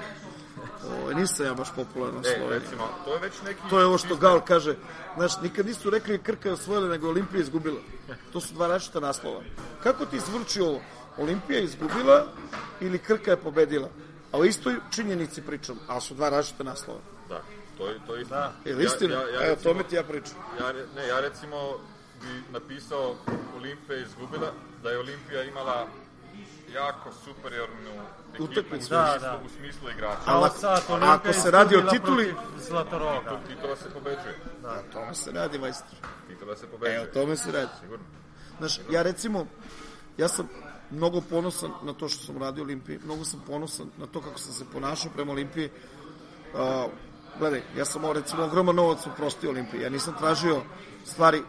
Ovo, 0.92 1.12
nisam 1.14 1.46
ja 1.46 1.54
baš 1.54 1.70
popularan 1.76 2.16
u 2.16 2.20
E, 2.20 2.24
Sloveniji. 2.24 2.60
recimo, 2.60 2.88
to 3.06 3.14
je 3.14 3.20
već 3.20 3.34
neki... 3.46 3.60
To 3.70 3.80
je 3.80 3.86
ovo 3.86 3.98
što. 3.98 4.16
Gal 4.16 4.42
kaže. 4.42 4.76
Znaš, 5.16 5.42
nikad 5.42 5.66
nisu 5.66 5.90
rekli 5.90 6.20
Krka 6.20 6.50
je 6.50 6.54
osvojila, 6.54 6.88
nego 6.88 7.10
Olimpija 7.10 7.42
izgubila. 7.42 7.80
To 8.34 8.42
su 8.42 8.54
dva 8.54 8.68
različita 8.68 9.00
naslova. 9.00 9.42
Kako 9.84 10.06
ti 10.06 10.20
zvrči 10.20 10.62
ovo? 10.62 10.82
Olimpija 11.18 11.60
je 11.60 11.66
izgubila 11.66 12.26
ili 12.82 13.00
Krka 13.00 13.32
je 13.32 13.38
pobedila? 13.38 13.90
A 14.32 14.38
o 14.38 14.44
istoj 14.46 14.76
činjenici 14.92 15.42
pričam, 15.42 15.80
ali 15.88 16.02
su 16.02 16.14
dva 16.14 16.30
različita 16.30 16.64
naslova. 16.64 17.00
Da, 17.30 17.42
to 17.78 17.88
je, 17.88 18.00
to 18.08 18.16
je 18.16 18.22
istina. 18.22 18.40
Da. 18.64 18.70
Je 18.70 18.76
li 18.76 18.84
istina? 18.86 19.14
Ja, 19.14 19.22
ja, 19.22 19.42
ja, 19.42 19.48
Evo, 19.48 19.56
tome 19.64 19.84
ti 19.84 19.96
ja 19.96 20.04
pričam. 20.04 20.34
ja, 20.60 20.74
ne, 20.96 21.08
ja 21.08 21.20
recimo 21.20 21.58
bi 22.22 22.54
napisao 22.54 23.16
Olimpija 23.58 23.98
je 23.98 24.04
izgubila, 24.04 24.52
da 24.84 24.90
je 24.90 25.00
Olimpija 25.00 25.44
imala 25.44 25.88
jako 26.76 27.12
superiornu 27.26 27.92
ekipu 28.30 28.44
Utakmicu. 28.44 28.86
u, 28.86 28.90
Da, 28.90 29.18
da. 29.22 29.40
u 29.46 29.50
smislu 29.50 29.90
igrača. 29.90 30.26
Kao 30.26 30.44
ako- 30.44 30.58
sad 30.58 30.82
ako 31.02 31.34
se 31.34 31.52
radi 31.52 31.76
o 31.76 31.82
tituli- 31.82 32.34
Zlatoroga. 32.60 33.40
I 33.52 33.62
to 33.62 33.68
da 33.68 33.76
se 33.76 33.90
pobeđuje. 33.90 34.36
O 34.64 34.94
tome 34.94 35.16
se 35.16 35.32
radi, 35.32 35.60
majstor. 35.60 35.98
I 36.32 36.36
to 36.36 36.46
da 36.46 36.56
se 36.56 36.66
E, 36.66 36.70
pobeđuje. 36.70 37.02
o 37.02 37.06
tome 37.06 37.36
se 37.36 37.52
radi. 37.52 37.72
Sigurno. 37.82 38.06
Znaš, 38.58 38.80
ja 38.90 39.02
recimo, 39.02 39.46
ja 40.18 40.28
sam 40.28 40.50
mnogo 40.92 41.22
ponosan 41.22 41.72
na 41.84 41.94
to 41.94 42.10
što 42.10 42.26
sam 42.26 42.38
radio 42.38 42.64
Olimpiji, 42.64 43.00
mnogo 43.06 43.24
sam 43.26 43.44
ponosan 43.48 43.88
na 43.98 44.06
to 44.08 44.22
kako 44.22 44.40
sam 44.40 44.54
se 44.54 44.66
ponašao 44.74 45.12
prema 45.12 45.32
Olimpiji. 45.32 45.70
Uh, 46.54 46.92
gledaj, 47.40 47.62
ja 47.78 47.86
sam 47.86 48.12
recimo 48.12 48.44
ogroman 48.44 48.76
novac 48.76 49.08
uprostio 49.08 49.50
Olimpiji, 49.50 49.82
ja 49.82 49.90
nisam 49.90 50.16
tražio 50.20 50.62
stvari 51.06 51.42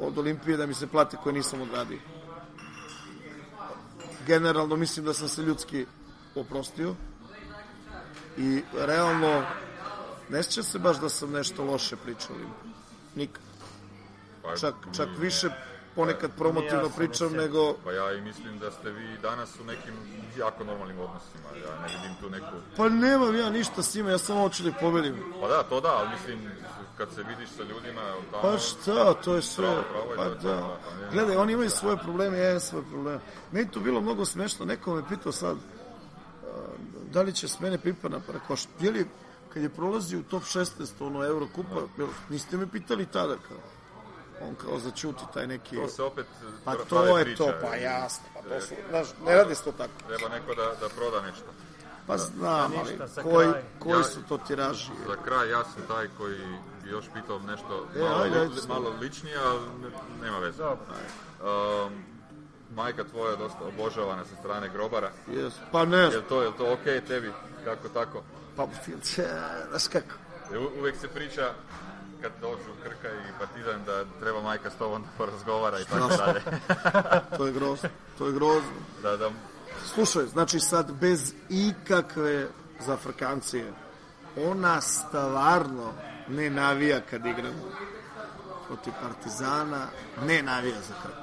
od 0.00 0.18
Olimpije 0.18 0.56
da 0.56 0.66
mi 0.66 0.74
se 0.74 0.86
plate 0.86 1.16
koje 1.22 1.32
nisam 1.32 1.60
odradio. 1.60 1.98
Generalno 4.28 4.76
mislim 4.76 5.04
da 5.04 5.14
sam 5.14 5.28
se 5.28 5.42
ljudski 5.42 5.86
oprostio 6.34 6.94
i 8.36 8.62
realno 8.74 9.44
ne 10.28 10.42
sjeća 10.42 10.62
se 10.62 10.78
baš 10.78 11.00
da 11.00 11.08
sam 11.08 11.30
nešto 11.30 11.64
loše 11.64 11.96
pričao. 11.96 12.36
Nikad. 13.14 13.42
Pa, 14.42 14.56
Čak, 14.56 14.74
čak 14.96 15.08
više 15.18 15.48
ponekad 15.98 16.30
promotivno 16.38 16.82
Jasno, 16.84 16.96
pričam 16.96 17.32
nego... 17.32 17.74
Pa 17.84 17.92
ja 17.92 18.12
i 18.12 18.20
mislim 18.20 18.58
da 18.58 18.70
ste 18.70 18.90
vi 18.90 19.18
danas 19.22 19.50
u 19.60 19.64
nekim 19.64 19.94
jako 20.38 20.64
normalnim 20.64 20.98
odnosima. 21.00 21.48
Ja 21.66 21.72
ne 21.82 21.88
vidim 21.96 22.14
tu 22.20 22.30
neku... 22.30 22.56
Pa 22.76 22.88
nemam 22.88 23.36
ja 23.36 23.50
ništa 23.50 23.82
s 23.82 23.94
njima, 23.94 24.10
ja 24.10 24.18
samo 24.18 24.40
hoću 24.42 24.62
da 24.62 24.72
pobedim. 24.72 25.14
Pa 25.40 25.48
da, 25.48 25.62
to 25.62 25.80
da, 25.80 25.88
ali 25.98 26.08
mislim, 26.08 26.38
kad 26.98 27.08
se 27.14 27.22
vidiš 27.22 27.48
sa 27.48 27.62
ljudima 27.62 28.02
tamo... 28.30 28.42
Pa 28.42 28.58
šta, 28.58 29.14
to 29.14 29.34
je 29.34 29.42
sve... 29.42 29.66
Pravo, 29.66 29.82
pravo 29.92 30.10
je 30.12 30.16
Pa 30.16 30.24
to, 30.24 30.42
to, 30.42 30.48
da. 30.48 30.78
pa 30.84 30.94
nema. 30.96 31.10
Gledaj, 31.12 31.36
oni 31.36 31.52
imaju 31.52 31.70
svoje 31.70 31.96
probleme, 31.96 32.38
ja 32.38 32.48
imam 32.48 32.60
svoje 32.60 32.84
probleme. 32.84 33.20
Meni 33.52 33.70
to 33.70 33.80
bilo 33.80 34.00
mnogo 34.00 34.24
smešno, 34.24 34.66
neko 34.66 34.94
me 34.94 35.08
pitao 35.08 35.32
sad 35.32 35.56
da 37.12 37.22
li 37.22 37.32
će 37.32 37.48
s 37.48 37.60
mene 37.60 37.78
Pipana, 37.78 38.20
pa 38.26 38.32
rekao, 38.32 38.56
"Št- 38.56 38.68
je 38.80 38.90
li, 38.90 39.06
kad 39.54 39.62
je 39.62 39.68
prolazio 39.68 40.18
u 40.18 40.22
top 40.22 40.42
16, 40.42 41.00
ono, 41.00 41.24
Eurokupa, 41.24 41.80
jel, 41.98 42.08
niste 42.28 42.56
me 42.56 42.66
pitali 42.66 43.06
tada, 43.06 43.36
kao, 43.48 43.56
on 44.40 44.54
kao 44.54 44.78
začuti 44.78 45.22
taj 45.34 45.46
neki... 45.46 45.76
To 45.76 45.88
se 45.88 46.02
opet 46.02 46.26
Pa 46.64 46.74
to 46.74 47.18
je 47.18 47.24
priče, 47.24 47.38
to, 47.38 47.52
pa 47.62 47.74
jasno, 47.76 48.24
pa 48.34 48.40
to 48.42 48.60
su, 48.60 48.74
znaš, 48.90 49.06
ne 49.26 49.34
radi 49.34 49.54
se 49.54 49.64
to 49.64 49.72
tako. 49.72 49.90
Treba 50.08 50.28
neko 50.28 50.54
da, 50.54 50.62
da 50.80 50.88
proda 50.88 51.20
nešto. 51.22 51.44
Pa 52.06 52.16
znam, 52.18 52.72
Pa 52.72 52.78
ali 52.78 52.98
koji, 53.22 53.48
koji 53.78 53.98
Ja- 53.98 54.04
su 54.04 54.22
to 54.28 54.38
tiraži? 54.38 54.90
Za 55.06 55.16
kraj, 55.24 55.50
ja 55.50 55.64
sam 55.64 55.82
taj 55.88 56.08
koji 56.18 56.38
bi 56.82 56.90
još 56.90 57.04
pitao 57.14 57.38
nešto 57.38 57.86
E, 57.96 58.00
malo, 58.00 58.22
ajde, 58.22 58.48
malo 58.68 58.92
ličnije, 59.00 59.36
ali 59.38 59.60
ne- 59.82 60.26
nema 60.26 60.38
veze. 60.38 60.58
Dobro. 60.58 60.84
Um, 61.86 62.04
majka 62.74 63.04
tvoja 63.04 63.30
je 63.30 63.36
dosta 63.36 63.58
obožavana 63.64 64.24
sa 64.24 64.36
strane 64.36 64.68
grobara. 64.68 65.10
Jes, 65.26 65.54
pa 65.72 65.84
ne, 65.84 65.98
Je 65.98 66.22
to, 66.28 66.42
je 66.42 66.56
to 66.56 66.72
okej 66.72 67.00
tebi? 67.00 67.32
Kako 67.64 67.88
tako? 67.88 68.22
pa, 68.56 68.66
znaš 69.70 69.88
kako? 69.88 70.14
Uvek 70.78 70.96
se 70.96 71.08
priča 71.08 71.52
kad 72.22 72.32
dođu 72.40 72.72
Krka 72.82 73.08
i 73.08 73.38
Partizan 73.38 73.84
da 73.86 74.04
treba 74.20 74.42
majka 74.42 74.70
s 74.70 74.74
tobom 74.74 75.02
da 75.02 75.08
porazgovara 75.18 75.80
i 75.80 75.84
tako 75.84 76.08
dalje. 76.08 76.42
To 77.36 77.46
je 77.46 77.52
grozno, 77.52 77.88
to 78.18 78.26
je 78.26 78.32
grozno. 78.32 78.70
Da, 79.02 79.16
da, 79.16 79.30
Slušaj, 79.94 80.26
znači 80.26 80.60
sad 80.60 80.92
bez 80.92 81.32
ikakve 81.48 82.48
zafrkancije, 82.80 83.72
ona 84.36 84.80
stvarno 84.80 85.92
ne 86.28 86.50
navija 86.50 87.00
kad 87.10 87.26
igramo 87.26 87.62
protiv 88.66 88.92
Partizana, 89.02 89.86
ne 90.26 90.42
navija 90.42 90.80
za 90.88 90.94
krv. 91.02 91.14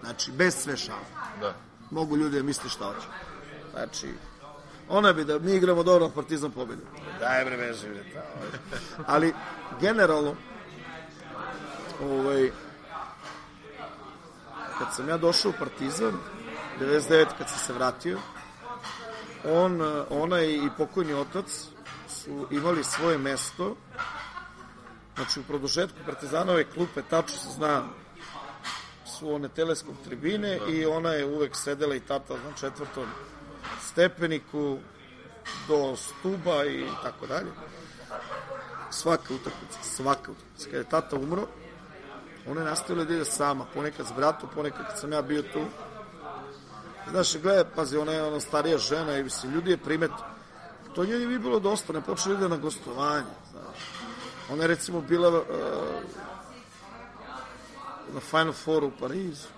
Znači, 0.00 0.32
bez 0.32 0.54
sve 0.54 0.76
šala. 0.76 1.00
da. 1.40 1.54
Mogu 1.90 2.16
ljudi 2.16 2.36
da 2.36 2.42
misle 2.42 2.70
šta 2.70 2.84
hoće. 2.84 3.06
Znači, 3.72 4.14
ona 4.88 5.12
bi 5.12 5.24
da 5.24 5.38
mi 5.38 5.52
igramo 5.54 5.82
dobro, 5.82 6.08
Partizan 6.08 6.50
pobedi. 6.50 6.82
Daj 7.20 7.44
bre, 7.44 7.56
veži, 7.56 7.88
bre. 7.88 8.04
ovaj. 8.12 8.50
Ali, 9.06 9.34
generalno, 9.80 10.34
ovaj, 12.02 12.50
kad 14.78 14.94
sam 14.94 15.08
ja 15.08 15.16
došao 15.16 15.50
u 15.50 15.58
Partizan, 15.58 16.12
99 16.80 17.26
kad 17.38 17.48
sam 17.48 17.58
se 17.58 17.72
vratio, 17.72 18.18
on, 19.44 19.80
ona 20.10 20.42
i 20.42 20.68
pokojni 20.78 21.14
otac 21.14 21.68
su 22.08 22.48
imali 22.50 22.84
svoje 22.84 23.18
mesto, 23.18 23.76
znači 25.16 25.40
u 25.40 25.42
produžetku 25.42 25.98
Partizanove 26.06 26.64
klupe, 26.64 27.02
tačno 27.10 27.38
se 27.38 27.48
zna 27.50 27.82
su 29.18 29.34
one 29.34 29.48
teleskop 29.48 29.94
tribine 30.04 30.58
i 30.68 30.86
ona 30.86 31.12
je 31.12 31.26
uvek 31.26 31.56
sedela 31.56 31.94
i 31.94 32.00
tata 32.00 32.34
na 32.34 32.52
četvrtom 32.60 33.04
stepeniku 33.80 34.78
do 35.68 35.96
stuba 35.96 36.64
i 36.64 36.86
tako 37.02 37.26
dalje. 37.26 37.50
Svaka 38.90 39.34
utakmica, 39.34 39.78
svaka 39.82 40.32
utakmica. 40.32 40.64
Kada 40.64 40.78
je 40.78 40.84
tata 40.84 41.16
umro, 41.16 41.46
ona 42.46 42.60
je 42.60 42.66
nastavila 42.66 43.04
da 43.04 43.14
ide 43.14 43.24
sama, 43.24 43.64
ponekad 43.74 44.06
s 44.06 44.12
bratom, 44.16 44.48
ponekad 44.54 44.86
kad 44.86 44.98
sam 44.98 45.12
ja 45.12 45.22
bio 45.22 45.42
tu. 45.42 45.64
Znaš, 47.10 47.36
gledaj, 47.36 47.64
pazi, 47.76 47.96
ona 47.96 48.12
je 48.12 48.22
ona 48.22 48.40
starija 48.40 48.78
žena 48.78 49.18
i 49.18 49.24
mislim, 49.24 49.52
ljudi 49.52 49.70
je 49.70 49.76
primet. 49.76 50.10
To 50.94 51.04
njoj 51.04 51.26
bi 51.26 51.38
bilo 51.38 51.60
dosta, 51.60 51.92
ne 51.92 52.00
počeli 52.00 52.34
ide 52.34 52.48
na 52.48 52.56
gostovanje. 52.56 53.34
Znaš. 53.50 53.78
Ona 54.50 54.62
je 54.62 54.68
recimo 54.68 55.00
bila 55.00 55.28
uh, 55.28 55.44
na 58.14 58.20
Final 58.20 58.52
Four 58.52 58.84
u 58.84 58.90
Parizu. 59.00 59.55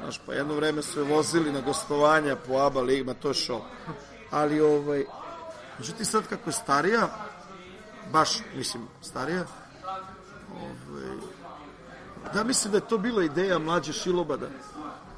Znaš, 0.00 0.20
pa 0.26 0.32
jedno 0.34 0.54
vreme 0.54 0.82
su 0.82 1.00
je 1.00 1.14
vozili 1.14 1.52
na 1.52 1.60
gostovanja 1.60 2.36
po 2.36 2.58
ABA 2.58 2.80
ligama, 2.80 3.14
to 3.14 3.28
je 3.28 3.34
šok. 3.34 3.62
Ali, 4.30 4.60
ovaj, 4.60 5.04
međutim 5.78 6.06
sad 6.06 6.26
kako 6.26 6.50
je 6.50 6.54
starija, 6.54 7.08
baš, 8.12 8.30
mislim, 8.56 8.82
starija, 9.02 9.44
ovaj, 10.52 11.38
da 12.34 12.44
mislim 12.44 12.72
da 12.72 12.78
je 12.78 12.88
to 12.88 12.98
bila 12.98 13.24
ideja 13.24 13.58
mlađe 13.58 13.92
Šilobada. 13.92 14.46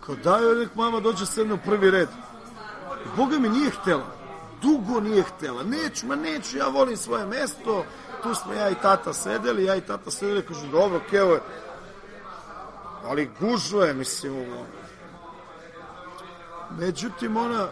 Kao 0.07 0.15
daj 0.15 0.43
joj 0.43 0.57
nek 0.57 0.75
mama 0.75 1.01
dođe 1.01 1.27
sa 1.27 1.45
mnom 1.45 1.59
prvi 1.65 1.91
red. 1.91 2.09
Boga 3.17 3.39
mi 3.39 3.49
nije 3.49 3.71
htela. 3.71 4.07
Dugo 4.63 5.01
nije 5.01 5.23
htela. 5.23 5.63
Neću, 5.63 6.07
ma 6.07 6.17
neću, 6.17 6.59
ja 6.59 6.69
volim 6.69 6.97
svoje 6.97 7.27
mesto. 7.27 7.85
Tu 8.23 8.35
smo 8.35 8.53
ja 8.53 8.71
i 8.71 8.75
tata 8.75 9.13
sedeli, 9.13 9.65
ja 9.65 9.77
i 9.77 9.81
tata 9.81 10.11
sedeli, 10.11 10.43
kažu, 10.43 10.67
dobro, 10.67 11.01
kevo 11.11 11.33
je. 11.33 11.41
Ali 13.05 13.31
gužvo 13.41 13.83
je, 13.83 13.95
mislim, 13.95 14.33
ovo. 14.33 14.67
Međutim, 16.79 17.37
ona, 17.37 17.69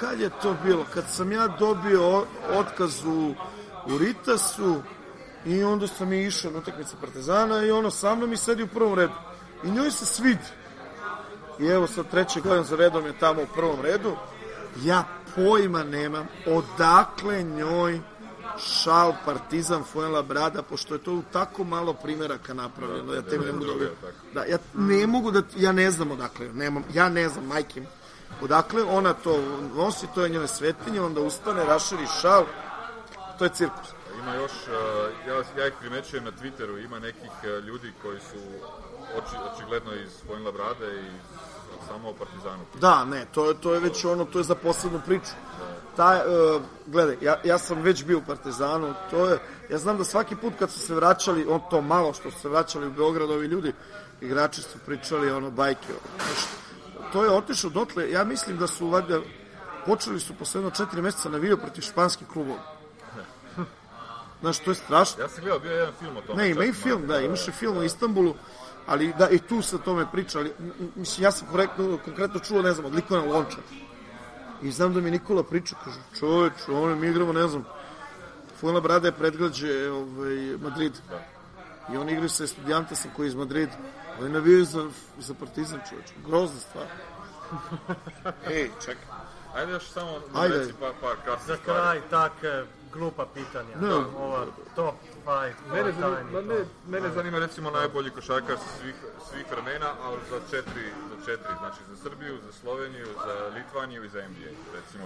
kad 0.00 0.20
je 0.20 0.30
to 0.42 0.56
bilo? 0.64 0.84
Kad 0.94 1.04
sam 1.08 1.32
ja 1.32 1.48
dobio 1.48 2.24
otkaz 2.50 3.04
u, 3.04 3.34
u 3.86 3.98
Ritasu 3.98 4.82
i 5.46 5.64
onda 5.64 5.86
sam 5.86 6.12
i 6.12 6.26
išao 6.26 6.50
na 6.50 6.58
utakmice 6.58 6.96
Partizana 7.00 7.64
i 7.64 7.70
ono 7.70 7.90
sa 7.90 8.14
mnom 8.14 8.32
i 8.32 8.36
sedi 8.36 8.62
u 8.62 8.68
prvom 8.68 8.94
redu. 8.94 9.14
I 9.64 9.70
njoj 9.70 9.90
se 9.90 10.06
svidi. 10.06 10.48
I 11.60 11.66
evo 11.66 11.86
sad 11.86 12.10
treći 12.10 12.40
godin 12.40 12.64
za 12.64 12.76
redom 12.76 13.06
je 13.06 13.18
tamo 13.18 13.42
u 13.42 13.54
prvom 13.54 13.80
redu. 13.80 14.16
Ja 14.82 15.04
pojma 15.34 15.84
nemam 15.84 16.28
odakle 16.46 17.42
njoj 17.42 18.00
šal 18.58 19.14
Partizan 19.24 19.84
Brada, 20.28 20.62
pošto 20.62 20.94
je 20.94 21.02
to 21.02 21.12
u 21.12 21.22
tako 21.32 21.64
malo 21.64 21.92
primjeraka 21.92 22.54
napravljeno. 22.54 23.14
Ja 23.14 23.22
tebi 23.22 23.44
ne 23.44 23.52
mogu 23.52 23.64
da, 23.64 23.70
druge, 23.70 23.86
tako. 23.86 24.12
da, 24.34 24.44
ja 24.44 24.58
ne 24.74 25.06
mogu 25.06 25.30
da, 25.30 25.42
ja 25.56 25.72
ne 25.72 25.90
znam 25.90 26.10
odakle, 26.10 26.48
nemam, 26.52 26.84
ja 26.94 27.08
ne 27.08 27.28
znam, 27.28 27.46
majkim, 27.46 27.86
odakle 28.42 28.82
ona 28.82 29.14
to 29.14 29.40
nosi, 29.74 30.06
to 30.14 30.22
je 30.22 30.28
njoj 30.28 30.48
svetinje, 30.48 31.00
onda 31.00 31.20
ustane, 31.20 31.64
raširi 31.64 32.06
šal, 32.20 32.44
to 33.38 33.44
je 33.44 33.50
cirkus. 33.50 33.88
Ima 34.22 34.34
još, 34.34 34.52
uh, 34.52 35.28
ja, 35.28 35.62
ja 35.62 35.66
ih 35.68 35.74
primećujem 35.80 36.24
na 36.24 36.30
Twitteru, 36.30 36.84
ima 36.84 36.98
nekih 36.98 37.30
uh, 37.42 37.64
ljudi 37.64 37.92
koji 38.02 38.20
su 38.20 38.38
oči, 39.16 39.36
očigledno 39.54 39.94
iz 39.94 40.10
Vojnila 40.28 40.52
Brade 40.52 41.00
i 41.00 41.10
samo 41.88 42.08
o 42.08 42.14
Partizanu. 42.14 42.64
Da, 42.80 43.04
ne, 43.04 43.26
to 43.34 43.48
je, 43.48 43.60
to 43.60 43.74
je 43.74 43.80
već 43.80 44.04
ono, 44.04 44.24
to 44.24 44.38
je 44.38 44.44
za 44.44 44.54
posebnu 44.54 45.00
priču. 45.06 45.32
Ta, 45.96 46.24
uh, 46.56 46.62
gledaj, 46.86 47.16
ja, 47.20 47.40
ja 47.44 47.58
sam 47.58 47.82
već 47.82 48.04
bio 48.04 48.18
u 48.18 48.22
Partizanu, 48.26 48.94
to 49.10 49.26
je, 49.28 49.38
ja 49.70 49.78
znam 49.78 49.98
da 49.98 50.04
svaki 50.04 50.36
put 50.36 50.52
kad 50.58 50.70
su 50.70 50.78
se 50.78 50.94
vraćali, 50.94 51.46
on 51.48 51.60
to 51.70 51.80
malo 51.80 52.12
što 52.12 52.30
su 52.30 52.40
se 52.40 52.48
vraćali 52.48 52.86
u 52.86 52.90
Beograd, 52.92 53.30
ovi 53.30 53.46
ljudi, 53.46 53.72
igrači 54.20 54.62
su 54.62 54.78
pričali 54.86 55.30
ono 55.30 55.50
bajke, 55.50 55.88
ono, 55.88 56.24
znaš, 56.24 56.44
to 57.12 57.24
je 57.24 57.30
otišao 57.30 57.70
dotle, 57.70 58.10
ja 58.10 58.24
mislim 58.24 58.56
da 58.56 58.66
su 58.66 58.88
valjda, 58.88 59.20
počeli 59.86 60.20
su 60.20 60.34
posle 60.34 60.58
jedno 60.58 60.70
četiri 60.70 61.02
meseca 61.02 61.28
navio 61.28 61.56
protiv 61.56 61.82
španskih 61.82 62.28
klubova. 62.28 62.58
Znaš, 64.40 64.58
to 64.58 64.70
je 64.70 64.74
strašno. 64.74 65.22
Ja 65.22 65.28
sam 65.28 65.40
gledao, 65.40 65.58
bio 65.58 65.70
je 65.70 65.78
jedan 65.78 65.94
film 65.98 66.16
o 66.16 66.20
tome. 66.20 66.42
Ne, 66.42 66.50
ima 66.50 66.64
i 66.64 66.72
film, 66.72 67.06
da, 67.06 67.20
imaš 67.20 67.48
i 67.48 67.52
film 67.52 67.78
o 67.78 67.82
Istanbulu, 67.82 68.34
ali 68.86 69.12
da, 69.18 69.28
i 69.28 69.38
tu 69.38 69.62
se 69.62 69.76
o 69.76 69.78
tome 69.78 70.06
priča, 70.12 70.38
ali, 70.38 70.52
m- 70.58 70.72
m- 70.80 70.92
mislim, 70.96 71.24
ja 71.24 71.30
sam 71.32 71.48
korektno, 71.50 71.98
konkretno 72.04 72.40
čuo, 72.40 72.62
ne 72.62 72.72
znam, 72.72 72.86
od 72.86 72.94
Likona 72.94 73.24
Lonča. 73.24 73.56
I 74.62 74.70
znam 74.70 74.94
da 74.94 75.00
mi 75.00 75.10
Nikola 75.10 75.42
priča, 75.42 75.76
kaže, 75.84 75.98
čoveč, 76.18 76.52
ono, 76.68 76.96
mi 76.96 77.08
igramo, 77.08 77.32
ne 77.32 77.48
znam, 77.48 77.64
Fuenla 78.60 78.80
Brada 78.80 79.08
je 79.08 79.12
predgrađe 79.12 79.90
ovaj, 79.90 80.56
Madrid. 80.62 80.92
I 81.92 81.96
oni 81.96 82.12
igraju 82.12 82.28
sa 82.28 82.44
Estudiantesom 82.44 83.10
koji 83.16 83.26
je 83.26 83.28
iz 83.28 83.34
Madrida. 83.34 83.72
Oni 84.20 84.30
navijaju 84.30 84.64
za, 84.64 84.88
za 85.18 85.34
Partizan, 85.34 85.80
čoveč. 85.90 86.06
Grozna 86.26 86.60
stvar. 86.60 86.86
Ej, 88.54 88.70
čekaj. 88.80 89.04
Ajde 89.54 89.72
još 89.72 89.90
samo 89.90 90.20
Ajde. 90.34 90.58
reci 90.58 90.72
par, 90.80 90.92
par 91.00 91.16
kasnih 91.24 91.46
Za 91.46 91.56
stvari. 91.56 91.80
kraj 91.80 92.00
tak 92.10 92.32
e, 92.44 92.64
glupa 92.92 93.26
pitanja. 93.34 93.76
Ne. 93.80 93.94
Ova 93.94 94.46
top 94.76 94.94
5. 95.26 95.52
Mene 95.72 95.92
zanima, 95.92 96.30
ma 96.32 96.40
ne, 96.42 96.64
mene 96.88 97.08
zanima 97.10 97.38
recimo 97.38 97.70
najbolji 97.70 98.10
košarkaš 98.10 98.58
svih, 98.80 98.94
svih 99.30 99.44
vremena, 99.50 99.90
ali 100.02 100.16
za 100.30 100.40
četiri, 100.50 100.86
za 101.10 101.24
četiri, 101.26 101.52
znači 101.58 101.78
za 101.90 101.96
Srbiju, 101.98 102.38
za 102.46 102.52
Sloveniju, 102.52 103.06
za 103.16 103.48
Litvaniju 103.48 104.04
i 104.04 104.08
za 104.08 104.18
NBA. 104.20 104.50
Recimo, 104.74 105.04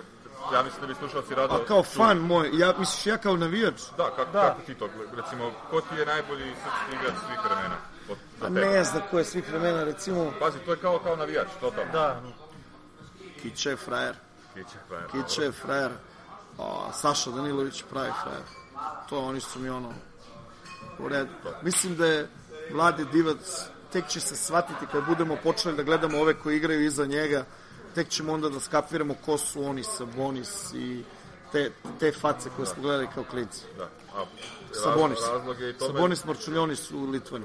ja 0.52 0.62
mislim 0.62 0.80
da 0.80 0.86
bi 0.86 0.94
slušalci 0.94 1.34
rado... 1.34 1.54
A 1.54 1.64
kao 1.64 1.82
čuli- 1.84 1.96
fan 1.96 2.18
moj, 2.18 2.50
ja, 2.52 2.74
misliš 2.78 3.06
ja 3.06 3.18
kao 3.18 3.36
navijač? 3.36 3.80
Da, 3.96 4.04
kako, 4.06 4.32
Da. 4.32 4.40
kako 4.42 4.60
ti 4.62 4.74
to, 4.74 4.88
recimo, 5.14 5.52
ko 5.70 5.80
ti 5.80 5.94
je 5.94 6.06
najbolji 6.06 6.44
srpski 6.54 6.96
igrač 6.96 7.14
svih 7.26 7.38
vremena? 7.44 7.76
Od, 8.10 8.16
za 8.40 8.46
A 8.46 8.48
tebe? 8.48 8.60
ne 8.62 8.84
znam 8.84 9.02
ko 9.10 9.18
je 9.18 9.24
svih 9.24 9.48
vremena, 9.48 9.84
recimo, 9.84 10.32
Pazi, 10.40 10.58
to 10.58 10.70
je 10.70 10.76
kao, 10.78 10.98
kao 10.98 11.16
navijač, 11.16 11.48
totalno. 11.60 11.92
Da, 11.92 12.20
Kića 13.42 13.70
je 13.70 13.76
frajer. 13.76 14.14
Kiće, 14.54 14.78
frajer, 14.88 15.06
Kića 15.06 15.42
je 15.42 15.52
frajer. 15.52 15.90
A, 16.58 16.92
Saša 16.92 17.30
Danilović 17.30 17.84
pravi 17.84 18.10
frajer. 18.22 18.42
To 19.08 19.18
oni 19.18 19.40
su 19.40 19.58
mi 19.58 19.68
ono 19.68 19.92
u 20.98 21.08
redu. 21.08 21.30
Mislim 21.62 21.96
da 21.96 22.06
je 22.06 22.28
Vlade 22.72 23.04
Divac 23.04 23.68
tek 23.92 24.08
će 24.08 24.20
se 24.20 24.36
shvatiti 24.36 24.86
kad 24.92 25.06
budemo 25.06 25.36
počeli 25.42 25.76
da 25.76 25.82
gledamo 25.82 26.18
ove 26.18 26.34
koji 26.34 26.56
igraju 26.56 26.84
iza 26.84 27.06
njega, 27.06 27.44
tek 27.94 28.08
ćemo 28.08 28.32
onda 28.32 28.48
da 28.48 28.60
skapiramo 28.60 29.14
ko 29.24 29.38
su 29.38 29.64
oni, 29.64 29.84
Sabonis 29.84 30.72
i 30.74 31.04
te, 31.52 31.70
te 32.00 32.12
face 32.12 32.50
koje 32.56 32.66
smo 32.66 32.82
gledali 32.82 33.08
kao 33.14 33.24
klinci. 33.24 33.64
Da. 33.78 33.88
A, 34.16 34.24
Sabonis. 34.72 35.18
Raz, 35.20 35.28
razlog 35.30 35.60
je 35.60 35.70
i 35.70 35.72
tome... 35.72 35.92
Sabonis 35.92 36.24
Marčuljonis 36.24 36.90
u 36.90 37.04
Litvani. 37.04 37.44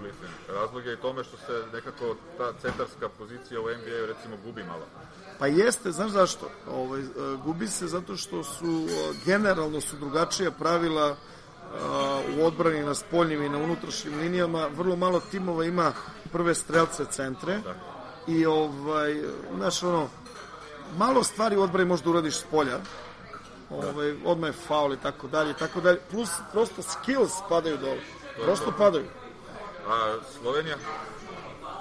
Razlog 0.49 0.85
je 0.85 0.93
i 0.93 0.97
tome 0.97 1.23
što 1.23 1.37
se 1.37 1.65
nekako 1.73 2.15
ta 2.37 2.53
centarska 2.61 3.09
pozicija 3.09 3.61
u 3.61 3.63
NBA-u 3.63 4.05
recimo 4.05 4.37
gubi 4.45 4.63
malo. 4.63 4.85
Pa 5.41 5.47
jeste, 5.47 5.91
znaš 5.91 6.11
zašto? 6.11 6.49
Ovaj, 6.71 7.01
e, 7.01 7.05
gubi 7.45 7.67
se 7.67 7.87
zato 7.87 8.17
što 8.17 8.43
su, 8.43 8.85
e, 8.89 9.13
generalno 9.25 9.81
su 9.81 9.95
drugačija 9.95 10.51
pravila 10.51 11.07
e, 11.07 11.15
u 12.37 12.45
odbrani 12.45 12.83
na 12.83 12.93
spoljnim 12.93 13.43
i 13.43 13.49
na 13.49 13.57
unutrašnjim 13.57 14.19
linijama. 14.19 14.67
Vrlo 14.77 14.95
malo 14.95 15.19
timova 15.31 15.65
ima 15.65 15.93
prve 16.31 16.55
strelce 16.55 17.05
centre. 17.05 17.59
I, 18.27 18.45
ovaj, 18.45 19.21
znaš, 19.55 19.83
ono, 19.83 20.09
malo 20.97 21.23
stvari 21.23 21.57
u 21.57 21.61
odbrani 21.61 21.89
možda 21.89 22.09
uradiš 22.09 22.37
s 22.37 22.43
polja. 22.51 22.79
Ovaj, 23.69 24.15
odmah 24.25 24.49
je 24.49 24.53
faul 24.67 24.93
i 24.93 24.97
tako 24.97 25.27
dalje, 25.27 25.53
tako 25.53 25.81
dalje. 25.81 25.99
Plus, 26.11 26.29
prosto 26.51 26.81
skills 26.81 27.33
padaju 27.49 27.77
dole. 27.77 28.01
Prosto 28.43 28.73
padaju. 28.77 29.05
A 29.87 30.15
Slovenija? 30.39 30.75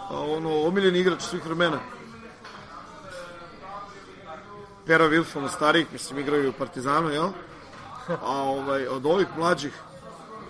A 0.09 0.21
ono, 0.21 0.63
omiljeni 0.63 0.99
igrač 0.99 1.23
svih 1.23 1.47
vremena. 1.47 2.00
Pera 4.87 5.09
Wilfon 5.09 5.45
od 5.45 5.51
starijih, 5.53 5.87
mislim, 5.93 6.19
igraju 6.19 6.51
u 6.51 6.53
Partizanu, 6.53 7.11
jel? 7.11 7.29
A 8.23 8.33
ovaj, 8.43 8.87
od 8.87 9.07
ovih 9.07 9.27
mlađih, 9.37 9.73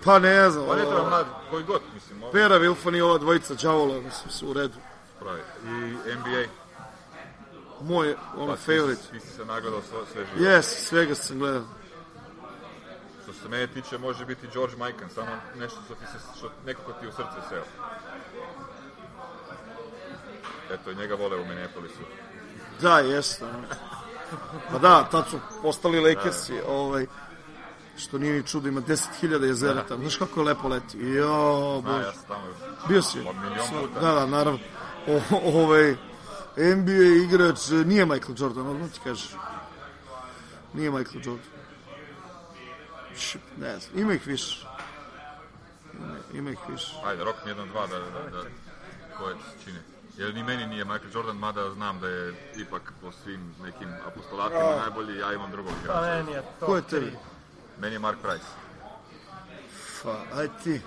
pa 0.05 0.19
ne 0.19 0.49
znam. 0.49 0.65
Pa 0.67 0.75
ne 0.75 0.81
treba 0.81 1.09
mlad, 1.09 1.25
koji 1.49 1.63
god, 1.63 1.81
mislim, 1.93 2.23
ovo 2.23 2.31
Pera 2.31 2.59
Wilfon 2.59 2.97
i 2.97 3.01
ova 3.01 3.17
dvojica 3.17 3.53
Đavola, 3.53 3.93
mislim, 4.01 4.29
su 4.31 4.49
u 4.49 4.53
redu. 4.53 4.77
pravi. 5.19 5.41
I 5.65 6.15
NBA, 6.15 6.43
Moj, 7.81 8.15
ono, 8.37 8.47
pa 8.47 8.55
favorite. 8.55 9.01
ti 9.11 9.19
si 9.19 9.27
se 9.27 9.45
nagledao 9.45 9.81
sve, 10.13 10.25
živo. 10.25 10.49
Yes, 10.49 10.61
svega 10.61 11.15
sam 11.15 11.39
gledao. 11.39 11.63
Što 13.23 13.33
se 13.33 13.49
mene 13.49 13.67
tiče, 13.67 13.97
može 13.97 14.25
biti 14.25 14.47
George 14.53 14.75
Mikan, 14.75 15.09
samo 15.15 15.29
nešto 15.55 15.79
što 15.85 15.95
ti 15.95 16.05
se, 16.05 16.37
što 16.37 16.49
nekako 16.65 16.91
ti 16.93 17.07
u 17.07 17.11
srce 17.11 17.47
seo. 17.49 17.63
Eto, 20.71 20.93
njega 20.93 21.15
vole 21.15 21.37
u 21.37 21.45
Minneapolisu. 21.45 21.99
Da, 22.81 22.99
jeste. 22.99 23.45
Pa 24.71 24.77
da, 24.77 25.07
tad 25.11 25.29
su 25.29 25.39
postali 25.61 25.99
Lakersi, 25.99 26.53
ovaj, 26.67 27.05
što 27.97 28.17
nije 28.17 28.33
ni 28.33 28.47
čudo, 28.47 28.67
ima 28.67 28.81
10.000 28.81 29.43
jezera 29.43 29.83
tamo. 29.87 30.01
Znaš 30.01 30.15
kako 30.15 30.39
je 30.39 30.45
lepo 30.45 30.67
leti? 30.67 30.99
Jo, 30.99 31.81
Da, 31.85 31.91
bože. 31.91 32.03
ja 32.05 32.13
sam 32.13 32.23
tamo 32.27 32.43
Bio 32.87 33.01
si? 33.01 33.19
Da, 34.01 34.11
da, 34.11 34.25
naravno. 34.25 34.59
O, 35.07 35.21
ovaj, 35.63 35.95
NBA 36.57 37.23
igrač, 37.23 37.69
nije 37.85 38.05
Michael 38.05 38.35
Jordan, 38.37 38.67
odmah 38.67 38.89
ti 38.91 38.99
kažeš. 39.03 39.29
Nije 40.73 40.91
Michael 40.91 41.21
Jordan. 41.25 41.45
Ne 43.57 43.79
znam, 43.79 43.99
ima 43.99 44.13
ih 44.13 44.27
više. 44.27 44.65
Ima, 45.93 46.15
ima 46.33 46.51
ih 46.51 46.59
više. 46.69 46.93
Ajde, 47.05 47.23
rok 47.23 47.35
mi 47.45 47.51
jedan, 47.51 47.67
dva 47.67 47.87
da, 47.87 47.99
da, 47.99 48.29
da 48.29 48.43
koje 49.17 49.35
ti 49.35 49.41
se 49.43 49.65
čini. 49.65 49.79
Jer 50.21 50.33
ni 50.33 50.43
meni 50.43 50.67
nije 50.67 50.85
Michael 50.85 51.09
Jordan, 51.13 51.37
mada 51.37 51.69
znam 51.69 51.99
da 51.99 52.07
je 52.07 52.33
ipak 52.55 52.81
po 53.01 53.11
svim 53.11 53.55
nekim 53.63 53.89
apostolatima 54.07 54.75
najbolji, 54.77 55.17
ja 55.19 55.33
imam 55.33 55.51
drugog 55.51 55.73
pa 55.73 55.79
igrača. 55.83 56.15
meni 56.15 56.31
je 56.31 56.41
top 56.59 56.69
Ko 56.69 56.75
je 56.75 56.81
3. 56.81 56.89
tebi? 56.89 57.11
Meni 57.79 57.95
je 57.95 57.99
Mark 57.99 58.17
Price. 58.21 58.45
Pa, 60.03 60.39
aj 60.39 60.47
ti. 60.63 60.81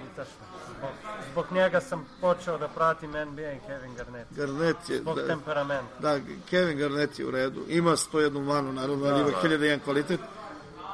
Pitaš 0.00 0.28
me. 0.40 0.46
Zbog, 0.78 0.90
zbog 1.32 1.46
njega 1.52 1.80
sam 1.80 2.06
počeo 2.20 2.58
da 2.58 2.68
pratim 2.68 3.10
NBA 3.10 3.52
i 3.52 3.58
Kevin 3.66 3.94
Garnett. 3.94 4.32
Garnett 4.32 4.88
je, 4.90 4.98
Zbog 4.98 5.16
da, 5.16 5.26
temperamenta. 5.26 5.98
da, 5.98 6.18
Kevin 6.50 6.78
Garnett 6.78 7.18
je 7.18 7.26
u 7.26 7.30
redu. 7.30 7.64
Ima 7.68 7.90
101 7.90 8.44
manu, 8.44 8.72
naravno, 8.72 9.06
ali 9.06 9.20
ima 9.20 9.30
1001 9.42 9.80
kvalitet. 9.80 10.20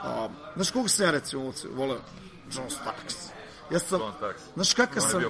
A, 0.02 0.28
znaš 0.54 0.70
koga 0.70 0.88
sam 0.88 1.06
ja 1.06 1.10
recimo 1.10 1.52
voleo? 1.74 2.00
John 2.52 2.70
Starks. 2.70 3.37
Ja 3.70 3.78
sam, 3.78 4.00
znaš 4.54 4.74
kakav 4.74 5.02
sam. 5.02 5.22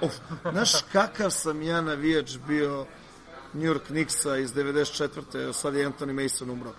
Of, 0.00 0.12
znaš 0.52 0.72
kakav 0.92 1.30
sam 1.30 1.62
ja 1.62 1.80
navijač 1.80 2.36
bio 2.46 2.86
New 3.52 3.72
York 3.72 3.86
Knicksa 3.86 4.36
iz 4.36 4.54
94. 4.54 5.52
Sad 5.52 5.74
je 5.74 5.86
Anthony 5.90 6.22
Mason 6.22 6.50
umro. 6.50 6.72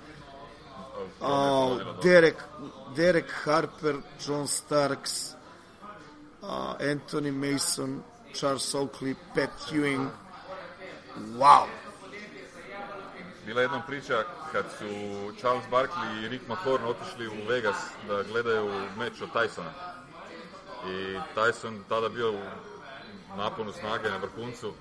A, 1.21 1.77
Derek, 2.03 2.35
Derek 2.95 3.31
Harper, 3.43 3.95
John 4.27 4.47
Starks, 4.47 5.33
a, 6.43 6.75
Anthony 6.79 7.31
Mason, 7.31 8.01
Charles 8.33 8.75
Oakley, 8.75 9.15
Pat 9.35 9.71
Ewing. 9.71 10.07
Wow! 11.37 11.65
Bila 13.45 13.61
je 13.61 13.63
jednom 13.63 13.81
priča 13.87 14.23
kad 14.51 14.65
su 14.79 14.85
Charles 15.39 15.65
Barkley 15.71 16.25
i 16.25 16.29
Rick 16.29 16.47
McCorn 16.47 16.85
otišli 16.85 17.27
u 17.27 17.47
Vegas 17.47 17.77
da 18.07 18.23
gledaju 18.23 18.71
meč 18.97 19.21
od 19.21 19.29
Tysona. 19.33 19.98
I 20.87 21.19
Tyson 21.35 21.79
tada 21.89 22.09
bio 22.09 22.31
u 22.31 22.39
naponu 23.37 23.73
snage 23.73 24.09
na 24.09 24.17
vrhuncu 24.17 24.73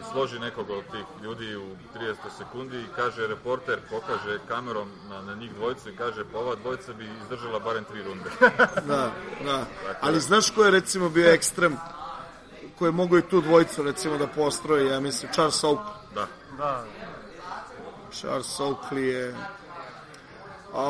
i 0.00 0.02
složi 0.12 0.38
nekog 0.38 0.70
od 0.70 0.84
tih 0.84 1.04
ljudi 1.22 1.56
u 1.56 1.76
30 1.98 2.14
sekundi 2.38 2.80
i 2.80 2.94
kaže 2.96 3.26
reporter, 3.26 3.78
pokaže 3.90 4.38
kamerom 4.48 4.88
na, 5.08 5.22
na 5.22 5.34
njih 5.34 5.54
dvojicu 5.54 5.90
i 5.90 5.96
kaže 5.96 6.24
pa 6.32 6.38
ova 6.38 6.54
dvojica 6.54 6.92
bi 6.92 7.08
izdržala 7.22 7.58
barem 7.58 7.84
tri 7.84 8.02
runde. 8.02 8.30
Da, 8.88 9.12
da. 9.44 9.66
Ali 10.00 10.20
znaš 10.20 10.50
ko 10.50 10.64
je 10.64 10.70
recimo 10.70 11.08
bio 11.08 11.30
ekstrem 11.30 11.76
koji 12.78 12.88
je 12.88 12.92
mogo 12.92 13.18
i 13.18 13.28
tu 13.28 13.40
dvojicu 13.40 13.82
recimo 13.82 14.18
da 14.18 14.26
postroji, 14.26 14.86
ja 14.88 15.00
mislim, 15.00 15.32
Charles 15.32 15.62
Oakley. 15.64 15.84
da, 16.14 16.26
Da, 16.58 16.84
Charles 18.12 18.60
Oakley 18.60 18.98
je 18.98 19.34
a, 20.74 20.84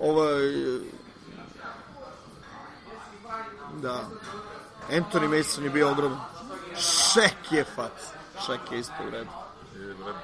ovaj 0.00 0.42
da. 3.82 4.08
Anthony 4.90 5.38
Mason 5.38 5.64
je 5.64 5.70
bio 5.70 5.90
ogroman. 5.90 6.20
Šek 6.76 7.52
je 7.52 7.64
fac. 7.64 7.92
Šek 8.46 8.72
je 8.72 8.78
isto 8.78 8.94
u 9.08 9.10
redu. 9.10 9.30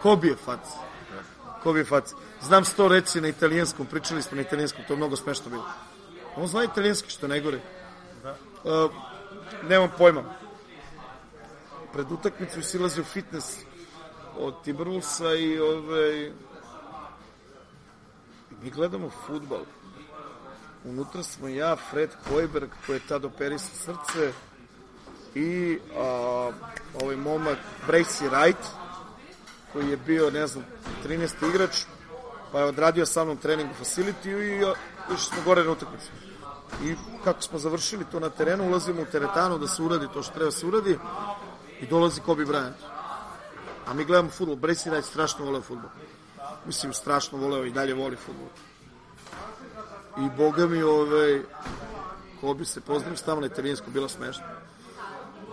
Kobe 0.03 0.29
je 0.29 0.37
fac. 0.37 0.61
Kobe 1.63 1.79
je 1.79 1.85
fac. 1.85 2.13
Znam 2.43 2.65
sto 2.65 2.89
reci 2.89 3.21
na 3.21 3.29
italijanskom 3.29 3.87
pričali 3.87 4.23
smo 4.23 4.37
na 4.37 4.43
italijanskom 4.43 4.85
to 4.87 4.93
je 4.93 4.97
mnogo 4.97 5.17
smešno 5.17 5.51
bilo. 5.51 5.65
On 6.37 6.47
zna 6.47 6.65
italijanski 6.65 7.11
što 7.11 7.27
je 7.27 7.31
najgore. 7.31 7.61
Da. 8.23 8.37
Uh, 8.65 8.93
nemam 9.69 9.91
pojma. 9.99 10.23
Pred 11.93 12.13
utakmicu 12.13 12.63
silazi 12.63 13.01
u 13.01 13.05
fitness 13.05 13.59
od 14.39 14.55
Timberwolvesa 14.65 15.35
i 15.35 15.59
ovaj 15.59 16.27
i 16.27 16.33
mi 18.63 18.71
gledamo 18.71 19.11
futbal. 19.27 19.65
Unutra 20.85 21.23
smo 21.23 21.49
ja, 21.49 21.77
Fred 21.77 22.11
Kojberg, 22.29 22.71
koji 22.87 22.97
je 22.97 23.07
tad 23.09 23.25
operisao 23.25 23.75
srce 23.75 24.33
i 25.35 25.79
a, 25.97 26.51
ovaj 27.03 27.17
momak 27.17 27.59
Bracy 27.89 28.31
Wright, 28.31 28.65
koji 29.73 29.91
je 29.91 29.97
bio, 29.97 30.31
ne 30.31 30.47
znam, 30.47 30.65
13. 31.07 31.49
igrač, 31.49 31.85
pa 32.53 32.59
je 32.59 32.65
odradio 32.65 33.07
sa 33.07 33.25
mnom 33.25 33.37
trening 33.37 33.71
u 33.71 33.85
facility 33.85 34.29
i 34.29 34.57
išli 35.15 35.25
smo 35.25 35.43
gore 35.45 35.65
na 35.65 35.71
utakmicu. 35.71 36.09
I 36.85 36.95
kako 37.25 37.43
smo 37.43 37.59
završili 37.59 38.05
to 38.13 38.21
na 38.21 38.31
terenu, 38.31 38.65
ulazimo 38.65 39.03
u 39.03 39.13
teretanu 39.13 39.59
da 39.59 39.69
se 39.69 39.83
uradi 39.83 40.07
to 40.15 40.23
što 40.23 40.35
treba 40.35 40.51
se 40.51 40.67
uradi 40.67 40.99
i 41.81 41.87
dolazi 41.87 42.21
Kobe 42.21 42.45
Bryant. 42.45 42.73
A 43.87 43.95
mi 43.95 44.05
gledamo 44.05 44.31
futbol. 44.31 44.57
Bracy 44.57 44.91
Wright 44.91 45.03
strašno 45.03 45.45
voleo 45.45 45.63
futbol. 45.63 45.91
Mislim, 46.67 46.93
strašno 46.93 47.39
voleo 47.39 47.65
i 47.65 47.73
dalje 47.73 47.95
voli 47.95 48.17
futbol. 48.17 48.49
I 50.19 50.31
boga 50.37 50.67
mi, 50.67 50.83
ovaj, 50.83 51.43
Kobi 52.41 52.65
se 52.65 52.81
pozdravim, 52.81 53.17
stavno 53.17 53.47
je 53.47 53.55
terensko, 53.55 53.91
bilo 53.91 54.09
smešno. 54.09 54.45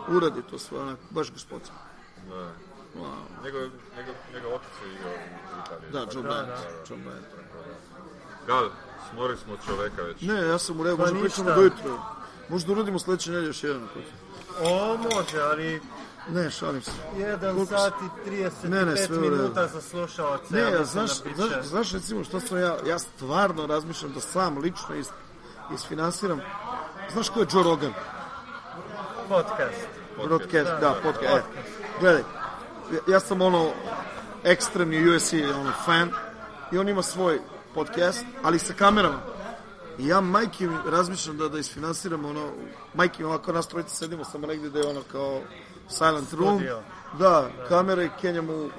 Uradi 0.08 0.42
to 0.42 0.60
sve, 0.60 0.80
onako, 0.80 1.02
baš 1.10 1.32
gospodin. 1.32 1.68
Da. 2.30 2.36
Wow. 2.96 3.44
Njegov, 3.44 3.62
njegov, 3.98 4.16
njegov 4.34 4.54
otac 4.54 4.70
je 4.86 4.94
igrao 4.94 5.12
u 5.12 5.62
Italiji. 5.66 5.92
Da, 5.92 6.00
John 6.00 6.24
Da, 6.24 6.30
Band. 6.30 6.48
da. 6.48 6.58
John 6.90 7.02
Band. 7.04 7.26
Gal, 8.48 8.70
smorili 9.12 9.38
smo 9.38 9.54
od 9.54 9.60
čoveka 9.66 10.02
već. 10.02 10.22
Ne, 10.22 10.42
ja 10.42 10.58
sam 10.58 10.78
mu 10.78 10.84
rekao, 10.84 10.98
Pa 10.98 11.04
možda 11.04 11.18
ništa. 11.18 11.42
pričamo 11.44 11.56
do 11.56 11.62
jutra. 11.64 12.04
Možda 12.50 12.72
uradimo 12.72 13.00
sledeće 13.00 13.32
nedelje 13.32 13.48
još 13.48 13.64
jedan. 13.64 13.88
put. 13.94 14.04
O, 14.62 14.98
može, 14.98 15.42
ali 15.42 15.82
Ne, 16.30 16.52
šalim 16.52 16.82
se. 16.82 16.91
1 17.16 17.40
Koliko 17.54 17.78
sat 17.78 17.94
i 18.26 18.30
35 18.30 18.70
Ne, 18.70 18.86
ne, 18.86 18.98
sve 18.98 19.18
minuta 19.20 19.68
za 19.68 19.82
slušalce. 19.82 20.54
Ne, 20.54 20.60
ja 20.62 20.84
znaš, 20.84 21.18
da 21.18 21.30
biće- 21.30 21.36
znaš, 21.36 21.66
znaš 21.66 21.91
recimo 21.91 22.24
što 22.24 22.40
sam 22.40 22.58
ja, 22.60 22.78
ja 22.88 22.99
stvarno 22.99 23.66
razmišljam 23.68 24.12
da 24.14 24.20
sam 24.20 24.58
lično 24.58 24.95
is, 24.95 25.08
isfinansiram. 25.74 26.41
Znaš 27.14 27.30
ko 27.30 27.40
je 27.40 27.48
Joe 27.54 27.64
Rogan? 27.64 27.94
Podcast. 29.30 29.88
Broadcast, 30.26 30.72
da, 30.82 30.95
podcast. 31.04 31.45
E, 31.56 31.62
gledaj, 31.99 32.22
ja, 32.91 33.14
ja 33.14 33.20
sam 33.20 33.41
ono 33.41 33.72
ekstremni 34.44 35.10
UFC 35.16 35.34
ono, 35.34 35.72
fan 35.86 36.12
i 36.72 36.78
on 36.78 36.90
ima 36.90 37.02
svoj 37.04 37.40
podcast, 37.74 38.24
ali 38.44 38.60
sa 38.60 38.74
kamerama. 38.74 39.20
I 39.99 40.08
ja 40.08 40.22
majke 40.22 40.68
mi 40.68 40.78
razmišljam 40.86 41.38
da, 41.38 41.49
da 41.49 41.60
isfinansiram 41.60 42.26
ono, 42.26 42.49
majke 42.94 43.24
mi 43.24 43.30
ovako 43.30 43.52
nas 43.52 43.68
trojice 43.68 43.95
sedimo 43.95 44.24
samo 44.24 44.48
negdje 44.48 44.70
da 44.70 44.80
je 44.80 44.88
ono 44.88 45.02
kao 45.12 45.41
silent 45.89 46.34
room. 46.34 46.55
Studio. 46.55 46.80
Da, 47.14 47.49
kamere 47.69 48.05
i 48.05 48.09
kenjamo 48.22 48.53
u, 48.53 48.69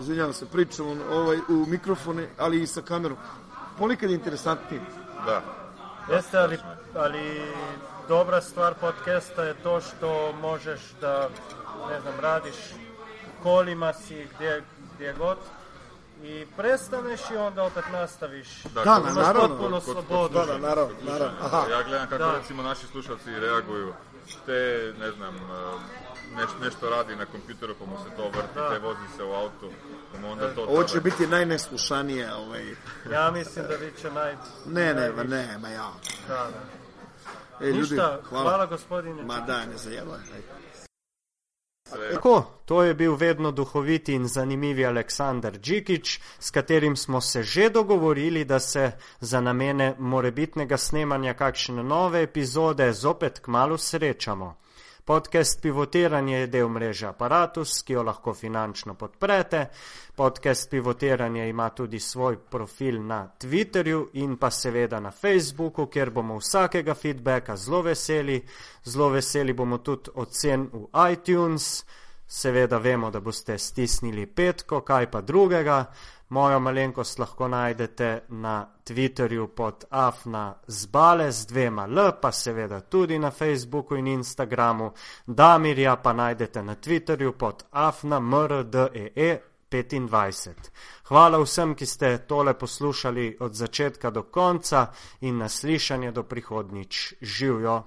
izvinjavam 0.00 0.32
se, 0.32 0.46
pričamo 0.46 0.96
ovaj, 1.10 1.38
u 1.48 1.66
mikrofone, 1.66 2.28
ali 2.38 2.62
i 2.62 2.66
sa 2.66 2.82
kamerom. 2.82 3.18
Ponekad 3.78 4.10
je 4.10 4.14
interesantnije. 4.14 4.82
Da. 5.26 5.42
Jeste, 6.10 6.38
ali, 6.38 6.58
ali 6.94 7.42
dobra 8.08 8.40
stvar 8.40 8.74
podcasta 8.74 9.42
je 9.44 9.54
to 9.54 9.80
što 9.80 10.32
možeš 10.32 10.80
da, 11.00 11.28
ne 11.88 12.00
znam, 12.00 12.14
radiš 12.20 12.54
u 13.28 13.42
kolima 13.42 13.92
si, 13.92 14.26
gdje, 14.34 14.62
gdje 14.94 15.12
god, 15.12 15.38
i 16.22 16.46
prestaneš 16.56 17.20
i 17.32 17.36
onda 17.36 17.62
opet 17.62 17.84
nastaviš. 17.92 18.62
Da, 18.64 18.84
Da, 18.84 18.98
na- 18.98 19.12
naravno. 19.12 19.48
potpuno 19.48 19.76
kod- 19.76 19.84
slobodu. 19.84 20.34
Da, 20.34 20.44
da, 20.46 20.58
naravno, 20.58 20.94
naravno. 21.02 21.36
Aha. 21.42 21.64
Ja 21.70 21.82
gledam 21.82 22.08
kako 22.08 22.24
Da. 22.24 22.32
recimo 22.32 22.62
naši 22.62 22.86
slušalci 22.86 23.30
reaguju. 23.30 23.92
Te, 24.46 24.92
ne 25.00 25.10
znam, 25.10 25.34
neš, 26.36 26.50
nešto 26.62 26.90
radi 26.90 27.16
na 27.16 27.26
kompjuteru 27.26 27.74
pa 27.74 27.84
mu 27.84 27.96
se 27.98 28.16
to 28.16 28.28
vrti, 28.28 28.54
Da. 28.54 28.70
te 28.70 28.78
vozi 28.78 29.06
se 29.16 29.24
u 29.24 29.32
autu, 29.32 29.70
pa 30.12 30.18
mu 30.20 30.30
onda 30.32 30.54
to... 30.54 30.62
Ovo 30.62 30.82
će 30.84 30.92
tada- 30.92 31.02
biti 31.02 31.26
najneslušanije, 31.26 32.34
ovaj, 32.34 32.64
Ja 33.12 33.30
mislim 33.30 33.64
da 33.68 33.76
bit 33.76 34.00
će 34.00 34.10
naj... 34.10 34.36
ne, 34.66 34.94
ne, 34.94 35.10
ma 35.12 35.22
ne, 35.24 35.58
ma 35.58 35.68
ja. 35.68 35.90
Da, 36.28 36.34
da. 36.34 36.80
E, 37.60 37.66
ljudi, 37.66 37.80
Ništa, 37.80 38.20
hvala. 38.24 38.44
hvala 38.44 38.66
gospodine. 38.66 39.22
Ma 39.22 39.40
da, 39.40 39.66
ne 39.66 39.76
zajevaj. 39.76 40.18
ajde. 40.18 42.14
Tako, 42.14 42.42
to 42.64 42.82
je 42.82 42.94
bil 42.94 43.14
vedno 43.14 43.50
duhoviti 43.50 44.14
in 44.14 44.28
zanimivi 44.28 44.86
Aleksandar 44.86 45.52
Džikič, 45.52 46.20
s 46.38 46.50
katerim 46.50 46.96
smo 46.96 47.20
se 47.20 47.42
že 47.42 47.68
dogovorili, 47.70 48.44
da 48.44 48.58
se 48.60 48.90
za 49.20 49.40
namene 49.40 49.94
morebitnega 49.98 50.76
snemanja 50.76 51.34
kakšne 51.34 51.82
nove 51.82 52.22
epizode 52.22 52.92
zopet 52.92 53.38
kmalo 53.38 53.78
srečamo. 53.78 54.56
Podcast 55.10 55.62
Pivotiranje 55.62 56.36
je 56.38 56.46
del 56.46 56.68
mreže 56.68 57.06
Apparatus, 57.08 57.80
ki 57.82 57.92
jo 57.92 58.02
lahko 58.06 58.30
finančno 58.34 58.94
podprete. 58.94 59.64
Podcast 60.14 60.70
Pivotiranje 60.70 61.48
ima 61.48 61.68
tudi 61.70 61.98
svoj 62.00 62.36
profil 62.50 63.00
na 63.06 63.32
Twitterju 63.40 64.04
in 64.12 64.36
pa 64.36 64.50
seveda 64.50 65.00
na 65.00 65.10
Facebooku, 65.10 65.86
kjer 65.86 66.10
bomo 66.10 66.36
vsakega 66.38 66.94
feedbacka 66.94 67.56
zelo 67.56 67.82
veseli. 67.82 68.38
Zelo 68.84 69.08
veseli 69.08 69.52
bomo 69.52 69.78
tudi 69.78 70.14
ocen 70.14 70.68
v 70.72 70.86
iTunes. 71.12 71.84
Seveda 72.26 72.78
vemo, 72.78 73.10
da 73.10 73.20
boste 73.20 73.58
stisnili 73.58 74.26
petko, 74.26 74.80
kaj 74.80 75.10
pa 75.10 75.20
drugega. 75.20 75.84
Mojo 76.30 76.60
malenkost 76.60 77.18
lahko 77.18 77.48
najdete 77.48 78.20
na 78.28 78.66
Twitterju 78.84 79.46
pod 79.46 79.84
afna 79.90 80.54
zbale 80.66 81.32
z 81.32 81.46
dvema 81.46 81.86
L, 81.86 82.12
pa 82.22 82.32
seveda 82.32 82.80
tudi 82.80 83.18
na 83.18 83.30
Facebooku 83.30 83.96
in 83.96 84.06
Instagramu. 84.06 84.92
Damirja 85.26 85.96
pa 85.96 86.12
najdete 86.12 86.62
na 86.62 86.74
Twitterju 86.74 87.32
pod 87.32 87.64
afna 87.70 88.20
mrdee 88.20 89.40
25. 89.70 90.70
Hvala 91.08 91.38
vsem, 91.42 91.74
ki 91.74 91.86
ste 91.86 92.18
tole 92.18 92.54
poslušali 92.54 93.36
od 93.40 93.54
začetka 93.54 94.10
do 94.10 94.22
konca 94.22 94.86
in 95.20 95.38
naslišanje 95.38 96.12
do 96.12 96.22
prihodnič. 96.22 97.14
Živijo! 97.20 97.82